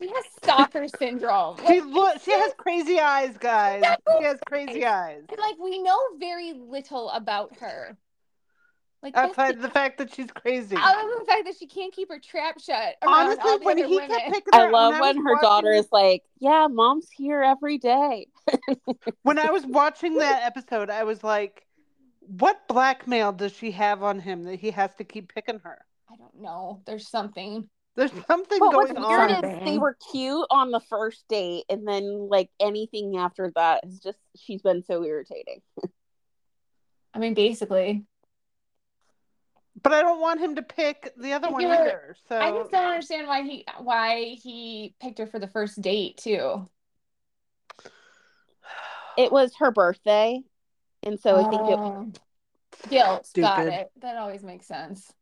She 0.00 0.08
has 0.08 0.24
stalker 0.42 0.86
syndrome. 0.86 1.56
She 1.66 1.80
Like, 1.80 1.84
look. 1.86 2.22
She 2.22 2.30
has 2.30 2.52
crazy 2.56 3.00
eyes, 3.00 3.36
guys. 3.38 3.82
She 4.18 4.24
has 4.24 4.38
crazy 4.46 4.86
eyes. 4.86 5.22
like 5.36 5.58
we 5.58 5.82
know 5.82 5.98
very 6.18 6.52
little 6.52 7.10
about 7.10 7.56
her. 7.58 7.96
Like 9.02 9.14
that's 9.14 9.28
Outside 9.30 9.60
the- 9.62 9.70
fact 9.70 9.98
that 9.98 10.12
she's 10.12 10.30
crazy. 10.32 10.74
other 10.76 10.98
than 11.08 11.18
the 11.20 11.24
fact 11.24 11.44
that 11.46 11.54
she 11.56 11.66
can't 11.68 11.92
keep 11.92 12.08
her 12.10 12.18
trap 12.18 12.60
shut 12.60 12.96
Honestly, 13.06 13.58
when 13.62 13.78
he 13.78 13.84
women. 13.96 14.08
kept 14.08 14.32
picking 14.32 14.52
her, 14.52 14.66
I 14.66 14.70
love 14.70 14.94
I 14.94 15.00
when 15.00 15.16
was 15.18 15.24
her 15.24 15.40
daughter 15.40 15.72
is 15.72 15.86
like, 15.92 16.24
"Yeah, 16.40 16.66
mom's 16.68 17.08
here 17.10 17.42
every 17.42 17.78
day." 17.78 18.26
When 19.22 19.38
I 19.38 19.50
was 19.50 19.64
watching 19.64 20.14
that 20.18 20.42
episode, 20.44 20.90
I 20.90 21.04
was 21.04 21.22
like, 21.22 21.64
"What 22.20 22.66
blackmail 22.66 23.32
does 23.32 23.52
she 23.52 23.70
have 23.72 24.02
on 24.02 24.18
him 24.18 24.44
that 24.44 24.58
he 24.58 24.70
has 24.72 24.90
to 24.96 25.04
keep 25.04 25.32
picking 25.32 25.60
her?" 25.60 25.84
I 26.10 26.16
don't 26.16 26.40
know. 26.40 26.82
There's 26.86 27.06
something. 27.08 27.68
There's 27.94 28.12
something 28.26 28.58
But 28.58 28.74
what's 28.74 28.92
going 28.92 29.06
weird 29.08 29.30
on. 29.32 29.44
is 29.44 29.64
they 29.64 29.78
were 29.78 29.96
cute 30.10 30.46
on 30.50 30.70
the 30.70 30.80
first 30.80 31.24
date, 31.28 31.64
and 31.68 31.86
then 31.86 32.28
like 32.28 32.50
anything 32.58 33.16
after 33.16 33.52
that 33.54 33.84
is 33.86 33.98
just 34.00 34.18
she's 34.36 34.62
been 34.62 34.82
so 34.84 35.04
irritating. 35.04 35.60
I 37.14 37.18
mean, 37.20 37.34
basically. 37.34 38.04
But 39.82 39.92
I 39.92 40.00
don't 40.02 40.20
want 40.20 40.40
him 40.40 40.56
to 40.56 40.62
pick 40.62 41.12
the 41.16 41.32
other 41.32 41.50
one 41.50 41.62
You're- 41.62 41.74
either. 41.76 42.16
So 42.28 42.38
I 42.38 42.50
just 42.50 42.70
don't 42.70 42.84
understand 42.86 43.26
why 43.28 43.42
he 43.42 43.64
why 43.78 44.36
he 44.42 44.94
picked 45.00 45.18
her 45.18 45.26
for 45.26 45.38
the 45.38 45.46
first 45.48 45.80
date 45.80 46.16
too. 46.18 46.66
It 49.16 49.32
was 49.32 49.52
her 49.58 49.70
birthday, 49.70 50.40
and 51.02 51.18
so 51.18 51.36
I 51.36 51.50
think 51.50 51.62
it, 51.62 51.78
Oh. 51.78 52.12
guilt. 52.88 53.30
Got 53.34 53.66
it. 53.66 53.90
That 54.00 54.16
always 54.16 54.42
makes 54.42 54.66
sense. 54.66 55.12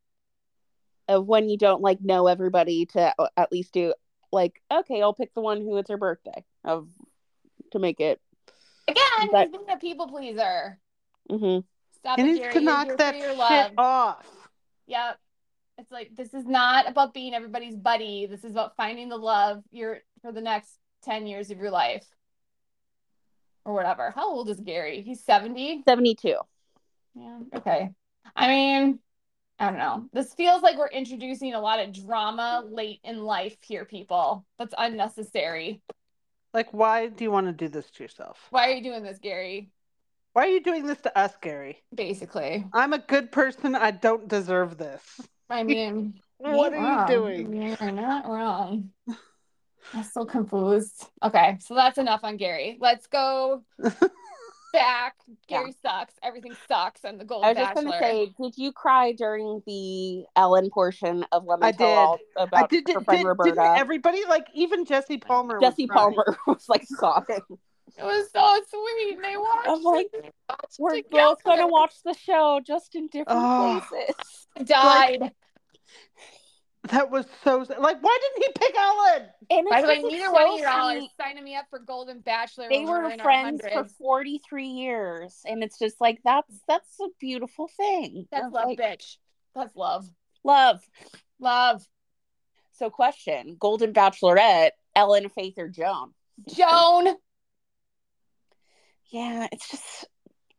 of 1.09 1.25
when 1.25 1.49
you 1.49 1.57
don't 1.57 1.81
like 1.83 2.01
know 2.01 2.27
everybody 2.27 2.85
to 2.85 3.15
uh, 3.17 3.29
at 3.37 3.53
least 3.53 3.73
do 3.73 3.95
like, 4.33 4.61
okay, 4.73 5.01
I'll 5.01 5.15
pick 5.15 5.33
the 5.35 5.41
one 5.41 5.61
who 5.61 5.77
it's 5.77 5.89
her 5.89 5.97
birthday 5.97 6.45
of 6.65 6.89
to 7.71 7.79
make 7.79 8.01
it. 8.01 8.21
Again, 8.89 9.05
But- 9.31 9.49
he's 9.49 9.57
being 9.57 9.71
a 9.71 9.77
people 9.79 10.09
pleaser. 10.09 10.81
hmm 11.31 11.59
Stop 11.93 12.19
he 12.19 12.23
it, 12.23 12.27
needs 12.43 12.55
to 12.55 12.61
knock 12.61 12.89
that 12.99 13.15
shit 13.15 13.73
off. 13.79 14.46
Yep. 14.87 15.19
It's 15.79 15.91
like 15.91 16.11
this 16.17 16.33
is 16.33 16.47
not 16.47 16.89
about 16.89 17.13
being 17.13 17.35
everybody's 17.35 17.77
buddy. 17.77 18.27
This 18.27 18.45
is 18.45 18.53
about 18.53 18.77
finding 18.77 19.09
the 19.09 19.17
love 19.17 19.63
you're 19.71 19.99
for 20.23 20.33
the 20.33 20.41
next 20.41 20.79
10 21.05 21.27
years 21.27 21.51
of 21.51 21.59
your 21.59 21.71
life. 21.71 22.05
Or 23.65 23.75
whatever. 23.75 24.13
How 24.15 24.31
old 24.31 24.49
is 24.49 24.61
Gary? 24.61 25.03
He's 25.03 25.25
70? 25.25 25.83
Seventy-two. 25.85 26.37
Yeah. 27.15 27.39
Okay. 27.55 27.91
I 28.35 28.49
mean, 28.49 29.01
I 29.59 29.71
don't 29.71 29.79
know. 29.79 30.09
This 30.13 30.35
feels 30.35 30.63
like 30.63 30.79
we're 30.79 30.89
introducing 30.89 31.55
a 31.55 31.61
lot 31.61 31.81
of 31.81 31.93
drama 31.93 32.63
late 32.69 33.01
in 33.03 33.25
life 33.25 33.57
here, 33.63 33.85
people. 33.85 34.47
That's 34.59 34.75
unnecessary. 34.77 35.83
Like, 36.55 36.73
why 36.73 37.09
do 37.09 37.25
you 37.25 37.31
want 37.31 37.49
to 37.49 37.53
do 37.53 37.69
this 37.69 37.91
to 37.91 38.03
yourself? 38.03 38.39
Why 38.51 38.69
are 38.69 38.73
you 38.73 38.83
doing 38.83 39.03
this, 39.03 39.19
Gary? 39.19 39.71
Why 40.37 40.43
are 40.43 40.49
you 40.49 40.61
doing 40.61 40.87
this 40.87 41.01
to 41.01 41.19
us, 41.19 41.33
Gary? 41.41 41.83
Basically. 41.95 42.67
I'm 42.75 42.93
a 42.93 42.99
good 42.99 43.33
person. 43.33 43.75
I 43.75 43.91
don't 43.91 44.29
deserve 44.29 44.77
this. 44.77 45.01
I 45.49 45.63
mean, 45.63 46.21
What 46.37 46.73
you're 46.73 46.81
are 46.83 47.11
you 47.11 47.17
doing? 47.17 47.77
You're 47.81 47.91
not 47.91 48.29
wrong. 48.29 48.91
I'm 49.95 50.03
still 50.05 50.27
confused. 50.27 51.07
Okay, 51.23 51.57
so 51.61 51.75
that's 51.75 51.97
enough 51.97 52.21
on 52.23 52.37
Gary. 52.37 52.77
Let's 52.83 53.07
go 53.07 53.63
back. 53.79 55.15
Yeah. 55.27 55.35
Gary 55.49 55.75
sucks. 55.81 56.13
Everything 56.23 56.55
sucks 56.69 57.07
on 57.07 57.17
the 57.17 57.25
Golden 57.25 57.47
I 57.47 57.53
was 57.53 57.57
just 57.57 57.75
Bachelor. 57.75 57.91
gonna 57.93 58.03
say, 58.03 58.33
did 58.39 58.59
you 58.59 58.73
cry 58.73 59.13
during 59.13 59.63
the 59.67 60.27
Ellen 60.37 60.69
portion 60.69 61.25
of 61.33 61.47
Lemon 61.47 61.65
I 61.65 61.73
Tell 61.73 61.89
All 61.89 62.19
I 62.53 62.67
did. 62.67 62.87
her 62.89 62.97
did, 62.97 63.05
friend 63.07 63.21
did 63.21 63.27
Roberta? 63.27 63.51
didn't 63.53 63.79
everybody 63.79 64.23
like 64.29 64.49
even 64.53 64.85
Jesse 64.85 65.17
Palmer? 65.17 65.59
Jesse 65.61 65.87
crying. 65.87 66.13
Palmer 66.15 66.37
was 66.47 66.69
like 66.69 66.85
sobbing. 66.87 67.41
It 67.99 68.05
was 68.05 68.31
so 68.31 68.61
sweet. 68.71 69.19
They 69.23 69.37
watched. 69.37 69.69
I'm 69.69 69.83
like, 69.83 70.07
it. 70.13 70.23
They 70.23 70.31
watched 70.49 70.77
We're 70.79 70.97
together. 70.97 71.25
both 71.25 71.45
gonna 71.45 71.67
watch 71.67 71.95
the 72.05 72.15
show, 72.15 72.61
just 72.65 72.95
in 72.95 73.09
different 73.09 73.41
Oh. 73.43 73.83
places. 73.89 74.47
Died. 74.65 75.33
That 76.91 77.11
was 77.11 77.27
so 77.43 77.59
like. 77.59 78.01
Why 78.01 78.19
didn't 78.23 78.45
he 78.45 78.53
pick 78.67 78.77
Ellen? 78.79 79.29
And 79.51 79.67
By 79.69 79.79
it's 79.81 79.83
the 79.83 79.89
way, 79.89 80.03
neither 80.03 80.27
so 80.27 80.33
one 80.33 80.53
of 80.53 80.59
y'all 80.61 80.97
are 80.97 81.09
signing 81.21 81.43
me 81.43 81.57
up 81.57 81.67
for 81.69 81.81
Golden 81.81 82.21
Bachelor. 82.21 82.69
They 82.69 82.85
we're 82.85 83.03
were 83.03 83.19
friends 83.19 83.63
for 83.73 83.85
43 83.85 84.67
years, 84.67 85.41
and 85.47 85.65
it's 85.65 85.79
just 85.79 86.01
like 86.01 86.21
that's 86.25 86.61
that's 86.69 87.01
a 87.01 87.09
beautiful 87.19 87.69
thing. 87.77 88.29
That's 88.31 88.47
Of, 88.47 88.53
love, 88.53 88.67
like, 88.67 88.79
bitch. 88.79 89.17
That's 89.55 89.75
love. 89.75 90.09
Love. 90.45 90.81
Love. 91.41 91.85
So, 92.73 92.89
question: 92.89 93.57
Golden 93.59 93.93
Bachelorette, 93.93 94.71
Ellen, 94.95 95.29
Faith, 95.31 95.55
or 95.59 95.69
Joan? 95.69 96.13
Joan. 96.55 97.17
Yeah, 99.11 99.47
it's 99.53 99.71
just 99.71 100.07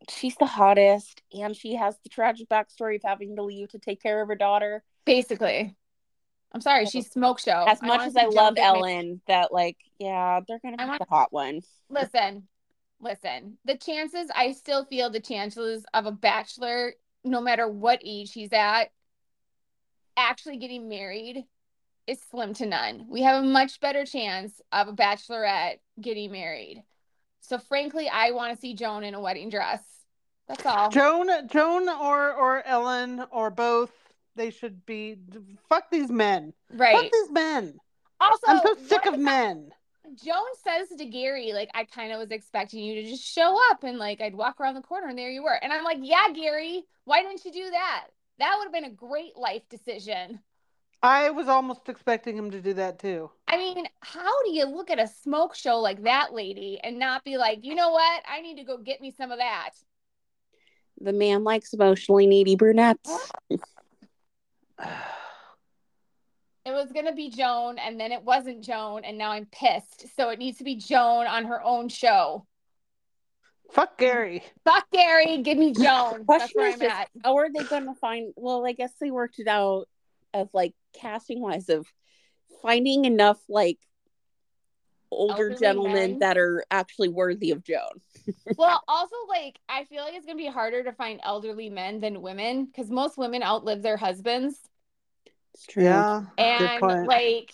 she's 0.10 0.36
the 0.36 0.46
hottest, 0.46 1.22
and 1.34 1.56
she 1.56 1.76
has 1.76 1.98
the 2.04 2.10
tragic 2.10 2.48
backstory 2.50 2.96
of 2.96 3.02
having 3.04 3.36
to 3.36 3.44
leave 3.44 3.70
to 3.70 3.80
take 3.80 4.02
care 4.02 4.22
of 4.22 4.28
her 4.28 4.36
daughter. 4.36 4.84
Basically. 5.06 5.76
I'm 6.54 6.62
sorry, 6.62 6.86
she's 6.86 7.12
smoke 7.12 7.40
show. 7.40 7.66
as 7.68 7.82
much 7.82 7.90
wanna 8.00 8.04
as 8.06 8.16
I 8.16 8.26
love. 8.26 8.56
Ellen, 8.58 9.22
that 9.28 9.52
like, 9.52 9.78
yeah, 10.00 10.40
they're 10.48 10.60
gonna 10.60 10.78
I 10.80 10.86
be 10.86 10.90
want- 10.90 11.00
the 11.00 11.06
hot 11.10 11.32
one. 11.34 11.62
listen, 11.90 12.48
listen. 13.02 13.58
The 13.66 13.78
chances, 13.78 14.32
I 14.34 14.54
still 14.54 14.86
feel 14.86 15.10
the 15.10 15.20
chances 15.20 15.86
of 15.94 16.06
a 16.06 16.12
bachelor, 16.12 16.94
no 17.26 17.42
matter 17.42 17.68
what 17.68 18.02
age 18.04 18.32
he's 18.34 18.54
at, 18.54 18.92
actually 20.16 20.58
getting 20.58 20.88
married 20.88 21.44
is 22.08 22.20
slim 22.32 22.54
to 22.56 22.66
none. 22.66 23.08
We 23.10 23.24
have 23.24 23.44
a 23.44 23.46
much 23.48 23.82
better 23.82 24.06
chance 24.06 24.62
of 24.72 24.88
a 24.88 24.94
bachelorette 24.94 25.80
getting 26.00 26.32
married. 26.32 26.84
So, 27.48 27.58
frankly, 27.58 28.10
I 28.10 28.32
want 28.32 28.54
to 28.54 28.60
see 28.60 28.74
Joan 28.74 29.04
in 29.04 29.14
a 29.14 29.22
wedding 29.22 29.50
dress. 29.50 29.82
That's 30.48 30.66
all. 30.66 30.90
Joan, 30.90 31.30
Joan, 31.48 31.88
or 31.88 32.34
or 32.34 32.66
Ellen, 32.66 33.26
or 33.32 33.50
both. 33.50 33.92
They 34.36 34.52
should 34.52 34.86
be. 34.86 35.18
Fuck 35.70 35.90
these 35.90 36.12
men. 36.12 36.54
right. 36.74 36.96
Fuck 36.96 37.12
these 37.12 37.32
men. 37.32 37.80
Also, 38.20 38.48
I'm 38.48 38.60
so 38.62 38.76
sick 38.86 39.06
of 39.06 39.18
men. 39.18 39.72
Joan 40.24 40.46
says 40.64 40.98
to 40.98 41.06
Gary, 41.06 41.52
like, 41.54 41.70
I 41.74 41.84
kind 41.84 42.14
of 42.14 42.20
was 42.20 42.32
expecting 42.32 42.80
you 42.84 43.02
to 43.02 43.10
just 43.10 43.24
show 43.24 43.58
up 43.70 43.84
and 43.84 43.98
like 43.98 44.22
I'd 44.22 44.36
walk 44.36 44.60
around 44.60 44.76
the 44.76 44.82
corner 44.82 45.08
and 45.08 45.18
there 45.18 45.30
you 45.30 45.44
were. 45.44 45.58
And 45.62 45.74
I'm 45.74 45.84
like, 45.84 46.00
yeah, 46.02 46.28
Gary, 46.34 46.84
why 47.06 47.22
didn't 47.22 47.44
you 47.46 47.52
do 47.52 47.70
that? 47.72 48.06
That 48.40 48.56
would 48.58 48.66
have 48.66 48.74
been 48.74 48.86
a 48.86 48.96
great 48.96 49.36
life 49.36 49.68
decision. 49.70 50.40
I 51.08 51.30
was 51.30 51.48
almost 51.48 51.88
expecting 51.88 52.36
him 52.36 52.52
to 52.52 52.60
do 52.60 52.74
that 52.74 53.00
too. 53.00 53.32
I 53.48 53.56
mean, 53.56 53.86
how 54.02 54.44
do 54.44 54.52
you 54.52 54.66
look 54.66 54.92
at 54.92 55.00
a 55.00 55.08
smoke 55.08 55.56
show 55.56 55.80
like 55.80 56.04
that 56.04 56.34
lady 56.34 56.82
and 56.84 57.00
not 57.00 57.24
be 57.24 57.38
like, 57.38 57.64
you 57.64 57.76
know 57.76 57.92
what? 57.92 58.24
I 58.30 58.42
need 58.42 58.58
to 58.58 58.66
go 58.66 58.78
get 58.78 59.00
me 59.00 59.14
some 59.18 59.32
of 59.32 59.38
that. 59.38 59.70
The 61.00 61.14
man 61.14 61.46
likes 61.46 61.74
emotionally 61.74 62.28
needy 62.28 62.56
brunettes. 62.58 63.32
It 66.66 66.72
was 66.72 66.92
gonna 66.92 67.16
be 67.16 67.30
Joan, 67.30 67.78
and 67.78 67.98
then 67.98 68.12
it 68.12 68.22
wasn't 68.24 68.62
Joan, 68.62 69.06
and 69.06 69.18
now 69.18 69.32
I'm 69.32 69.46
pissed. 69.46 70.06
So 70.18 70.28
it 70.32 70.38
needs 70.38 70.58
to 70.58 70.66
be 70.66 70.76
Joan 70.76 71.26
on 71.26 71.46
her 71.46 71.64
own 71.64 71.88
show. 71.88 72.46
Fuck 73.72 73.98
Gary. 73.98 74.44
Fuck 74.66 74.86
Gary, 74.92 75.42
give 75.44 75.58
me 75.58 75.72
Joan. 75.72 76.26
That's 76.28 76.52
Question 76.52 76.52
where 76.56 76.68
is 76.68 76.74
I'm 76.74 76.80
just, 76.82 76.94
at. 76.94 77.10
how 77.24 77.38
are 77.38 77.48
they 77.50 77.64
gonna 77.64 77.96
find? 77.96 78.34
Well, 78.36 78.66
I 78.66 78.74
guess 78.74 78.92
they 79.00 79.12
worked 79.12 79.40
it 79.40 79.48
out 79.48 79.88
of 80.38 80.50
like 80.54 80.74
casting 80.94 81.42
wise 81.42 81.70
of 81.70 81.86
finding 82.62 83.06
enough 83.06 83.40
like 83.50 83.78
older 85.12 85.34
Elderly 85.52 85.60
gentlemen 85.60 85.94
men. 86.12 86.20
that 86.20 86.38
are 86.38 86.66
actually 86.70 87.10
worthy 87.10 87.52
of 87.52 87.64
Joan. 87.64 88.02
Well, 88.58 88.82
also 88.88 89.16
like 89.30 89.60
I 89.70 89.84
feel 89.86 90.04
like 90.04 90.14
it's 90.16 90.26
gonna 90.26 90.38
be 90.38 90.48
harder 90.48 90.84
to 90.84 90.92
find 90.92 91.20
elderly 91.24 91.70
men 91.70 92.00
than 92.00 92.22
women 92.22 92.66
because 92.66 92.90
most 92.90 93.18
women 93.18 93.44
outlive 93.44 93.82
their 93.82 93.98
husbands, 93.98 94.58
It's 95.54 95.66
true. 95.66 95.84
Yeah. 95.84 96.24
and 96.38 96.82
like 96.82 97.54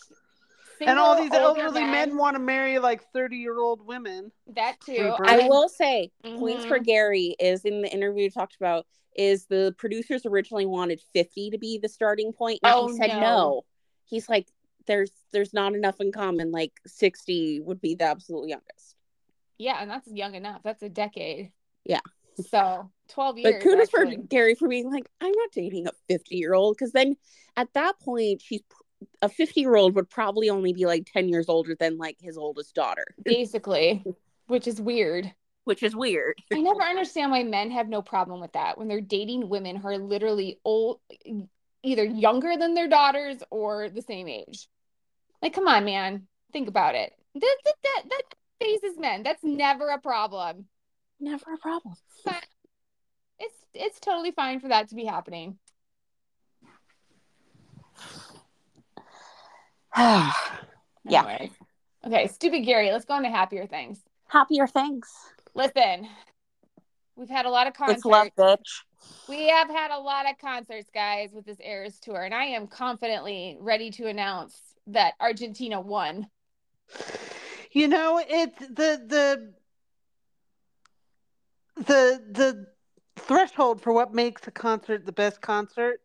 and 0.81 0.99
all 0.99 1.21
these 1.21 1.31
elderly 1.33 1.83
men, 1.83 2.17
want 2.17 2.35
to 2.35 2.39
marry 2.39 2.79
like 2.79 3.03
30 3.11 3.37
year 3.37 3.59
old 3.59 3.85
women. 3.85 4.31
that 4.55 4.79
too. 4.85 4.95
Super. 4.95 5.25
I 5.25 5.47
will 5.47 5.69
say, 5.69 6.11
mm-hmm. 6.23 6.39
points 6.39 6.65
for. 6.65 6.79
Gary 6.79 7.35
is 7.39 7.63
in 7.65 7.81
the 7.81 7.89
interview 7.89 8.29
talked 8.29 8.55
about 8.55 8.85
is 9.15 9.45
the 9.45 9.73
producers 9.77 10.25
originally 10.25 10.65
wanted 10.65 10.99
50 11.13 11.51
to 11.51 11.57
be 11.57 11.77
the 11.77 11.87
starting 11.87 12.33
point 12.33 12.59
and 12.63 12.73
Oh, 12.73 12.87
he 12.87 12.97
said 12.97 13.07
no. 13.07 13.19
no. 13.19 13.61
He's 14.05 14.27
like 14.27 14.47
there's 14.85 15.11
there's 15.31 15.53
not 15.53 15.75
enough 15.75 15.99
in 16.01 16.11
common 16.11 16.51
like 16.51 16.73
60 16.85 17.61
would 17.61 17.79
be 17.79 17.95
the 17.95 18.05
absolute 18.05 18.49
youngest. 18.49 18.95
Yeah, 19.57 19.77
and 19.79 19.89
that's 19.89 20.09
young 20.11 20.35
enough. 20.35 20.61
That's 20.63 20.83
a 20.83 20.89
decade. 20.89 21.51
Yeah. 21.85 22.01
So 22.49 22.89
twelve 23.07 23.37
years. 23.37 23.55
But 23.55 23.63
kudos 23.63 23.89
for. 23.89 24.05
Gary 24.05 24.55
for 24.55 24.67
being 24.67 24.91
like 24.91 25.07
I'm 25.21 25.31
not 25.31 25.51
dating 25.53 25.87
a 25.87 25.91
50 26.09 26.35
year 26.35 26.53
old 26.53 26.75
because 26.75 26.91
then 26.91 27.15
at 27.55 27.71
that 27.73 27.99
point 27.99 28.41
she's 28.41 28.63
a 29.21 29.29
50 29.29 29.61
year 29.61 29.75
old 29.75 29.95
would 29.95 30.09
probably 30.09 30.49
only 30.49 30.73
be 30.73 30.85
like 30.85 31.09
10 31.11 31.29
years 31.29 31.49
older 31.49 31.75
than 31.79 31.97
like 31.97 32.17
his 32.21 32.37
oldest 32.37 32.75
daughter. 32.75 33.05
basically, 33.23 34.03
which 34.47 34.67
is 34.67 34.79
weird. 34.81 35.33
which 35.65 35.83
is 35.83 35.95
weird. 35.95 36.35
I 36.51 36.59
never 36.59 36.81
understand 36.81 37.31
why 37.31 37.43
men 37.43 37.71
have 37.71 37.87
no 37.87 38.01
problem 38.01 38.41
with 38.41 38.53
that 38.53 38.77
when 38.77 38.87
they're 38.87 39.01
dating 39.01 39.49
women 39.49 39.75
who 39.75 39.87
are 39.87 39.97
literally 39.97 40.59
old, 40.65 40.99
either 41.83 42.03
younger 42.03 42.57
than 42.57 42.73
their 42.73 42.87
daughters 42.87 43.37
or 43.49 43.89
the 43.89 44.01
same 44.01 44.27
age. 44.27 44.67
Like, 45.41 45.53
come 45.53 45.67
on, 45.67 45.85
man, 45.85 46.27
think 46.51 46.67
about 46.67 46.95
it. 46.95 47.13
That 47.35 47.57
that 47.65 47.75
that, 47.83 48.03
that 48.09 48.21
phases 48.59 48.97
men. 48.97 49.23
That's 49.23 49.43
never 49.43 49.89
a 49.89 49.99
problem. 49.99 50.65
Never 51.19 51.53
a 51.53 51.57
problem. 51.57 51.95
But 52.25 52.45
it's 53.39 53.55
it's 53.73 53.99
totally 53.99 54.31
fine 54.31 54.59
for 54.59 54.67
that 54.69 54.89
to 54.89 54.95
be 54.95 55.05
happening. 55.05 55.57
yeah. 59.97 60.31
Anyway. 61.07 61.51
Okay, 62.05 62.27
stupid 62.27 62.61
Gary. 62.61 62.91
Let's 62.91 63.05
go 63.05 63.13
on 63.13 63.23
to 63.23 63.29
happier 63.29 63.65
things. 63.65 64.01
Happier 64.27 64.67
things. 64.67 65.07
Listen, 65.53 66.07
we've 67.15 67.29
had 67.29 67.45
a 67.45 67.49
lot 67.49 67.67
of 67.67 67.73
concerts. 67.73 67.99
It's 67.99 68.05
love, 68.05 68.27
bitch. 68.37 68.81
We 69.27 69.49
have 69.49 69.69
had 69.69 69.91
a 69.91 69.99
lot 69.99 70.29
of 70.29 70.37
concerts, 70.37 70.89
guys, 70.93 71.31
with 71.33 71.45
this 71.45 71.59
Eras 71.59 71.99
tour, 71.99 72.23
and 72.23 72.33
I 72.33 72.45
am 72.45 72.67
confidently 72.67 73.57
ready 73.59 73.91
to 73.91 74.07
announce 74.07 74.59
that 74.87 75.13
Argentina 75.19 75.79
won. 75.79 76.27
You 77.71 77.87
know, 77.87 78.21
it's 78.27 78.59
the 78.59 79.01
the 79.07 79.53
the 81.75 82.23
the 82.31 82.67
threshold 83.15 83.81
for 83.81 83.93
what 83.93 84.13
makes 84.13 84.47
a 84.47 84.51
concert 84.51 85.05
the 85.05 85.11
best 85.11 85.41
concert 85.41 86.01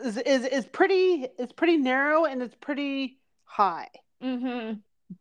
is 0.00 0.16
is, 0.18 0.44
is 0.44 0.66
pretty 0.66 1.26
is 1.38 1.52
pretty 1.52 1.76
narrow 1.76 2.24
and 2.24 2.42
it's 2.42 2.54
pretty 2.60 3.18
high. 3.52 3.88
Mm-hmm. 4.22 4.78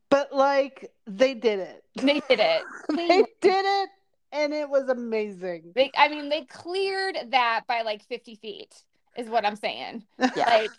But 0.09 0.33
like 0.33 0.91
they 1.05 1.33
did 1.33 1.59
it. 1.59 1.83
They 1.95 2.21
did 2.21 2.39
it. 2.39 2.63
they 2.89 3.25
did 3.41 3.65
it 3.65 3.89
and 4.31 4.53
it 4.53 4.69
was 4.69 4.87
amazing. 4.89 5.73
They, 5.75 5.91
I 5.97 6.07
mean, 6.07 6.29
they 6.29 6.41
cleared 6.41 7.17
that 7.29 7.63
by 7.67 7.81
like 7.81 8.03
50 8.07 8.35
feet, 8.35 8.73
is 9.17 9.27
what 9.27 9.45
I'm 9.45 9.55
saying. 9.55 10.03
Yeah. 10.35 10.45
Like, 10.45 10.71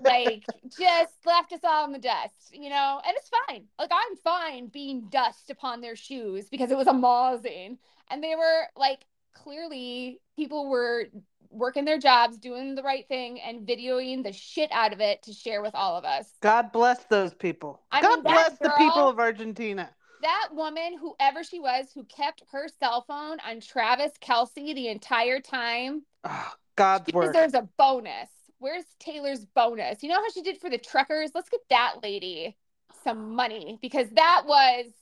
like 0.00 0.44
just 0.78 1.14
left 1.26 1.52
us 1.52 1.60
all 1.64 1.84
in 1.86 1.92
the 1.92 1.98
dust, 1.98 2.52
you 2.52 2.70
know? 2.70 3.00
And 3.04 3.16
it's 3.16 3.30
fine. 3.46 3.64
Like, 3.78 3.90
I'm 3.92 4.16
fine 4.16 4.66
being 4.68 5.08
dust 5.10 5.50
upon 5.50 5.80
their 5.80 5.96
shoes 5.96 6.48
because 6.48 6.70
it 6.70 6.76
was 6.76 6.86
amazing. 6.86 7.78
And 8.10 8.22
they 8.22 8.36
were 8.36 8.62
like, 8.76 9.00
clearly, 9.34 10.20
people 10.36 10.68
were 10.68 11.06
working 11.50 11.84
their 11.84 11.98
jobs, 11.98 12.38
doing 12.38 12.74
the 12.74 12.82
right 12.82 13.06
thing, 13.08 13.40
and 13.40 13.66
videoing 13.66 14.22
the 14.22 14.32
shit 14.32 14.70
out 14.72 14.92
of 14.92 15.00
it 15.00 15.22
to 15.22 15.32
share 15.32 15.62
with 15.62 15.74
all 15.74 15.96
of 15.96 16.04
us. 16.04 16.30
God 16.40 16.72
bless 16.72 17.04
those 17.04 17.34
people. 17.34 17.80
I 17.90 18.02
God 18.02 18.16
mean, 18.16 18.24
that 18.24 18.50
bless 18.50 18.58
the 18.58 18.70
people 18.70 19.08
of 19.08 19.18
Argentina. 19.18 19.90
that 20.22 20.48
woman, 20.52 20.98
whoever 20.98 21.42
she 21.44 21.60
was, 21.60 21.86
who 21.94 22.04
kept 22.04 22.42
her 22.52 22.68
cell 22.68 23.04
phone 23.06 23.38
on 23.46 23.60
Travis 23.60 24.12
Kelce 24.20 24.54
the 24.74 24.88
entire 24.88 25.40
time, 25.40 26.02
Oh, 26.24 26.52
God's 26.76 27.06
she 27.06 27.12
work. 27.12 27.32
deserves 27.32 27.54
a 27.54 27.68
bonus. 27.78 28.28
Where's 28.58 28.84
Taylor's 28.98 29.44
bonus? 29.44 30.02
You 30.02 30.08
know 30.08 30.16
how 30.16 30.28
she 30.30 30.42
did 30.42 30.58
for 30.58 30.68
the 30.68 30.78
truckers? 30.78 31.30
Let's 31.34 31.48
get 31.48 31.60
that 31.70 31.96
lady 32.02 32.56
some 33.04 33.36
money 33.36 33.78
because 33.80 34.08
that 34.10 34.42
was 34.46 34.86
was 34.86 34.94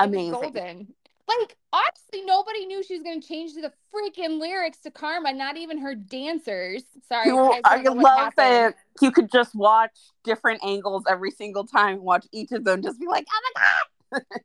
Amazing. 0.00 0.30
golden. 0.32 0.94
Like 1.40 1.56
honestly, 1.72 2.22
nobody 2.24 2.66
knew 2.66 2.82
she 2.82 2.94
was 2.94 3.02
going 3.02 3.20
to 3.20 3.26
change 3.26 3.54
the 3.54 3.72
freaking 3.94 4.38
lyrics 4.40 4.80
to 4.80 4.90
Karma. 4.90 5.32
Not 5.32 5.56
even 5.56 5.78
her 5.78 5.94
dancers. 5.94 6.84
Sorry, 7.08 7.28
you 7.28 7.36
Well, 7.36 7.50
guys 7.52 7.62
I 7.64 7.76
don't 7.76 7.84
know 7.84 7.92
what 7.94 8.04
love 8.04 8.34
happened. 8.36 8.74
that 8.74 8.74
you 9.00 9.10
could 9.10 9.30
just 9.30 9.54
watch 9.54 9.96
different 10.24 10.62
angles 10.64 11.04
every 11.08 11.30
single 11.30 11.66
time 11.66 12.02
watch 12.02 12.26
each 12.32 12.52
of 12.52 12.64
them 12.64 12.82
just 12.82 13.00
be 13.00 13.06
like, 13.06 13.26
oh 13.32 13.40
my 13.54 13.62
god. 13.62 14.22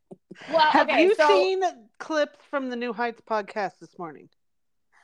Well, 0.49 0.71
Have 0.71 0.89
okay, 0.89 1.03
you 1.03 1.15
so 1.15 1.27
seen 1.27 1.61
clips 1.99 2.37
from 2.49 2.69
the 2.69 2.75
New 2.77 2.93
Heights 2.93 3.21
podcast 3.29 3.79
this 3.79 3.97
morning? 3.99 4.29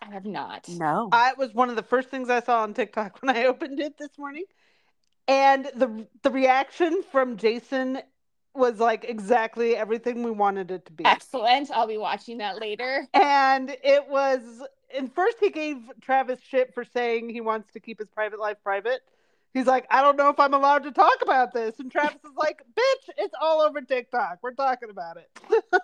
I 0.01 0.13
have 0.13 0.25
not. 0.25 0.67
No. 0.69 1.09
I 1.11 1.31
it 1.31 1.37
was 1.37 1.53
one 1.53 1.69
of 1.69 1.75
the 1.75 1.83
first 1.83 2.09
things 2.09 2.29
I 2.29 2.41
saw 2.41 2.63
on 2.63 2.73
TikTok 2.73 3.17
when 3.21 3.35
I 3.35 3.45
opened 3.45 3.79
it 3.79 3.97
this 3.97 4.17
morning. 4.17 4.45
And 5.27 5.65
the 5.75 6.07
the 6.21 6.31
reaction 6.31 7.03
from 7.11 7.37
Jason 7.37 7.99
was 8.55 8.79
like 8.79 9.05
exactly 9.07 9.75
everything 9.75 10.23
we 10.23 10.31
wanted 10.31 10.71
it 10.71 10.85
to 10.85 10.91
be. 10.91 11.05
Excellent. 11.05 11.71
I'll 11.71 11.87
be 11.87 11.97
watching 11.97 12.37
that 12.39 12.59
later. 12.61 13.07
And 13.13 13.75
it 13.83 14.07
was 14.09 14.41
and 14.95 15.11
first 15.13 15.37
he 15.39 15.49
gave 15.49 15.77
Travis 16.01 16.39
shit 16.39 16.73
for 16.73 16.83
saying 16.83 17.29
he 17.29 17.41
wants 17.41 17.71
to 17.73 17.79
keep 17.79 17.99
his 17.99 18.09
private 18.09 18.39
life 18.39 18.57
private. 18.63 19.01
He's 19.53 19.67
like, 19.67 19.85
I 19.91 20.01
don't 20.01 20.17
know 20.17 20.29
if 20.29 20.39
I'm 20.39 20.53
allowed 20.53 20.83
to 20.83 20.91
talk 20.91 21.21
about 21.21 21.53
this. 21.53 21.79
And 21.79 21.91
Travis 21.91 22.15
is 22.23 22.31
like, 22.35 22.63
bitch, 22.75 23.13
it's 23.17 23.35
all 23.39 23.61
over 23.61 23.81
TikTok. 23.81 24.39
We're 24.41 24.53
talking 24.53 24.89
about 24.89 25.17
it. 25.17 25.29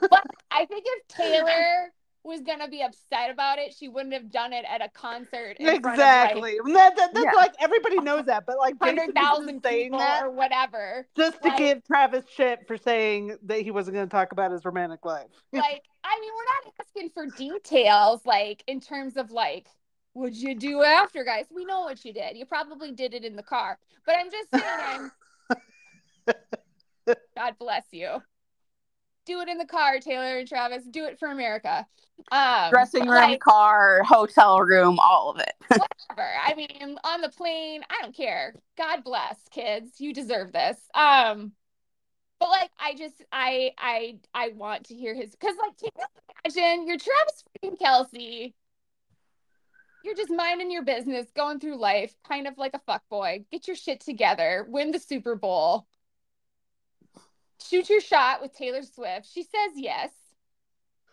But 0.00 0.24
I 0.50 0.64
think 0.66 0.84
if 0.86 1.08
Taylor 1.08 1.92
was 2.26 2.40
gonna 2.42 2.68
be 2.68 2.82
upset 2.82 3.30
about 3.30 3.58
it, 3.58 3.72
she 3.72 3.88
wouldn't 3.88 4.12
have 4.12 4.30
done 4.30 4.52
it 4.52 4.64
at 4.68 4.82
a 4.84 4.88
concert 4.90 5.56
in 5.58 5.66
front 5.66 5.84
of 5.86 5.92
exactly. 5.92 6.58
And 6.64 6.74
that, 6.74 6.96
that- 6.96 7.14
that's 7.14 7.24
Yeah. 7.24 7.32
like 7.32 7.54
everybody 7.60 7.98
knows 8.00 8.24
that, 8.26 8.44
but 8.46 8.58
like 8.58 8.74
like 8.80 8.96
Jason 8.96 8.98
hundred 8.98 9.14
was 9.14 9.24
thousand 9.24 9.54
just 9.54 9.64
saying 9.64 9.84
people 9.86 9.98
that 10.00 10.22
or 10.24 10.30
whatever. 10.30 11.06
just 11.16 11.40
to 11.42 11.48
like- 11.48 11.58
give 11.58 11.84
Travis 11.86 12.24
shit 12.34 12.66
for 12.66 12.76
saying 12.76 13.36
that 13.44 13.60
he 13.60 13.70
wasn't 13.70 13.94
going 13.94 14.06
to 14.08 14.10
talk 14.10 14.32
about 14.32 14.50
his 14.50 14.64
romantic 14.64 15.04
life. 15.04 15.26
Like, 15.52 15.82
I 16.04 16.20
mean, 16.20 16.30
we're 16.34 16.44
not 16.66 16.74
asking 16.80 17.10
for 17.10 17.26
details, 17.36 18.20
like 18.26 18.62
in 18.66 18.80
terms 18.80 19.16
of 19.16 19.30
like, 19.30 19.66
what'd 20.12 20.36
you 20.36 20.54
do 20.54 20.82
after, 20.82 21.24
guys? 21.24 21.46
We 21.54 21.64
know 21.64 21.80
what 21.80 22.04
you 22.04 22.12
did. 22.12 22.36
You 22.36 22.44
probably 22.46 22.92
did 22.92 23.14
it 23.14 23.24
in 23.24 23.36
the 23.36 23.42
car. 23.42 23.78
But 24.04 24.16
I'm 24.18 24.30
just 24.30 24.50
saying, 24.50 25.10
God 27.36 27.54
bless 27.58 27.84
you. 27.92 28.22
Do 29.26 29.40
it 29.40 29.48
in 29.48 29.58
the 29.58 29.66
car, 29.66 29.98
Taylor 29.98 30.38
and 30.38 30.48
Travis. 30.48 30.84
Do 30.84 31.04
it 31.04 31.18
for 31.18 31.28
America. 31.28 31.86
Um, 32.32 32.70
Dressing 32.70 33.06
room, 33.06 33.22
like, 33.22 33.40
car, 33.40 34.02
hotel 34.04 34.60
room, 34.60 34.98
all 34.98 35.30
of 35.30 35.40
it. 35.40 35.52
whatever. 35.68 36.30
I 36.44 36.54
mean, 36.54 36.96
on 37.04 37.20
the 37.20 37.28
plane, 37.28 37.82
I 37.90 38.02
don't 38.02 38.16
care. 38.16 38.54
God 38.78 39.04
bless, 39.04 39.36
kids. 39.50 40.00
You 40.00 40.14
deserve 40.14 40.52
this. 40.52 40.78
Um, 40.94 41.52
but 42.38 42.48
like, 42.48 42.70
I 42.78 42.94
just, 42.94 43.22
I, 43.32 43.72
I, 43.78 44.18
I 44.32 44.50
want 44.54 44.84
to 44.86 44.94
hear 44.94 45.14
his 45.14 45.32
because, 45.32 45.56
like, 45.60 45.76
can 45.78 45.90
you 45.96 46.04
imagine 46.62 46.86
you're 46.86 46.98
Travis 46.98 47.44
freaking 47.62 47.78
Kelce. 47.78 48.54
You're 50.04 50.14
just 50.14 50.30
minding 50.30 50.70
your 50.70 50.84
business, 50.84 51.26
going 51.34 51.58
through 51.58 51.80
life, 51.80 52.14
kind 52.28 52.46
of 52.46 52.58
like 52.58 52.74
a 52.74 52.80
fuck 52.86 53.02
boy. 53.10 53.44
Get 53.50 53.66
your 53.66 53.74
shit 53.74 54.00
together, 54.00 54.64
win 54.68 54.92
the 54.92 55.00
Super 55.00 55.34
Bowl, 55.34 55.88
shoot 57.62 57.88
your 57.88 58.00
shot 58.00 58.40
with 58.40 58.54
Taylor 58.56 58.82
Swift. 58.82 59.26
She 59.32 59.42
says 59.42 59.72
yes. 59.74 60.10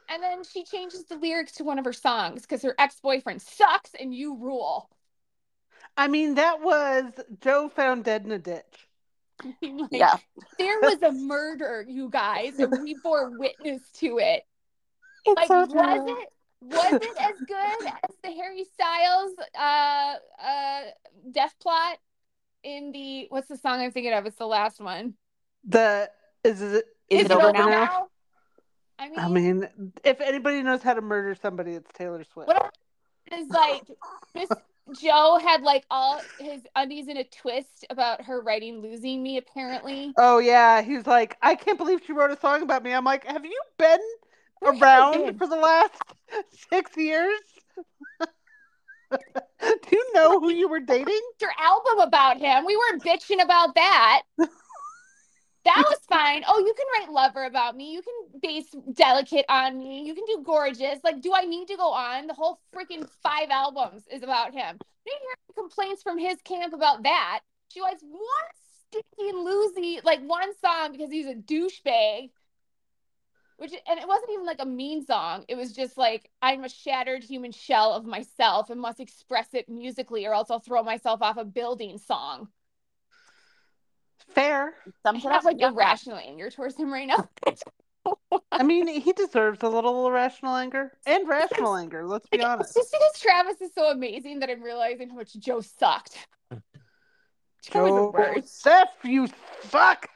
And 0.10 0.22
then 0.22 0.44
she 0.44 0.64
changes 0.64 1.06
the 1.06 1.16
lyrics 1.16 1.54
to 1.54 1.64
one 1.64 1.80
of 1.80 1.86
her 1.86 1.94
songs 1.94 2.42
because 2.42 2.62
her 2.62 2.76
ex 2.78 3.00
boyfriend 3.00 3.42
sucks 3.42 3.92
and 4.00 4.14
you 4.14 4.38
rule. 4.38 4.90
I 5.96 6.08
mean, 6.08 6.36
that 6.36 6.62
was 6.62 7.06
Joe 7.42 7.70
found 7.70 8.04
dead 8.04 8.26
in 8.26 8.32
a 8.32 8.40
ditch. 8.40 8.64
Like, 9.62 9.90
Yeah. 9.92 10.18
There 10.58 10.80
was 10.80 11.02
a 11.02 11.12
murder, 11.12 11.86
you 11.88 12.10
guys, 12.10 12.60
and 12.60 12.84
we 12.84 12.96
bore 13.04 13.38
witness 13.38 13.82
to 13.96 14.20
it. 14.20 14.44
It's 15.26 15.38
Like, 15.38 15.48
so 15.48 15.66
was 15.66 16.10
it 16.10 16.30
was 16.62 16.94
it 16.94 17.18
as 17.20 17.36
good 17.46 17.88
as 17.88 18.16
the 18.24 18.32
Harry 18.32 18.64
Styles 18.74 19.34
uh 19.58 20.16
uh 20.42 20.82
death 21.32 21.54
plot 21.62 21.98
in 22.64 22.92
the 22.94 23.28
what's 23.30 23.48
the 23.50 23.58
song 23.58 23.82
I'm 23.82 23.92
thinking 23.92 24.14
of? 24.14 24.26
It's 24.26 24.38
the 24.38 24.48
last 24.48 24.80
one. 24.80 25.16
The 25.68 26.10
is 26.44 26.62
it 26.62 26.86
Is 27.10 27.26
Is 27.26 27.26
it 27.26 27.32
over 27.32 27.52
now? 27.54 28.08
I 29.00 29.10
mean, 29.10 29.20
I 29.20 29.28
mean, 29.28 29.68
if 30.04 30.22
anybody 30.22 30.62
knows 30.62 30.82
how 30.82 30.94
to 30.94 31.02
murder 31.02 31.36
somebody, 31.36 31.72
it's 31.74 31.92
Taylor 31.94 32.24
Swift. 32.32 32.48
what 32.48 32.74
is 33.32 33.48
like 33.50 33.84
Miss 34.36 34.50
Joe 35.02 35.40
had 35.44 35.62
like 35.64 35.86
all 35.90 36.22
his 36.40 36.62
undies 36.76 37.08
in 37.08 37.18
a 37.18 37.24
twist 37.24 37.86
about 37.90 38.22
her 38.22 38.42
writing 38.42 38.82
"Losing 38.82 39.24
Me." 39.24 39.38
Apparently, 39.38 40.14
Oh 40.18 40.38
yeah, 40.40 40.82
he's 40.82 41.08
like, 41.08 41.38
I 41.42 41.56
can't 41.56 41.78
believe 41.78 42.02
she 42.06 42.14
wrote 42.14 42.32
a 42.32 42.40
song 42.40 42.62
about 42.62 42.84
me. 42.84 42.94
I'm 42.94 43.04
like, 43.06 43.26
have 43.26 43.46
you 43.46 43.62
been 43.78 44.00
Where 44.60 44.74
around 44.74 45.26
been? 45.26 45.38
for 45.38 45.48
the 45.48 45.56
last 45.56 46.02
six 46.70 46.96
years? 46.98 47.40
Do 49.10 49.78
you 49.92 50.12
know 50.14 50.40
who 50.40 50.50
you 50.52 50.68
were 50.68 50.80
dating? 50.80 51.20
your 51.40 51.52
album 51.60 52.00
about 52.00 52.38
him. 52.40 52.66
We 52.66 52.76
weren't 52.76 53.04
bitching 53.04 53.42
about 53.44 53.76
that. 53.76 54.22
That 55.66 55.86
was 55.88 56.00
fine. 56.10 56.44
Oh, 56.48 56.60
you 56.60 56.74
can 56.74 56.86
write 56.94 57.14
lover 57.14 57.46
about 57.46 57.78
me. 57.78 57.94
You 57.94 58.02
can 58.02 58.42
base 58.42 58.76
delicate 58.94 59.46
on 59.48 59.78
me. 59.78 60.04
You 60.06 60.14
can 60.14 60.26
do 60.26 60.44
gorgeous. 60.44 61.00
Like, 61.04 61.22
do 61.22 61.34
I 61.34 61.46
need 61.46 61.68
to 61.70 61.78
go 61.78 61.92
on? 61.92 62.28
The 62.28 62.34
whole 62.34 62.60
freaking 62.76 63.08
five 63.22 63.50
albums 63.50 64.04
is 64.12 64.24
about 64.24 64.54
him. 64.54 64.78
You 65.06 65.12
didn't 65.12 65.22
hear 65.22 65.36
any 65.48 65.56
complaints 65.56 66.04
from 66.04 66.18
his 66.18 66.38
camp 66.44 66.74
about 66.74 67.04
that. 67.04 67.42
She 67.70 67.80
was 67.80 67.98
one 68.02 68.22
sticky 68.90 69.32
loosey, 69.32 70.04
like 70.04 70.22
one 70.22 70.52
song 70.60 70.92
because 70.92 71.12
he's 71.12 71.28
a 71.28 71.36
douchebag. 71.36 72.32
Which 73.58 73.72
and 73.88 74.00
it 74.00 74.08
wasn't 74.08 74.32
even 74.34 74.46
like 74.46 74.62
a 74.62 74.66
mean 74.66 75.06
song. 75.06 75.46
It 75.48 75.56
was 75.56 75.72
just 75.72 75.98
like 75.98 76.30
I'm 76.42 76.64
a 76.64 76.70
shattered 76.70 77.24
human 77.24 77.52
shell 77.52 77.94
of 77.94 78.06
myself 78.06 78.70
and 78.70 78.82
must 78.82 79.00
express 79.00 79.54
it 79.54 79.70
musically, 79.70 80.26
or 80.26 80.34
else 80.34 80.52
I'll 80.52 80.60
throw 80.60 80.84
myself 80.84 81.22
off 81.22 81.38
a 81.38 81.46
building. 81.46 81.98
Song. 81.98 82.50
Fair. 84.30 84.74
I 84.88 84.92
Sums 85.04 85.26
it 85.26 85.28
have 85.30 85.40
up. 85.40 85.44
like 85.46 85.60
Yeah. 85.60 85.70
irrational 85.70 86.18
anger 86.18 86.50
towards 86.50 86.76
him 86.76 86.92
right 86.92 87.08
now. 87.08 87.30
I 88.52 88.64
mean, 88.64 88.88
he 88.88 89.14
deserves 89.14 89.60
a 89.64 89.70
little 89.70 90.06
irrational 90.08 90.56
anger 90.56 90.92
and 91.06 91.28
rational 91.28 91.76
anger. 91.76 92.06
Let's 92.06 92.28
be 92.28 92.38
Like, 92.38 92.46
it's 92.46 92.54
honest. 92.54 92.74
just 92.76 92.92
because 92.92 93.20
Travis 93.22 93.62
is 93.62 93.72
so 93.74 93.90
amazing 93.92 94.40
that 94.40 94.50
I'm 94.50 94.62
realizing 94.62 95.10
how 95.10 95.16
much 95.16 95.34
Joe 95.34 95.62
sucked. 95.62 96.18
Joe 97.62 97.84
was 97.84 97.94
the 97.96 98.12
worst. 98.12 98.64
Joseph, 98.64 98.90
you 99.04 99.28
fuck. 99.62 100.10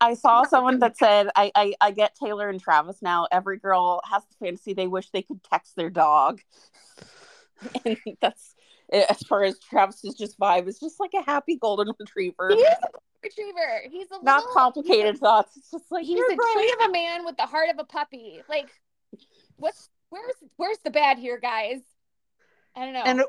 I 0.00 0.14
saw 0.14 0.44
someone 0.44 0.78
that 0.78 0.96
said, 0.96 1.28
I, 1.36 1.52
I, 1.54 1.74
I 1.78 1.90
get 1.90 2.14
Taylor 2.14 2.48
and 2.48 2.58
Travis 2.58 3.02
now. 3.02 3.26
Every 3.30 3.58
girl 3.58 4.00
has 4.10 4.22
the 4.24 4.34
fantasy 4.46 4.72
they 4.72 4.86
wish 4.86 5.10
they 5.10 5.20
could 5.20 5.42
text 5.44 5.76
their 5.76 5.90
dog. 5.90 6.40
And 7.84 7.98
that's 8.22 8.54
Eh, 8.92 9.04
as 9.08 9.22
far 9.22 9.44
as 9.44 9.58
Travis's 9.58 10.14
just 10.14 10.38
vibe. 10.38 10.66
It's 10.68 10.80
just 10.80 10.98
like 11.00 11.12
a 11.14 11.22
happy 11.22 11.56
golden 11.56 11.92
retriever. 11.98 12.48
He 12.50 12.56
is 12.60 12.74
a 12.82 12.88
retriever. 13.22 13.82
He's 13.90 14.10
a 14.10 14.22
Not 14.22 14.40
little, 14.40 14.52
complicated 14.54 15.18
thoughts. 15.18 15.56
It's 15.56 15.70
just 15.70 15.90
like 15.90 16.04
He's 16.04 16.16
you're 16.18 16.26
a 16.32 16.36
right. 16.36 16.52
tree 16.54 16.74
of 16.80 16.90
a 16.90 16.92
man 16.92 17.24
with 17.24 17.36
the 17.36 17.46
heart 17.46 17.68
of 17.70 17.78
a 17.78 17.84
puppy. 17.84 18.42
Like, 18.48 18.68
what's 19.56 19.88
where's 20.08 20.34
where's 20.56 20.78
the 20.78 20.90
bad 20.90 21.18
here, 21.18 21.38
guys? 21.38 21.80
I 22.74 22.84
don't 22.84 22.94
know. 22.94 23.02
And 23.04 23.22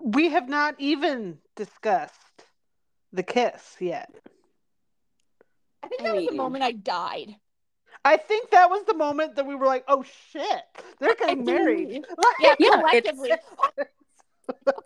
we 0.00 0.30
have 0.30 0.48
not 0.48 0.76
even 0.78 1.38
discussed 1.56 2.14
the 3.12 3.22
kiss 3.22 3.76
yet. 3.80 4.14
I 5.82 5.88
think 5.88 6.02
I 6.02 6.04
that 6.04 6.16
was 6.16 6.26
the 6.26 6.34
moment 6.34 6.64
I 6.64 6.72
died. 6.72 7.34
I 8.04 8.16
think 8.16 8.50
that 8.50 8.70
was 8.70 8.84
the 8.84 8.94
moment 8.94 9.36
that 9.36 9.46
we 9.46 9.54
were 9.56 9.66
like, 9.66 9.84
"Oh 9.88 10.04
shit, 10.30 10.44
they're 11.00 11.14
getting 11.16 11.44
married." 11.44 12.04
Like, 12.16 12.26
Yeah, 12.40 12.54
Yeah, 12.58 12.70
collectively. 12.76 13.32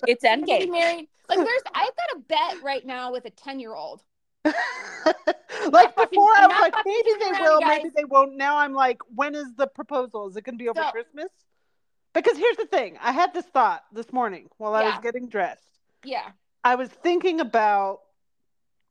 It's 0.06 0.24
endgame. 0.24 0.70
married. 0.70 1.08
Like, 1.28 1.38
there's 1.38 1.62
I've 1.74 1.96
got 1.96 2.16
a 2.16 2.18
bet 2.28 2.62
right 2.62 2.84
now 2.84 3.12
with 3.12 3.24
a 3.24 3.30
ten 3.30 3.60
year 3.60 3.74
old. 3.74 4.02
like 4.44 4.54
fucking- 5.94 6.08
before, 6.10 6.30
I 6.36 6.46
was 6.48 6.60
like, 6.60 6.74
maybe 6.84 7.10
they 7.20 7.30
around, 7.30 7.42
will, 7.42 7.60
guys. 7.60 7.78
maybe 7.78 7.90
they 7.96 8.04
won't. 8.04 8.36
Now 8.36 8.58
I'm 8.58 8.74
like, 8.74 8.98
when 9.14 9.34
is 9.34 9.54
the 9.56 9.66
proposal? 9.66 10.28
Is 10.28 10.36
it 10.36 10.44
going 10.44 10.58
to 10.58 10.62
be 10.62 10.68
over 10.68 10.82
So- 10.82 10.90
Christmas? 10.90 11.28
Because 12.14 12.36
here's 12.36 12.56
the 12.58 12.66
thing: 12.66 12.98
I 13.00 13.12
had 13.12 13.32
this 13.32 13.46
thought 13.46 13.84
this 13.92 14.12
morning 14.12 14.48
while 14.58 14.74
I 14.74 14.82
was 14.84 14.98
getting 15.02 15.28
dressed. 15.28 15.66
Yeah. 16.04 16.28
I 16.64 16.74
was 16.74 16.88
thinking 16.90 17.40
about 17.40 18.00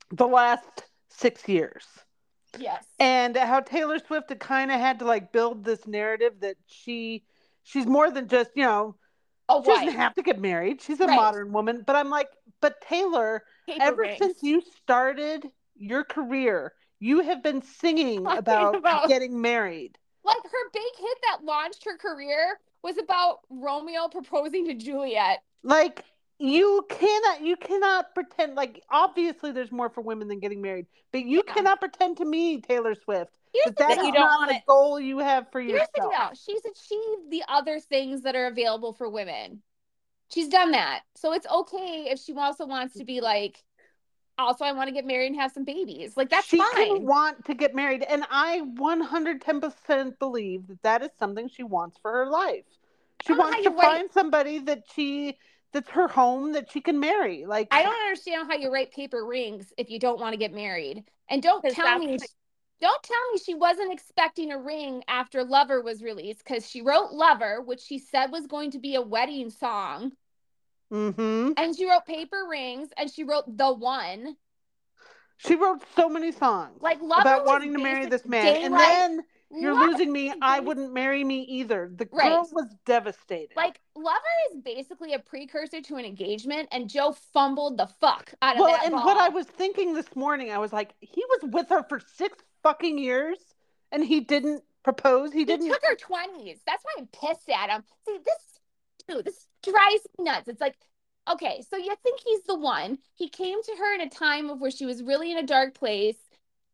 the 0.10 0.28
last 0.28 0.66
six 1.10 1.48
years 1.48 1.86
Yes. 2.58 2.84
and 3.00 3.38
how 3.38 3.60
Taylor 3.60 4.00
Swift 4.00 4.30
had 4.30 4.40
kind 4.40 4.72
of 4.72 4.80
had 4.80 5.00
to 5.00 5.06
like 5.06 5.32
build 5.32 5.64
this 5.64 5.86
narrative 5.86 6.34
that 6.42 6.56
she 6.66 7.24
she's 7.64 7.86
more 7.86 8.10
than 8.10 8.28
just 8.28 8.50
you 8.56 8.64
know 8.64 8.96
Oh, 9.52 9.64
she 9.64 9.70
doesn't 9.86 10.00
have 10.00 10.14
to 10.16 10.22
get 10.24 10.40
married. 10.40 10.82
She's 10.82 11.00
a 11.00 11.06
Right. 11.08 11.16
modern 11.16 11.52
woman. 11.52 11.84
But 11.86 11.96
I'm 11.96 12.10
like, 12.10 12.30
but 12.62 12.80
Taylor, 12.82 13.44
Paper 13.68 13.84
ever 13.84 14.02
rings. 14.02 14.18
since 14.18 14.44
you 14.44 14.62
started 14.62 15.50
your 15.76 16.04
career, 16.04 16.74
you 17.00 17.22
have 17.22 17.42
been 17.44 17.62
singing 17.62 18.26
about, 18.28 18.76
about- 18.76 19.08
getting 19.08 19.42
married. 19.42 19.98
like 20.24 20.38
her 20.44 20.70
big 20.72 20.84
hit 21.00 21.18
that 21.24 21.44
launched 21.44 21.84
her 21.86 21.98
career 21.98 22.60
was 22.84 22.98
about 23.00 23.40
Romeo 23.50 24.08
proposing 24.08 24.68
to 24.68 24.76
Juliet. 24.76 25.40
Like 25.64 26.06
you 26.38 26.86
cannot 26.90 27.42
you 27.42 27.56
cannot 27.56 28.14
pretend 28.16 28.56
like 28.56 28.84
obviously 28.90 29.52
there's 29.52 29.72
more 29.72 29.90
for 29.90 30.02
women 30.02 30.28
than 30.28 30.40
getting 30.40 30.62
married, 30.62 30.86
but 31.12 31.22
you 31.24 31.44
Yeah. 31.48 31.54
cannot 31.54 31.80
pretend 31.80 32.18
to 32.18 32.26
me, 32.26 32.62
Taylor 32.62 32.94
Swift, 32.96 33.32
Here's 33.54 33.66
that 33.66 33.76
the 33.78 33.84
that 33.84 33.94
deal. 33.96 34.02
is 34.02 34.08
you 34.08 34.14
don't 34.14 34.22
not 34.22 34.40
want 34.40 34.50
the 34.50 34.56
it- 34.58 34.66
goal 34.68 35.00
you 35.00 35.18
have 35.20 35.52
for 35.52 35.60
Here's 35.62 35.88
the 35.96 36.02
yourself. 36.04 36.32
deal. 36.46 36.56
She's 36.56 36.66
achieved 36.66 37.30
the 37.32 37.44
other 37.48 37.80
things 37.80 38.22
that 38.24 38.36
are 38.36 38.48
available 38.48 38.94
for 38.94 39.10
women. 39.10 39.62
She's 40.34 40.48
done 40.48 40.72
that. 40.72 41.02
So 41.16 41.34
it's 41.34 41.46
okay 41.48 42.08
if 42.10 42.20
she 42.20 42.34
also 42.34 42.66
wants 42.66 42.96
to 42.96 43.04
be 43.04 43.20
like, 43.20 43.62
also 44.38 44.64
I 44.64 44.72
want 44.72 44.88
to 44.88 44.94
get 44.94 45.06
married 45.06 45.28
and 45.28 45.36
have 45.36 45.52
some 45.52 45.66
babies. 45.66 46.16
Like 46.16 46.30
that's 46.30 46.48
she 46.48 46.58
fine. 46.58 46.74
can 46.74 47.06
want 47.06 47.44
to 47.46 47.54
get 47.54 47.76
married, 47.76 48.04
and 48.04 48.24
I 48.32 48.62
110% 48.80 50.18
believe 50.20 50.68
that 50.68 50.82
that 50.84 51.02
is 51.04 51.10
something 51.20 51.50
she 51.50 51.64
wants 51.64 51.98
for 52.02 52.12
her 52.12 52.28
life. 52.30 52.64
She 53.24 53.34
I 53.34 53.36
don't 53.36 53.38
know 53.38 53.44
wants 53.44 53.58
to 53.58 53.64
you 53.64 53.78
write- 53.78 53.86
find 53.98 54.12
somebody 54.12 54.60
that 54.60 54.84
she 54.96 55.38
that's 55.74 55.90
her 55.92 56.08
home 56.08 56.54
that 56.54 56.70
she 56.72 56.82
can 56.82 57.00
marry. 57.00 57.46
Like 57.46 57.68
I 57.72 57.84
don't 57.84 57.94
understand 58.04 58.50
how 58.50 58.58
you 58.58 58.72
write 58.72 58.92
paper 58.92 59.26
rings 59.26 59.72
if 59.78 59.90
you 59.90 60.00
don't 60.00 60.20
want 60.20 60.34
to 60.34 60.38
get 60.38 60.54
married. 60.54 61.04
And 61.30 61.42
don't 61.42 61.62
tell 61.70 61.98
me 62.00 62.08
that's- 62.08 62.36
don't 62.82 63.04
tell 63.04 63.32
me 63.32 63.38
she 63.38 63.54
wasn't 63.54 63.94
expecting 63.94 64.52
a 64.52 64.58
ring 64.58 65.04
after 65.08 65.44
Lover 65.44 65.82
was 65.82 66.02
released 66.02 66.44
because 66.44 66.68
she 66.68 66.82
wrote 66.82 67.12
Lover, 67.12 67.62
which 67.62 67.80
she 67.80 68.00
said 68.00 68.32
was 68.32 68.48
going 68.48 68.72
to 68.72 68.80
be 68.80 68.96
a 68.96 69.02
wedding 69.02 69.52
song. 69.52 70.14
Mm-hmm. 70.92 71.54
And 71.58 71.76
she 71.76 71.88
wrote 71.88 72.06
Paper 72.06 72.48
Rings 72.50 72.90
and 72.98 73.10
she 73.10 73.24
wrote 73.24 73.46
The 73.56 73.72
One. 73.72 74.36
She 75.38 75.56
wrote 75.56 75.82
so 75.96 76.10
many 76.10 76.32
songs 76.32 76.82
Like 76.82 77.02
Lover 77.02 77.22
about 77.22 77.46
wanting 77.46 77.74
to 77.74 77.80
marry 77.80 78.06
this 78.08 78.26
man, 78.26 78.64
and 78.64 78.74
then 78.74 79.24
you're 79.54 79.76
losing 79.76 80.12
me. 80.12 80.34
I 80.42 80.60
wouldn't 80.60 80.94
marry 80.94 81.24
me 81.24 81.42
either. 81.44 81.92
The 81.96 82.08
Right. 82.12 82.30
girl 82.30 82.48
was 82.52 82.68
devastated. 82.86 83.56
Like 83.56 83.80
Lover 83.96 84.18
is 84.52 84.58
basically 84.62 85.14
a 85.14 85.20
precursor 85.20 85.82
to 85.82 85.96
an 85.98 86.06
engagement, 86.06 86.70
and 86.72 86.90
Joe 86.90 87.14
fumbled 87.34 87.78
the 87.78 87.88
fuck 87.88 88.34
out 88.42 88.56
of 88.56 88.58
that. 88.58 88.64
well, 88.64 88.72
that 88.72 88.86
and 88.86 88.94
ball. 88.94 89.06
what 89.06 89.18
I 89.18 89.30
was 89.30 89.46
thinking 89.48 89.94
this 89.94 90.16
morning, 90.16 90.52
I 90.52 90.58
was 90.58 90.72
like, 90.74 90.94
he 91.02 91.24
was 91.30 91.52
with 91.52 91.70
her 91.70 91.84
for 91.90 92.00
six 92.00 92.38
fucking 92.64 92.98
years, 92.98 93.38
and 93.92 94.04
he 94.04 94.20
didn't 94.22 94.64
propose. 94.84 95.32
He 95.34 95.40
he 95.40 95.46
didn't. 95.46 95.68
took 95.70 95.84
her 95.84 95.96
twenties. 95.96 96.60
That's 96.66 96.84
why 96.84 96.92
I'm 97.00 97.08
pissed 97.08 97.50
at 97.50 97.70
him. 97.70 97.84
See, 98.08 98.18
this 98.24 98.60
dude, 99.08 99.26
this 99.26 99.48
drives 99.64 100.08
me 100.18 100.26
nuts. 100.26 100.48
It's 100.48 100.62
like, 100.62 100.76
okay, 101.30 101.64
so 101.70 101.78
you 101.78 101.94
think 102.04 102.20
he's 102.26 102.44
the 102.44 102.56
one. 102.58 102.98
He 103.16 103.30
came 103.30 103.62
to 103.62 103.76
her 103.78 103.96
in 103.96 104.02
a 104.02 104.10
time 104.10 104.50
of 104.50 104.60
where 104.62 104.72
she 104.72 104.86
was 104.86 105.04
really 105.04 105.32
in 105.32 105.38
a 105.38 105.44
dark 105.46 105.74
place. 105.76 106.18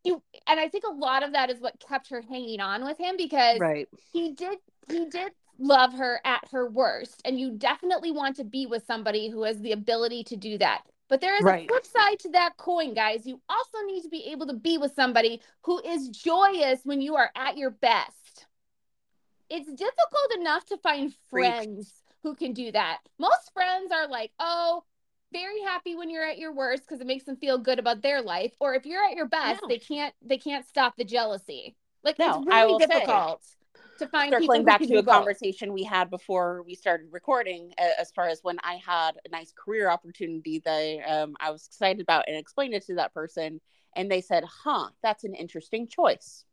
You 0.04 0.22
and 0.46 0.60
I 0.60 0.68
think 0.68 0.84
a 0.84 0.92
lot 0.92 1.22
of 1.22 1.32
that 1.32 1.50
is 1.50 1.60
what 1.60 1.80
kept 1.80 2.08
her 2.10 2.22
hanging 2.22 2.60
on 2.60 2.84
with 2.84 2.98
him 2.98 3.16
because 3.16 3.58
right. 3.58 3.88
he 4.12 4.32
did 4.32 4.58
he 4.88 5.06
did 5.06 5.32
love 5.58 5.92
her 5.94 6.20
at 6.24 6.48
her 6.52 6.68
worst 6.68 7.20
and 7.24 7.38
you 7.38 7.50
definitely 7.52 8.12
want 8.12 8.36
to 8.36 8.44
be 8.44 8.66
with 8.66 8.86
somebody 8.86 9.28
who 9.28 9.42
has 9.42 9.60
the 9.60 9.72
ability 9.72 10.22
to 10.24 10.36
do 10.36 10.56
that. 10.58 10.82
But 11.08 11.20
there 11.20 11.36
is 11.36 11.42
Right. 11.42 11.64
a 11.64 11.68
flip 11.68 11.86
side 11.86 12.18
to 12.20 12.28
that 12.30 12.56
coin 12.58 12.94
guys. 12.94 13.26
You 13.26 13.40
also 13.48 13.78
need 13.86 14.02
to 14.02 14.08
be 14.08 14.26
able 14.30 14.46
to 14.46 14.52
be 14.54 14.78
with 14.78 14.94
somebody 14.94 15.40
who 15.62 15.80
is 15.80 16.08
joyous 16.10 16.80
when 16.84 17.00
you 17.00 17.16
are 17.16 17.30
at 17.34 17.56
your 17.56 17.70
best. 17.70 18.46
It's 19.50 19.70
difficult 19.72 20.34
enough 20.38 20.66
to 20.66 20.76
find 20.78 21.14
friends 21.30 22.02
who 22.22 22.34
can 22.34 22.52
do 22.52 22.70
that. 22.72 22.98
Most 23.18 23.52
friends 23.52 23.90
are 23.92 24.06
like 24.06 24.32
oh 24.38 24.84
very 25.32 25.60
happy 25.62 25.94
when 25.94 26.10
you're 26.10 26.24
at 26.24 26.38
your 26.38 26.52
worst 26.52 26.82
because 26.86 27.00
it 27.00 27.06
makes 27.06 27.24
them 27.24 27.36
feel 27.36 27.58
good 27.58 27.78
about 27.78 28.02
their 28.02 28.22
life 28.22 28.52
or 28.60 28.74
if 28.74 28.86
you're 28.86 29.04
at 29.04 29.14
your 29.14 29.26
best 29.26 29.60
No. 29.62 29.68
they 29.68 29.78
can't 29.78 30.14
they 30.22 30.38
can't 30.38 30.66
stop 30.66 30.94
the 30.96 31.04
jealousy 31.04 31.76
like 32.02 32.18
No, 32.18 32.38
it's 32.38 32.46
really 32.46 32.78
say, 32.78 32.86
difficult 32.86 33.42
to 33.98 34.06
find 34.08 34.30
circling 34.32 34.64
back 34.64 34.80
to 34.80 34.96
a 34.98 35.02
both. 35.02 35.14
conversation 35.14 35.72
we 35.72 35.82
had 35.84 36.08
before 36.08 36.62
we 36.62 36.74
started 36.74 37.08
recording 37.10 37.72
as 37.98 38.10
far 38.12 38.28
as 38.28 38.40
when 38.42 38.58
i 38.62 38.74
had 38.84 39.12
a 39.26 39.28
nice 39.30 39.52
career 39.52 39.90
opportunity 39.90 40.60
that 40.64 40.98
um, 41.06 41.36
i 41.40 41.50
was 41.50 41.66
excited 41.66 42.00
about 42.00 42.24
and 42.26 42.36
explained 42.36 42.74
it 42.74 42.86
to 42.86 42.94
that 42.94 43.12
person 43.12 43.60
and 43.96 44.10
they 44.10 44.20
said 44.20 44.44
huh 44.44 44.88
that's 45.02 45.24
an 45.24 45.34
interesting 45.34 45.86
choice 45.88 46.44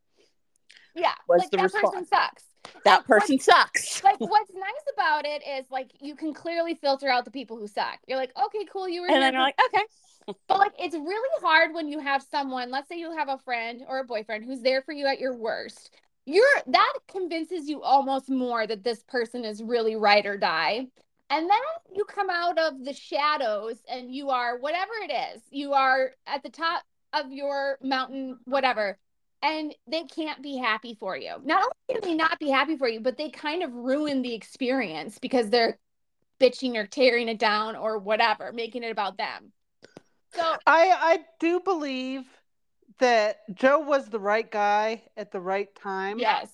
Yeah, 0.95 1.13
was 1.27 1.41
like 1.41 1.51
the 1.51 1.57
that 1.57 1.63
response. 1.63 1.89
person 1.91 2.05
sucks. 2.07 2.43
That 2.83 3.05
person 3.05 3.39
sucks 3.39 4.03
like 4.03 4.19
what's 4.19 4.51
nice 4.53 4.93
about 4.93 5.25
it 5.25 5.41
is 5.47 5.65
like 5.71 5.91
you 6.01 6.15
can 6.15 6.33
clearly 6.33 6.75
filter 6.75 7.09
out 7.09 7.25
the 7.25 7.31
people 7.31 7.57
who 7.57 7.67
suck. 7.67 7.99
You're 8.07 8.17
like, 8.17 8.31
okay, 8.37 8.65
cool, 8.71 8.87
you 8.87 9.01
were 9.01 9.07
and 9.07 9.21
then 9.21 9.33
you're 9.33 9.41
like 9.41 9.59
okay 9.67 9.83
but 10.47 10.57
like 10.57 10.73
it's 10.79 10.95
really 10.95 11.41
hard 11.41 11.73
when 11.73 11.87
you 11.87 11.99
have 11.99 12.23
someone, 12.23 12.71
let's 12.71 12.89
say 12.89 12.97
you 12.97 13.15
have 13.15 13.29
a 13.29 13.37
friend 13.39 13.83
or 13.87 13.99
a 13.99 14.03
boyfriend 14.03 14.45
who's 14.45 14.61
there 14.61 14.81
for 14.81 14.91
you 14.91 15.05
at 15.05 15.19
your 15.19 15.35
worst. 15.35 15.91
You're 16.25 16.61
that 16.67 16.93
convinces 17.07 17.67
you 17.67 17.81
almost 17.83 18.29
more 18.29 18.65
that 18.65 18.83
this 18.83 19.03
person 19.03 19.45
is 19.45 19.61
really 19.61 19.95
right 19.95 20.25
or 20.25 20.37
die. 20.37 20.87
And 21.29 21.49
then 21.49 21.59
you 21.93 22.05
come 22.05 22.29
out 22.29 22.57
of 22.57 22.83
the 22.83 22.93
shadows 22.93 23.77
and 23.89 24.13
you 24.13 24.29
are 24.29 24.57
whatever 24.57 24.91
it 25.07 25.11
is. 25.11 25.41
You 25.49 25.73
are 25.73 26.11
at 26.27 26.43
the 26.43 26.49
top 26.49 26.83
of 27.13 27.31
your 27.31 27.77
mountain, 27.81 28.37
whatever. 28.45 28.97
And 29.41 29.75
they 29.87 30.03
can't 30.03 30.41
be 30.41 30.57
happy 30.57 30.95
for 30.99 31.15
you. 31.15 31.35
Not 31.43 31.61
only 31.61 32.01
can 32.01 32.09
they 32.09 32.15
not 32.15 32.39
be 32.39 32.49
happy 32.49 32.77
for 32.77 32.87
you, 32.87 32.99
but 32.99 33.17
they 33.17 33.29
kind 33.29 33.61
of 33.61 33.71
ruin 33.73 34.21
the 34.21 34.33
experience 34.33 35.19
because 35.19 35.49
they're 35.49 35.77
bitching 36.39 36.75
or 36.75 36.85
tearing 36.87 37.27
it 37.27 37.39
down 37.39 37.75
or 37.75 37.99
whatever, 37.99 38.51
making 38.51 38.83
it 38.83 38.91
about 38.91 39.17
them. 39.17 39.51
So 40.33 40.55
I 40.65 40.95
I 40.99 41.19
do 41.39 41.59
believe 41.59 42.23
that 42.99 43.41
Joe 43.53 43.79
was 43.79 44.07
the 44.07 44.19
right 44.19 44.49
guy 44.49 45.03
at 45.15 45.31
the 45.31 45.39
right 45.39 45.73
time. 45.75 46.19
Yes. 46.19 46.49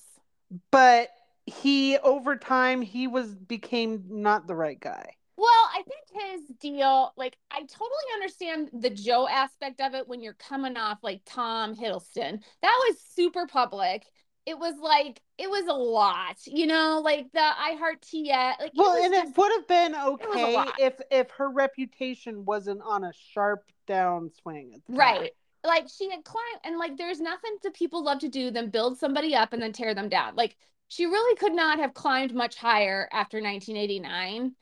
But 0.71 1.09
he 1.45 1.97
over 1.97 2.35
time 2.35 2.81
he 2.81 3.07
was 3.07 3.33
became 3.33 4.03
not 4.09 4.47
the 4.47 4.55
right 4.55 4.79
guy. 4.79 5.15
Well, 5.37 5.69
I 5.73 5.81
think 5.87 6.23
his 6.31 6.57
deal, 6.59 7.13
like, 7.17 7.37
I 7.49 7.61
totally 7.61 8.13
understand 8.13 8.69
the 8.73 8.89
Joe 8.89 9.27
aspect 9.27 9.81
of 9.81 9.95
it 9.95 10.07
when 10.07 10.21
you're 10.21 10.33
coming 10.33 10.77
off 10.77 10.99
like 11.01 11.21
Tom 11.25 11.75
Hiddleston. 11.75 12.41
That 12.61 12.79
was 12.87 12.97
super 13.15 13.47
public. 13.47 14.05
It 14.45 14.57
was 14.57 14.75
like, 14.81 15.21
it 15.37 15.49
was 15.49 15.67
a 15.67 15.73
lot, 15.73 16.37
you 16.45 16.67
know, 16.67 17.01
like 17.03 17.31
the 17.31 17.39
I 17.41 17.75
Heart 17.79 18.01
Tia. 18.01 18.55
Like, 18.59 18.71
Well, 18.75 19.03
and 19.03 19.13
just- 19.13 19.29
it 19.29 19.37
would 19.37 19.51
have 19.51 19.67
been 19.67 19.95
okay 19.95 20.65
if 20.79 20.99
if 21.11 21.29
her 21.31 21.49
reputation 21.49 22.45
wasn't 22.45 22.81
on 22.83 23.03
a 23.03 23.11
sharp 23.33 23.63
downswing 23.87 24.73
at 24.75 24.81
the 24.87 24.93
time. 24.93 24.97
right. 24.97 25.31
like 25.63 25.87
she 25.95 26.09
had 26.09 26.23
climbed 26.23 26.59
and 26.63 26.77
like 26.79 26.97
there's 26.97 27.19
nothing 27.19 27.55
that 27.63 27.73
people 27.75 28.03
love 28.03 28.19
to 28.19 28.29
do 28.29 28.49
than 28.51 28.69
build 28.69 28.97
somebody 28.97 29.35
up 29.35 29.53
and 29.53 29.61
then 29.61 29.73
tear 29.73 29.93
them 29.93 30.09
down. 30.09 30.35
Like 30.35 30.55
she 30.87 31.05
really 31.05 31.35
could 31.35 31.53
not 31.53 31.79
have 31.79 31.93
climbed 31.93 32.33
much 32.33 32.55
higher 32.55 33.07
after 33.11 33.37
1989. 33.41 34.55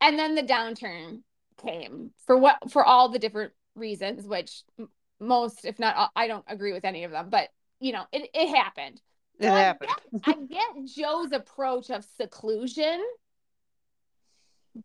And 0.00 0.18
then 0.18 0.34
the 0.34 0.42
downturn 0.42 1.22
came 1.62 2.10
for 2.26 2.36
what 2.36 2.70
for 2.70 2.84
all 2.84 3.08
the 3.08 3.18
different 3.18 3.52
reasons, 3.74 4.26
which 4.26 4.62
most, 5.20 5.64
if 5.64 5.78
not, 5.78 5.96
all, 5.96 6.10
I 6.14 6.28
don't 6.28 6.44
agree 6.48 6.72
with 6.72 6.84
any 6.84 7.04
of 7.04 7.10
them, 7.10 7.28
but 7.30 7.48
you 7.80 7.92
know, 7.92 8.04
it, 8.12 8.28
it 8.34 8.48
happened. 8.54 9.00
It 9.38 9.46
So 9.46 9.52
I 9.54 9.62
happened. 9.62 9.90
get- 10.24 10.24
I 10.26 10.32
get 10.44 10.84
Joe's 10.94 11.32
approach 11.32 11.90
of 11.90 12.04
seclusion, 12.16 13.00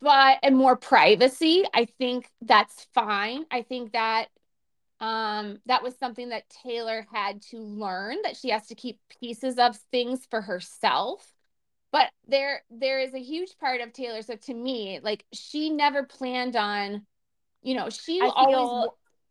but 0.01 0.39
and 0.43 0.55
more 0.57 0.75
privacy. 0.75 1.63
I 1.73 1.85
think 1.85 2.29
that's 2.41 2.87
fine. 2.93 3.45
I 3.51 3.61
think 3.61 3.93
that 3.93 4.27
um 4.99 5.59
that 5.65 5.83
was 5.83 5.97
something 5.97 6.29
that 6.29 6.49
Taylor 6.49 7.05
had 7.11 7.41
to 7.49 7.59
learn 7.59 8.17
that 8.23 8.37
she 8.37 8.49
has 8.49 8.67
to 8.67 8.75
keep 8.75 8.99
pieces 9.19 9.57
of 9.57 9.75
things 9.91 10.25
for 10.29 10.41
herself. 10.41 11.33
But 11.93 12.09
there 12.27 12.63
there 12.71 12.99
is 12.99 13.13
a 13.13 13.19
huge 13.19 13.55
part 13.59 13.79
of 13.79 13.93
Taylor. 13.93 14.23
So 14.23 14.35
to 14.35 14.53
me, 14.53 14.99
like 15.03 15.23
she 15.31 15.69
never 15.69 16.03
planned 16.03 16.55
on, 16.55 17.05
you 17.61 17.75
know, 17.75 17.89
she 17.91 18.19
I 18.19 18.31
always 18.35 18.89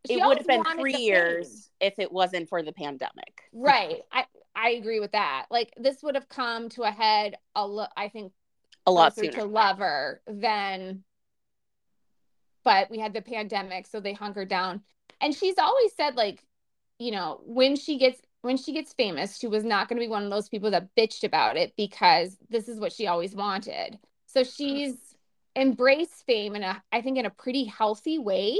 it 0.08 0.24
would 0.24 0.38
have 0.38 0.46
been 0.46 0.64
three 0.78 0.96
years 0.96 1.68
if 1.80 1.98
it 1.98 2.10
wasn't 2.10 2.48
for 2.48 2.62
the 2.62 2.72
pandemic. 2.72 3.42
Right. 3.52 4.00
I 4.10 4.24
I 4.54 4.70
agree 4.70 5.00
with 5.00 5.12
that. 5.12 5.46
Like 5.50 5.74
this 5.76 6.02
would 6.02 6.14
have 6.14 6.28
come 6.28 6.68
to 6.70 6.84
a 6.84 6.90
head 6.90 7.36
a 7.54 7.66
lo- 7.66 7.86
I 7.96 8.08
think 8.08 8.32
A 8.86 8.92
lot 8.92 9.14
sooner. 9.14 9.32
to 9.32 9.44
Lover 9.44 10.22
than 10.26 11.02
but 12.64 12.90
we 12.90 13.00
had 13.00 13.12
the 13.12 13.22
pandemic 13.22 13.88
so 13.88 13.98
they 13.98 14.12
hunkered 14.12 14.48
down. 14.48 14.82
And 15.20 15.34
she's 15.34 15.58
always 15.58 15.92
said 15.96 16.14
like, 16.14 16.44
you 17.00 17.10
know, 17.10 17.40
when 17.44 17.74
she 17.74 17.98
gets 17.98 18.20
when 18.42 18.56
she 18.56 18.72
gets 18.72 18.92
famous, 18.92 19.38
she 19.38 19.46
was 19.46 19.64
not 19.64 19.88
going 19.88 19.96
to 19.98 20.04
be 20.04 20.10
one 20.10 20.24
of 20.24 20.30
those 20.30 20.48
people 20.48 20.70
that 20.72 20.94
bitched 20.96 21.24
about 21.24 21.56
it 21.56 21.72
because 21.76 22.36
this 22.50 22.68
is 22.68 22.78
what 22.78 22.92
she 22.92 23.06
always 23.06 23.34
wanted. 23.34 23.98
So 24.26 24.44
she's 24.44 24.96
embraced 25.54 26.24
fame 26.26 26.56
in 26.56 26.62
a 26.62 26.82
I 26.90 27.02
think 27.02 27.18
in 27.18 27.26
a 27.26 27.30
pretty 27.30 27.64
healthy 27.64 28.18
way 28.18 28.58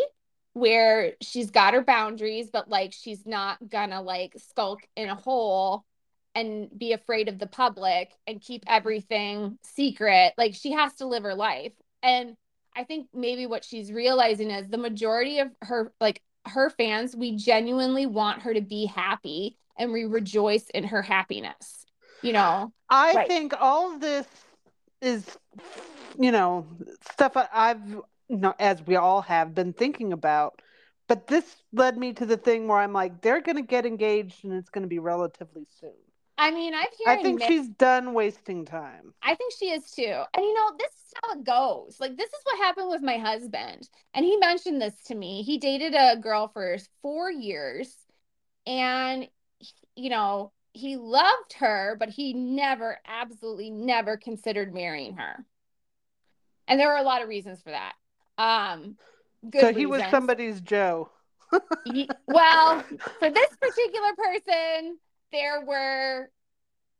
where 0.53 1.15
she's 1.23 1.51
got 1.51 1.73
her 1.73 1.83
boundaries 1.83 2.51
but 2.53 2.69
like 2.69 2.93
she's 2.93 3.25
not 3.25 3.57
gonna 3.71 4.03
like 4.03 4.35
skulk 4.37 4.81
in 4.95 5.09
a 5.09 5.15
hole 5.15 5.87
and 6.35 6.69
be 6.77 6.93
afraid 6.93 7.29
of 7.29 7.39
the 7.39 7.47
public 7.47 8.13
and 8.27 8.43
keep 8.43 8.63
everything 8.67 9.59
secret. 9.63 10.35
Like 10.37 10.55
she 10.55 10.73
has 10.73 10.95
to 10.97 11.07
live 11.07 11.23
her 11.23 11.35
life. 11.35 11.73
And 12.03 12.37
i 12.75 12.85
think 12.85 13.09
maybe 13.13 13.47
what 13.47 13.65
she's 13.65 13.93
realizing 13.93 14.51
is 14.51 14.69
the 14.69 14.79
majority 14.79 15.41
of 15.41 15.49
her 15.63 15.93
like 16.01 16.23
her 16.47 16.71
fans 16.71 17.15
we 17.15 17.37
genuinely 17.37 18.07
want 18.07 18.43
her 18.43 18.55
to 18.55 18.61
be 18.61 18.87
happy 18.87 19.57
and 19.79 19.93
we 19.93 20.05
rejoice 20.05 20.69
in 20.75 20.85
her 20.85 21.03
happiness 21.03 21.85
you 22.23 22.33
know 22.33 22.73
I 22.91 23.15
Right. 23.15 23.27
think 23.29 23.55
all 23.59 23.95
of 23.95 24.01
this 24.03 24.27
is, 25.01 25.39
you 26.19 26.31
know, 26.31 26.67
stuff 27.11 27.33
I've, 27.37 27.81
you 27.89 28.05
know, 28.29 28.55
as 28.59 28.83
we 28.87 28.97
all 28.97 29.23
have 29.23 29.55
been 29.55 29.73
thinking 29.73 30.13
about. 30.13 30.61
But 31.09 31.27
this 31.27 31.57
led 31.73 31.97
me 31.97 32.13
to 32.13 32.27
the 32.27 32.37
thing 32.37 32.69
where 32.69 32.79
I'm 32.79 32.93
like, 32.93 33.23
they're 33.23 33.41
going 33.41 33.57
to 33.57 33.63
get 33.63 33.87
engaged 33.87 34.45
and 34.45 34.53
it's 34.53 34.69
going 34.69 34.83
to 34.83 34.89
be 34.89 34.99
relatively 34.99 35.67
soon. 35.81 35.95
i 36.37 36.51
mean 36.51 36.75
i've 36.75 36.89
I 37.07 37.17
think 37.17 37.39
mixed- 37.39 37.49
she's 37.49 37.69
done 37.69 38.13
wasting 38.13 38.65
time. 38.67 39.15
I 39.23 39.35
think 39.37 39.53
she 39.59 39.71
is 39.71 39.91
too. 39.91 40.23
And 40.35 40.45
you 40.45 40.55
know, 40.55 40.73
this 40.79 40.91
is 40.93 41.13
how 41.23 41.33
it 41.39 41.45
goes. 41.45 41.97
Like 41.99 42.17
this 42.19 42.29
is 42.29 42.41
what 42.45 42.59
happened 42.59 42.89
with 42.91 43.03
my 43.03 43.17
husband. 43.17 43.89
And 44.15 44.25
he 44.25 44.37
mentioned 44.37 44.83
this 44.83 45.03
to 45.05 45.15
me. 45.15 45.43
He 45.43 45.57
dated 45.59 45.95
a 45.95 46.17
girl 46.17 46.49
for 46.49 46.77
4 47.01 47.31
years 47.31 47.97
and 48.67 49.29
you 49.97 50.11
know, 50.11 50.53
he 50.73 50.97
loved 50.97 51.55
her, 51.59 51.97
but 51.99 52.09
he 52.09 52.33
never 52.33 52.99
absolutely 53.07 53.71
never 53.71 54.17
considered 54.17 54.73
marrying 54.73 55.17
her. 55.17 55.45
And 56.69 56.79
there 56.81 56.89
were 56.89 56.97
a 56.97 57.03
lot 57.03 57.23
of 57.23 57.29
reasons 57.29 57.61
for 57.63 57.71
that. 57.71 57.93
Um 58.39 58.97
good 59.51 59.61
so 59.61 59.73
he 59.73 59.87
was 59.87 60.03
somebody's 60.11 60.61
Joe. 60.61 61.11
Well, 62.27 62.81
for 63.19 63.29
this 63.31 63.57
particular 63.61 64.11
person, 64.17 64.97
there 65.33 65.63
were 65.67 66.31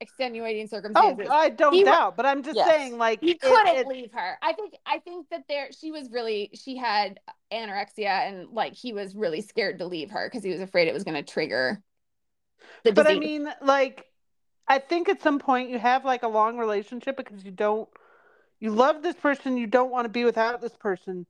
extenuating 0.01 0.67
circumstances. 0.67 1.29
Oh, 1.31 1.35
I 1.35 1.49
don't 1.49 1.73
He 1.73 1.85
doubt, 1.85 2.17
but 2.17 2.27
I'm 2.27 2.43
just 2.43 2.57
Yes. 2.57 2.69
saying, 2.69 2.99
like, 2.99 3.21
he 3.21 3.31
it- 3.33 3.41
couldn't 3.41 3.77
it- 3.77 3.87
leave 3.87 4.11
her. 4.13 4.37
I 4.43 4.53
think 4.53 4.75
I 4.85 4.99
think 4.99 5.29
that 5.31 5.45
there 5.49 5.71
she 5.73 5.91
was 5.91 6.11
really 6.11 6.51
she 6.55 6.77
had 6.77 7.21
anorexia 7.53 8.09
and 8.29 8.49
like 8.51 8.75
he 8.75 8.93
was 8.93 9.15
really 9.15 9.41
scared 9.41 9.79
to 9.79 9.87
leave 9.87 10.11
her 10.11 10.29
because 10.29 10.43
he 10.45 10.51
was 10.51 10.61
afraid 10.61 10.89
it 10.89 10.95
was 10.95 11.05
going 11.05 11.15
to 11.15 11.23
trigger 11.23 11.81
the 12.85 12.93
But 12.93 13.07
I 13.07 13.19
mean, 13.19 13.49
like, 13.61 14.07
I 14.69 14.79
think 14.79 15.09
at 15.09 15.23
some 15.23 15.39
point 15.39 15.71
you 15.71 15.79
have 15.79 16.05
like 16.05 16.23
a 16.23 16.29
long 16.29 16.59
relationship 16.59 17.17
because 17.17 17.45
you 17.45 17.51
don't, 17.51 17.89
you 18.61 18.71
love 18.71 19.03
this 19.03 19.17
person, 19.17 19.57
you 19.57 19.67
don't 19.67 19.91
want 19.91 20.05
to 20.05 20.09
be 20.09 20.25
without 20.25 20.61
this 20.61 20.77
person, 20.77 21.27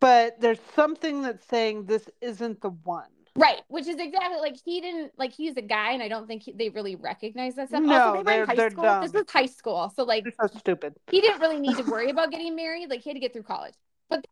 but 0.00 0.40
there's 0.40 0.58
something 0.74 1.22
that's 1.22 1.46
saying 1.46 1.84
this 1.86 2.08
isn't 2.20 2.60
the 2.62 2.70
one. 2.70 3.10
right, 3.36 3.60
which 3.68 3.86
is 3.86 3.96
exactly 3.98 4.40
like 4.40 4.56
he 4.64 4.80
didn't 4.80 5.12
like 5.18 5.32
he's 5.32 5.56
a 5.56 5.62
guy 5.62 5.92
and 5.92 6.02
I 6.02 6.08
don't 6.08 6.26
think 6.26 6.42
he, 6.42 6.52
they 6.52 6.70
really 6.70 6.96
recognize 6.96 7.54
that 7.56 7.68
stuff. 7.68 7.82
No, 7.82 8.00
also, 8.00 8.24
they 8.24 8.32
they're, 8.32 8.42
in 8.42 8.48
high 8.48 8.54
they're 8.56 8.70
school. 8.70 8.84
dumb. 8.84 9.02
This 9.02 9.14
is 9.14 9.30
high 9.30 9.46
school, 9.46 9.92
so 9.94 10.04
like 10.04 10.24
so 10.40 10.46
stupid. 10.58 10.94
he 11.10 11.20
didn't 11.20 11.40
really 11.40 11.60
need 11.60 11.76
to 11.76 11.82
worry 11.84 12.10
about 12.10 12.30
getting 12.30 12.56
married. 12.56 12.88
Like 12.90 13.02
he 13.02 13.10
had 13.10 13.14
to 13.14 13.20
get 13.20 13.32
through 13.32 13.44
college. 13.44 13.74
But 14.08 14.24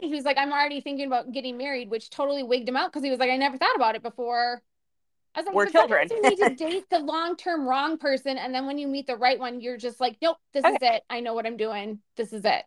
he 0.00 0.12
was 0.14 0.24
like, 0.24 0.36
I'm 0.36 0.52
already 0.52 0.80
thinking 0.80 1.06
about 1.06 1.32
getting 1.32 1.56
married, 1.56 1.90
which 1.90 2.10
totally 2.10 2.42
wigged 2.42 2.68
him 2.68 2.76
out 2.76 2.90
because 2.90 3.04
he 3.04 3.10
was 3.10 3.20
like, 3.20 3.30
I 3.30 3.36
never 3.36 3.56
thought 3.56 3.76
about 3.76 3.94
it 3.94 4.02
before. 4.02 4.60
I 5.34 5.40
was 5.40 5.46
like, 5.46 5.54
We're 5.54 5.66
children. 5.66 6.08
You 6.10 6.22
need 6.22 6.38
to 6.38 6.50
date 6.56 6.84
the 6.90 6.98
long 6.98 7.36
term 7.36 7.68
wrong 7.68 7.98
person, 7.98 8.38
and 8.38 8.54
then 8.54 8.66
when 8.66 8.78
you 8.78 8.88
meet 8.88 9.06
the 9.06 9.16
right 9.16 9.38
one, 9.38 9.60
you're 9.60 9.76
just 9.76 10.00
like, 10.00 10.16
nope, 10.20 10.36
this 10.52 10.64
is 10.64 10.76
it. 10.80 11.02
I 11.08 11.20
know 11.20 11.34
what 11.34 11.46
I'm 11.46 11.56
doing. 11.56 12.00
This 12.16 12.32
is 12.32 12.44
it. 12.44 12.64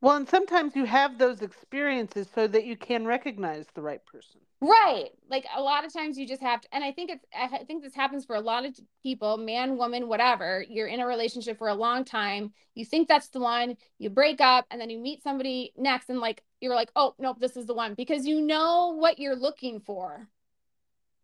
Well, 0.00 0.16
and 0.16 0.28
sometimes 0.28 0.74
you 0.74 0.86
have 0.86 1.18
those 1.18 1.42
experiences 1.42 2.26
so 2.34 2.46
that 2.46 2.64
you 2.64 2.76
can 2.76 3.06
recognize 3.06 3.66
the 3.74 3.82
right 3.82 4.04
person. 4.06 4.40
Right. 4.62 5.10
Like 5.30 5.46
a 5.54 5.60
lot 5.60 5.84
of 5.84 5.92
times 5.92 6.18
you 6.18 6.26
just 6.26 6.42
have 6.42 6.60
to, 6.62 6.68
and 6.72 6.82
I 6.82 6.92
think 6.92 7.10
it's, 7.10 7.24
I 7.34 7.64
think 7.64 7.82
this 7.82 7.94
happens 7.94 8.24
for 8.24 8.36
a 8.36 8.40
lot 8.40 8.64
of 8.64 8.78
people, 9.02 9.36
man, 9.36 9.76
woman, 9.76 10.08
whatever. 10.08 10.64
You're 10.68 10.86
in 10.86 11.00
a 11.00 11.06
relationship 11.06 11.58
for 11.58 11.68
a 11.68 11.74
long 11.74 12.04
time. 12.04 12.52
You 12.74 12.84
think 12.84 13.08
that's 13.08 13.28
the 13.28 13.40
one, 13.40 13.76
you 13.98 14.08
break 14.10 14.40
up, 14.40 14.66
and 14.70 14.80
then 14.80 14.90
you 14.90 14.98
meet 14.98 15.22
somebody 15.22 15.72
next, 15.76 16.08
and 16.08 16.18
like, 16.18 16.42
you're 16.60 16.74
like, 16.74 16.90
oh, 16.96 17.14
nope, 17.18 17.38
this 17.40 17.56
is 17.56 17.66
the 17.66 17.74
one 17.74 17.94
because 17.94 18.26
you 18.26 18.40
know 18.40 18.94
what 18.98 19.18
you're 19.18 19.36
looking 19.36 19.80
for, 19.80 20.28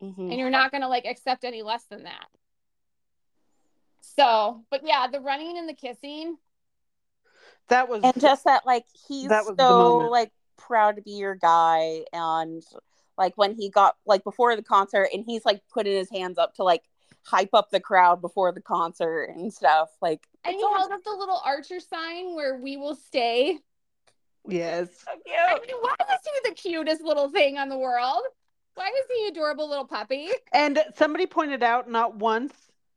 Mhm. 0.03 0.31
and 0.31 0.39
you're 0.39 0.51
not 0.51 0.71
going 0.71 0.83
to 0.83 0.89
like 0.89 1.05
accept 1.07 1.45
any 1.45 1.63
less 1.63 1.85
than 1.85 2.05
that. 2.05 2.27
So, 4.01 4.65
but 4.71 4.83
yeah, 4.85 5.07
the 5.09 5.21
running 5.21 5.59
and 5.59 5.69
the 5.69 5.75
kissing, 5.75 6.39
That 7.69 7.89
was 7.89 8.03
And 8.05 8.19
just 8.21 8.45
that, 8.45 8.65
like, 8.65 8.85
he's 9.09 9.29
That 9.29 9.45
so 9.59 9.97
like 10.11 10.33
proud 10.57 10.97
to 10.97 11.03
be 11.03 11.13
your 11.13 11.35
guy, 11.35 12.05
and 12.13 12.63
like 13.19 13.33
when 13.37 13.55
he 13.55 13.69
got 13.71 13.97
like 14.07 14.23
before 14.25 14.55
the 14.57 14.63
concert, 14.63 15.09
and 15.13 15.25
he's 15.25 15.45
like 15.45 15.63
putting 15.73 15.93
his 15.97 16.09
hands 16.11 16.39
up 16.39 16.55
to 16.55 16.63
like 16.65 16.83
hype 17.25 17.51
up 17.55 17.71
the 17.71 17.81
crowd 17.81 18.21
before 18.21 18.53
the 18.53 18.61
concert 18.61 19.25
and 19.25 19.53
stuff. 19.53 19.91
Like, 20.01 20.27
and 20.45 20.55
it's 20.55 20.63
he 20.63 20.65
all 20.65 20.77
held 20.79 20.93
up 20.93 21.03
the 21.03 21.11
little 21.11 21.43
Archer 21.45 21.81
sign 21.81 22.35
where 22.37 22.57
we 22.59 22.77
will 22.77 22.95
stay. 22.95 23.59
yes. 24.49 24.89
so 25.05 25.11
I 25.11 25.59
cute. 25.59 25.67
mean, 25.67 25.77
why 25.81 25.97
was 25.99 26.21
he 26.25 26.49
the 26.49 26.55
cutest 26.55 27.03
little 27.03 27.29
thing 27.31 27.59
on 27.59 27.69
the 27.69 27.79
world? 27.79 28.23
Why 28.77 28.89
is 28.89 29.07
he 29.15 29.27
adorable 29.29 29.69
little 29.69 29.87
puppy? 29.87 30.29
And 30.53 30.79
somebody 30.95 31.27
pointed 31.27 31.63
out 31.63 31.91
not 31.91 32.17
once 32.17 32.53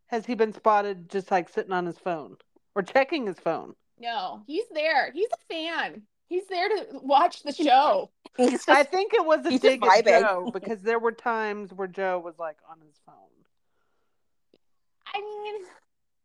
has 0.07 0.25
he 0.25 0.35
been 0.35 0.53
spotted 0.53 1.09
just 1.09 1.31
like 1.31 1.49
sitting 1.49 1.71
on 1.71 1.85
his 1.85 1.97
phone 1.97 2.35
or 2.75 2.81
checking 2.83 3.25
his 3.25 3.39
phone. 3.39 3.73
No, 3.97 4.43
he's 4.45 4.65
there. 4.73 5.11
He's 5.13 5.29
a 5.33 5.53
fan. 5.53 6.01
He's 6.27 6.45
there 6.47 6.69
to 6.69 6.85
watch 7.01 7.43
the 7.43 7.51
show. 7.53 8.11
Just 8.37 8.69
I 8.69 8.83
think 8.83 9.13
it 9.13 9.25
was 9.25 9.45
a 9.45 9.49
he's 9.49 9.61
just 9.61 9.81
dig 9.81 9.83
at. 9.83 10.05
Joe 10.05 10.49
because 10.53 10.81
there 10.81 10.99
were 10.99 11.11
times 11.11 11.73
where 11.73 11.87
Joe 11.87 12.19
was 12.23 12.35
like 12.37 12.57
on 12.69 12.79
his 12.79 12.95
phone. 13.05 13.15
I 15.13 15.19
mean, 15.19 15.61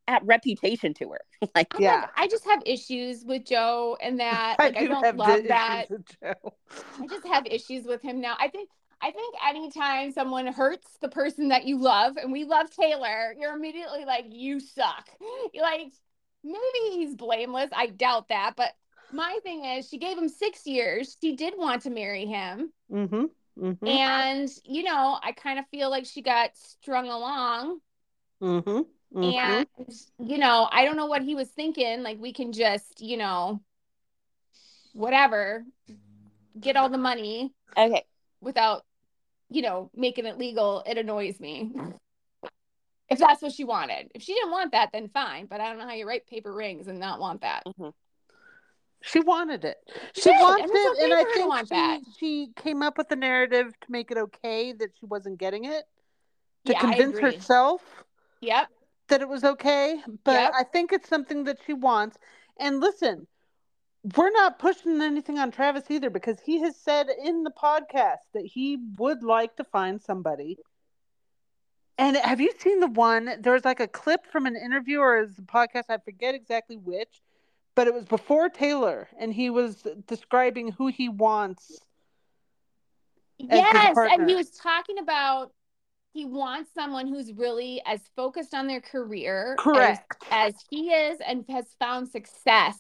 at 0.07 0.25
reputation 0.25 0.95
tour. 0.95 1.19
like, 1.55 1.69
I'm 1.75 1.81
Yeah. 1.81 2.01
like, 2.03 2.11
I 2.17 2.29
just 2.29 2.45
have 2.45 2.63
issues 2.67 3.25
with 3.25 3.45
Joe 3.47 3.97
and 4.01 4.21
that. 4.21 4.57
Like, 4.59 4.77
I, 4.77 4.81
do 4.81 4.89
don't 4.89 5.05
have 5.05 5.17
love 5.17 5.45
that. 5.49 5.87
issues 5.87 5.91
with 5.91 6.07
Joe. 6.21 6.55
I 7.03 7.07
just 7.07 7.27
have 7.27 7.47
issues 7.47 7.85
with 7.87 8.03
him 8.03 8.21
now. 8.21 8.37
I 8.39 8.49
think. 8.49 8.69
I 9.01 9.11
think 9.11 9.35
anytime 9.47 10.13
someone 10.13 10.47
hurts 10.47 10.87
the 11.01 11.09
person 11.09 11.49
that 11.49 11.65
you 11.65 11.79
love, 11.79 12.17
and 12.17 12.33
we 12.33 12.45
love 12.45 12.71
Taylor, 12.71 13.35
you're 13.39 13.55
immediately 13.55 14.05
like, 14.05 14.27
you 14.29 14.61
suck. 14.61 15.09
You're 15.53 15.63
like, 15.65 15.93
maybe 16.43 16.91
he's 16.91 17.15
blameless. 17.15 17.71
I 17.73 17.87
doubt 17.87 18.29
that. 18.29 18.55
But 18.57 18.73
my 19.13 19.39
thing 19.43 19.65
is, 19.65 19.89
she 19.89 19.99
gave 19.99 20.19
him 20.19 20.29
six 20.29 20.67
years. 20.67 21.17
She 21.21 21.37
did 21.37 21.55
want 21.57 21.83
to 21.83 21.91
marry 21.91 22.27
him. 22.27 22.73
Mm-hmm. 22.93 23.25
Mm-hmm. 23.61 23.87
And, 23.87 24.51
you 24.65 24.83
know, 24.83 25.19
I 25.23 25.33
kind 25.33 25.59
of 25.59 25.67
feel 25.69 25.91
like 25.91 26.07
she 26.07 26.23
got 26.23 26.51
strung 26.57 27.09
along. 27.09 27.79
Mm-hmm. 28.43 29.23
And, 29.23 29.67
you 30.19 30.39
know, 30.39 30.69
I 30.73 30.85
don't 30.85 30.97
know 30.97 31.07
what 31.07 31.23
he 31.23 31.37
was 31.37 31.49
thinking. 31.49 32.03
Like, 32.03 32.21
we 32.21 32.33
can 32.33 32.53
just, 32.53 33.01
you 33.01 33.17
know, 33.17 33.61
whatever, 34.93 35.65
get 36.59 36.77
all 36.77 36.89
the 36.89 36.99
money. 36.99 37.53
okay, 37.77 38.05
without, 38.45 38.83
you 39.51 39.63
know, 39.63 39.91
making 39.95 40.27
it 40.27 40.39
legal, 40.39 40.83
it 40.87 40.99
annoys 40.99 41.41
me. 41.41 41.73
If 43.09 43.19
that's 43.19 43.43
what 43.43 43.53
she 43.53 43.65
wanted. 43.65 44.11
If 44.15 44.23
she 44.23 44.35
didn't 44.35 44.51
want 44.51 44.73
that, 44.73 44.91
then 44.93 45.09
fine. 45.09 45.47
But 45.47 45.61
I 45.61 45.69
don't 45.69 45.79
know 45.79 45.87
how 45.87 45.95
you 45.95 46.07
write 46.09 46.27
paper 46.27 46.53
rings 46.53 46.89
and 46.89 46.99
not 46.99 47.21
want 47.21 47.43
that. 47.43 47.63
Mm-hmm. 47.67 47.91
She 49.03 49.21
wanted 49.21 49.65
it. 49.65 49.77
She 50.15 50.23
She 50.23 50.31
wants 50.31 50.71
it, 50.75 50.99
and 51.03 51.13
I 51.13 51.25
think 51.35 51.49
want 51.51 51.69
she, 51.69 51.75
that. 51.75 52.01
she 52.19 52.49
came 52.57 52.83
up 52.83 52.97
with 52.97 53.11
the 53.11 53.17
narrative 53.17 53.69
to 53.83 53.93
make 53.93 54.11
it 54.11 54.17
okay 54.17 54.73
that 54.73 54.91
she 54.99 55.05
wasn't 55.05 55.39
getting 55.39 55.67
it, 55.67 55.85
to 56.65 56.73
Yeah, 56.73 56.81
convince 56.81 57.19
herself 57.19 57.83
Yep. 58.41 58.69
that 59.09 59.21
it 59.21 59.29
was 59.29 59.45
okay. 59.45 60.01
But 60.25 60.33
Yep. 60.33 60.53
I 60.57 60.63
think 60.65 60.93
it's 60.93 61.09
something 61.09 61.45
that 61.45 61.59
she 61.67 61.75
wants. 61.75 62.17
And 62.59 62.81
listen, 62.81 63.27
we're 64.17 64.31
not 64.31 64.59
pushing 64.59 65.01
anything 65.01 65.39
on 65.39 65.51
Travis 65.51 65.91
either 65.91 66.11
because 66.11 66.39
he 66.41 66.61
has 66.61 66.77
said 66.77 67.09
in 67.23 67.43
the 67.43 67.51
podcast 67.51 68.19
that 68.35 68.45
he 68.45 68.79
would 68.99 69.23
like 69.23 69.57
to 69.57 69.65
find 69.65 70.01
somebody. 70.01 70.59
And 71.97 72.17
have 72.17 72.41
you 72.41 72.51
seen 72.59 72.81
the 72.81 72.89
one? 72.89 73.37
There's 73.41 73.65
like 73.65 73.81
a 73.81 73.89
clip 73.89 74.27
from 74.27 74.47
an 74.47 74.57
interview 74.57 74.99
or 74.99 75.23
his 75.23 75.37
podcast, 75.37 75.85
I 75.89 75.99
forget 75.99 76.35
exactly 76.35 76.77
which, 76.77 77.23
but 77.75 77.87
it 77.87 77.95
was 77.95 78.05
before 78.05 78.49
Taylor, 78.49 79.09
and 79.19 79.33
he 79.33 79.49
was 79.49 79.87
describing 80.07 80.73
who 80.73 80.89
he 80.89 81.09
wants. 81.09 81.81
Yes. 83.39 83.97
And 83.97 84.29
he 84.29 84.37
was 84.37 84.51
talking 84.51 84.99
about 84.99 85.53
he 86.13 86.25
wants 86.25 86.73
someone 86.73 87.09
who's 87.09 87.33
really 87.33 87.83
as 87.87 88.01
focused 88.15 88.55
on 88.55 88.67
their 88.67 88.81
career 88.81 89.57
as- 89.59 89.65
Correct. 89.65 90.25
as 90.31 90.55
he 90.71 90.91
is 90.93 91.19
and 91.27 91.45
has 91.49 91.67
found 91.81 92.09
success 92.09 92.79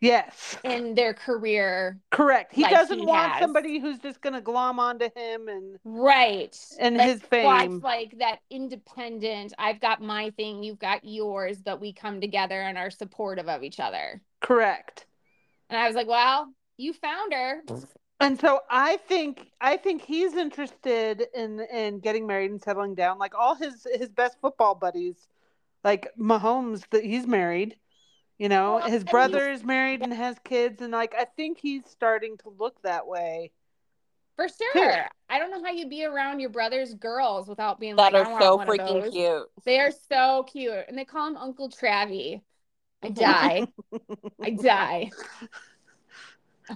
Yes. 0.00 0.56
in 0.62 0.94
their 0.94 1.14
career. 1.14 1.98
Correct. 2.10 2.52
He 2.54 2.62
Like 2.62 2.72
doesn't 2.72 2.98
he 2.98 3.06
want 3.06 3.32
has. 3.32 3.40
somebody 3.40 3.78
who's 3.78 3.98
just 3.98 4.20
going 4.20 4.34
to 4.34 4.40
glom 4.40 4.78
onto 4.78 5.08
him 5.16 5.48
and 5.48 5.78
Right. 5.84 6.56
and 6.78 6.96
Like, 6.96 7.08
his 7.08 7.22
fame. 7.22 7.80
Like 7.80 8.18
that 8.18 8.40
independent, 8.50 9.54
I've 9.58 9.80
got 9.80 10.02
my 10.02 10.30
thing, 10.30 10.62
you've 10.62 10.78
got 10.78 11.04
yours, 11.04 11.58
but 11.62 11.80
we 11.80 11.92
come 11.92 12.20
together 12.20 12.60
and 12.60 12.76
are 12.76 12.90
supportive 12.90 13.48
of 13.48 13.62
each 13.62 13.80
other. 13.80 14.20
Correct. 14.40 15.06
And 15.70 15.78
I 15.80 15.86
was 15.86 15.96
like, 15.96 16.06
well, 16.08 16.52
you 16.76 16.92
found 16.92 17.32
her. 17.32 17.62
And 18.20 18.40
so 18.40 18.60
I 18.70 18.96
think 19.08 19.50
I 19.60 19.76
think 19.76 20.02
he's 20.02 20.34
interested 20.34 21.24
in 21.34 21.60
in 21.72 22.00
getting 22.00 22.26
married 22.26 22.50
and 22.50 22.62
settling 22.62 22.94
down. 22.94 23.18
Like 23.18 23.34
all 23.34 23.54
his 23.54 23.86
his 23.94 24.08
best 24.08 24.38
football 24.40 24.74
buddies, 24.74 25.16
like 25.84 26.08
Mahomes, 26.18 26.88
that 26.90 27.04
he's 27.04 27.26
married. 27.26 27.76
You 28.38 28.48
know, 28.48 28.76
Well, 28.76 28.90
his 28.90 29.02
and 29.02 29.10
brother 29.10 29.50
is 29.50 29.64
married 29.64 30.02
and 30.02 30.12
has 30.12 30.36
kids, 30.44 30.82
and 30.82 30.92
like 30.92 31.14
I 31.18 31.24
think 31.24 31.58
he's 31.58 31.86
starting 31.86 32.36
to 32.38 32.50
look 32.50 32.80
that 32.82 33.06
way. 33.06 33.52
For 34.36 34.46
sure. 34.48 35.06
I 35.30 35.38
don't 35.38 35.50
know 35.50 35.64
how 35.64 35.72
you'd 35.72 35.88
be 35.88 36.04
around 36.04 36.40
your 36.40 36.50
brother's 36.50 36.94
girls 36.94 37.48
without 37.48 37.80
being 37.80 37.96
that 37.96 38.12
like, 38.12 38.14
are 38.14 38.26
I 38.26 38.30
want 38.30 38.42
so 38.42 38.56
one 38.56 38.68
of 38.68 38.74
freaking 38.74 39.02
those. 39.04 39.12
cute. 39.12 39.42
They 39.64 39.80
are 39.80 39.90
so 39.90 40.44
cute. 40.44 40.84
And 40.88 40.96
they 40.96 41.06
call 41.06 41.26
him 41.26 41.36
Uncle 41.38 41.70
Travie. 41.70 42.42
Mm-hmm. 43.02 43.06
I 43.06 43.10
die. 43.10 43.66
I 44.42 44.50
die. 44.62 45.10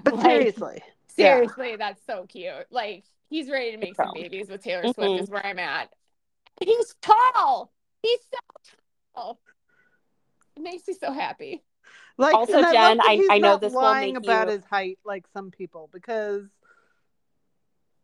But 0.03 0.15
Like, 0.15 0.24
seriously, 0.24 0.82
yeah. 1.16 1.35
seriously, 1.35 1.77
that's 1.77 2.01
so 2.07 2.24
cute. 2.27 2.66
Like 2.70 3.05
he's 3.28 3.51
ready 3.51 3.73
to 3.73 3.77
make 3.77 3.95
some 3.95 4.12
babies 4.15 4.49
with 4.49 4.62
Taylor. 4.62 4.85
Swift 4.85 4.99
mm-hmm. 4.99 5.23
is 5.23 5.31
where 5.31 5.45
I'm 5.45 5.59
at. 5.59 5.91
He's 6.61 6.95
tall. 7.03 7.73
He's 8.03 8.20
so 8.32 8.39
tall. 9.15 9.41
It 10.61 10.62
makes 10.62 10.87
me 10.87 10.93
so 10.95 11.11
happy. 11.11 11.62
like 12.19 12.35
Also, 12.35 12.59
I, 12.59 12.73
Jen, 12.73 13.01
I- 13.01 13.15
he's 13.16 13.28
I 13.31 13.39
know 13.39 13.53
not 13.53 13.61
this 13.62 13.73
will 13.73 13.81
lying 13.81 14.15
make 14.15 14.24
about 14.24 14.49
you- 14.49 14.55
his 14.55 14.65
height 14.66 14.99
like 15.07 15.24
some 15.32 15.51
people 15.51 15.89
because, 15.91 16.45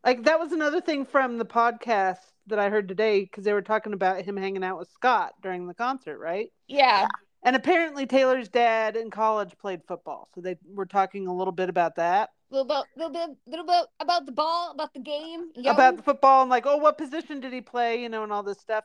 like, 0.05 0.25
that 0.25 0.39
was 0.41 0.53
another 0.53 0.81
thing 0.81 1.05
from 1.05 1.37
the 1.37 1.45
podcast 1.45 2.19
that 2.47 2.59
I 2.59 2.71
heard 2.71 2.89
today 2.89 3.21
because 3.21 3.45
they 3.45 3.53
were 3.53 3.61
talking 3.63 3.93
about 3.93 4.23
him 4.23 4.37
hanging 4.39 4.65
out 4.65 4.79
with 4.79 4.91
Scott 4.93 5.35
during 5.43 5.67
the 5.67 5.75
concert, 5.75 6.19
right? 6.19 6.51
Yeah. 6.67 7.09
And 7.43 7.55
apparently 7.57 8.07
Taylor's 8.07 8.49
dad 8.49 8.97
in 8.97 9.11
college 9.11 9.57
played 9.59 9.83
football, 9.87 10.29
so 10.35 10.41
they 10.41 10.57
were 10.73 10.87
talking 10.87 11.27
a 11.27 11.35
little 11.37 11.53
bit 11.53 11.69
about 11.69 11.97
that, 11.97 12.31
little 12.51 12.65
bit, 12.67 12.85
little 12.97 13.13
bit, 13.13 13.37
little 13.47 13.67
bit 13.67 13.85
about 14.01 14.25
the 14.25 14.33
ball, 14.33 14.71
about 14.73 14.95
the 14.95 15.01
game. 15.01 15.51
Yo. 15.55 15.73
about 15.73 15.97
the 15.99 16.03
football, 16.03 16.41
and 16.43 16.51
like, 16.51 16.65
oh, 16.67 16.79
what 16.79 16.97
position 16.97 17.41
did 17.41 17.53
he 17.53 17.61
play, 17.61 18.01
you 18.03 18.09
know, 18.09 18.23
and 18.23 18.33
all 18.33 18.43
this 18.43 18.59
stuff. 18.59 18.85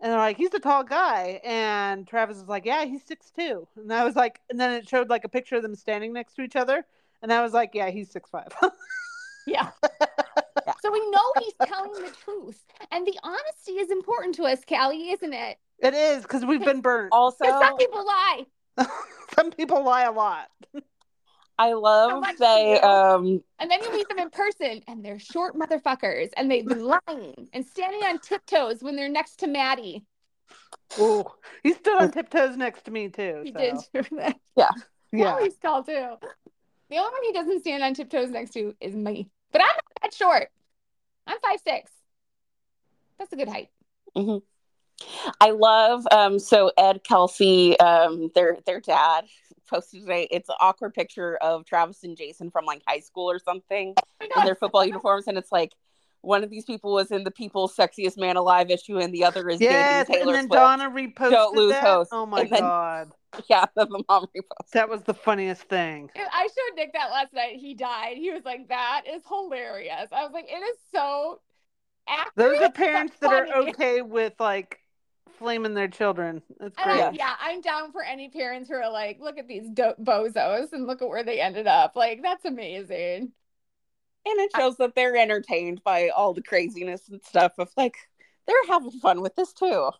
And 0.00 0.12
they're 0.12 0.18
like, 0.18 0.36
he's 0.36 0.52
a 0.52 0.58
tall 0.58 0.84
guy, 0.84 1.40
and 1.42 2.06
Travis 2.06 2.36
is 2.36 2.48
like, 2.48 2.66
yeah, 2.66 2.84
he's 2.84 3.02
six 3.02 3.30
two, 3.30 3.66
and 3.76 3.90
I 3.92 4.04
was 4.04 4.14
like, 4.14 4.40
and 4.50 4.60
then 4.60 4.72
it 4.72 4.86
showed 4.88 5.08
like 5.08 5.24
a 5.24 5.28
picture 5.28 5.56
of 5.56 5.62
them 5.62 5.74
standing 5.74 6.12
next 6.12 6.34
to 6.34 6.42
each 6.42 6.54
other, 6.54 6.84
and 7.22 7.32
I 7.32 7.42
was 7.42 7.54
like, 7.54 7.70
yeah, 7.72 7.88
he's 7.90 8.10
six 8.10 8.28
five. 8.30 8.48
Yeah. 9.46 9.70
So 10.82 10.92
we 10.92 11.10
know 11.10 11.32
he's 11.40 11.54
telling 11.64 11.92
the 11.92 12.12
truth. 12.24 12.64
And 12.90 13.06
the 13.06 13.16
honesty 13.22 13.72
is 13.72 13.90
important 13.90 14.34
to 14.36 14.44
us, 14.44 14.60
Callie, 14.68 15.10
isn't 15.10 15.32
it? 15.32 15.58
it 15.78 15.94
is 15.94 16.22
because 16.22 16.44
we've 16.44 16.64
been 16.64 16.80
burnt. 16.80 17.10
Also, 17.12 17.44
some 17.44 17.76
people 17.76 18.04
lie. 18.04 18.46
Some 19.36 19.50
people 19.52 19.84
lie 19.84 20.02
a 20.02 20.12
lot. 20.12 20.48
I 21.58 21.72
love 21.72 22.20
much 22.20 22.36
they 22.38 22.80
um 22.80 23.42
And 23.58 23.70
then 23.70 23.82
you 23.82 23.92
meet 23.92 24.08
them 24.08 24.18
in 24.18 24.30
person 24.30 24.82
and 24.86 25.04
they're 25.04 25.18
short 25.18 25.54
motherfuckers 25.54 26.30
and 26.36 26.50
they've 26.50 26.66
been 26.66 26.84
lying 26.84 27.48
and 27.52 27.64
standing 27.64 28.02
on 28.02 28.18
tiptoes 28.18 28.82
when 28.82 28.96
they're 28.96 29.08
next 29.08 29.36
to 29.40 29.46
Maddie. 29.46 30.04
Ooh, 31.00 31.24
he 31.62 31.72
stood 31.72 31.96
on 31.96 32.10
tiptoes 32.10 32.56
next 32.56 32.84
to 32.84 32.90
me 32.90 33.08
too. 33.08 33.42
He 33.44 33.52
so. 33.52 33.58
did 33.58 34.08
do 34.08 34.16
that. 34.18 34.36
Yeah. 34.56 34.70
Callie's 35.32 35.56
tall 35.56 35.82
too. 35.82 36.16
The 36.90 36.96
only 36.96 37.10
one 37.10 37.22
he 37.24 37.32
doesn't 37.32 37.60
stand 37.60 37.82
on 37.82 37.94
tiptoes 37.94 38.30
next 38.30 38.50
to 38.52 38.74
is 38.80 38.94
me. 38.94 39.30
But 39.52 39.62
I'm 39.62 39.68
not 39.68 39.84
that 40.02 40.14
short. 40.14 40.48
I'm 41.26 41.38
five 41.40 41.60
six. 41.60 41.90
That's 43.18 43.32
a 43.32 43.36
good 43.36 43.48
height. 43.48 43.68
I 45.40 45.50
love 45.50 46.06
um 46.10 46.38
so 46.38 46.72
Ed 46.78 47.02
Kelce, 47.04 47.80
um 47.82 48.30
their 48.34 48.58
their 48.66 48.80
dad 48.80 49.24
posted 49.68 50.00
today. 50.00 50.28
It's 50.30 50.48
an 50.48 50.54
awkward 50.60 50.94
picture 50.94 51.36
of 51.38 51.64
Travis 51.66 52.02
and 52.04 52.16
Jason 52.16 52.50
from 52.50 52.64
like 52.64 52.82
high 52.86 53.00
school 53.00 53.30
or 53.30 53.38
something 53.38 53.94
in 54.20 54.44
their 54.44 54.54
football 54.54 54.84
uniforms, 54.84 55.26
and 55.26 55.36
it's 55.36 55.52
like 55.52 55.72
one 56.22 56.42
of 56.42 56.50
these 56.50 56.64
people 56.64 56.92
was 56.92 57.10
in 57.12 57.22
the 57.24 57.30
People's 57.30 57.76
Sexiest 57.76 58.16
Man 58.18 58.36
Alive 58.36 58.70
issue, 58.70 58.98
and 58.98 59.12
the 59.14 59.24
other 59.24 59.48
is 59.48 59.60
Yes, 59.60 60.06
dating 60.08 60.22
and 60.22 60.34
then 60.34 60.46
Swift. 60.46 60.52
Donna 60.60 60.90
reposted 60.90 61.30
Don't 61.30 61.56
lose 61.56 61.72
that. 61.72 61.84
host. 61.84 62.10
Oh 62.12 62.26
my 62.26 62.40
And 62.40 62.50
then- 62.50 62.60
god, 62.60 63.12
Yeah, 63.50 63.66
the 63.76 63.86
mom 64.08 64.26
repost. 64.36 64.70
that 64.72 64.88
was 64.88 65.02
the 65.02 65.14
funniest 65.14 65.62
thing. 65.64 66.10
I 66.16 66.44
showed 66.48 66.76
Nick 66.76 66.92
that 66.94 67.10
last 67.10 67.32
night. 67.34 67.56
He 67.56 67.74
died. 67.74 68.16
He 68.16 68.30
was 68.32 68.44
like, 68.44 68.68
"That 68.68 69.02
is 69.08 69.22
hilarious." 69.28 70.08
I 70.10 70.24
was 70.24 70.32
like, 70.32 70.46
"It 70.48 70.56
is 70.62 70.76
so 70.92 71.40
accurate." 72.08 72.32
Those 72.36 72.56
are 72.58 72.60
but 72.68 72.74
parents 72.74 73.16
that 73.20 73.32
are 73.32 73.56
okay 73.68 74.00
with 74.02 74.32
like 74.40 74.80
flaming 75.38 75.74
their 75.74 75.88
children. 75.88 76.42
That's 76.58 76.74
And 76.78 76.84
great. 76.84 77.02
I, 77.02 77.10
yeah, 77.12 77.34
I'm 77.40 77.60
down 77.60 77.92
for 77.92 78.02
any 78.02 78.28
parents 78.28 78.68
who 78.68 78.76
are 78.76 78.90
like, 78.90 79.18
"Look 79.20 79.38
at 79.38 79.48
these 79.48 79.68
do- 79.68 79.94
bozos 80.00 80.72
and 80.72 80.86
look 80.86 81.02
at 81.02 81.08
where 81.08 81.24
they 81.24 81.40
ended 81.40 81.66
up." 81.66 81.96
Like 81.96 82.22
that's 82.22 82.44
amazing. 82.44 83.32
And 84.28 84.40
it 84.40 84.50
shows 84.56 84.76
that 84.78 84.94
they're 84.96 85.16
entertained 85.16 85.82
by 85.84 86.08
all 86.08 86.34
the 86.34 86.42
craziness 86.42 87.08
and 87.08 87.22
stuff 87.22 87.52
of 87.58 87.70
like 87.76 87.96
they're 88.46 88.56
having 88.68 88.90
fun 88.90 89.20
with 89.20 89.36
this 89.36 89.52
too. 89.52 89.90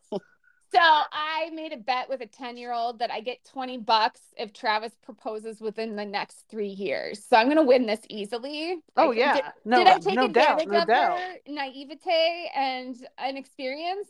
So 0.72 0.80
I 0.82 1.48
made 1.54 1.72
a 1.72 1.76
bet 1.76 2.08
with 2.08 2.20
a 2.22 2.26
10 2.26 2.56
year 2.56 2.72
old 2.72 2.98
that 2.98 3.10
I 3.12 3.20
get 3.20 3.44
20 3.52 3.78
bucks 3.78 4.20
if 4.36 4.52
Travis 4.52 4.92
proposes 5.00 5.60
within 5.60 5.94
the 5.94 6.04
next 6.04 6.44
three 6.50 6.66
years. 6.68 7.24
So 7.24 7.36
I'm 7.36 7.46
gonna 7.48 7.62
win 7.62 7.86
this 7.86 8.00
easily. 8.10 8.78
Oh 8.96 9.12
I- 9.12 9.14
yeah, 9.14 9.34
Did, 9.34 9.44
no, 9.64 9.76
did 9.78 9.86
I 9.86 9.98
take 10.00 10.14
no 10.16 10.26
doubt, 10.28 10.60
advantage 10.62 10.72
no 10.72 10.80
of 10.80 10.86
doubt. 10.88 11.18
her 11.20 11.34
naivete 11.46 12.50
and 12.54 12.96
an 13.18 13.36
experience? 13.36 14.08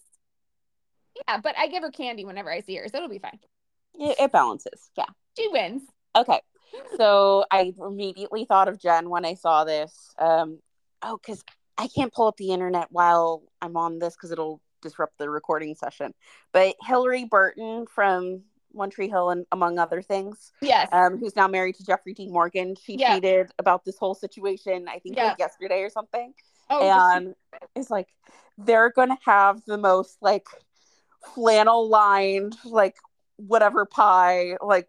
Yeah, 1.28 1.38
but 1.38 1.56
I 1.59 1.68
give 1.68 1.82
her 1.82 1.90
candy 1.90 2.24
whenever 2.24 2.51
I 2.52 2.60
see 2.60 2.76
her, 2.76 2.86
so 2.88 2.97
it'll 2.98 3.09
be 3.09 3.18
fine. 3.18 3.38
It, 3.98 4.16
it 4.20 4.32
balances. 4.32 4.90
Yeah. 4.97 5.06
She 5.38 5.48
wins. 5.48 5.82
Okay. 6.16 6.40
So 6.97 7.44
I 7.51 7.72
immediately 7.78 8.44
thought 8.44 8.68
of 8.68 8.80
Jen 8.80 9.09
when 9.09 9.24
I 9.24 9.34
saw 9.34 9.64
this. 9.64 10.12
Um, 10.18 10.59
oh, 11.02 11.18
because 11.18 11.43
I 11.78 11.88
can't 11.88 12.12
pull 12.12 12.26
up 12.26 12.36
the 12.36 12.52
internet 12.52 12.88
while 12.90 13.43
I'm 13.62 13.76
on 13.76 13.98
this 13.98 14.14
because 14.14 14.30
it'll 14.32 14.60
disrupt 14.82 15.18
the 15.18 15.30
recording 15.30 15.74
session. 15.74 16.12
But 16.52 16.76
Hilarie 16.86 17.28
Burton 17.28 17.86
from 17.86 18.43
One 18.72 18.90
Tree 18.90 19.09
Hill, 19.09 19.30
and 19.30 19.47
among 19.52 19.78
other 19.78 20.02
things, 20.02 20.52
Yes. 20.60 20.88
um, 20.93 21.16
who's 21.18 21.34
now 21.36 21.48
married 21.48 21.76
to 21.76 21.84
Jeffrey 21.84 22.12
Dean 22.14 22.32
Morgan, 22.32 22.74
she 22.76 22.97
Yeah. 22.97 23.18
tweeted 23.18 23.51
about 23.59 23.84
this 23.84 23.97
whole 23.98 24.14
situation. 24.14 24.86
I 24.88 24.98
think 24.98 25.16
Yeah. 25.16 25.28
like 25.28 25.38
yesterday 25.38 25.82
or 25.82 25.90
something, 25.90 26.34
oh, 26.68 26.80
does 26.80 27.12
she- 27.12 27.16
and 27.16 27.34
it's 27.74 27.90
like 27.90 28.09
they're 28.59 28.90
gonna 28.90 29.18
have 29.24 29.64
the 29.66 29.78
most 29.78 30.18
like 30.20 30.47
flannel 31.34 31.88
lined 31.88 32.56
like 32.64 32.97
whatever 33.36 33.84
pie 33.84 34.56
like 34.62 34.88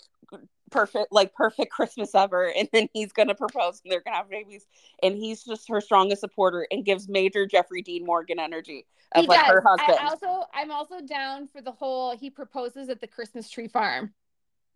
perfect 0.70 1.12
like 1.12 1.34
perfect 1.34 1.72
christmas 1.72 2.14
ever 2.14 2.52
and 2.58 2.68
then 2.74 2.90
he's 2.94 3.12
gonna 3.12 3.36
propose 3.36 3.82
and 3.84 3.92
they're 3.92 4.02
gonna 4.02 4.18
have 4.18 4.30
babies 4.30 4.66
and 5.02 5.16
he's 5.16 5.44
just 5.44 5.68
her 5.70 5.80
strongest 5.82 6.22
supporter 6.22 6.68
and 6.72 6.86
gives 6.86 7.08
major 7.08 7.46
jeffrey 7.46 7.82
dean 7.82 8.06
morgan 8.06 8.40
energy 8.40 8.86
of 9.14 9.22
he 9.22 9.28
like 9.28 9.40
does. 9.40 9.48
her 9.48 9.64
husband 9.66 9.98
I 10.00 10.10
also, 10.10 10.46
I'm 10.54 10.72
also 10.72 11.02
down 11.02 11.48
for 11.48 11.62
the 11.62 11.72
whole 11.72 12.16
he 12.18 12.30
proposes 12.30 12.90
at 12.90 13.02
the 13.02 13.08
Christmas 13.08 13.50
tree 13.50 13.68
farm. 13.68 14.14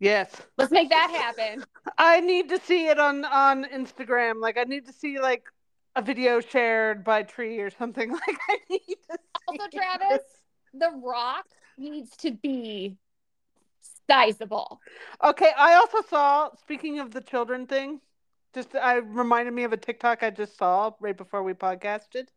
Yes, 0.00 0.34
Let's 0.58 0.72
make 0.72 0.90
that 0.90 1.10
happen. 1.10 1.64
I 1.98 2.20
need 2.20 2.48
to 2.48 2.58
see 2.60 2.88
it 2.88 2.98
on 2.98 3.24
on 3.24 3.64
Instagram. 3.66 4.40
Like 4.40 4.58
I 4.58 4.64
need 4.64 4.86
to 4.86 4.92
see 4.92 5.20
like 5.20 5.44
a 5.94 6.02
video 6.02 6.40
shared 6.40 7.04
by 7.04 7.22
Tree 7.22 7.60
or 7.60 7.70
something. 7.70 8.10
Like 8.26 8.38
I 8.48 8.58
need 8.68 8.80
to. 8.80 9.18
See 9.50 9.58
Also, 9.58 9.64
this. 9.70 9.80
Travis, 9.80 10.22
The 10.74 10.90
Rock 11.02 11.46
needs 11.76 12.16
to 12.18 12.32
be 12.32 12.96
sizable. 14.08 14.80
Okay, 15.22 15.50
I 15.56 15.74
also 15.74 15.98
saw. 16.08 16.50
Speaking 16.60 17.00
of 17.00 17.12
the 17.12 17.20
children 17.20 17.66
thing, 17.66 18.00
just 18.54 18.74
uh, 18.74 18.78
I 18.78 18.96
reminded 18.96 19.54
me 19.54 19.64
of 19.64 19.72
a 19.72 19.76
TikTok 19.76 20.22
I 20.22 20.30
just 20.30 20.56
saw 20.56 20.92
right 21.00 21.16
before 21.16 21.42
we 21.42 21.54
podcasted. 21.54 22.28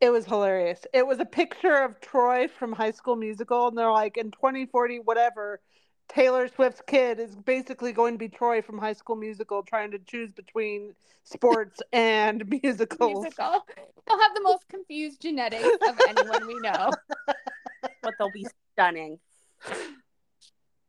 It 0.00 0.10
was 0.10 0.26
hilarious. 0.26 0.80
It 0.92 1.06
was 1.06 1.20
a 1.20 1.24
picture 1.24 1.74
of 1.74 2.00
Troy 2.00 2.48
from 2.48 2.72
High 2.72 2.90
School 2.90 3.16
Musical, 3.16 3.68
and 3.68 3.78
they're 3.78 3.90
like, 3.90 4.18
in 4.18 4.30
2040, 4.30 5.00
whatever, 5.00 5.60
Taylor 6.08 6.48
Swift's 6.48 6.82
kid 6.86 7.18
is 7.18 7.34
basically 7.34 7.92
going 7.92 8.14
to 8.14 8.18
be 8.18 8.28
Troy 8.28 8.62
from 8.62 8.78
High 8.78 8.92
School 8.92 9.16
Musical, 9.16 9.62
trying 9.62 9.90
to 9.90 9.98
choose 9.98 10.30
between 10.32 10.94
sports 11.24 11.82
and 11.92 12.48
musicals. 12.48 13.22
Musical. 13.22 13.64
They'll 14.06 14.20
have 14.20 14.34
the 14.34 14.42
most 14.42 14.68
confused 14.68 15.20
genetics 15.20 15.66
of 15.88 16.00
anyone 16.08 16.46
we 16.46 16.58
know, 16.60 16.90
But 18.02 18.14
they'll 18.18 18.30
be 18.30 18.46
stunning. 18.72 19.18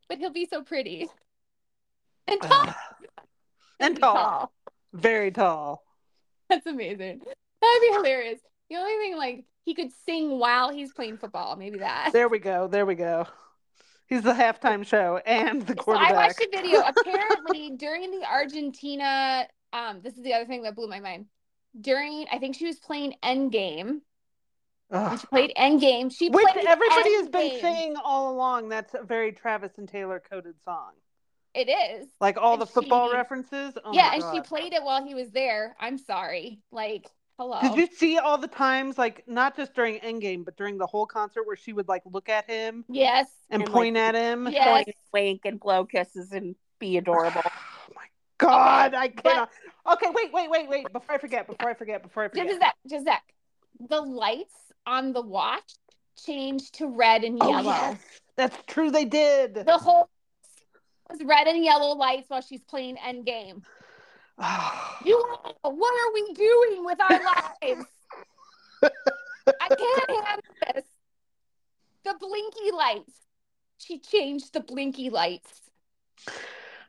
but 0.08 0.18
he'll 0.20 0.30
be 0.32 0.48
so 0.52 0.62
pretty 0.62 1.08
and 2.28 2.42
tall. 2.42 2.66
Ah. 2.68 2.78
and 3.80 3.96
Be 3.96 4.02
tall, 4.02 4.52
very 4.94 5.32
tall. 5.32 5.84
That's 6.50 6.66
amazing. 6.68 7.22
That'd 7.62 7.82
be 7.82 7.94
hilarious. 7.94 8.40
The 8.70 8.76
only 8.78 8.98
thing, 8.98 9.18
like, 9.18 9.46
he 9.66 9.74
could 9.74 9.90
sing 10.06 10.40
while 10.40 10.72
he's 10.72 10.94
playing 10.94 11.18
football. 11.18 11.56
Maybe 11.56 11.80
that. 11.80 12.12
There 12.14 12.30
we 12.30 12.40
go. 12.40 12.68
There 12.68 12.86
we 12.86 12.96
go. 12.96 13.26
He's 14.08 14.22
the 14.22 14.34
halftime 14.34 14.86
show 14.86 15.18
and 15.26 15.62
the 15.64 15.76
So 15.84 15.92
I 15.92 16.14
watched 16.14 16.40
a 16.40 16.48
video. 16.50 16.82
Apparently, 16.82 17.72
during 17.78 18.12
the 18.12 18.26
Argentina, 18.26 19.48
um, 19.74 20.00
this 20.02 20.18
is 20.18 20.24
the 20.24 20.34
other 20.34 20.46
thing 20.46 20.64
that 20.64 20.76
blew 20.76 20.88
my 20.88 21.02
mind. 21.02 21.26
During, 21.80 22.26
I 22.32 22.40
think 22.40 22.56
she 22.56 22.66
was 22.66 22.80
playing 22.80 23.16
Endgame. 23.22 24.00
Ugh. 24.92 25.20
She 25.20 25.28
played 25.28 25.54
Endgame, 25.58 26.10
she 26.12 26.30
Which 26.30 26.48
played 26.48 26.66
everybody 26.66 27.14
has 27.16 27.28
been 27.28 27.60
saying 27.60 27.96
all 28.02 28.34
along. 28.34 28.70
That's 28.70 28.94
a 28.94 29.04
very 29.04 29.34
Travis 29.34 29.74
and 29.78 29.88
Taylor 29.88 30.22
coded 30.32 30.56
song. 30.64 30.92
It 31.54 31.70
is. 31.70 32.08
Like 32.22 32.38
all 32.38 32.54
And 32.54 32.62
the 32.62 32.66
football 32.66 33.10
she- 33.10 33.16
references. 33.16 33.78
Oh 33.84 33.92
yeah, 33.94 34.14
and 34.14 34.24
she 34.34 34.40
played 34.42 34.74
it 34.74 34.84
while 34.84 35.04
he 35.04 35.14
was 35.14 35.30
there. 35.32 35.76
I'm 35.80 35.98
sorry. 35.98 36.60
Like, 36.72 37.08
hello. 37.38 37.60
Did 37.62 37.76
you 37.78 37.88
see 37.96 38.18
all 38.18 38.38
the 38.38 38.48
times, 38.48 38.98
like 38.98 39.24
not 39.28 39.56
just 39.56 39.74
during 39.74 40.00
Endgame, 40.00 40.44
but 40.46 40.58
during 40.58 40.78
the 40.78 40.88
whole 40.88 41.06
concert, 41.06 41.44
where 41.46 41.56
she 41.56 41.74
would 41.74 41.88
like 41.88 42.04
look 42.06 42.30
at 42.30 42.50
him 42.50 42.86
Yes. 42.90 43.28
and, 43.50 43.62
And, 43.64 43.72
point 43.72 43.96
like, 43.96 44.04
at 44.04 44.16
him? 44.16 44.48
Yeah. 44.52 44.66
Point, 44.74 44.88
Yes. 44.88 44.96
wink, 45.14 45.42
and 45.46 45.60
blow 45.60 45.86
kisses 45.86 46.32
and 46.32 46.56
be 46.80 46.98
adorable. 46.98 47.42
Oh 47.90 47.94
my 47.96 48.06
God, 48.40 48.94
I 48.94 49.08
but- 49.08 49.24
cannot. 49.24 49.50
Okay, 49.94 50.08
wait, 50.14 50.32
wait, 50.34 50.50
wait, 50.50 50.70
wait. 50.70 50.92
Before 50.94 51.16
I 51.16 51.18
forget, 51.18 51.48
before 51.48 51.70
I 51.70 51.74
forget, 51.74 52.04
before 52.04 52.26
I 52.26 52.28
forget. 52.28 52.48
Just 52.48 52.60
Zach, 52.60 52.76
just 52.90 53.06
Zach. 53.06 53.24
The 53.90 54.02
lights 54.02 54.54
on 54.86 55.14
the 55.14 55.22
watch 55.22 55.74
changed 56.24 56.76
to 56.76 56.88
red 56.88 57.24
and 57.24 57.38
Oh, 57.42 57.50
yellow. 57.50 57.64
yes, 57.72 57.98
that's 58.36 58.58
true. 58.68 58.92
They 58.92 59.06
did. 59.06 59.56
The 59.56 59.78
whole 59.78 60.10
was 61.10 61.24
red 61.24 61.48
and 61.48 61.64
yellow 61.64 61.96
lights 61.96 62.30
while 62.30 62.42
she's 62.42 62.62
playing 62.64 62.98
Endgame. 62.98 63.64
You, 65.06 65.18
what 65.62 65.94
are 65.94 66.14
we 66.14 66.34
doing 66.34 66.86
with 66.86 67.00
our 67.02 67.10
lives? 67.24 67.86
I 68.84 69.68
can't 69.70 70.26
handle 70.28 70.56
this. 70.74 70.86
The 72.04 72.14
blinky 72.20 72.72
lights. 72.72 73.14
She 73.80 74.00
changed 74.00 74.54
the 74.54 74.60
blinky 74.60 75.10
lights. 75.10 75.62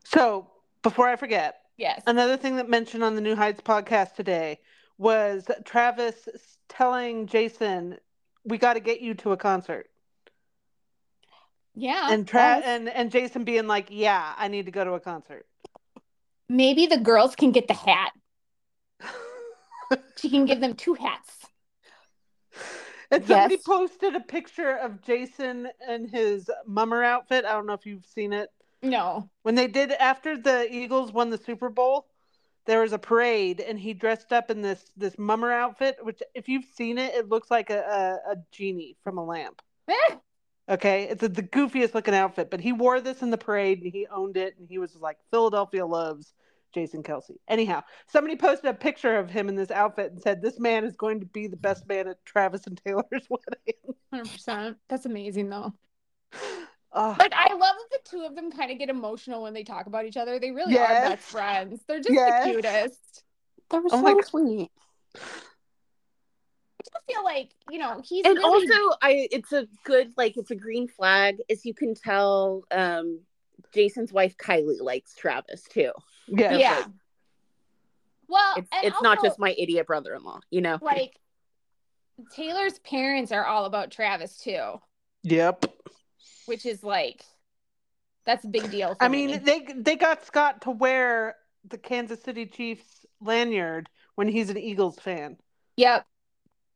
so 0.04 0.50
before 0.82 1.08
I 1.08 1.16
forget, 1.16 1.56
Yes. 1.76 2.02
Another 2.08 2.36
thing 2.36 2.56
that 2.56 2.68
mentioned 2.68 3.04
on 3.04 3.14
the 3.14 3.20
New 3.20 3.36
Heights 3.36 3.60
podcast 3.60 4.14
today 4.16 4.58
was 4.98 5.46
Travis 5.64 6.28
telling 6.68 7.28
Jason, 7.28 7.98
"We 8.44 8.58
got 8.58 8.72
to 8.74 8.80
get 8.80 9.00
you 9.00 9.14
to 9.14 9.30
a 9.30 9.36
concert," 9.36 9.88
Yeah. 11.76 12.08
and 12.10 12.26
Tra- 12.26 12.40
yes. 12.56 12.64
and 12.66 12.88
and 12.88 13.12
Jason 13.12 13.44
being 13.44 13.68
like, 13.68 13.86
"Yeah, 13.90 14.34
I 14.36 14.48
need 14.48 14.66
to 14.66 14.72
go 14.72 14.82
to 14.82 14.94
a 14.94 15.00
concert." 15.00 15.46
Maybe 16.48 16.86
the 16.86 16.98
girls 16.98 17.34
can 17.36 17.52
get 17.52 17.68
the 17.68 17.74
hat. 17.74 18.12
She 20.16 20.28
can 20.28 20.44
give 20.44 20.60
them 20.60 20.74
two 20.74 20.94
hats. 20.94 21.46
and 23.10 23.24
somebody 23.24 23.54
Yes. 23.54 23.62
posted 23.64 24.14
a 24.14 24.20
picture 24.20 24.72
of 24.76 25.00
Jason 25.02 25.68
and 25.86 26.10
his 26.10 26.50
mummer 26.66 27.02
outfit. 27.02 27.44
I 27.44 27.52
don't 27.52 27.66
know 27.66 27.72
if 27.72 27.86
you've 27.86 28.04
seen 28.04 28.32
it. 28.32 28.50
No. 28.82 29.28
When 29.42 29.54
they 29.54 29.66
did 29.66 29.92
after 29.92 30.36
the 30.36 30.72
Eagles 30.72 31.10
won 31.12 31.30
the 31.30 31.38
Super 31.38 31.68
Bowl, 31.68 32.06
there 32.66 32.80
was 32.82 32.92
a 32.92 32.98
parade, 32.98 33.60
and 33.60 33.78
he 33.78 33.94
dressed 33.94 34.32
up 34.32 34.50
in 34.50 34.60
this 34.60 34.90
this 34.96 35.18
mummer 35.18 35.50
outfit. 35.50 35.96
Which, 36.02 36.22
if 36.34 36.48
you've 36.48 36.66
seen 36.74 36.98
it, 36.98 37.14
it 37.14 37.28
looks 37.28 37.50
like 37.50 37.70
a 37.70 38.18
a, 38.28 38.32
a 38.32 38.36
genie 38.52 38.96
from 39.02 39.18
a 39.18 39.24
lamp. 39.24 39.62
Eh. 39.88 40.14
Okay, 40.68 41.04
it's 41.04 41.22
a, 41.22 41.28
the 41.28 41.42
goofiest 41.42 41.94
looking 41.94 42.14
outfit, 42.14 42.50
but 42.50 42.60
he 42.60 42.72
wore 42.72 43.00
this 43.00 43.22
in 43.22 43.30
the 43.30 43.38
parade 43.38 43.82
and 43.82 43.90
he 43.92 44.06
owned 44.06 44.36
it, 44.36 44.54
and 44.58 44.68
he 44.68 44.78
was 44.78 44.94
like, 44.96 45.16
Philadelphia 45.30 45.86
loves 45.86 46.34
Jason 46.74 47.02
Kelce. 47.02 47.36
Anyhow, 47.48 47.82
somebody 48.06 48.36
posted 48.36 48.70
a 48.70 48.74
picture 48.74 49.16
of 49.16 49.30
him 49.30 49.48
in 49.48 49.54
this 49.54 49.70
outfit 49.70 50.12
and 50.12 50.20
said, 50.20 50.42
This 50.42 50.60
man 50.60 50.84
is 50.84 50.94
going 50.96 51.20
to 51.20 51.26
be 51.26 51.46
the 51.46 51.56
best 51.56 51.88
man 51.88 52.06
at 52.08 52.22
Travis 52.26 52.66
and 52.66 52.78
Taylor's 52.84 53.06
wedding. 53.30 53.94
100%. 54.12 54.76
That's 54.88 55.06
amazing, 55.06 55.48
though. 55.48 55.72
Oh, 56.92 57.16
Like, 57.18 57.32
I 57.34 57.52
love 57.52 57.60
that 57.60 57.88
the 57.90 58.10
two 58.10 58.24
of 58.24 58.34
them 58.34 58.50
kind 58.50 58.70
of 58.70 58.78
get 58.78 58.90
emotional 58.90 59.42
when 59.42 59.54
they 59.54 59.64
talk 59.64 59.86
about 59.86 60.04
each 60.04 60.16
other. 60.16 60.38
They 60.38 60.50
really 60.50 60.74
Yes. 60.74 61.04
are 61.04 61.10
best 61.10 61.22
friends. 61.30 61.80
They're 61.88 62.00
just 62.00 62.14
Yes. 62.14 62.44
the 62.44 62.52
cutest. 62.52 63.22
That 63.70 63.82
was 63.84 63.92
Oh 63.92 64.00
so 64.02 64.14
God. 64.14 64.24
sweet. 64.26 64.70
I 66.80 66.84
just 66.84 67.06
feel 67.06 67.24
like, 67.24 67.50
you 67.70 67.78
know, 67.78 68.00
he's 68.04 68.24
and 68.24 68.36
really 68.36 68.68
also 68.68 68.96
i 69.02 69.28
it's 69.30 69.52
a 69.52 69.66
good 69.84 70.12
like 70.16 70.36
it's 70.36 70.50
a 70.50 70.54
green 70.56 70.88
flag 70.88 71.38
as 71.50 71.64
you 71.64 71.74
can 71.74 71.94
tell 71.94 72.62
um 72.70 73.20
jason's 73.74 74.12
wife 74.12 74.36
kylie 74.36 74.80
likes 74.80 75.14
travis 75.14 75.62
too 75.64 75.92
yeah. 76.28 76.56
yeah. 76.56 76.84
Well, 78.28 78.54
it's 78.58 78.68
and 78.72 78.84
it's 78.84 79.02
not 79.02 79.22
just 79.22 79.38
my 79.38 79.54
idiot 79.58 79.86
brother-in-law 79.86 80.40
you 80.50 80.60
know 80.60 80.78
like 80.80 81.18
Taylor's 82.34 82.78
parents 82.80 83.32
are 83.32 83.44
all 83.44 83.64
about 83.64 83.90
Travis 83.90 84.36
too, 84.38 84.80
Yep. 85.22 85.66
which 86.46 86.66
is 86.66 86.82
like 86.82 87.24
that's 88.24 88.44
a 88.44 88.48
big 88.48 88.70
deal. 88.70 88.94
For 88.94 89.04
I 89.04 89.08
me. 89.08 89.26
mean, 89.26 89.44
they 89.44 89.60
they 89.74 89.96
got 89.96 90.24
Scott 90.24 90.62
to 90.62 90.70
wear 90.70 91.36
the 91.64 91.78
Kansas 91.78 92.22
City 92.22 92.46
Chiefs 92.46 93.06
lanyard 93.20 93.88
when 94.16 94.28
he's 94.28 94.50
an 94.50 94.58
Eagles 94.58 94.98
fan. 94.98 95.36
Yep. 95.76 96.06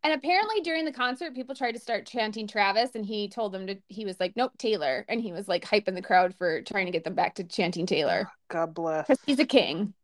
And 0.04 0.12
apparently 0.14 0.60
during 0.62 0.84
the 0.84 0.92
concert, 0.92 1.34
people 1.34 1.54
tried 1.54 1.72
to 1.72 1.78
start 1.78 2.06
chanting 2.06 2.48
Travis, 2.48 2.90
and 2.96 3.06
he 3.06 3.28
told 3.28 3.52
them 3.52 3.68
to. 3.68 3.76
He 3.86 4.04
was 4.04 4.18
like, 4.18 4.34
"Nope, 4.34 4.52
Taylor," 4.58 5.04
and 5.08 5.20
he 5.20 5.32
was 5.32 5.46
like 5.46 5.64
hyping 5.64 5.94
the 5.94 6.02
crowd 6.02 6.34
for 6.34 6.60
trying 6.62 6.86
to 6.86 6.92
get 6.92 7.04
them 7.04 7.14
back 7.14 7.36
to 7.36 7.44
chanting 7.44 7.86
Taylor 7.86 8.28
oh, 8.28 8.34
God 8.48 8.74
bless. 8.74 9.06
because 9.06 9.22
he's 9.24 9.38
a 9.38 9.46
king. 9.46 9.94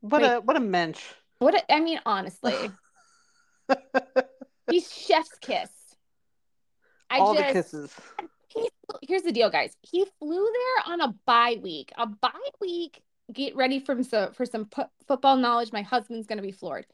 What 0.00 0.22
Wait. 0.22 0.28
a 0.28 0.40
what 0.40 0.56
a 0.56 0.60
mensch. 0.60 1.02
What 1.38 1.54
a, 1.54 1.72
I 1.72 1.80
mean, 1.80 2.00
honestly, 2.06 2.54
he's 4.70 4.90
chef's 4.90 5.36
kiss. 5.40 5.70
I 7.10 7.18
All 7.18 7.34
just 7.34 7.46
the 7.46 7.52
kisses. 7.52 7.94
he 8.48 8.68
here's 9.02 9.22
the 9.22 9.32
deal, 9.32 9.50
guys. 9.50 9.76
He 9.82 10.06
flew 10.18 10.50
there 10.50 10.94
on 10.94 11.02
a 11.02 11.14
bye 11.26 11.58
week. 11.62 11.92
A 11.98 12.06
bye 12.06 12.30
week. 12.58 13.02
Get 13.30 13.54
ready 13.54 13.80
from 13.80 14.02
so 14.02 14.30
for 14.32 14.46
some 14.46 14.64
pu- 14.64 14.90
football 15.06 15.36
knowledge. 15.36 15.72
My 15.72 15.82
husband's 15.82 16.26
gonna 16.26 16.40
be 16.40 16.52
floored. 16.52 16.86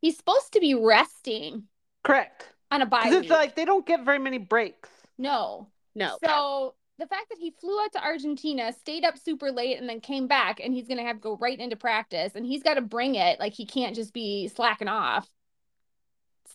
He's 0.00 0.16
supposed 0.16 0.54
to 0.54 0.60
be 0.60 0.74
resting 0.74 1.64
Correct. 2.02 2.48
on 2.70 2.82
a 2.82 2.86
bye 2.86 3.02
'Cause 3.02 3.12
week. 3.12 3.20
it's 3.22 3.30
like 3.30 3.54
they 3.56 3.64
don't 3.64 3.86
get 3.86 4.04
very 4.04 4.18
many 4.18 4.38
breaks. 4.38 4.88
no, 5.18 5.68
no 5.94 6.16
So 6.24 6.74
the 6.98 7.06
fact 7.06 7.30
that 7.30 7.38
he 7.38 7.50
flew 7.50 7.80
out 7.82 7.92
to 7.92 8.02
Argentina, 8.04 8.72
stayed 8.72 9.04
up 9.04 9.16
super 9.18 9.50
late, 9.50 9.78
and 9.78 9.88
then 9.88 10.00
came 10.00 10.26
back, 10.26 10.60
and 10.60 10.72
he's 10.74 10.86
gonna 10.86 11.02
have 11.02 11.16
to 11.16 11.20
go 11.20 11.36
right 11.36 11.58
into 11.58 11.76
practice, 11.76 12.32
and 12.34 12.44
he's 12.44 12.62
got 12.62 12.74
to 12.74 12.82
bring 12.82 13.14
it. 13.14 13.40
Like 13.40 13.54
he 13.54 13.64
can't 13.66 13.94
just 13.94 14.12
be 14.12 14.48
slacking 14.48 14.88
off. 14.88 15.28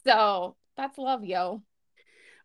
So 0.03 0.55
that's 0.77 0.97
love, 0.97 1.23
yo. 1.25 1.63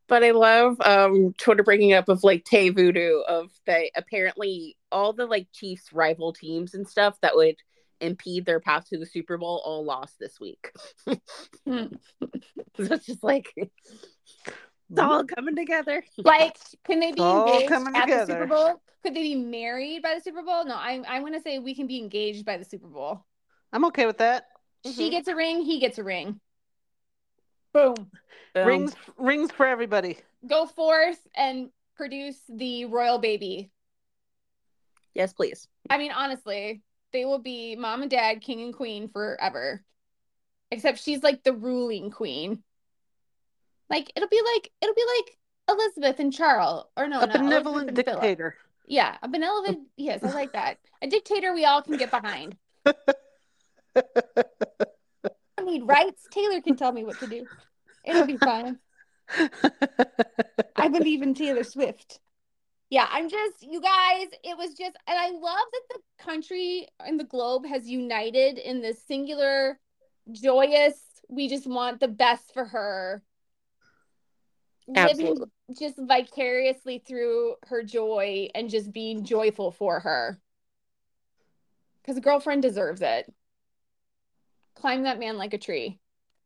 But 0.09 0.25
I 0.25 0.31
love 0.33 0.81
um 0.81 1.35
Twitter 1.35 1.63
breaking 1.63 1.93
up 1.93 2.09
of 2.09 2.25
like 2.25 2.45
Tay 2.45 2.71
Voodoo 2.71 3.21
of 3.21 3.51
the 3.67 3.91
apparently 3.97 4.77
all 4.91 5.13
the 5.13 5.27
like 5.27 5.49
Chiefs 5.53 5.93
rival 5.93 6.33
teams 6.33 6.75
and 6.75 6.89
stuff 6.89 7.17
that 7.21 7.37
would 7.37 7.57
impede 8.01 8.47
their 8.47 8.61
path 8.61 8.89
to 8.91 8.99
the 8.99 9.07
Super 9.07 9.37
Bowl 9.39 9.63
all 9.65 9.85
lost 9.85 10.19
this 10.19 10.39
week. 10.41 10.73
So 12.77 12.95
it's 12.95 13.07
just 13.07 13.23
like 13.23 13.53
it's 13.57 14.99
all 14.99 15.25
coming 15.25 15.55
together. 15.55 16.03
Like, 16.17 16.57
can 16.85 16.99
they 16.99 17.13
be 17.13 17.21
all 17.21 17.47
engaged 17.47 17.69
coming 17.69 17.95
at 17.95 18.09
the. 18.09 18.27
Super 18.27 18.47
Bowl? 18.47 18.81
Could 19.03 19.15
they 19.15 19.23
be 19.23 19.35
married 19.35 20.03
by 20.03 20.15
the 20.15 20.21
Super 20.21 20.43
Bowl? 20.43 20.65
No, 20.65 20.77
I'm 20.77 21.05
I'm 21.07 21.23
gonna 21.23 21.41
say 21.41 21.59
we 21.59 21.75
can 21.75 21.87
be 21.87 21.99
engaged 21.99 22.45
by 22.45 22.57
the 22.57 22.65
Super 22.65 22.89
Bowl. 22.89 23.25
I'm 23.73 23.85
okay 23.87 24.07
with 24.07 24.19
that. 24.19 24.47
She 24.85 25.09
Mhm. 25.09 25.11
gets 25.11 25.29
a 25.29 25.37
ring, 25.37 25.63
he 25.63 25.79
gets 25.79 25.99
a 25.99 26.05
ring. 26.05 26.41
Boom. 27.73 28.11
Boom. 28.55 28.67
Rings 28.67 28.95
rings 29.17 29.53
for 29.53 29.67
everybody. 29.67 30.19
Go 30.47 30.67
forth 30.67 31.21
and 31.35 31.71
produce 31.97 32.41
the 32.49 32.87
royal 32.87 33.19
baby. 33.19 33.71
Yes, 35.15 35.33
please. 35.33 35.69
I 35.91 35.99
mean, 35.99 36.13
honestly, 36.13 36.83
they 37.13 37.25
will 37.25 37.39
be 37.39 37.77
mom 37.77 38.03
and 38.03 38.11
dad, 38.11 38.41
king 38.41 38.63
and 38.63 38.75
queen 38.75 39.09
forever. 39.09 39.83
except 40.71 40.99
she's 41.01 41.23
like 41.23 41.43
the 41.43 41.53
ruling 41.53 42.11
queen. 42.11 42.63
Like 43.89 44.13
it'll 44.15 44.29
be 44.29 44.41
like 44.55 44.71
it'll 44.81 44.95
be 44.95 45.05
like 45.19 45.37
Elizabeth 45.69 46.21
and 46.21 46.33
Charles, 46.33 46.85
or 46.97 47.09
no, 47.09 47.21
a 47.21 47.27
benevolent 47.27 47.53
Elizabeth 47.53 47.89
and 47.89 47.97
Philip. 48.05 48.21
dictator. 48.21 48.57
Yeah, 48.87 49.17
a 49.23 49.29
benevolent. 49.29 49.89
Yes, 49.97 50.25
I 50.25 50.31
like 50.31 50.53
that. 50.53 50.79
A 51.03 51.07
dictator 51.07 51.55
we 51.55 51.65
all 51.65 51.83
can 51.83 51.97
get 51.97 52.11
behind. 52.11 52.57
I 52.87 52.95
need 55.63 55.87
rights. 55.87 56.27
Taylor 56.31 56.61
can 56.61 56.77
tell 56.77 56.93
me 56.93 57.05
what 57.05 57.19
to 57.21 57.27
do. 57.27 57.47
It'll 58.05 58.27
be 58.27 58.37
fine. 58.37 58.79
I 60.77 60.89
believe 60.89 61.23
in 61.23 61.35
Taylor 61.35 61.65
Swift. 61.65 62.21
Yeah, 62.91 63.07
I'm 63.09 63.29
just, 63.29 63.63
you 63.63 63.81
guys, 63.81 64.27
it 64.43 64.59
was 64.59 64.75
just, 64.75 64.97
and 65.07 65.17
I 65.17 65.31
love 65.31 65.41
that 65.73 65.83
the 65.91 66.25
country 66.25 66.89
and 66.99 67.21
the 67.21 67.25
globe 67.25 67.65
has 67.65 67.89
united 67.89 68.59
in 68.59 68.83
this 68.83 69.01
singular, 69.07 69.79
joyous, 70.33 70.99
we 71.29 71.49
just 71.49 71.69
want 71.69 72.01
the 72.01 72.09
best 72.09 72.53
for 72.53 72.65
her. 72.65 73.23
Absolutely. 74.95 75.31
Living 75.31 75.51
just 75.79 75.95
vicariously 75.99 76.99
through 77.07 77.55
her 77.67 77.85
joy 77.85 78.49
and 78.57 78.69
just 78.69 78.93
being 78.93 79.25
joyful 79.25 79.71
for 79.71 80.01
her. 80.01 80.41
Because 82.03 82.17
a 82.17 82.21
girlfriend 82.21 82.63
deserves 82.63 83.03
it. 83.03 83.33
Climb 84.75 85.05
that 85.05 85.21
man 85.21 85.39
like 85.39 85.55
a 85.55 85.59
tree. 85.59 86.01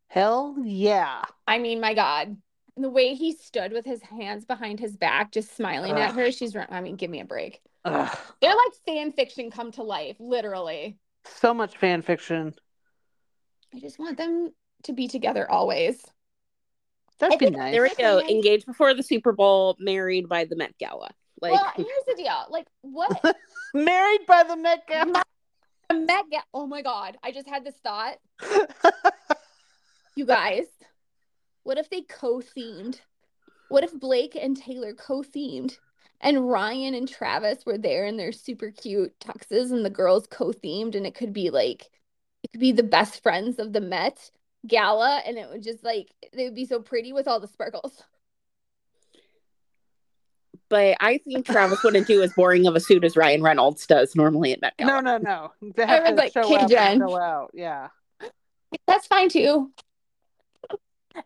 Hell 0.09 0.57
yeah. 0.62 1.23
I 1.47 1.59
mean, 1.59 1.81
my 1.81 1.95
God. 1.95 2.37
And 2.77 2.85
the 2.85 2.91
way 2.91 3.15
he 3.15 3.33
stood 3.33 3.73
with 3.73 3.85
his 3.85 4.03
hands 4.03 4.45
behind 4.45 4.81
his 4.81 4.97
back, 4.97 5.31
just 5.31 5.57
smiling 5.57 5.93
at 5.93 6.15
her, 6.15 6.33
she's, 6.33 6.57
I 6.57 6.81
mean, 6.81 6.97
give 6.97 7.11
me 7.11 7.21
a 7.21 7.25
break. 7.25 7.61
Ugh. 7.85 8.19
They're 8.41 8.51
like 8.51 8.75
fan 8.85 9.13
fiction 9.13 9.51
come 9.51 9.71
to 9.73 9.83
life, 9.83 10.17
literally. 10.19 10.99
So 11.25 11.55
much 11.55 11.77
fan 11.77 12.03
fiction. 12.03 12.55
I 13.73 13.79
just 13.79 13.99
want 13.99 14.19
them 14.19 14.53
to 14.85 14.93
be 14.93 15.07
together 15.07 15.49
always. 15.49 16.05
That'd 17.21 17.39
be 17.39 17.51
nice. 17.51 17.73
There 17.73 17.83
we 17.83 17.95
go. 17.95 18.19
Okay. 18.19 18.35
Engaged 18.35 18.67
before 18.67 18.93
the 18.93 19.03
Super 19.03 19.33
Bowl, 19.33 19.77
married 19.79 20.29
by 20.29 20.45
the 20.45 20.57
Met 20.57 20.77
Gala. 20.79 21.11
Like, 21.41 21.53
well, 21.53 21.73
here's 21.77 21.89
the 22.09 22.15
deal. 22.17 22.47
Like, 22.51 22.67
what? 22.83 23.37
Married 23.75 24.27
by 24.27 24.45
the 24.45 24.57
Met 24.57 24.87
Gala. 24.89 25.23
A 25.91 25.95
Met 25.95 26.25
Ga- 26.31 26.43
oh 26.53 26.67
my 26.67 26.81
God. 26.83 27.17
I 27.23 27.33
just 27.33 27.49
had 27.49 27.65
this 27.65 27.75
thought. 27.85 28.17
You 30.17 30.27
guys, 30.27 30.67
what 31.65 31.77
if 31.78 31.91
they 31.91 32.03
co 32.03 32.41
themed? 32.41 33.01
What 33.69 33.82
if 33.85 33.99
Blake 33.99 34.36
and 34.41 34.57
Taylor 34.57 34.95
co 34.95 35.23
themed? 35.23 35.78
And 36.20 36.49
Ryan 36.49 36.95
and 36.95 37.09
Travis 37.09 37.66
were 37.66 37.77
there 37.77 38.07
in 38.07 38.16
their 38.16 38.32
super 38.32 38.70
cute 38.70 39.12
tuxes, 39.20 39.73
and 39.73 39.85
the 39.85 39.91
girls 39.91 40.27
co 40.31 40.53
themed, 40.53 40.95
and 40.95 41.07
it 41.07 41.15
could 41.15 41.32
be 41.32 41.51
like, 41.51 41.91
it 42.43 42.53
could 42.53 42.61
be 42.61 42.73
the 42.73 42.82
best 42.82 43.23
friends 43.23 43.59
of 43.59 43.73
the 43.73 43.81
Met 43.81 44.31
gala, 44.66 45.20
and 45.27 45.36
it 45.36 45.49
would 45.51 45.62
just 45.62 45.85
like, 45.85 46.11
they 46.32 46.45
would 46.45 46.55
be 46.55 46.65
so 46.65 46.81
pretty 46.81 47.12
with 47.12 47.27
all 47.28 47.41
the 47.41 47.49
sparkles. 47.49 48.03
but 50.70 50.97
I 51.01 51.19
think 51.19 51.45
Travis 51.47 51.82
wouldn't 51.82 52.07
do 52.07 52.23
as 52.23 52.32
boring 52.32 52.66
of 52.66 52.74
a 52.74 52.81
suit 52.81 53.05
as 53.05 53.16
Ryan 53.16 53.43
Reynolds 53.43 53.86
does 53.86 54.16
normally 54.16 54.53
at 54.53 54.61
Met 54.62 54.77
Gala. 54.78 55.03
no, 55.03 55.19
no. 55.19 55.53
They 55.77 55.86
have 55.86 56.03
was 56.05 56.11
to 56.11 56.16
like, 56.16 56.32
show 56.32 56.49
"Hey, 56.49 56.57
up 56.57 56.70
Jen." 56.70 57.01
show 57.01 57.19
out. 57.19 57.51
Yeah. 57.53 57.89
That's 58.86 59.07
fine 59.07 59.28
too. 59.28 59.70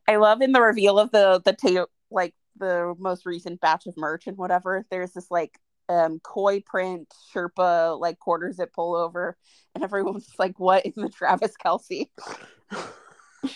I 0.06 0.16
love 0.16 0.42
in 0.42 0.52
the 0.52 0.60
reveal 0.60 0.98
of 0.98 1.10
the 1.10 1.40
the 1.44 1.52
ta- 1.52 1.86
like 2.10 2.34
the 2.56 2.94
most 2.98 3.26
recent 3.26 3.60
batch 3.60 3.86
of 3.86 3.96
merch 3.96 4.26
and 4.26 4.36
whatever. 4.36 4.84
There's 4.90 5.12
this 5.12 5.30
like 5.30 5.58
um 5.88 6.20
koi 6.20 6.60
print 6.60 7.12
Sherpa 7.32 7.98
like 7.98 8.18
quarter 8.18 8.52
zip 8.52 8.72
pullover, 8.76 9.34
and 9.74 9.84
everyone's 9.84 10.28
like, 10.38 10.58
"What 10.58 10.84
in 10.84 10.92
the 10.96 11.08
Travis 11.08 11.54
Kelce?" 11.62 12.08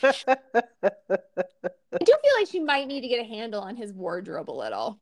I 0.03 1.99
do 2.05 2.15
feel 2.23 2.33
like 2.39 2.49
she 2.49 2.61
might 2.61 2.87
need 2.87 3.03
to 3.03 3.09
get 3.09 3.21
a 3.21 3.29
handle 3.29 3.61
on 3.61 3.77
his 3.77 3.93
wardrobe 3.93 4.51
a 4.51 4.53
little. 4.53 5.01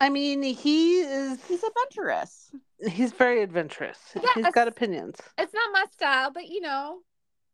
I 0.00 0.08
mean, 0.08 0.42
he 0.42 1.00
is. 1.00 1.38
He's 1.46 1.62
adventurous. 1.62 2.50
He's 2.90 3.12
very 3.12 3.40
adventurous. 3.42 3.98
Yeah, 4.16 4.22
he's 4.34 4.52
got 4.52 4.66
opinions. 4.66 5.16
It's 5.38 5.54
not 5.54 5.72
my 5.72 5.84
style, 5.92 6.32
but 6.32 6.48
you 6.48 6.60
know, 6.60 6.98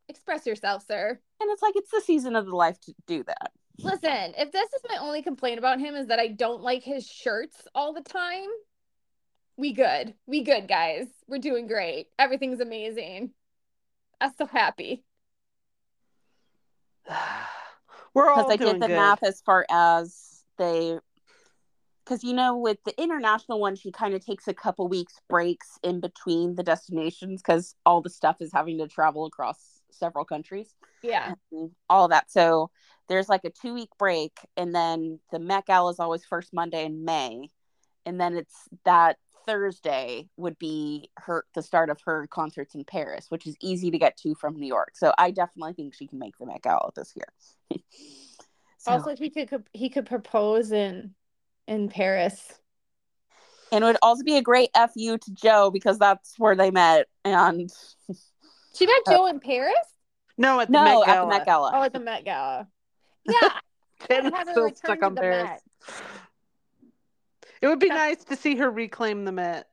express 0.09 0.45
yourself, 0.45 0.85
sir. 0.85 1.19
And 1.39 1.49
it's 1.51 1.61
like 1.61 1.75
it's 1.75 1.91
the 1.91 2.01
season 2.01 2.35
of 2.35 2.45
the 2.45 2.55
life 2.55 2.79
to 2.81 2.93
do 3.07 3.23
that. 3.23 3.51
Listen, 3.81 4.33
if 4.37 4.51
this 4.51 4.67
is 4.73 4.81
my 4.89 4.97
only 4.97 5.21
complaint 5.21 5.57
about 5.59 5.79
him 5.79 5.95
is 5.95 6.07
that 6.07 6.19
I 6.19 6.27
don't 6.27 6.61
like 6.61 6.83
his 6.83 7.07
shirts 7.07 7.65
all 7.73 7.93
the 7.93 8.01
time, 8.01 8.47
we 9.55 9.71
good. 9.73 10.13
We 10.25 10.43
good, 10.43 10.67
guys. 10.67 11.07
We're 11.27 11.39
doing 11.39 11.67
great. 11.67 12.07
Everything's 12.17 12.59
amazing. 12.59 13.31
I'm 14.19 14.33
so 14.37 14.45
happy. 14.45 15.03
We're 18.13 18.29
all 18.29 18.47
Because 18.47 18.51
I 18.51 18.57
did 18.57 18.81
the 18.81 18.87
good. 18.87 18.95
math 18.95 19.23
as 19.23 19.41
far 19.41 19.65
as 19.69 20.43
they 20.57 20.97
because 22.03 22.23
you 22.23 22.33
know 22.33 22.57
with 22.57 22.79
the 22.85 23.01
international 23.01 23.59
one 23.59 23.75
she 23.75 23.91
kind 23.91 24.15
of 24.15 24.25
takes 24.25 24.47
a 24.47 24.53
couple 24.53 24.87
weeks 24.87 25.13
breaks 25.29 25.77
in 25.83 25.99
between 25.99 26.55
the 26.55 26.63
destinations 26.63 27.41
because 27.41 27.75
all 27.85 28.01
the 28.01 28.09
stuff 28.09 28.37
is 28.41 28.51
having 28.51 28.79
to 28.79 28.87
travel 28.87 29.25
across 29.25 29.78
several 29.91 30.25
countries 30.25 30.75
Yeah. 31.01 31.33
all 31.89 32.07
that 32.09 32.29
so 32.31 32.69
there's 33.07 33.29
like 33.29 33.43
a 33.45 33.49
two 33.49 33.73
week 33.73 33.89
break 33.97 34.33
and 34.57 34.73
then 34.75 35.19
the 35.31 35.39
met 35.39 35.65
gala 35.65 35.91
is 35.91 35.99
always 35.99 36.23
first 36.25 36.53
monday 36.53 36.85
in 36.85 37.05
may 37.05 37.49
and 38.05 38.19
then 38.19 38.35
it's 38.37 38.67
that 38.85 39.17
thursday 39.45 40.27
would 40.37 40.59
be 40.59 41.09
her 41.17 41.43
the 41.55 41.61
start 41.63 41.89
of 41.89 41.99
her 42.05 42.27
concerts 42.27 42.75
in 42.75 42.83
paris 42.83 43.25
which 43.29 43.47
is 43.47 43.55
easy 43.61 43.89
to 43.89 43.97
get 43.97 44.15
to 44.17 44.35
from 44.35 44.55
new 44.55 44.67
york 44.67 44.91
so 44.95 45.11
i 45.17 45.31
definitely 45.31 45.73
think 45.73 45.93
she 45.93 46.07
can 46.07 46.19
make 46.19 46.37
the 46.37 46.45
met 46.45 46.61
gala 46.61 46.89
this 46.95 47.13
year 47.15 47.79
So- 48.81 48.91
Also, 48.93 49.13
he 49.15 49.29
could 49.29 49.63
he 49.73 49.89
could 49.89 50.05
propose 50.05 50.71
in 50.71 51.13
in 51.67 51.89
Paris. 51.89 52.53
And 53.73 53.83
it 53.83 53.87
would 53.87 53.97
also 54.01 54.23
be 54.23 54.37
a 54.37 54.41
great 54.41 54.69
FU 54.73 55.17
to 55.17 55.31
Joe 55.33 55.69
because 55.69 55.99
that's 55.99 56.33
where 56.39 56.55
they 56.55 56.71
met. 56.71 57.07
And 57.25 57.69
She 58.79 58.85
met 58.87 59.01
Uh, 59.07 59.11
Joe 59.11 59.27
in 59.27 59.39
Paris. 59.39 59.75
No, 60.37 60.59
at 60.61 60.67
the 60.69 60.71
no, 60.71 60.83
Met 61.01 61.09
at 61.09 61.13
Gala. 61.15 61.25
the 61.25 61.37
Met 61.37 61.45
Gala. 61.45 61.71
Oh, 61.75 61.83
at 61.83 61.93
the 61.93 61.99
Met 61.99 62.25
Gala. 62.25 62.67
Yeah, 63.25 63.49
Jen 64.09 64.25
I'd 64.25 64.25
is 64.27 64.33
have 64.33 64.47
her 64.47 64.53
still 64.53 64.75
stuck 64.75 65.03
on 65.03 65.15
Paris. 65.15 65.43
Met. 65.43 65.61
It 67.61 67.67
would 67.67 67.79
be 67.79 67.89
nice 67.89 68.23
to 68.25 68.35
see 68.37 68.55
her 68.55 68.71
reclaim 68.71 69.25
the 69.25 69.31
Met. 69.33 69.67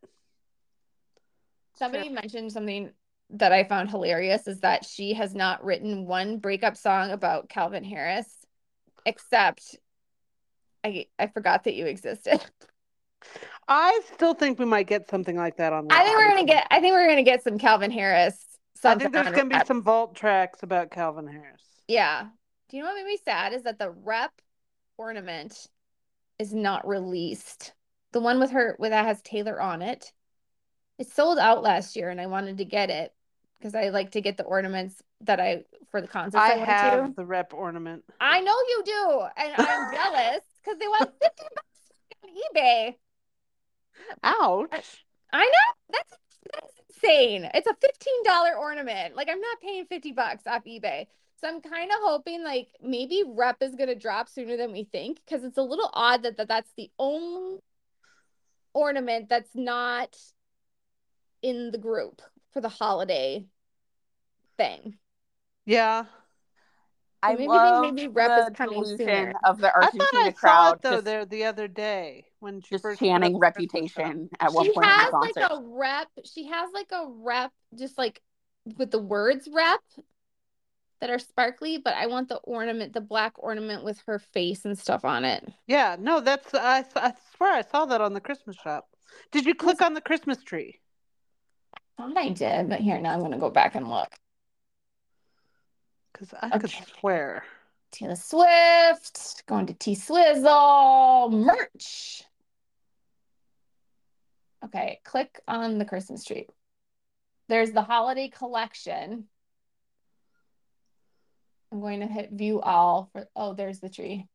Somebody 1.78 2.08
mentioned 2.08 2.52
something 2.52 2.90
that 3.30 3.52
I 3.52 3.64
found 3.64 3.90
hilarious 3.90 4.46
is 4.48 4.60
that 4.60 4.84
she 4.84 5.14
has 5.14 5.34
not 5.34 5.64
written 5.64 6.06
one 6.06 6.38
breakup 6.38 6.76
song 6.76 7.10
about 7.12 7.48
Calvin 7.48 7.84
Harris, 7.84 8.26
except 9.06 9.76
I 10.84 11.06
I 11.18 11.28
forgot 11.28 11.64
that 11.64 11.74
you 11.74 11.86
existed. 11.86 12.40
I 13.68 14.00
still 14.14 14.34
think 14.34 14.58
we 14.58 14.64
might 14.64 14.86
get 14.86 15.08
something 15.08 15.36
like 15.36 15.56
that 15.56 15.72
on. 15.72 15.86
I 15.90 16.04
think 16.04 16.16
we're 16.16 16.28
gonna 16.28 16.44
get 16.44 16.66
I 16.70 16.80
think 16.80 16.92
we're 16.94 17.08
gonna 17.08 17.22
get 17.22 17.42
some 17.42 17.58
Calvin 17.58 17.90
Harris. 17.90 18.36
I 18.84 18.94
think 18.94 19.12
there's 19.12 19.30
gonna 19.30 19.48
be 19.48 19.64
some 19.66 19.82
vault 19.82 20.14
tracks 20.14 20.62
about 20.62 20.90
Calvin 20.90 21.26
Harris. 21.26 21.62
Yeah. 21.88 22.26
Do 22.68 22.76
you 22.76 22.82
know 22.82 22.88
what 22.88 22.96
made 22.96 23.06
me 23.06 23.18
sad 23.24 23.52
is 23.52 23.62
that 23.62 23.78
the 23.78 23.90
rep 23.90 24.32
ornament 24.98 25.68
is 26.38 26.52
not 26.52 26.86
released. 26.86 27.72
The 28.12 28.20
one 28.20 28.40
with 28.40 28.50
her 28.50 28.76
with 28.78 28.90
that 28.90 29.06
has 29.06 29.22
Taylor 29.22 29.60
on 29.60 29.82
it. 29.82 30.12
It 30.98 31.08
sold 31.08 31.38
out 31.38 31.62
last 31.62 31.96
year 31.96 32.10
and 32.10 32.20
I 32.20 32.26
wanted 32.26 32.58
to 32.58 32.64
get 32.64 32.90
it 32.90 33.12
because 33.58 33.74
I 33.74 33.88
like 33.88 34.12
to 34.12 34.20
get 34.20 34.36
the 34.36 34.44
ornaments 34.44 35.02
that 35.22 35.40
I 35.40 35.64
for 35.90 36.00
the 36.00 36.08
concerts 36.08 36.42
I, 36.42 36.52
I 36.52 36.56
have 36.56 37.06
to. 37.08 37.14
the 37.16 37.24
rep 37.24 37.54
ornament. 37.54 38.04
I 38.20 38.40
know 38.40 38.52
you 38.68 38.82
do, 38.84 39.22
and 39.36 39.54
I'm 39.56 39.92
jealous 39.94 40.40
because 40.62 40.78
they 40.78 40.88
want 40.88 41.10
50 41.22 41.42
bucks 41.54 42.24
on 42.24 42.30
eBay. 42.30 42.94
Ouch! 44.22 45.04
I 45.32 45.44
know 45.44 45.72
that's 45.90 46.18
that's 46.52 46.75
insane. 47.02 47.48
It's 47.54 47.66
a 47.66 47.74
fifteen 47.74 48.22
dollar 48.24 48.54
ornament. 48.58 49.16
Like 49.16 49.28
I'm 49.30 49.40
not 49.40 49.60
paying 49.60 49.86
fifty 49.86 50.12
bucks 50.12 50.46
off 50.46 50.64
eBay. 50.64 51.06
So 51.40 51.48
I'm 51.48 51.60
kind 51.60 51.90
of 51.90 51.98
hoping 52.02 52.42
like 52.42 52.68
maybe 52.82 53.22
rep 53.26 53.62
is 53.62 53.74
gonna 53.74 53.94
drop 53.94 54.28
sooner 54.28 54.56
than 54.56 54.72
we 54.72 54.84
think 54.84 55.20
because 55.24 55.44
it's 55.44 55.58
a 55.58 55.62
little 55.62 55.90
odd 55.92 56.22
that, 56.22 56.36
that 56.38 56.48
that's 56.48 56.72
the 56.76 56.90
only 56.98 57.58
ornament 58.72 59.28
that's 59.28 59.54
not 59.54 60.16
in 61.42 61.70
the 61.70 61.78
group 61.78 62.22
for 62.52 62.60
the 62.60 62.68
holiday 62.68 63.44
thing. 64.56 64.96
Yeah, 65.66 66.04
I 67.22 67.32
maybe- 67.34 67.48
love 67.48 67.82
maybe 67.94 68.08
Rep 68.08 68.28
the 68.28 68.52
is 68.52 68.56
coming 68.56 68.82
delusion 68.82 68.98
sooner. 68.98 69.34
of 69.44 69.58
the 69.58 69.76
I 69.76 69.86
thought 69.90 70.14
I 70.14 70.30
saw 70.30 70.36
crowd 70.38 70.72
it 70.76 70.82
though 70.82 70.90
just, 70.92 71.04
there 71.04 71.24
the 71.26 71.44
other 71.44 71.68
day 71.68 72.25
when 72.40 72.60
she 72.60 72.70
just 72.70 72.82
first 72.82 72.98
put 73.00 73.06
chanting 73.06 73.34
up 73.34 73.40
the 73.40 73.50
Christmas 73.52 73.96
reputation 73.96 74.28
at 74.40 74.52
one 74.52 74.64
she 74.64 74.72
point 74.72 74.86
She 74.86 74.92
has 74.92 75.10
the 75.10 75.18
like 75.18 75.50
a 75.50 75.62
rep. 75.62 76.08
She 76.24 76.46
has 76.46 76.70
like 76.72 76.92
a 76.92 77.06
rep, 77.08 77.52
just 77.78 77.98
like 77.98 78.20
with 78.76 78.90
the 78.90 78.98
words 78.98 79.48
rep 79.52 79.80
that 81.00 81.10
are 81.10 81.18
sparkly, 81.18 81.78
but 81.78 81.94
I 81.94 82.06
want 82.06 82.28
the 82.28 82.36
ornament, 82.36 82.92
the 82.92 83.00
black 83.00 83.34
ornament 83.36 83.84
with 83.84 84.00
her 84.06 84.18
face 84.18 84.64
and 84.64 84.78
stuff 84.78 85.04
on 85.04 85.24
it. 85.24 85.46
Yeah, 85.66 85.96
no, 85.98 86.20
that's 86.20 86.54
I, 86.54 86.84
I 86.94 87.12
swear 87.36 87.52
I 87.52 87.62
saw 87.62 87.84
that 87.86 88.00
on 88.00 88.14
the 88.14 88.20
Christmas 88.20 88.56
shop. 88.56 88.88
Did 89.32 89.46
you 89.46 89.54
click 89.54 89.82
on 89.82 89.94
the 89.94 90.00
Christmas 90.00 90.42
tree? 90.42 90.80
I 91.98 92.02
thought 92.02 92.16
I 92.16 92.28
did, 92.30 92.68
but 92.68 92.80
here 92.80 93.00
now 93.00 93.12
I'm 93.12 93.20
gonna 93.20 93.38
go 93.38 93.50
back 93.50 93.74
and 93.74 93.88
look. 93.88 94.14
Because 96.12 96.34
I 96.40 96.50
could 96.58 96.64
Okay. 96.64 96.84
swear. 96.98 97.44
Taylor 97.92 98.16
Swift, 98.16 99.46
going 99.46 99.66
to 99.66 99.74
T 99.74 99.94
Swizzle, 99.94 101.30
merch. 101.30 102.24
Okay, 104.66 105.00
click 105.04 105.40
on 105.46 105.78
the 105.78 105.84
Christmas 105.84 106.24
tree. 106.24 106.48
There's 107.48 107.70
the 107.70 107.82
holiday 107.82 108.28
collection. 108.28 109.24
I'm 111.70 111.80
going 111.80 112.00
to 112.00 112.06
hit 112.06 112.32
view 112.32 112.60
all 112.60 113.08
for, 113.12 113.28
oh, 113.36 113.54
there's 113.54 113.78
the 113.78 113.88
tree. 113.88 114.26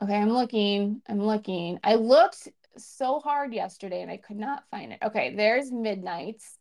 Okay, 0.00 0.14
I'm 0.14 0.30
looking. 0.30 1.02
I'm 1.08 1.22
looking. 1.22 1.80
I 1.82 1.96
looked 1.96 2.48
so 2.76 3.18
hard 3.18 3.52
yesterday 3.52 4.02
and 4.02 4.10
I 4.10 4.16
could 4.16 4.36
not 4.36 4.64
find 4.70 4.92
it. 4.92 4.98
Okay, 5.02 5.34
there's 5.34 5.72
Midnights. 5.72 6.56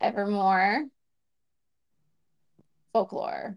Evermore. 0.00 0.84
Folklore. 2.92 3.56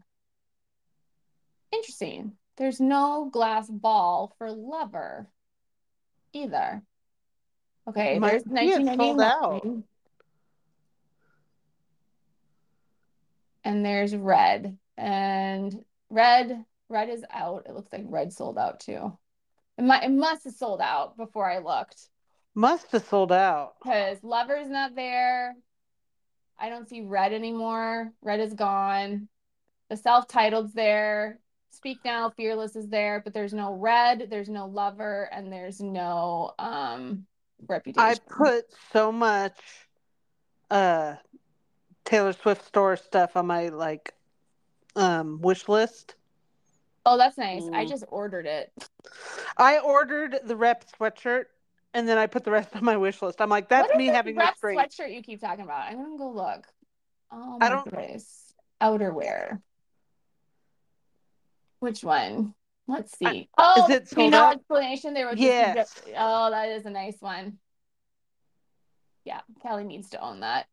Interesting. 1.71 2.33
There's 2.57 2.79
no 2.79 3.29
glass 3.31 3.69
ball 3.69 4.33
for 4.37 4.51
lover 4.51 5.27
either. 6.35 6.83
Okay, 7.87 8.19
there's 8.19 8.43
be 8.43 8.71
it 8.71 8.97
sold 8.97 9.17
1999. 9.17 9.83
And 13.63 13.85
there's 13.85 14.15
red. 14.15 14.77
And 14.97 15.83
red, 16.09 16.65
red 16.89 17.09
is 17.09 17.23
out. 17.31 17.65
It 17.67 17.73
looks 17.73 17.91
like 17.91 18.05
red 18.07 18.33
sold 18.33 18.57
out 18.57 18.79
too. 18.79 19.17
It 19.77 19.83
might 19.83 20.03
it 20.03 20.11
must 20.11 20.45
have 20.45 20.53
sold 20.53 20.81
out 20.81 21.17
before 21.17 21.49
I 21.49 21.59
looked. 21.59 22.09
Must 22.53 22.91
have 22.91 23.05
sold 23.05 23.31
out. 23.31 23.73
Because 23.83 24.23
lover's 24.23 24.69
not 24.69 24.95
there. 24.95 25.55
I 26.57 26.69
don't 26.69 26.87
see 26.87 27.01
red 27.01 27.33
anymore. 27.33 28.13
Red 28.21 28.39
is 28.39 28.53
gone. 28.53 29.27
The 29.89 29.97
self-titled's 29.97 30.73
there. 30.73 31.39
Speak 31.75 31.99
Now, 32.05 32.29
Fearless 32.29 32.75
is 32.75 32.87
there, 32.87 33.21
but 33.23 33.33
there's 33.33 33.53
no 33.53 33.73
red, 33.73 34.27
there's 34.29 34.49
no 34.49 34.65
lover, 34.65 35.29
and 35.31 35.51
there's 35.51 35.81
no 35.81 36.53
um 36.57 37.25
reputation. 37.67 38.07
I 38.07 38.15
put 38.33 38.65
so 38.93 39.11
much 39.11 39.59
uh 40.71 41.15
Taylor 42.05 42.33
Swift 42.33 42.65
store 42.65 42.95
stuff 42.95 43.35
on 43.35 43.47
my 43.47 43.69
like 43.69 44.13
um 44.95 45.41
wish 45.41 45.67
list. 45.67 46.15
oh, 47.05 47.17
that's 47.17 47.37
nice. 47.37 47.63
I 47.73 47.85
Mm. 47.85 47.89
just 47.89 48.05
ordered 48.07 48.45
it. 48.47 48.71
I 49.57 49.79
ordered 49.79 50.39
the 50.43 50.55
rep 50.55 50.85
sweatshirt 50.97 51.45
and 51.93 52.07
then 52.07 52.17
I 52.17 52.25
put 52.27 52.43
the 52.43 52.51
rest 52.51 52.75
on 52.75 52.83
my 52.83 52.97
wish 52.97 53.21
list. 53.21 53.41
I'm 53.41 53.49
like, 53.49 53.69
that's 53.69 53.89
What 53.89 53.91
is 53.95 53.97
me 53.97 54.07
having 54.07 54.35
rep 54.37 54.53
restraint. 54.53 54.79
sweatshirt 54.79 55.13
you 55.13 55.21
keep 55.21 55.39
talking 55.41 55.63
about? 55.65 55.87
I'm 55.91 55.97
gonna 56.01 56.17
go 56.17 56.31
look. 56.31 56.67
Oh 57.31 57.55
I 57.55 57.57
my 57.59 57.69
don't- 57.69 57.83
goodness. 57.89 58.53
Outerwear. 58.81 59.61
Which 61.85 62.03
one? 62.03 62.55
Let's 62.87 63.15
see. 63.15 63.47
oh, 63.59 63.85
it 63.91 64.09
sold 64.09 64.31
know 64.31 64.45
out? 64.45 64.55
explanation. 64.55 65.13
They 65.13 65.23
were 65.23 65.35
just 65.35 65.43
Yes. 65.43 66.01
oh, 66.17 66.49
that 66.49 66.69
is 66.69 66.87
a 66.87 66.89
nice 66.89 67.17
one. 67.19 67.59
Yeah, 69.23 69.41
Kelly 69.61 69.83
needs 69.83 70.09
to 70.09 70.19
own 70.19 70.39
that. 70.39 70.65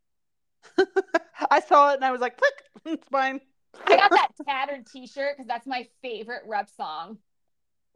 I 1.50 1.60
saw 1.60 1.92
it 1.92 1.96
and 1.96 2.04
I 2.06 2.10
was 2.12 2.22
like, 2.22 2.38
click, 2.38 2.54
it's 2.86 3.06
fine. 3.08 3.42
I 3.86 3.96
got 3.98 4.10
that 4.10 4.28
tattered 4.48 4.86
T-shirt 4.86 5.36
because 5.36 5.46
that's 5.46 5.66
my 5.66 5.86
favorite 6.00 6.44
rep 6.46 6.70
song. 6.70 7.18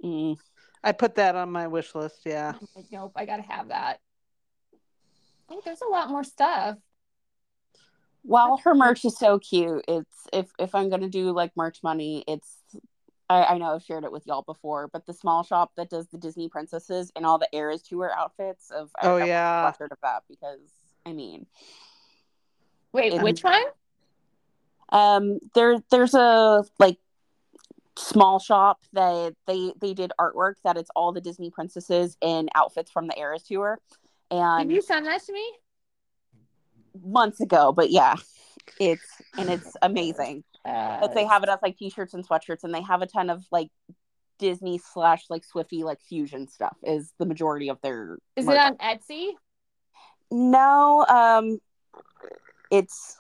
Mm. 0.05 0.37
I 0.85 0.93
put 0.93 1.15
that 1.15 1.35
on 1.35 1.51
my 1.51 1.69
wish 1.69 1.95
list, 1.95 2.21
yeah. 2.27 2.53
I'm 2.61 2.69
like, 2.77 2.93
nope, 2.93 3.13
I 3.17 3.25
gotta 3.25 3.45
have 3.45 3.69
that. 3.69 4.01
Oh, 5.49 5.63
there's 5.65 5.81
a 5.81 5.91
lot 5.91 6.11
more 6.11 6.23
stuff. 6.23 6.77
While 8.21 8.59
her 8.59 8.75
merch 8.75 9.07
is 9.07 9.17
so 9.17 9.39
cute, 9.39 9.87
it's 9.89 10.27
if 10.35 10.51
if 10.59 10.75
I'm 10.75 10.91
gonna 10.91 11.09
do 11.09 11.33
like 11.33 11.53
merch 11.57 11.79
money, 11.83 12.23
it's 12.29 12.59
I, 13.29 13.43
I 13.45 13.59
know 13.59 13.75
I've 13.75 13.83
shared 13.83 14.05
it 14.05 14.13
with 14.13 14.27
y'all 14.27 14.43
before, 14.43 14.89
but 14.89 15.05
the 15.07 15.13
small 15.13 15.43
shop 15.43 15.73
that 15.77 15.91
does 15.91 16.07
the 16.09 16.19
Disney 16.19 16.49
princesses 16.49 17.11
and 17.17 17.27
all 17.27 17.39
the 17.39 17.49
Eras 17.53 17.83
tour 17.83 18.11
outfits 18.17 18.71
of 18.71 18.91
I- 19.01 19.07
Oh, 19.07 19.11
I 19.11 19.13
want 19.13 19.23
a 19.25 19.27
yeah. 19.27 19.65
sweatshirt 19.73 19.91
of 19.91 19.99
that 20.03 20.23
because 20.29 20.61
I 21.05 21.13
mean 21.13 21.47
Wait, 22.93 23.13
And- 23.13 23.23
which 23.23 23.43
one? 23.43 23.63
um 24.91 25.39
there 25.55 25.83
there's 25.91 26.15
a 26.15 26.65
like 26.79 26.99
small 27.99 28.39
shop 28.39 28.79
that 28.93 29.35
they 29.47 29.73
they 29.81 29.95
did 29.95 30.13
artwork 30.21 30.55
that 30.65 30.77
it's 30.77 30.91
all 30.95 31.11
the 31.13 31.21
Disney 31.21 31.51
princesses 31.51 32.17
in 32.21 32.49
outfits 32.55 32.91
from 32.91 33.07
the 33.09 33.19
Eras 33.19 33.43
tour 33.43 33.79
and 34.31 34.69
Did 34.69 34.75
you 34.77 34.83
send 34.83 35.07
that 35.07 35.23
to 35.25 35.33
me? 35.33 35.53
months 37.05 37.41
ago, 37.41 37.73
but 37.73 37.91
yeah, 37.91 38.15
it's 38.81 39.05
and 39.37 39.51
it's 39.51 39.77
amazing. 39.83 40.45
Uh, 40.67 40.99
But 41.01 41.15
they 41.15 41.25
have 41.25 41.43
it 41.43 41.49
as 41.49 41.59
like 41.63 41.77
t-shirts 41.77 42.15
and 42.15 42.27
sweatshirts, 42.27 42.65
and 42.65 42.75
they 42.75 42.83
have 42.83 43.03
a 43.03 43.07
ton 43.07 43.31
of 43.31 43.45
like 43.51 43.71
Disney 44.39 44.79
slash 44.79 45.25
like 45.31 45.45
Swifty 45.45 45.83
like 45.85 46.01
fusion 46.01 46.49
stuff. 46.49 46.77
Is 46.83 47.13
the 47.19 47.27
majority 47.27 47.69
of 47.69 47.81
their. 47.83 48.19
Is 48.37 48.49
it 48.49 48.57
on 48.57 48.77
Etsy? 48.77 49.33
No, 50.31 51.05
um, 51.09 51.59
it's. 52.71 53.17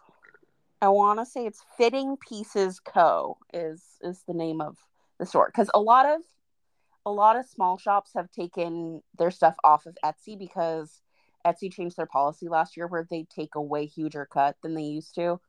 I 0.82 0.88
want 0.88 1.20
to 1.20 1.26
say 1.26 1.46
it's 1.46 1.62
Fitting 1.78 2.16
Pieces 2.28 2.80
Co. 2.80 3.38
is 3.52 3.82
is 4.02 4.22
the 4.28 4.34
name 4.34 4.60
of 4.60 4.76
the 5.18 5.26
store 5.26 5.50
because 5.52 5.70
a 5.72 5.80
lot 5.80 6.06
of 6.06 6.20
a 7.06 7.10
lot 7.10 7.36
of 7.36 7.46
small 7.46 7.78
shops 7.78 8.10
have 8.14 8.30
taken 8.30 9.02
their 9.16 9.30
stuff 9.30 9.54
off 9.64 9.86
of 9.86 9.96
Etsy 10.04 10.38
because 10.38 11.00
Etsy 11.46 11.72
changed 11.72 11.96
their 11.96 12.06
policy 12.06 12.48
last 12.48 12.76
year 12.76 12.88
where 12.88 13.06
they 13.08 13.26
take 13.34 13.54
a 13.54 13.62
way 13.62 13.86
huger 13.86 14.28
cut 14.30 14.56
than 14.62 14.74
they 14.74 14.82
used 14.82 15.14
to, 15.14 15.40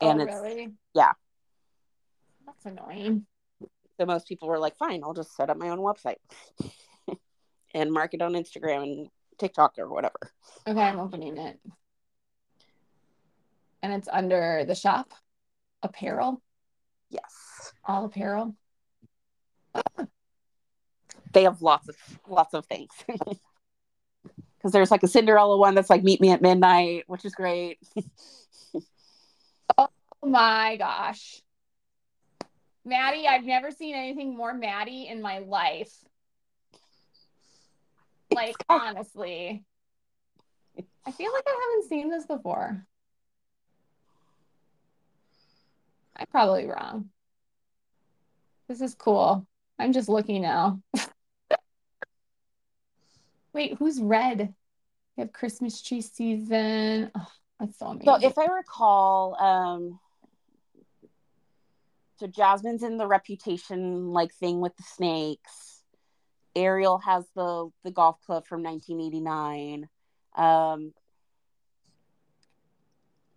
and 0.00 0.20
oh, 0.20 0.24
it's 0.24 0.34
really? 0.34 0.68
yeah. 0.94 1.12
That's 2.46 2.64
annoying. 2.66 3.26
so 3.98 4.06
most 4.06 4.28
people 4.28 4.48
were 4.48 4.58
like, 4.58 4.76
fine, 4.76 5.02
I'll 5.04 5.14
just 5.14 5.34
set 5.36 5.50
up 5.50 5.56
my 5.56 5.68
own 5.68 5.78
website 5.78 6.16
and 7.74 7.92
market 7.92 8.22
on 8.22 8.32
Instagram 8.34 8.82
and 8.82 9.08
TikTok 9.38 9.74
or 9.78 9.88
whatever. 9.88 10.14
Okay, 10.66 10.80
I'm 10.80 11.00
opening 11.00 11.36
it. 11.38 11.58
And 13.82 13.92
it's 13.92 14.08
under 14.10 14.64
the 14.66 14.74
shop 14.74 15.12
apparel, 15.82 16.40
Yes. 17.10 17.72
all 17.84 18.04
apparel. 18.06 18.54
They 21.32 21.42
have 21.44 21.60
lots 21.60 21.88
of 21.88 21.96
lots 22.28 22.54
of 22.54 22.66
things. 22.66 22.90
Because 24.58 24.72
there's 24.72 24.90
like 24.90 25.02
a 25.04 25.08
Cinderella 25.08 25.56
one 25.58 25.74
that's 25.76 25.90
like 25.90 26.02
meet 26.02 26.20
me 26.20 26.30
at 26.30 26.42
midnight, 26.42 27.04
which 27.06 27.24
is 27.24 27.34
great. 27.34 27.78
Oh 29.78 29.88
my 30.28 30.76
gosh. 30.76 31.40
Maddie, 32.86 33.26
I've 33.26 33.44
never 33.44 33.72
seen 33.72 33.96
anything 33.96 34.36
more 34.36 34.54
Maddie 34.54 35.08
in 35.08 35.20
my 35.20 35.40
life. 35.40 35.92
Like, 38.32 38.54
honestly. 38.68 39.64
I 41.04 41.10
feel 41.10 41.32
like 41.32 41.44
I 41.46 41.68
haven't 41.68 41.88
seen 41.88 42.10
this 42.10 42.26
before. 42.26 42.86
I'm 46.16 46.26
probably 46.30 46.66
wrong. 46.66 47.10
This 48.68 48.80
is 48.80 48.94
cool. 48.94 49.44
I'm 49.80 49.92
just 49.92 50.08
looking 50.08 50.42
now. 50.42 50.80
Wait, 53.52 53.74
who's 53.78 54.00
red? 54.00 54.54
We 55.16 55.22
have 55.22 55.32
Christmas 55.32 55.82
tree 55.82 56.02
season. 56.02 57.10
Oh, 57.16 57.26
that's 57.58 57.78
so 57.78 57.86
amazing. 57.86 58.06
So 58.06 58.28
if 58.28 58.38
I 58.38 58.46
recall, 58.46 59.34
um 59.42 59.98
so 62.18 62.26
Jasmine's 62.26 62.82
in 62.82 62.96
the 62.96 63.06
reputation 63.06 64.12
like 64.12 64.32
thing 64.34 64.60
with 64.60 64.76
the 64.76 64.82
snakes. 64.82 65.82
Ariel 66.54 66.98
has 66.98 67.24
the 67.34 67.70
the 67.84 67.90
golf 67.90 68.20
club 68.24 68.46
from 68.46 68.62
1989. 68.62 69.88
Um 70.36 70.92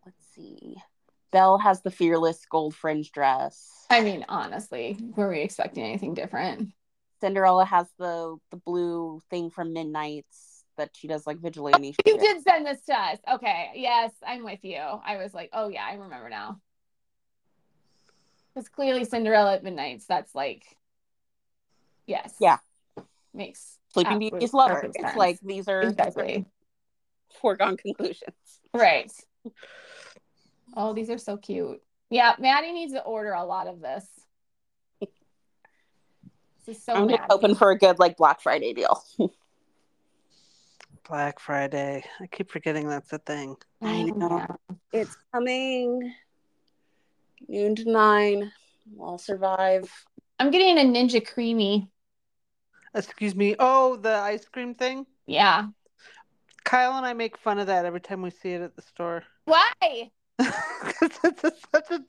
let's 0.06 0.26
see. 0.34 0.78
Belle 1.32 1.60
has 1.60 1.82
the 1.82 1.92
fearless 1.92 2.46
gold 2.50 2.74
fringe 2.74 3.12
dress. 3.12 3.86
I 3.90 4.02
mean, 4.02 4.26
honestly, 4.30 4.98
were 5.16 5.30
we 5.30 5.42
expecting 5.42 5.84
anything 5.84 6.14
different? 6.14 6.70
Cinderella 7.22 7.66
has 7.66 7.88
the 8.00 8.38
the 8.52 8.58
blue 8.58 9.22
thing 9.30 9.50
from 9.50 9.74
Midnight's 9.74 10.64
that 10.80 10.92
she 10.96 11.08
does 11.08 11.28
like 11.28 11.40
vigilante. 11.40 11.94
You 12.06 12.18
did 12.18 12.42
send 12.42 12.66
this 12.66 12.82
to 12.86 12.98
us. 12.98 13.20
Okay. 13.34 13.72
Yes, 13.76 14.12
I'm 14.26 14.44
with 14.44 14.64
you. 14.64 14.78
I 14.80 15.18
was 15.18 15.34
like, 15.34 15.50
oh, 15.54 15.68
yeah, 15.68 15.86
I 15.86 15.96
remember 15.96 16.30
now. 16.30 16.60
Because 18.54 18.70
clearly 18.70 19.06
Cinderella 19.06 19.54
at 19.56 19.64
Midnight's, 19.64 20.06
that's 20.06 20.34
like, 20.34 20.64
yes. 22.08 22.34
Yeah. 22.40 22.58
Makes 23.34 23.78
Sleeping 23.94 24.20
Beauty 24.20 24.44
is 24.44 24.54
lover. 24.54 24.76
perfect 24.76 24.96
It's 24.96 25.04
sense. 25.06 25.18
like 25.18 25.40
these 25.42 25.68
are 25.68 25.82
exactly. 25.82 26.46
foregone 27.42 27.78
conclusions. 27.78 28.34
Right. 28.74 29.12
Oh, 30.76 30.94
these 30.94 31.10
are 31.10 31.18
so 31.18 31.38
cute. 31.38 31.82
Yeah, 32.10 32.36
Maddie 32.40 32.72
needs 32.72 32.94
to 32.94 33.04
order 33.04 33.32
a 33.34 33.44
lot 33.46 33.68
of 33.68 33.82
this. 33.82 34.06
This 36.66 36.78
is 36.78 36.84
so 36.84 36.94
I'm 36.94 37.10
just 37.10 37.22
hoping 37.30 37.56
for 37.56 37.72
a 37.72 37.78
good 37.78 37.98
like 37.98 38.16
Black 38.18 38.42
Friday 38.42 38.74
deal. 38.74 39.02
Black 41.08 41.40
Friday. 41.40 42.04
I 42.20 42.28
keep 42.28 42.52
forgetting 42.52 42.88
that's 42.88 43.12
a 43.12 43.18
thing. 43.18 43.56
I 43.82 44.04
know. 44.04 44.38
yeah. 44.38 44.76
It's 44.94 45.16
coming. 45.34 46.14
Noon 47.48 47.76
to 47.76 47.92
nine. 47.92 48.52
I'll 49.02 49.18
survive. 49.18 49.92
I'm 50.40 50.52
getting 50.52 50.78
a 50.78 50.82
Ninja 50.82 51.26
Creami. 51.26 51.88
Excuse 52.94 53.36
me. 53.36 53.56
Oh, 53.60 53.96
the 53.96 54.14
ice 54.16 54.46
cream 54.46 54.76
thing. 54.76 55.06
Yeah. 55.26 55.68
Kyle 56.64 56.98
and 56.98 57.06
I 57.06 57.14
make 57.14 57.38
fun 57.38 57.60
of 57.60 57.68
that 57.68 57.86
every 57.86 58.02
time 58.02 58.22
we 58.22 58.30
see 58.30 58.52
it 58.52 58.62
at 58.62 58.76
the 58.76 58.82
store. 58.82 59.24
Why? 59.46 60.12
Because 60.38 61.20
it's 61.24 61.44
a, 61.44 61.52
such 61.74 61.92
a, 61.92 62.02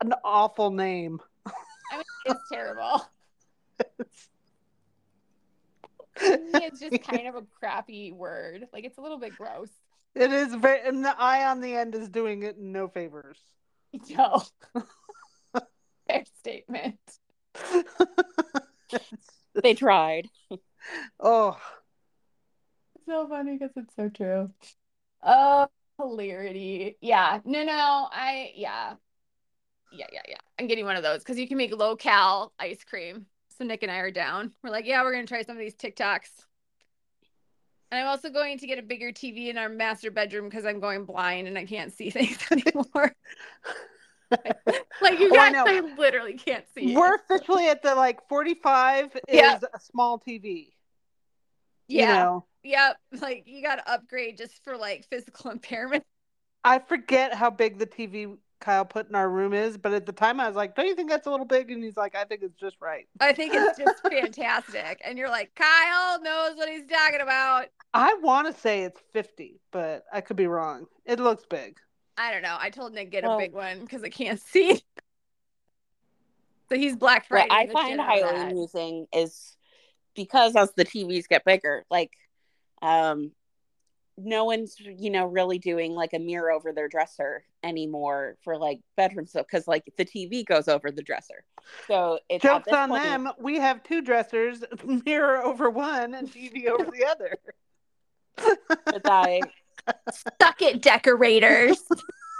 an 0.00 0.14
awful 0.24 0.70
name. 0.70 1.20
I 1.46 1.96
mean, 1.96 2.04
it's 2.26 2.48
terrible. 2.50 3.08
It's 6.16 6.80
just 6.80 7.02
kind 7.02 7.26
of 7.26 7.34
a 7.34 7.42
crappy 7.58 8.12
word. 8.12 8.68
Like 8.72 8.84
it's 8.84 8.98
a 8.98 9.00
little 9.00 9.18
bit 9.18 9.36
gross. 9.36 9.70
It 10.14 10.32
is 10.32 10.54
very, 10.54 10.86
and 10.86 11.04
the 11.04 11.14
I 11.18 11.44
on 11.50 11.60
the 11.60 11.74
end 11.74 11.94
is 11.94 12.08
doing 12.08 12.44
it 12.44 12.58
no 12.58 12.86
favors. 12.86 13.38
No. 14.10 14.42
Fair 16.08 16.24
statement. 16.40 16.98
They 19.62 19.74
tried. 19.74 20.28
oh, 21.20 21.56
It's 22.96 23.06
so 23.06 23.26
funny 23.28 23.56
because 23.56 23.72
it's 23.76 23.94
so 23.94 24.08
true. 24.08 24.50
Oh, 25.22 25.68
hilarity. 25.98 26.96
Yeah. 27.00 27.40
No, 27.44 27.64
no. 27.64 28.08
I, 28.10 28.52
yeah. 28.56 28.94
Yeah, 29.92 30.06
yeah, 30.12 30.22
yeah. 30.28 30.38
I'm 30.58 30.66
getting 30.66 30.84
one 30.84 30.96
of 30.96 31.02
those 31.02 31.20
because 31.20 31.38
you 31.38 31.46
can 31.48 31.56
make 31.56 31.74
low 31.76 31.96
cal 31.96 32.52
ice 32.58 32.82
cream. 32.84 33.26
So 33.56 33.64
Nick 33.64 33.82
and 33.82 33.92
I 33.92 33.98
are 33.98 34.10
down. 34.10 34.52
We're 34.62 34.70
like, 34.70 34.86
yeah, 34.86 35.02
we're 35.02 35.12
going 35.12 35.26
to 35.26 35.32
try 35.32 35.42
some 35.42 35.56
of 35.56 35.60
these 35.60 35.76
TikToks. 35.76 36.28
And 37.94 38.02
I'm 38.02 38.08
also 38.08 38.28
going 38.28 38.58
to 38.58 38.66
get 38.66 38.78
a 38.78 38.82
bigger 38.82 39.12
TV 39.12 39.48
in 39.50 39.56
our 39.56 39.68
master 39.68 40.10
bedroom 40.10 40.48
because 40.48 40.64
I'm 40.64 40.80
going 40.80 41.04
blind 41.04 41.46
and 41.46 41.56
I 41.56 41.64
can't 41.64 41.92
see 41.92 42.10
things 42.10 42.38
anymore. 42.50 43.14
like 45.00 45.20
you 45.20 45.30
Oh, 45.30 45.38
I 45.38 45.52
guys, 45.52 45.52
know. 45.52 45.64
I 45.64 45.80
literally 45.98 46.34
can't 46.34 46.64
see. 46.74 46.96
we're 46.96 47.14
officially 47.14 47.68
at 47.68 47.82
the 47.82 47.94
like 47.94 48.28
45 48.28 49.16
is 49.28 49.62
a 49.62 49.80
small 49.80 50.18
TV. 50.18 50.72
yeah. 51.86 52.00
You 52.00 52.18
know, 52.24 52.46
Yep. 52.64 52.96
Like 53.20 53.44
you 53.46 53.62
got 53.62 53.76
to 53.76 53.88
upgrade 53.92 54.38
just 54.38 54.64
for 54.64 54.76
like 54.76 55.04
physical 55.08 55.50
impairment. 55.52 56.02
I 56.64 56.78
forget 56.80 57.34
how 57.34 57.50
big 57.50 57.78
the 57.78 57.86
TV 57.86 58.36
Kyle 58.64 58.84
put 58.86 59.10
in 59.10 59.14
our 59.14 59.28
room 59.28 59.52
is, 59.52 59.76
but 59.76 59.92
at 59.92 60.06
the 60.06 60.12
time 60.12 60.40
I 60.40 60.46
was 60.46 60.56
like, 60.56 60.74
"Don't 60.74 60.86
you 60.86 60.94
think 60.94 61.10
that's 61.10 61.26
a 61.26 61.30
little 61.30 61.44
big?" 61.44 61.70
And 61.70 61.84
he's 61.84 61.98
like, 61.98 62.14
"I 62.14 62.24
think 62.24 62.42
it's 62.42 62.58
just 62.58 62.76
right." 62.80 63.06
I 63.20 63.34
think 63.34 63.52
it's 63.54 63.78
just 63.84 64.02
fantastic. 64.08 65.02
And 65.04 65.18
you're 65.18 65.28
like, 65.28 65.54
Kyle 65.54 66.20
knows 66.22 66.56
what 66.56 66.70
he's 66.70 66.86
talking 66.86 67.20
about. 67.20 67.66
I 67.92 68.14
want 68.22 68.52
to 68.52 68.58
say 68.58 68.84
it's 68.84 69.00
50, 69.12 69.60
but 69.70 70.04
I 70.10 70.22
could 70.22 70.36
be 70.36 70.46
wrong. 70.46 70.86
It 71.04 71.20
looks 71.20 71.44
big. 71.44 71.76
I 72.16 72.32
don't 72.32 72.42
know. 72.42 72.56
I 72.58 72.70
told 72.70 72.94
Nick 72.94 73.10
get 73.10 73.24
a 73.24 73.36
big 73.36 73.52
one 73.52 73.80
because 73.80 74.02
I 74.02 74.08
can't 74.08 74.40
see. 74.46 74.80
So 76.70 76.76
he's 76.76 76.96
Black 76.96 77.26
What 77.28 77.48
Friday. 77.48 77.70
I 77.70 77.72
find 77.72 78.00
highly 78.00 78.50
amusing 78.50 79.06
is 79.12 79.58
because 80.14 80.56
as 80.56 80.72
the 80.72 80.86
TVs 80.86 81.28
get 81.28 81.44
bigger, 81.44 81.84
like 81.90 82.12
um 82.80 83.32
no 84.16 84.44
one's 84.44 84.76
you 84.78 85.10
know 85.10 85.26
really 85.26 85.58
doing 85.58 85.92
like 85.92 86.12
a 86.12 86.18
mirror 86.18 86.52
over 86.52 86.72
their 86.72 86.88
dresser 86.88 87.44
anymore 87.64 88.36
for 88.44 88.56
like 88.56 88.80
bedroom 88.96 89.26
stuff 89.26 89.44
because 89.50 89.66
like 89.66 89.82
the 89.98 90.04
TV 90.04 90.44
goes 90.46 90.68
over 90.68 90.90
the 90.90 91.02
dresser. 91.02 91.44
So 91.88 92.18
it's 92.28 92.42
Jokes 92.42 92.66
this 92.66 92.74
on 92.74 92.90
point- 92.90 93.02
them. 93.02 93.28
We 93.40 93.58
have 93.58 93.82
two 93.82 94.02
dressers, 94.02 94.62
mirror 95.06 95.42
over 95.42 95.68
one 95.70 96.14
and 96.14 96.30
TV 96.30 96.66
over 96.68 96.90
the 96.90 97.04
other. 97.06 97.36
But 98.36 99.02
I 99.06 99.40
Suck 100.40 100.62
it, 100.62 100.80
decorators. 100.80 101.78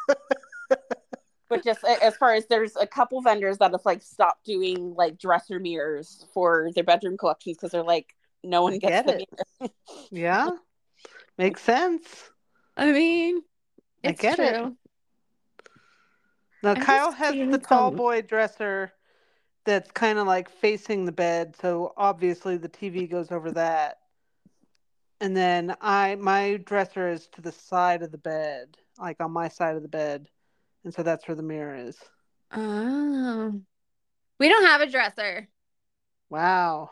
but 1.49 1.63
just 1.63 1.85
as 1.85 2.17
far 2.17 2.35
as 2.35 2.47
there's 2.47 2.75
a 2.77 2.87
couple 2.87 3.21
vendors 3.21 3.59
that 3.59 3.73
have 3.73 3.85
like 3.85 4.03
stopped 4.03 4.45
doing 4.45 4.95
like 4.95 5.19
dresser 5.19 5.59
mirrors 5.61 6.27
for 6.33 6.71
their 6.75 6.85
bedroom 6.85 7.17
collections 7.17 7.57
because 7.57 7.71
they're 7.73 7.83
like 7.83 8.15
no 8.43 8.63
one 8.63 8.79
gets 8.79 9.07
get 9.07 9.07
the 9.07 9.23
it. 9.23 9.29
mirror. 9.61 9.73
yeah, 10.11 10.51
makes 11.39 11.63
sense. 11.63 12.31
I 12.77 12.93
mean, 12.93 13.43
I 14.05 14.13
get 14.13 14.39
it. 14.39 14.73
Now 16.63 16.71
I'm 16.71 16.81
Kyle 16.81 17.13
has 17.13 17.35
the 17.35 17.59
tall 17.59 17.91
boy 17.91 18.23
dresser 18.23 18.93
that's 19.65 19.91
kind 19.93 20.19
of 20.19 20.27
like 20.27 20.49
facing 20.49 21.05
the 21.05 21.13
bed, 21.13 21.57
so 21.61 21.93
obviously 21.97 22.57
the 22.57 22.69
TV 22.69 23.11
goes 23.11 23.31
over 23.31 23.53
that. 23.53 23.99
And 25.21 25.37
then 25.37 25.77
I 25.81 26.17
my 26.17 26.59
dresser 26.65 27.09
is 27.09 27.29
to 27.29 27.41
the 27.41 27.53
side 27.53 28.03
of 28.03 28.13
the 28.13 28.19
bed, 28.19 28.77
like 28.99 29.21
on 29.21 29.31
my 29.31 29.49
side 29.49 29.77
of 29.77 29.83
the 29.83 29.89
bed. 29.89 30.29
And 30.85 30.93
so 30.93 31.03
that's 31.03 31.27
where 31.27 31.35
the 31.35 31.43
mirror 31.43 31.75
is. 31.75 31.97
Oh. 32.53 33.61
We 34.39 34.49
don't 34.49 34.67
have 34.67 34.81
a 34.81 34.91
dresser. 34.91 35.49
Wow. 36.29 36.91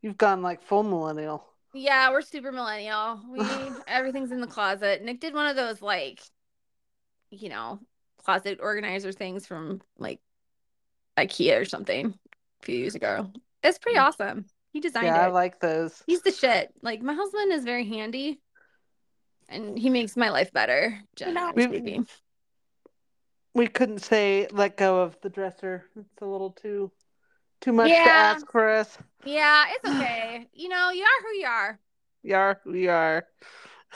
You've 0.00 0.18
gone 0.18 0.42
like 0.42 0.62
full 0.62 0.82
millennial. 0.82 1.44
Yeah, 1.74 2.10
we're 2.10 2.22
super 2.22 2.52
millennial. 2.52 3.20
We 3.28 3.40
everything's 3.86 4.32
in 4.32 4.40
the 4.40 4.46
closet. 4.46 5.02
Nick 5.02 5.20
did 5.20 5.34
one 5.34 5.46
of 5.46 5.56
those 5.56 5.80
like, 5.80 6.20
you 7.30 7.48
know, 7.48 7.80
closet 8.22 8.58
organizer 8.62 9.12
things 9.12 9.46
from 9.46 9.80
like 9.98 10.20
IKEA 11.16 11.60
or 11.60 11.64
something 11.64 12.14
a 12.62 12.64
few 12.64 12.76
years 12.76 12.94
ago. 12.94 13.30
It's 13.62 13.78
pretty 13.78 13.98
awesome. 13.98 14.46
He 14.72 14.80
designed 14.80 15.06
Mm. 15.08 15.16
yeah, 15.16 15.26
I 15.26 15.28
like 15.28 15.60
those. 15.60 16.02
He's 16.06 16.22
the 16.22 16.32
shit. 16.32 16.72
Like 16.82 17.02
my 17.02 17.14
husband 17.14 17.52
is 17.52 17.64
very 17.64 17.86
handy, 17.86 18.40
and 19.48 19.78
he 19.78 19.90
makes 19.90 20.16
my 20.16 20.30
life 20.30 20.52
better. 20.52 20.98
Generally 21.16 21.62
speaking. 21.62 22.06
We 23.54 23.66
couldn't 23.66 23.98
say 23.98 24.48
let 24.50 24.78
go 24.78 25.02
of 25.02 25.20
the 25.20 25.28
dresser. 25.28 25.84
It's 25.94 26.22
a 26.22 26.26
little 26.26 26.50
too 26.50 26.90
too 27.62 27.72
much 27.72 27.88
to 27.88 27.94
Yeah. 27.94 28.34
ask 28.34 28.50
for 28.50 28.68
us. 28.68 28.98
Yeah, 29.24 29.64
it's 29.70 29.88
okay. 29.88 30.48
you 30.52 30.68
know, 30.68 30.90
you 30.90 31.04
are 31.04 31.22
who 31.22 31.38
you 31.38 31.46
are. 31.46 31.78
We 32.22 32.32
are 32.32 32.60
who 32.64 32.72
we 32.72 32.88
are. 32.88 33.26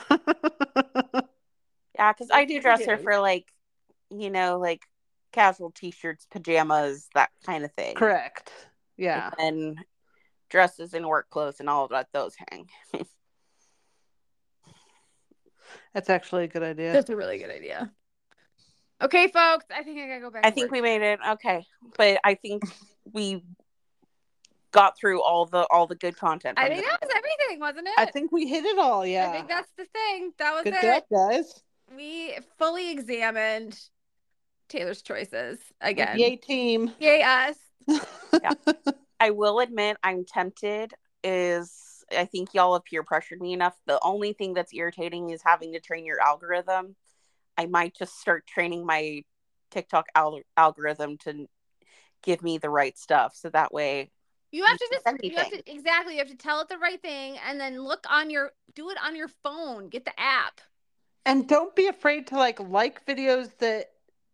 Yeah, 1.95 2.13
because 2.13 2.29
I 2.31 2.45
do 2.45 2.61
dress 2.61 2.79
dresser 2.79 2.93
it 2.93 2.99
is. 2.99 3.03
for 3.03 3.19
like, 3.19 3.47
you 4.11 4.29
know, 4.29 4.59
like 4.59 4.83
casual 5.31 5.71
t-shirts, 5.71 6.27
pajamas, 6.29 7.09
that 7.15 7.31
kind 7.43 7.65
of 7.65 7.71
thing. 7.73 7.95
Correct. 7.95 8.51
Yeah. 8.97 9.31
And 9.39 9.79
dresses 10.49 10.93
and 10.93 11.07
work 11.07 11.29
clothes 11.31 11.59
and 11.59 11.67
all 11.67 11.85
of 11.85 11.89
that. 11.89 12.09
Those 12.13 12.35
hang. 12.51 12.69
That's 15.93 16.09
actually 16.11 16.43
a 16.43 16.47
good 16.47 16.63
idea. 16.63 16.93
That's 16.93 17.09
a 17.09 17.15
really 17.15 17.39
good 17.39 17.49
idea. 17.49 17.91
Okay, 19.01 19.27
folks, 19.27 19.65
I 19.73 19.83
think 19.83 19.99
I 19.99 20.07
gotta 20.07 20.21
go 20.21 20.31
back. 20.31 20.45
I 20.45 20.49
think 20.49 20.65
work. 20.65 20.71
we 20.71 20.81
made 20.81 21.01
it 21.01 21.19
okay, 21.33 21.65
but 21.97 22.19
I 22.23 22.33
think 22.33 22.63
we 23.13 23.43
got 24.71 24.97
through 24.97 25.23
all 25.23 25.45
the 25.45 25.67
all 25.71 25.87
the 25.87 25.95
good 25.95 26.17
content. 26.17 26.57
I 26.59 26.67
think 26.67 26.81
this. 26.81 26.89
that 26.89 27.01
was 27.01 27.11
everything, 27.15 27.59
wasn't 27.59 27.87
it? 27.87 27.93
I 27.97 28.05
think 28.05 28.31
we 28.31 28.47
hit 28.47 28.65
it 28.65 28.77
all. 28.79 29.05
Yeah. 29.05 29.29
I 29.29 29.33
think 29.33 29.47
that's 29.47 29.71
the 29.77 29.85
thing. 29.85 30.33
That 30.39 30.53
was 30.53 30.63
Good 30.63 30.73
it. 30.75 30.81
job, 30.81 31.03
guys. 31.11 31.61
We 31.95 32.37
fully 32.57 32.91
examined 32.91 33.79
Taylor's 34.67 35.01
choices 35.01 35.59
again. 35.81 36.19
Yay, 36.19 36.35
team. 36.35 36.91
Yay 36.99 37.23
us. 37.23 37.55
Yeah. 38.43 38.51
I 39.19 39.31
will 39.31 39.59
admit 39.61 39.97
I'm 40.03 40.25
tempted. 40.25 40.93
Is 41.23 42.03
I 42.15 42.25
think 42.25 42.53
y'all 42.53 42.73
have 42.73 42.83
peer 42.85 43.03
pressured 43.03 43.41
me 43.41 43.53
enough. 43.53 43.73
The 43.87 43.99
only 44.03 44.33
thing 44.33 44.53
that's 44.53 44.73
irritating 44.73 45.29
is 45.29 45.41
having 45.43 45.73
to 45.73 45.79
train 45.79 46.05
your 46.05 46.21
algorithm. 46.21 46.95
I 47.57 47.65
might 47.65 47.95
just 47.95 48.19
start 48.19 48.45
training 48.47 48.85
my 48.85 49.23
TikTok 49.71 50.07
al- 50.15 50.41
algorithm 50.55 51.17
to 51.19 51.47
give 52.23 52.41
me 52.41 52.57
the 52.57 52.69
right 52.69 52.97
stuff, 52.97 53.35
so 53.35 53.49
that 53.49 53.73
way 53.73 54.11
You 54.51 54.63
have 54.65 54.77
to 54.77 54.87
just 54.91 55.05
can 55.05 55.17
you 55.21 55.35
have 55.37 55.49
to 55.49 55.71
exactly 55.71 56.13
you 56.13 56.19
have 56.19 56.29
to 56.29 56.37
tell 56.37 56.61
it 56.61 56.69
the 56.69 56.77
right 56.77 57.01
thing 57.01 57.37
and 57.47 57.59
then 57.59 57.81
look 57.83 58.05
on 58.09 58.29
your 58.29 58.51
do 58.75 58.89
it 58.89 58.97
on 59.03 59.15
your 59.15 59.27
phone. 59.43 59.89
Get 59.89 60.05
the 60.05 60.17
app. 60.19 60.61
and 61.25 61.47
don't 61.47 61.75
be 61.75 61.87
afraid 61.87 62.27
to 62.27 62.35
like 62.37 62.59
like 62.59 63.05
videos 63.05 63.49
that 63.59 63.87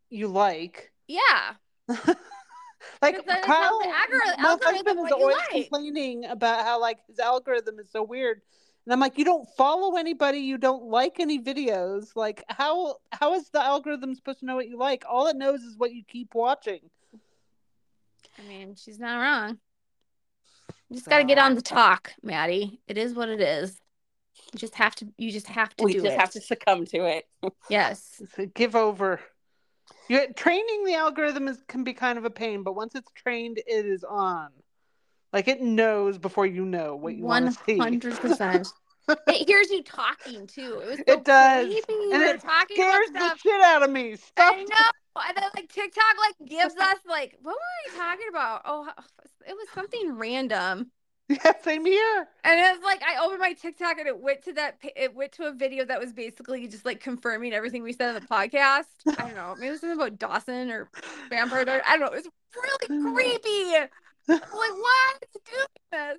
you 0.10 0.28
like. 0.28 0.92
Yeah. 1.08 1.56
like 1.88 3.16
Because 3.16 3.26
then 3.26 3.38
it 3.38 3.44
tells 3.44 3.46
Kyle, 3.46 3.80
the 3.80 3.86
algor- 3.88 4.38
my 4.38 4.50
algorithm 4.50 4.98
husband 4.98 5.00
is 5.08 5.12
always 5.12 5.38
like. 5.38 5.70
complaining 5.70 6.26
about 6.26 6.64
how 6.66 6.80
like 6.80 7.00
his 7.08 7.20
algorithm 7.20 7.80
is 7.80 7.90
so 7.92 8.04
weird. 8.04 8.42
And 8.86 8.92
I'm 8.92 9.00
like, 9.00 9.18
you 9.18 9.24
don't 9.24 9.48
follow 9.56 9.96
anybody, 9.96 10.40
you 10.40 10.58
don't 10.58 10.84
like 10.84 11.20
any 11.20 11.42
videos. 11.42 12.16
Like, 12.16 12.44
how 12.50 12.98
how 13.12 13.34
is 13.34 13.50
the 13.50 13.64
algorithm 13.64 14.14
supposed 14.16 14.40
to 14.40 14.46
know 14.46 14.56
what 14.56 14.68
you 14.68 14.78
like? 14.78 15.04
All 15.10 15.28
it 15.28 15.38
knows 15.38 15.62
is 15.62 15.78
what 15.78 15.94
you 15.94 16.04
keep 16.06 16.36
watching. 16.36 16.82
I 18.38 18.48
mean, 18.48 18.76
she's 18.76 19.00
not 19.00 19.22
wrong. 19.22 19.58
You 20.90 20.98
just 20.98 21.10
got 21.10 21.20
to 21.20 21.24
get 21.24 21.38
on 21.38 21.56
the 21.56 21.62
talk, 21.62 22.12
Maddie. 22.22 22.82
It 22.88 22.98
is 22.98 23.14
what 23.14 23.30
it 23.30 23.40
is. 23.40 23.80
You 24.52 24.60
just 24.60 24.76
have 24.76 24.96
to. 24.96 25.08
You 25.18 25.32
just 25.32 25.48
have 25.48 25.76
to 25.78 25.86
we 25.86 25.94
do 25.94 26.02
just 26.02 26.16
it. 26.16 26.20
have 26.20 26.32
to 26.32 26.42
succumb 26.42 26.86
to 26.88 27.06
it. 27.06 27.26
Yes. 27.70 28.22
Give 28.54 28.76
over. 28.76 29.20
You're, 30.10 30.32
training 30.34 30.84
the 30.86 30.96
algorithm 30.96 31.48
is 31.48 31.64
can 31.68 31.84
be 31.84 31.94
kind 31.94 32.18
of 32.18 32.26
a 32.26 32.30
pain, 32.30 32.64
but 32.64 32.76
once 32.76 32.96
it's 32.96 33.12
trained, 33.14 33.60
it 33.60 33.86
is 33.86 34.04
on. 34.04 34.50
Like 35.34 35.48
it 35.48 35.62
knows 35.62 36.18
before 36.18 36.46
you 36.46 36.64
know 36.64 36.96
what 36.96 37.16
you 37.16 37.24
want 37.24 37.46
to 37.48 37.60
see. 37.66 37.78
hundred 37.78 38.16
percent. 38.18 38.68
It 39.28 39.50
hears 39.50 39.70
you 39.70 39.84
talking 39.84 40.48
too. 40.48 40.80
It 40.82 40.88
was 40.88 40.98
so 41.00 41.04
It 41.08 41.26
does. 41.26 41.66
creepy. 41.66 42.12
And 42.14 42.24
it 42.24 42.40
talking 42.40 42.78
scares 42.78 43.10
the 43.12 43.36
shit 43.36 43.62
out 43.62 43.84
of 43.84 43.90
me. 43.90 44.16
Stop. 44.16 44.56
I 44.56 44.64
know. 44.64 45.22
and 45.28 45.36
then 45.36 45.50
like 45.58 45.68
TikTok 45.68 46.16
like 46.20 46.50
gives 46.50 46.74
us 46.80 46.98
like 47.06 47.38
what 47.42 47.52
were 47.54 47.92
we 47.92 47.98
talking 48.00 48.28
about? 48.30 48.62
Oh, 48.64 48.88
oh 48.98 49.04
it 49.46 49.54
was 49.56 49.68
something 49.76 50.14
random. 50.18 50.92
Yeah, 51.30 51.54
same 51.64 51.86
here. 51.86 52.28
And 52.44 52.60
it 52.60 52.64
was 52.78 52.84
like 52.84 53.02
I 53.02 53.24
opened 53.26 53.40
my 53.40 53.54
TikTok 53.54 53.98
and 53.98 54.08
it 54.08 54.20
went 54.20 54.44
to 54.44 54.54
that 54.54 54.78
it 54.96 55.16
went 55.16 55.32
to 55.34 55.46
a 55.48 55.54
video 55.54 55.84
that 55.86 56.00
was 56.00 56.12
basically 56.14 56.68
just 56.68 56.86
like 56.86 57.00
confirming 57.00 57.54
everything 57.54 57.82
we 57.82 57.94
said 57.94 58.10
on 58.10 58.16
the 58.16 58.28
podcast. 58.28 58.84
I 59.08 59.14
don't 59.28 59.36
know, 59.36 59.56
maybe 59.56 59.68
it 59.68 59.72
was 59.72 59.80
something 59.82 59.98
about 60.00 60.20
Dawson 60.20 60.70
or 60.70 60.90
Vampire. 61.30 61.82
I 61.88 61.98
don't 61.98 62.02
know. 62.02 62.18
It 62.18 62.24
was 62.26 62.30
really 62.90 63.14
creepy. 63.42 63.88
I'm 64.30 64.36
like, 64.36 64.50
why 64.52 65.14
is 65.22 65.30
it 65.36 65.42
doing 65.46 65.68
this? 65.92 66.18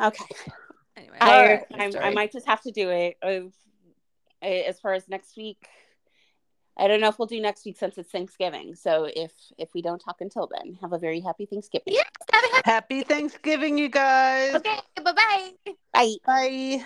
Okay. 0.00 0.34
Anyway, 0.96 1.16
I, 1.20 1.38
alright, 1.40 1.64
I, 1.74 2.08
I 2.08 2.10
might 2.14 2.32
just 2.32 2.46
have 2.46 2.60
to 2.62 2.70
do 2.70 2.90
it. 2.90 3.16
As 4.42 4.78
far 4.80 4.92
as 4.94 5.08
next 5.08 5.36
week, 5.36 5.66
I 6.76 6.88
don't 6.88 7.00
know 7.00 7.08
if 7.08 7.18
we'll 7.18 7.26
do 7.26 7.40
next 7.40 7.64
week 7.64 7.78
since 7.78 7.96
it's 7.98 8.10
Thanksgiving. 8.10 8.74
So 8.74 9.04
if 9.14 9.32
if 9.58 9.72
we 9.74 9.80
don't 9.82 9.98
talk 10.00 10.20
until 10.20 10.48
then, 10.50 10.76
have 10.80 10.92
a 10.92 10.98
very 10.98 11.20
happy 11.20 11.46
Thanksgiving. 11.46 11.94
Yes, 11.94 12.06
have 12.32 12.44
a 12.44 12.46
happy- 12.48 12.70
Happy 12.70 13.02
Thanksgiving, 13.02 13.78
you 13.78 13.88
guys. 13.88 14.54
Okay, 14.56 14.78
bye 15.02 15.12
bye. 15.12 15.50
Bye. 15.92 16.14
Bye. 16.26 16.84